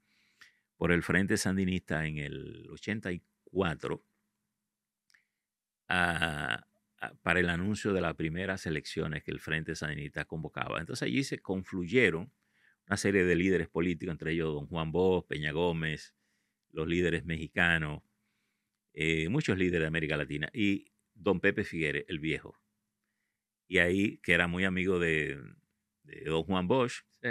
por 0.76 0.92
el 0.92 1.02
Frente 1.02 1.36
Sandinista 1.36 2.06
en 2.06 2.18
el 2.18 2.68
84 2.70 4.04
para 5.86 7.40
el 7.40 7.50
anuncio 7.50 7.92
de 7.92 8.00
las 8.00 8.14
primeras 8.14 8.64
elecciones 8.66 9.22
que 9.22 9.30
el 9.30 9.40
Frente 9.40 9.74
Sandinista 9.74 10.24
convocaba. 10.24 10.80
Entonces 10.80 11.06
allí 11.06 11.22
se 11.22 11.40
confluyeron 11.40 12.32
una 12.86 12.96
serie 12.96 13.24
de 13.24 13.36
líderes 13.36 13.68
políticos, 13.68 14.12
entre 14.12 14.32
ellos 14.32 14.54
don 14.54 14.66
Juan 14.66 14.92
Bosch, 14.92 15.26
Peña 15.26 15.52
Gómez, 15.52 16.14
los 16.70 16.88
líderes 16.88 17.24
mexicanos, 17.24 18.02
eh, 18.94 19.28
muchos 19.28 19.58
líderes 19.58 19.82
de 19.82 19.86
América 19.88 20.16
Latina, 20.16 20.48
y 20.52 20.86
don 21.14 21.40
Pepe 21.40 21.64
Figuere, 21.64 22.04
el 22.08 22.18
viejo. 22.18 22.58
Y 23.68 23.78
ahí, 23.78 24.18
que 24.18 24.32
era 24.32 24.46
muy 24.46 24.64
amigo 24.64 24.98
de, 24.98 25.38
de 26.02 26.24
don 26.24 26.44
Juan 26.44 26.66
Bosch. 26.66 27.02
Sí. 27.22 27.28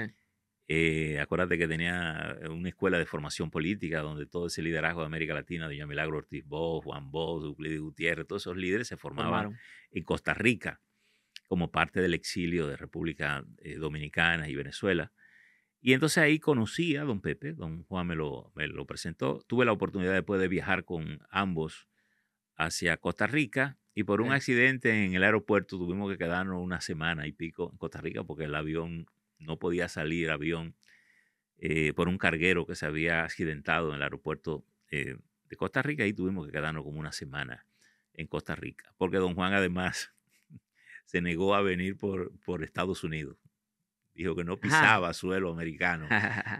Eh, 0.67 1.19
acuérdate 1.19 1.57
que 1.57 1.67
tenía 1.67 2.37
una 2.49 2.69
escuela 2.69 2.97
de 2.97 3.05
formación 3.05 3.51
política 3.51 3.99
donde 3.99 4.25
todo 4.25 4.47
ese 4.47 4.61
liderazgo 4.61 5.01
de 5.01 5.07
América 5.07 5.33
Latina, 5.33 5.65
doña 5.65 5.85
Milagro 5.85 6.17
Ortiz 6.17 6.45
Bosch, 6.45 6.83
Juan 6.85 7.11
Bosch, 7.11 7.43
Euclides 7.43 7.81
Gutiérrez, 7.81 8.25
todos 8.27 8.43
esos 8.43 8.55
líderes 8.55 8.87
se 8.87 8.95
formaban 8.95 9.43
Formaron. 9.43 9.59
en 9.91 10.03
Costa 10.03 10.33
Rica 10.33 10.81
como 11.47 11.69
parte 11.69 12.01
del 12.01 12.13
exilio 12.13 12.67
de 12.67 12.77
República 12.77 13.45
eh, 13.59 13.75
Dominicana 13.75 14.49
y 14.49 14.55
Venezuela. 14.55 15.11
Y 15.83 15.93
entonces 15.93 16.19
ahí 16.19 16.39
conocí 16.39 16.97
a 16.97 17.03
don 17.03 17.21
Pepe, 17.21 17.53
don 17.53 17.83
Juan 17.85 18.07
me 18.07 18.15
lo, 18.15 18.53
me 18.55 18.67
lo 18.69 18.87
presentó. 18.87 19.41
Tuve 19.47 19.65
la 19.65 19.73
oportunidad 19.73 20.13
después 20.13 20.41
de 20.41 20.47
viajar 20.49 20.85
con 20.85 21.21
ambos 21.29 21.89
hacia 22.55 22.97
Costa 22.97 23.27
Rica 23.27 23.79
y 23.95 24.03
por 24.05 24.21
un 24.21 24.31
Sí. 24.31 24.33
accidente 24.33 25.05
en 25.05 25.15
el 25.15 25.23
aeropuerto 25.23 25.77
tuvimos 25.77 26.11
que 26.11 26.17
quedarnos 26.17 26.61
una 26.63 26.81
semana 26.81 27.27
y 27.27 27.33
pico 27.33 27.69
en 27.71 27.77
Costa 27.77 28.01
Rica 28.01 28.23
porque 28.23 28.45
el 28.45 28.55
avión 28.55 29.07
no 29.39 29.59
podía 29.59 29.89
salir, 29.89 30.31
avión, 30.31 30.75
eh, 31.57 31.93
por 31.93 32.09
un 32.09 32.17
carguero 32.17 32.65
que 32.65 32.75
se 32.75 32.85
había 32.85 33.23
accidentado 33.23 33.89
en 33.89 33.95
el 33.97 34.03
aeropuerto 34.03 34.65
eh, 34.91 35.17
de 35.45 35.55
Costa 35.57 35.81
Rica 35.81 36.05
y 36.05 36.13
tuvimos 36.13 36.45
que 36.47 36.51
quedarnos 36.53 36.83
como 36.83 36.99
una 36.99 37.11
semana 37.11 37.67
en 38.13 38.27
Costa 38.27 38.55
Rica, 38.55 38.93
porque 38.97 39.17
don 39.17 39.35
Juan 39.35 39.53
además 39.53 40.13
se 41.05 41.21
negó 41.21 41.55
a 41.55 41.61
venir 41.61 41.97
por, 41.97 42.37
por 42.41 42.63
Estados 42.63 43.03
Unidos. 43.03 43.37
Dijo 44.13 44.35
que 44.35 44.43
no 44.43 44.59
pisaba 44.59 45.13
suelo 45.13 45.51
americano 45.51 46.07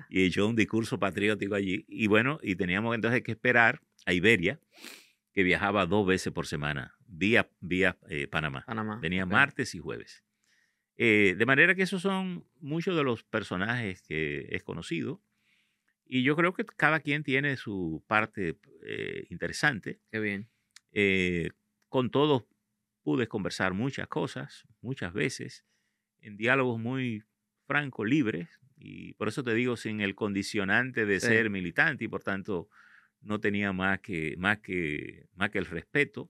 y 0.09 0.23
echó 0.25 0.47
un 0.47 0.55
discurso 0.55 0.99
patriótico 0.99 1.55
allí. 1.55 1.85
Y 1.87 2.07
bueno, 2.07 2.39
y 2.41 2.55
teníamos 2.55 2.95
entonces 2.95 3.21
que 3.21 3.31
esperar 3.31 3.81
a 4.05 4.13
Iberia, 4.13 4.59
que 5.33 5.43
viajaba 5.43 5.85
dos 5.85 6.05
veces 6.07 6.33
por 6.33 6.47
semana, 6.47 6.95
vía, 7.05 7.49
vía 7.59 7.97
eh, 8.09 8.27
Panamá. 8.27 8.63
Panamá. 8.65 8.99
Venía 9.01 9.25
martes 9.25 9.75
y 9.75 9.79
jueves. 9.79 10.23
Eh, 10.95 11.35
de 11.37 11.45
manera 11.45 11.75
que 11.75 11.83
esos 11.83 12.01
son 12.01 12.45
muchos 12.59 12.95
de 12.95 13.03
los 13.03 13.23
personajes 13.23 14.01
que 14.01 14.47
es 14.51 14.63
conocido. 14.63 15.21
Y 16.05 16.23
yo 16.23 16.35
creo 16.35 16.53
que 16.53 16.65
cada 16.65 16.99
quien 16.99 17.23
tiene 17.23 17.57
su 17.57 18.03
parte 18.07 18.59
eh, 18.83 19.25
interesante. 19.29 19.99
Qué 20.11 20.19
bien. 20.19 20.49
Eh, 20.91 21.49
con 21.89 22.11
todos 22.11 22.45
pude 23.01 23.27
conversar 23.27 23.73
muchas 23.73 24.07
cosas, 24.07 24.67
muchas 24.81 25.13
veces, 25.13 25.65
en 26.19 26.37
diálogos 26.37 26.79
muy 26.79 27.23
francos, 27.65 28.07
libres. 28.07 28.47
Y 28.77 29.13
por 29.13 29.27
eso 29.27 29.43
te 29.43 29.53
digo, 29.53 29.77
sin 29.77 30.01
el 30.01 30.15
condicionante 30.15 31.05
de 31.05 31.19
Sí. 31.19 31.27
ser 31.27 31.49
militante 31.49 32.03
y 32.05 32.07
por 32.07 32.23
tanto 32.23 32.69
no 33.21 33.39
tenía 33.39 33.71
más 33.71 33.99
que, 34.01 34.35
más 34.37 34.59
que, 34.59 35.27
más 35.35 35.49
que 35.49 35.59
el 35.59 35.65
respeto. 35.65 36.29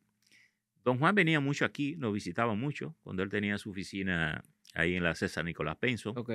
Don 0.84 0.99
Juan 0.99 1.15
venía 1.15 1.39
mucho 1.39 1.65
aquí, 1.65 1.95
nos 1.97 2.14
visitaba 2.14 2.53
mucho 2.55 2.95
cuando 3.01 3.23
él 3.23 3.30
tenía 3.30 3.57
su 3.57 3.72
oficina 3.72 4.43
ahí 4.73 4.95
en 4.95 5.03
la 5.03 5.15
César 5.15 5.45
Nicolás 5.45 5.77
Penso. 5.77 6.11
Ok. 6.11 6.31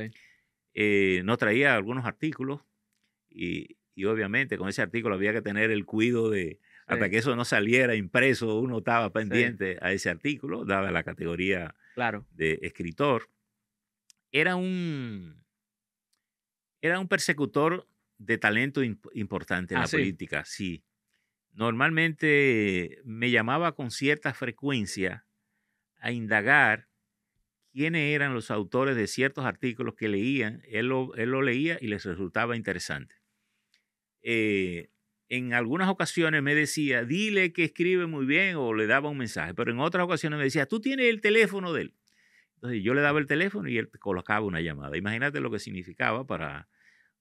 Eh, 0.75 1.23
nos 1.25 1.39
traía 1.39 1.75
algunos 1.75 2.05
artículos 2.07 2.63
y, 3.29 3.77
y 3.95 4.05
obviamente 4.07 4.57
con 4.59 4.69
ese 4.69 4.83
artículo 4.83 5.15
había 5.15 5.33
que 5.33 5.43
tener 5.43 5.71
el 5.71 5.85
cuidado 5.85 6.31
de, 6.31 6.59
hasta 6.87 7.11
que 7.11 7.19
eso 7.19 7.37
no 7.37 7.45
saliera 7.45 7.95
impreso, 7.95 8.59
uno 8.59 8.79
estaba 8.79 9.13
pendiente 9.13 9.77
a 9.81 9.93
ese 9.93 10.09
artículo, 10.09 10.65
dada 10.65 10.91
la 10.91 11.03
categoría 11.05 11.75
Claro. 11.95 12.27
de 12.33 12.59
escritor. 12.63 13.29
Era 14.33 14.57
un, 14.57 15.45
era 16.81 16.99
un 17.01 17.09
persecutor 17.09 17.89
de 18.19 18.39
talento 18.39 18.83
imp- 18.83 19.11
importante 19.15 19.75
en 19.75 19.81
Ah, 19.81 19.85
la 19.85 19.91
sí. 19.91 19.91
política, 19.91 20.45
sí. 20.45 20.85
Normalmente 21.53 23.01
me 23.05 23.31
llamaba 23.31 23.75
con 23.75 23.91
cierta 23.91 24.35
frecuencia 24.35 25.27
a 25.99 26.13
indagar 26.13 26.89
quiénes 27.73 28.15
eran 28.15 28.35
los 28.35 28.51
autores 28.51 28.97
de 28.97 29.09
ciertos 29.09 29.47
artículos 29.47 29.95
que 29.97 30.09
leían. 30.09 30.63
Él 30.67 30.89
lo, 30.89 31.15
él 31.17 31.31
lo 31.31 31.43
leía 31.43 31.79
y 31.81 31.89
les 31.89 32.05
resultaba 32.05 32.57
interesante. 32.57 33.17
Eh, 34.23 34.91
en 35.29 35.53
algunas 35.53 35.89
ocasiones 35.89 36.43
me 36.43 36.55
decía, 36.55 37.05
dile 37.05 37.53
que 37.53 37.65
escribe 37.65 38.07
muy 38.07 38.25
bien 38.27 38.57
o 38.57 38.75
le 38.75 38.87
daba 38.87 39.11
un 39.11 39.19
mensaje, 39.19 39.55
pero 39.55 39.71
en 39.73 39.81
otras 39.81 40.05
ocasiones 40.05 40.39
me 40.39 40.45
decía, 40.45 40.67
tú 40.67 40.81
tienes 40.81 41.07
el 41.07 41.21
teléfono 41.21 41.73
de 41.73 41.83
él. 41.83 41.98
Entonces 42.59 42.83
yo 42.83 42.93
le 42.93 43.01
daba 43.03 43.21
el 43.21 43.27
teléfono 43.27 43.69
y 43.69 43.79
él 43.79 43.89
colocaba 44.01 44.45
una 44.45 44.61
llamada. 44.61 44.97
Imagínate 44.97 45.39
lo 45.41 45.49
que 45.51 45.61
significaba 45.61 46.27
para 46.27 46.69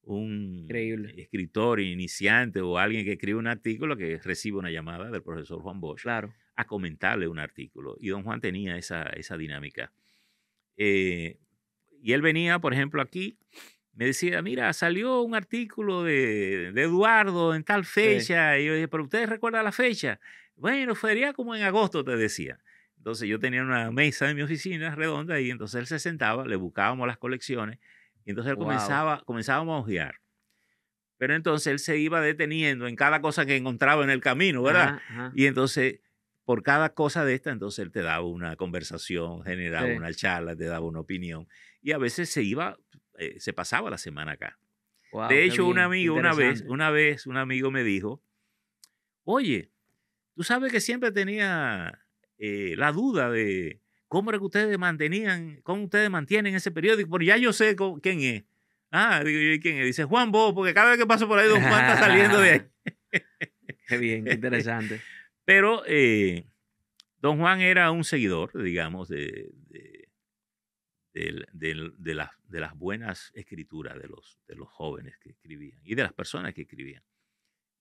un 0.01 0.61
Increíble. 0.63 1.13
escritor 1.17 1.79
iniciante 1.79 2.61
o 2.61 2.77
alguien 2.79 3.05
que 3.05 3.11
escribe 3.13 3.37
un 3.37 3.45
artículo 3.47 3.95
que 3.97 4.17
recibe 4.23 4.57
una 4.57 4.71
llamada 4.71 5.11
del 5.11 5.21
profesor 5.21 5.61
Juan 5.61 5.79
Bosch 5.79 6.01
Claro. 6.01 6.33
a 6.55 6.65
comentarle 6.65 7.27
un 7.27 7.37
artículo. 7.37 7.97
Y 7.99 8.07
don 8.09 8.23
Juan 8.23 8.41
tenía 8.41 8.77
esa, 8.77 9.03
esa 9.03 9.37
dinámica. 9.37 9.91
Eh, 10.75 11.37
y 12.01 12.13
él 12.13 12.21
venía, 12.21 12.57
por 12.59 12.73
ejemplo, 12.73 13.01
aquí, 13.01 13.37
me 13.93 14.05
decía, 14.05 14.41
mira, 14.41 14.71
salió 14.73 15.21
un 15.21 15.35
artículo 15.35 16.03
de, 16.03 16.71
de 16.71 16.81
Eduardo 16.83 17.53
en 17.53 17.63
tal 17.63 17.85
fecha. 17.85 18.57
Y 18.59 18.65
yo 18.65 18.73
dije, 18.75 18.87
pero 18.87 19.03
¿ustedes 19.03 19.29
recuerdan 19.29 19.65
la 19.65 19.71
fecha? 19.71 20.19
Bueno, 20.55 20.95
sería 20.95 21.33
como 21.33 21.55
en 21.55 21.63
agosto, 21.63 22.03
te 22.03 22.15
decía. 22.15 22.59
Entonces 23.07 23.29
yo 23.29 23.39
tenía 23.39 23.61
una 23.63 23.89
mesa 23.89 24.29
en 24.29 24.35
mi 24.35 24.41
oficina 24.41 24.93
redonda 24.93 25.39
y 25.39 25.49
entonces 25.49 25.79
él 25.79 25.87
se 25.87 25.97
sentaba, 25.97 26.45
le 26.45 26.57
buscábamos 26.57 27.07
las 27.07 27.17
colecciones 27.17 27.79
y 28.25 28.31
entonces 28.31 28.51
él 28.51 28.57
Wow. 28.57 28.65
comenzaba, 28.65 29.23
comenzábamos 29.23 29.77
a 29.77 29.79
ojear. 29.79 30.15
Pero 31.17 31.33
entonces 31.33 31.67
él 31.67 31.79
se 31.79 31.97
iba 31.99 32.19
deteniendo 32.19 32.85
en 32.85 32.97
cada 32.97 33.21
cosa 33.21 33.45
que 33.45 33.55
encontraba 33.55 34.03
en 34.03 34.09
el 34.09 34.19
camino, 34.19 34.61
¿verdad? 34.61 34.89
Ajá, 34.89 35.03
ajá. 35.07 35.31
Y 35.33 35.45
entonces, 35.45 36.01
por 36.43 36.63
cada 36.63 36.95
cosa 36.95 37.23
de 37.23 37.33
esta, 37.33 37.49
entonces 37.49 37.79
él 37.79 37.91
te 37.93 38.01
daba 38.01 38.25
una 38.25 38.57
conversación, 38.57 39.41
generaba 39.45 39.87
Sí. 39.87 39.93
una 39.93 40.13
charla, 40.13 40.57
te 40.57 40.65
daba 40.65 40.85
una 40.85 40.99
opinión. 40.99 41.47
Y 41.81 41.93
a 41.93 41.97
veces 41.97 42.29
se 42.29 42.43
iba, 42.43 42.77
eh, 43.19 43.39
se 43.39 43.53
pasaba 43.53 43.89
la 43.89 43.97
semana 43.97 44.33
acá. 44.33 44.59
Wow, 45.13 45.29
de 45.29 45.45
hecho, 45.45 45.65
un 45.65 45.79
amigo, 45.79 46.13
una 46.15 46.33
vez, 46.33 46.61
una 46.67 46.91
vez, 46.91 47.25
un 47.25 47.37
amigo 47.37 47.71
me 47.71 47.85
dijo, 47.85 48.21
oye, 49.23 49.71
tú 50.35 50.43
sabes 50.43 50.71
que 50.71 50.81
siempre 50.81 51.11
tenía 51.13 52.06
eh, 52.37 52.75
la 52.77 52.91
duda 52.91 53.29
de 53.29 53.79
cómo 54.07 54.29
era 54.29 54.39
que 54.39 54.45
ustedes 54.45 54.77
mantenían, 54.79 55.59
cómo 55.63 55.83
ustedes 55.83 56.09
mantienen 56.09 56.55
ese 56.55 56.71
periódico, 56.71 57.09
pero 57.11 57.23
ya 57.23 57.37
yo 57.37 57.51
sé 57.53 57.75
cómo- 57.75 57.99
quién 57.99 58.21
es. 58.21 58.43
Ah, 58.91 59.21
digo 59.23 59.39
yo, 59.39 59.51
¿y 59.53 59.59
quién 59.59 59.77
es? 59.77 59.85
Dice 59.85 60.05
Juan 60.05 60.31
Bo, 60.31 60.53
porque 60.55 60.73
cada 60.73 60.91
vez 60.91 60.99
que 60.99 61.05
paso 61.05 61.27
por 61.27 61.39
ahí, 61.39 61.47
don 61.49 61.59
Juan 61.61 61.85
está 61.85 61.97
saliendo 61.99 62.39
de 62.39 62.49
ahí. 62.51 62.61
Qué 63.87 63.97
bien, 63.97 64.25
qué 64.25 64.33
interesante. 64.33 65.01
Pero 65.45 65.83
eh, 65.87 66.45
don 67.21 67.37
Juan 67.39 67.61
era 67.61 67.91
un 67.91 68.03
seguidor, 68.03 68.51
digamos, 68.61 69.07
de, 69.09 69.49
de, 69.69 70.09
del- 71.53 71.93
de 71.97 72.13
las, 72.15 72.29
de 72.47 72.59
las 72.59 72.75
buenas 72.77 73.31
escrituras 73.33 73.99
de 73.99 74.07
los, 74.07 74.39
de 74.47 74.55
los 74.55 74.67
jóvenes 74.69 75.17
que 75.17 75.29
escribían 75.31 75.79
y 75.83 75.95
de 75.95 76.03
las 76.03 76.13
personas 76.13 76.53
que 76.53 76.61
escribían. 76.63 77.03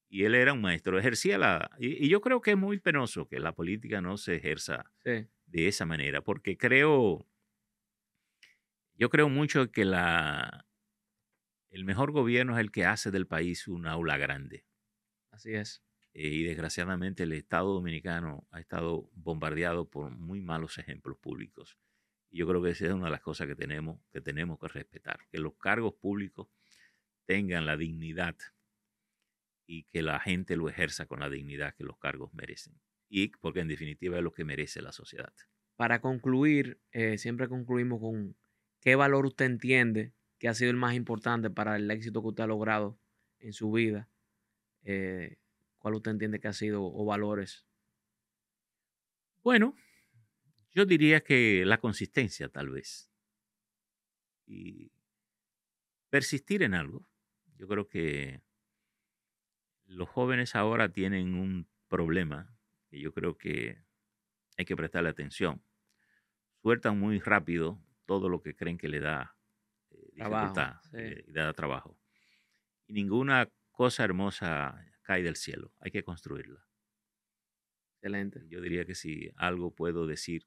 Y 0.08 0.24
él 0.24 0.34
era 0.34 0.52
un 0.52 0.60
maestro, 0.60 0.98
ejercía 0.98 1.36
la... 1.38 1.70
Y, 1.78 2.04
y 2.06 2.08
yo 2.08 2.20
creo 2.20 2.40
que 2.40 2.52
es 2.52 2.56
muy 2.56 2.78
penoso 2.78 3.28
que 3.28 3.40
la 3.40 3.54
política 3.54 4.00
no 4.00 4.16
se 4.16 4.36
ejerza 4.36 4.92
Sí. 5.04 5.26
de 5.46 5.68
esa 5.68 5.84
manera, 5.86 6.22
porque 6.22 6.56
creo, 6.56 7.26
yo 8.94 9.10
creo 9.10 9.28
mucho 9.28 9.70
que 9.72 9.84
la, 9.84 10.66
el 11.70 11.84
mejor 11.84 12.12
gobierno 12.12 12.54
es 12.54 12.60
el 12.60 12.70
que 12.70 12.84
hace 12.84 13.10
del 13.10 13.26
país 13.26 13.68
un 13.68 13.86
aula 13.86 14.16
grande. 14.16 14.64
Así 15.30 15.54
es. 15.54 15.82
Eh, 16.14 16.28
y 16.28 16.42
desgraciadamente 16.44 17.24
el 17.24 17.32
Estado 17.32 17.74
dominicano 17.74 18.46
ha 18.50 18.60
estado 18.60 19.10
bombardeado 19.12 19.90
por 19.90 20.10
muy 20.16 20.40
malos 20.40 20.78
ejemplos 20.78 21.18
públicos. 21.18 21.76
Y 22.30 22.38
yo 22.38 22.46
creo 22.48 22.62
que 22.62 22.70
esa 22.70 22.86
es 22.86 22.92
una 22.92 23.06
de 23.06 23.10
las 23.12 23.20
cosas 23.20 23.46
que 23.46 23.54
tenemos 23.54 24.00
que, 24.12 24.20
tenemos 24.20 24.58
que 24.58 24.68
respetar, 24.68 25.20
que 25.30 25.38
los 25.38 25.54
cargos 25.56 25.94
públicos 25.94 26.48
tengan 27.26 27.66
la 27.66 27.76
dignidad 27.76 28.36
y 29.66 29.84
que 29.84 30.02
la 30.02 30.20
gente 30.20 30.56
lo 30.56 30.68
ejerza 30.68 31.06
con 31.06 31.20
la 31.20 31.28
dignidad 31.28 31.74
que 31.74 31.84
los 31.84 31.98
cargos 31.98 32.32
merecen. 32.32 32.80
Y 33.08 33.28
porque 33.28 33.60
en 33.60 33.68
definitiva 33.68 34.16
es 34.16 34.22
lo 34.22 34.32
que 34.32 34.44
merece 34.44 34.80
la 34.80 34.92
sociedad. 34.92 35.32
Para 35.76 36.00
concluir, 36.00 36.80
eh, 36.92 37.18
siempre 37.18 37.48
concluimos 37.48 38.00
con 38.00 38.36
qué 38.80 38.94
valor 38.94 39.26
usted 39.26 39.44
entiende 39.44 40.14
que 40.38 40.48
ha 40.48 40.54
sido 40.54 40.70
el 40.70 40.76
más 40.76 40.94
importante 40.94 41.50
para 41.50 41.76
el 41.76 41.90
éxito 41.90 42.22
que 42.22 42.28
usted 42.28 42.44
ha 42.44 42.48
logrado 42.48 42.98
en 43.38 43.52
su 43.52 43.70
vida. 43.72 44.08
Eh, 44.82 45.38
¿Cuál 45.78 45.94
usted 45.94 46.12
entiende 46.12 46.40
que 46.40 46.48
ha 46.48 46.52
sido 46.52 46.82
o 46.84 47.04
valores? 47.04 47.66
Bueno, 49.42 49.76
yo 50.70 50.84
diría 50.84 51.22
que 51.22 51.64
la 51.64 51.78
consistencia 51.78 52.48
tal 52.48 52.70
vez. 52.70 53.10
Y 54.46 54.92
persistir 56.10 56.62
en 56.62 56.74
algo. 56.74 57.06
Yo 57.56 57.66
creo 57.66 57.88
que 57.88 58.42
los 59.86 60.08
jóvenes 60.08 60.54
ahora 60.54 60.92
tienen 60.92 61.34
un 61.34 61.68
problema 61.88 62.56
que 62.90 63.00
yo 63.00 63.12
creo 63.12 63.36
que 63.38 63.82
hay 64.56 64.64
que 64.64 64.76
prestarle 64.76 65.10
atención. 65.10 65.62
Sueltan 66.62 66.98
muy 66.98 67.20
rápido 67.20 67.80
todo 68.06 68.28
lo 68.28 68.42
que 68.42 68.54
creen 68.56 68.78
que 68.78 68.88
le 68.88 69.00
da 69.00 69.36
eh, 69.90 70.10
Trabajo, 70.16 70.46
dificultad 70.46 70.80
sí. 70.90 70.96
eh, 70.98 71.24
y 71.26 71.32
le 71.32 71.40
da 71.40 71.52
trabajo. 71.52 71.98
Y 72.86 72.92
ninguna 72.94 73.48
cosa 73.70 74.04
hermosa 74.04 74.84
cae 75.02 75.22
del 75.22 75.36
cielo. 75.36 75.72
Hay 75.80 75.90
que 75.90 76.02
construirla. 76.02 76.66
Excelente. 77.96 78.42
Yo 78.48 78.60
diría 78.60 78.84
que 78.84 78.94
si 78.94 79.30
algo 79.36 79.74
puedo 79.74 80.06
decir 80.06 80.46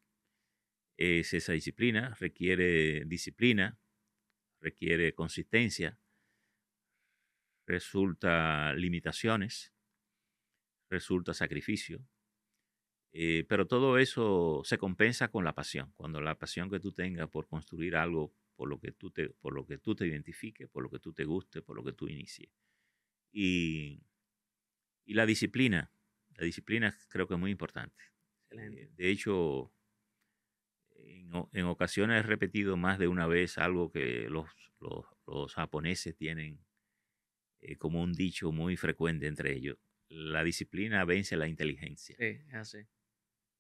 es 0.97 1.33
esa 1.33 1.53
disciplina, 1.53 2.13
requiere 2.19 3.05
disciplina, 3.05 3.79
requiere 4.59 5.13
consistencia, 5.13 5.97
resulta 7.69 8.73
limitaciones, 8.73 9.71
resulta 10.89 11.35
sacrificio, 11.35 12.03
eh, 13.11 13.45
pero 13.47 13.67
todo 13.67 13.99
eso 13.99 14.61
se 14.65 14.79
compensa 14.79 15.29
con 15.29 15.45
la 15.45 15.53
pasión. 15.53 15.93
Cuando 15.95 16.19
la 16.19 16.37
pasión 16.39 16.69
que 16.69 16.79
tú 16.79 16.91
tengas 16.91 17.29
por 17.29 17.47
construir 17.47 17.95
algo 17.95 18.33
por 18.55 18.67
lo 18.67 18.79
que 18.79 18.91
tú 18.91 19.11
te, 19.11 19.29
por 19.29 19.53
lo 19.53 19.65
que 19.67 19.77
tú 19.77 19.95
te 19.95 20.07
identifiques, 20.07 20.67
por 20.67 20.83
lo 20.83 20.89
que 20.89 20.99
tú 20.99 21.13
te 21.13 21.25
guste, 21.25 21.61
por 21.61 21.75
lo 21.75 21.83
que 21.83 21.93
tú 21.93 22.07
inicies. 22.07 22.49
Y, 23.31 24.01
y 25.05 25.13
la 25.13 25.27
disciplina, 25.27 25.91
la 26.35 26.45
disciplina 26.45 26.97
creo 27.07 27.27
que 27.27 27.35
es 27.35 27.39
muy 27.39 27.51
importante. 27.51 28.03
Eh, 28.49 28.89
de 28.95 29.09
hecho, 29.09 29.71
en, 30.95 31.31
en, 31.51 31.65
ocasiones 31.65 32.19
he 32.19 32.27
repetido 32.27 32.77
más 32.77 32.97
de 32.97 33.07
una 33.07 33.27
vez 33.27 33.59
algo 33.59 33.91
que 33.91 34.27
los, 34.27 34.49
los, 34.79 35.05
los 35.27 35.53
japoneses 35.53 36.17
tienen 36.17 36.59
eh, 37.61 37.75
como 37.77 38.01
un 38.01 38.13
dicho 38.13 38.51
muy 38.51 38.77
frecuente 38.77 39.27
entre 39.27 39.53
ellos. 39.53 39.77
La 40.07 40.43
disciplina 40.43 41.05
vence 41.05 41.37
la 41.37 41.47
inteligencia. 41.47 42.15
Sí, 42.17 42.25
es 42.47 42.53
así. 42.53 42.79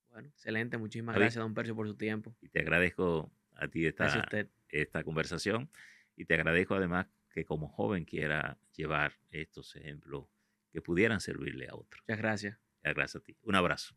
Bueno, 0.09 0.29
excelente. 0.29 0.77
Muchísimas 0.77 1.15
gracias, 1.15 1.41
don 1.41 1.53
Percio, 1.53 1.75
por 1.75 1.87
su 1.87 1.95
tiempo. 1.95 2.35
Y 2.41 2.49
te 2.49 2.59
agradezco 2.59 3.31
a 3.53 3.67
ti 3.67 3.85
esta, 3.85 4.07
esta 4.69 5.03
conversación 5.03 5.69
y 6.15 6.25
te 6.25 6.33
agradezco 6.33 6.75
además 6.75 7.07
que 7.29 7.45
como 7.45 7.67
joven 7.67 8.05
quiera 8.05 8.57
llevar 8.75 9.13
estos 9.29 9.75
ejemplos 9.75 10.25
que 10.71 10.81
pudieran 10.81 11.19
servirle 11.19 11.67
a 11.67 11.75
otros. 11.75 12.03
Muchas 12.07 12.17
gracias. 12.19 12.57
Muchas 12.83 12.95
gracias 12.95 13.21
a 13.21 13.23
ti. 13.23 13.37
Un 13.43 13.55
abrazo. 13.55 13.95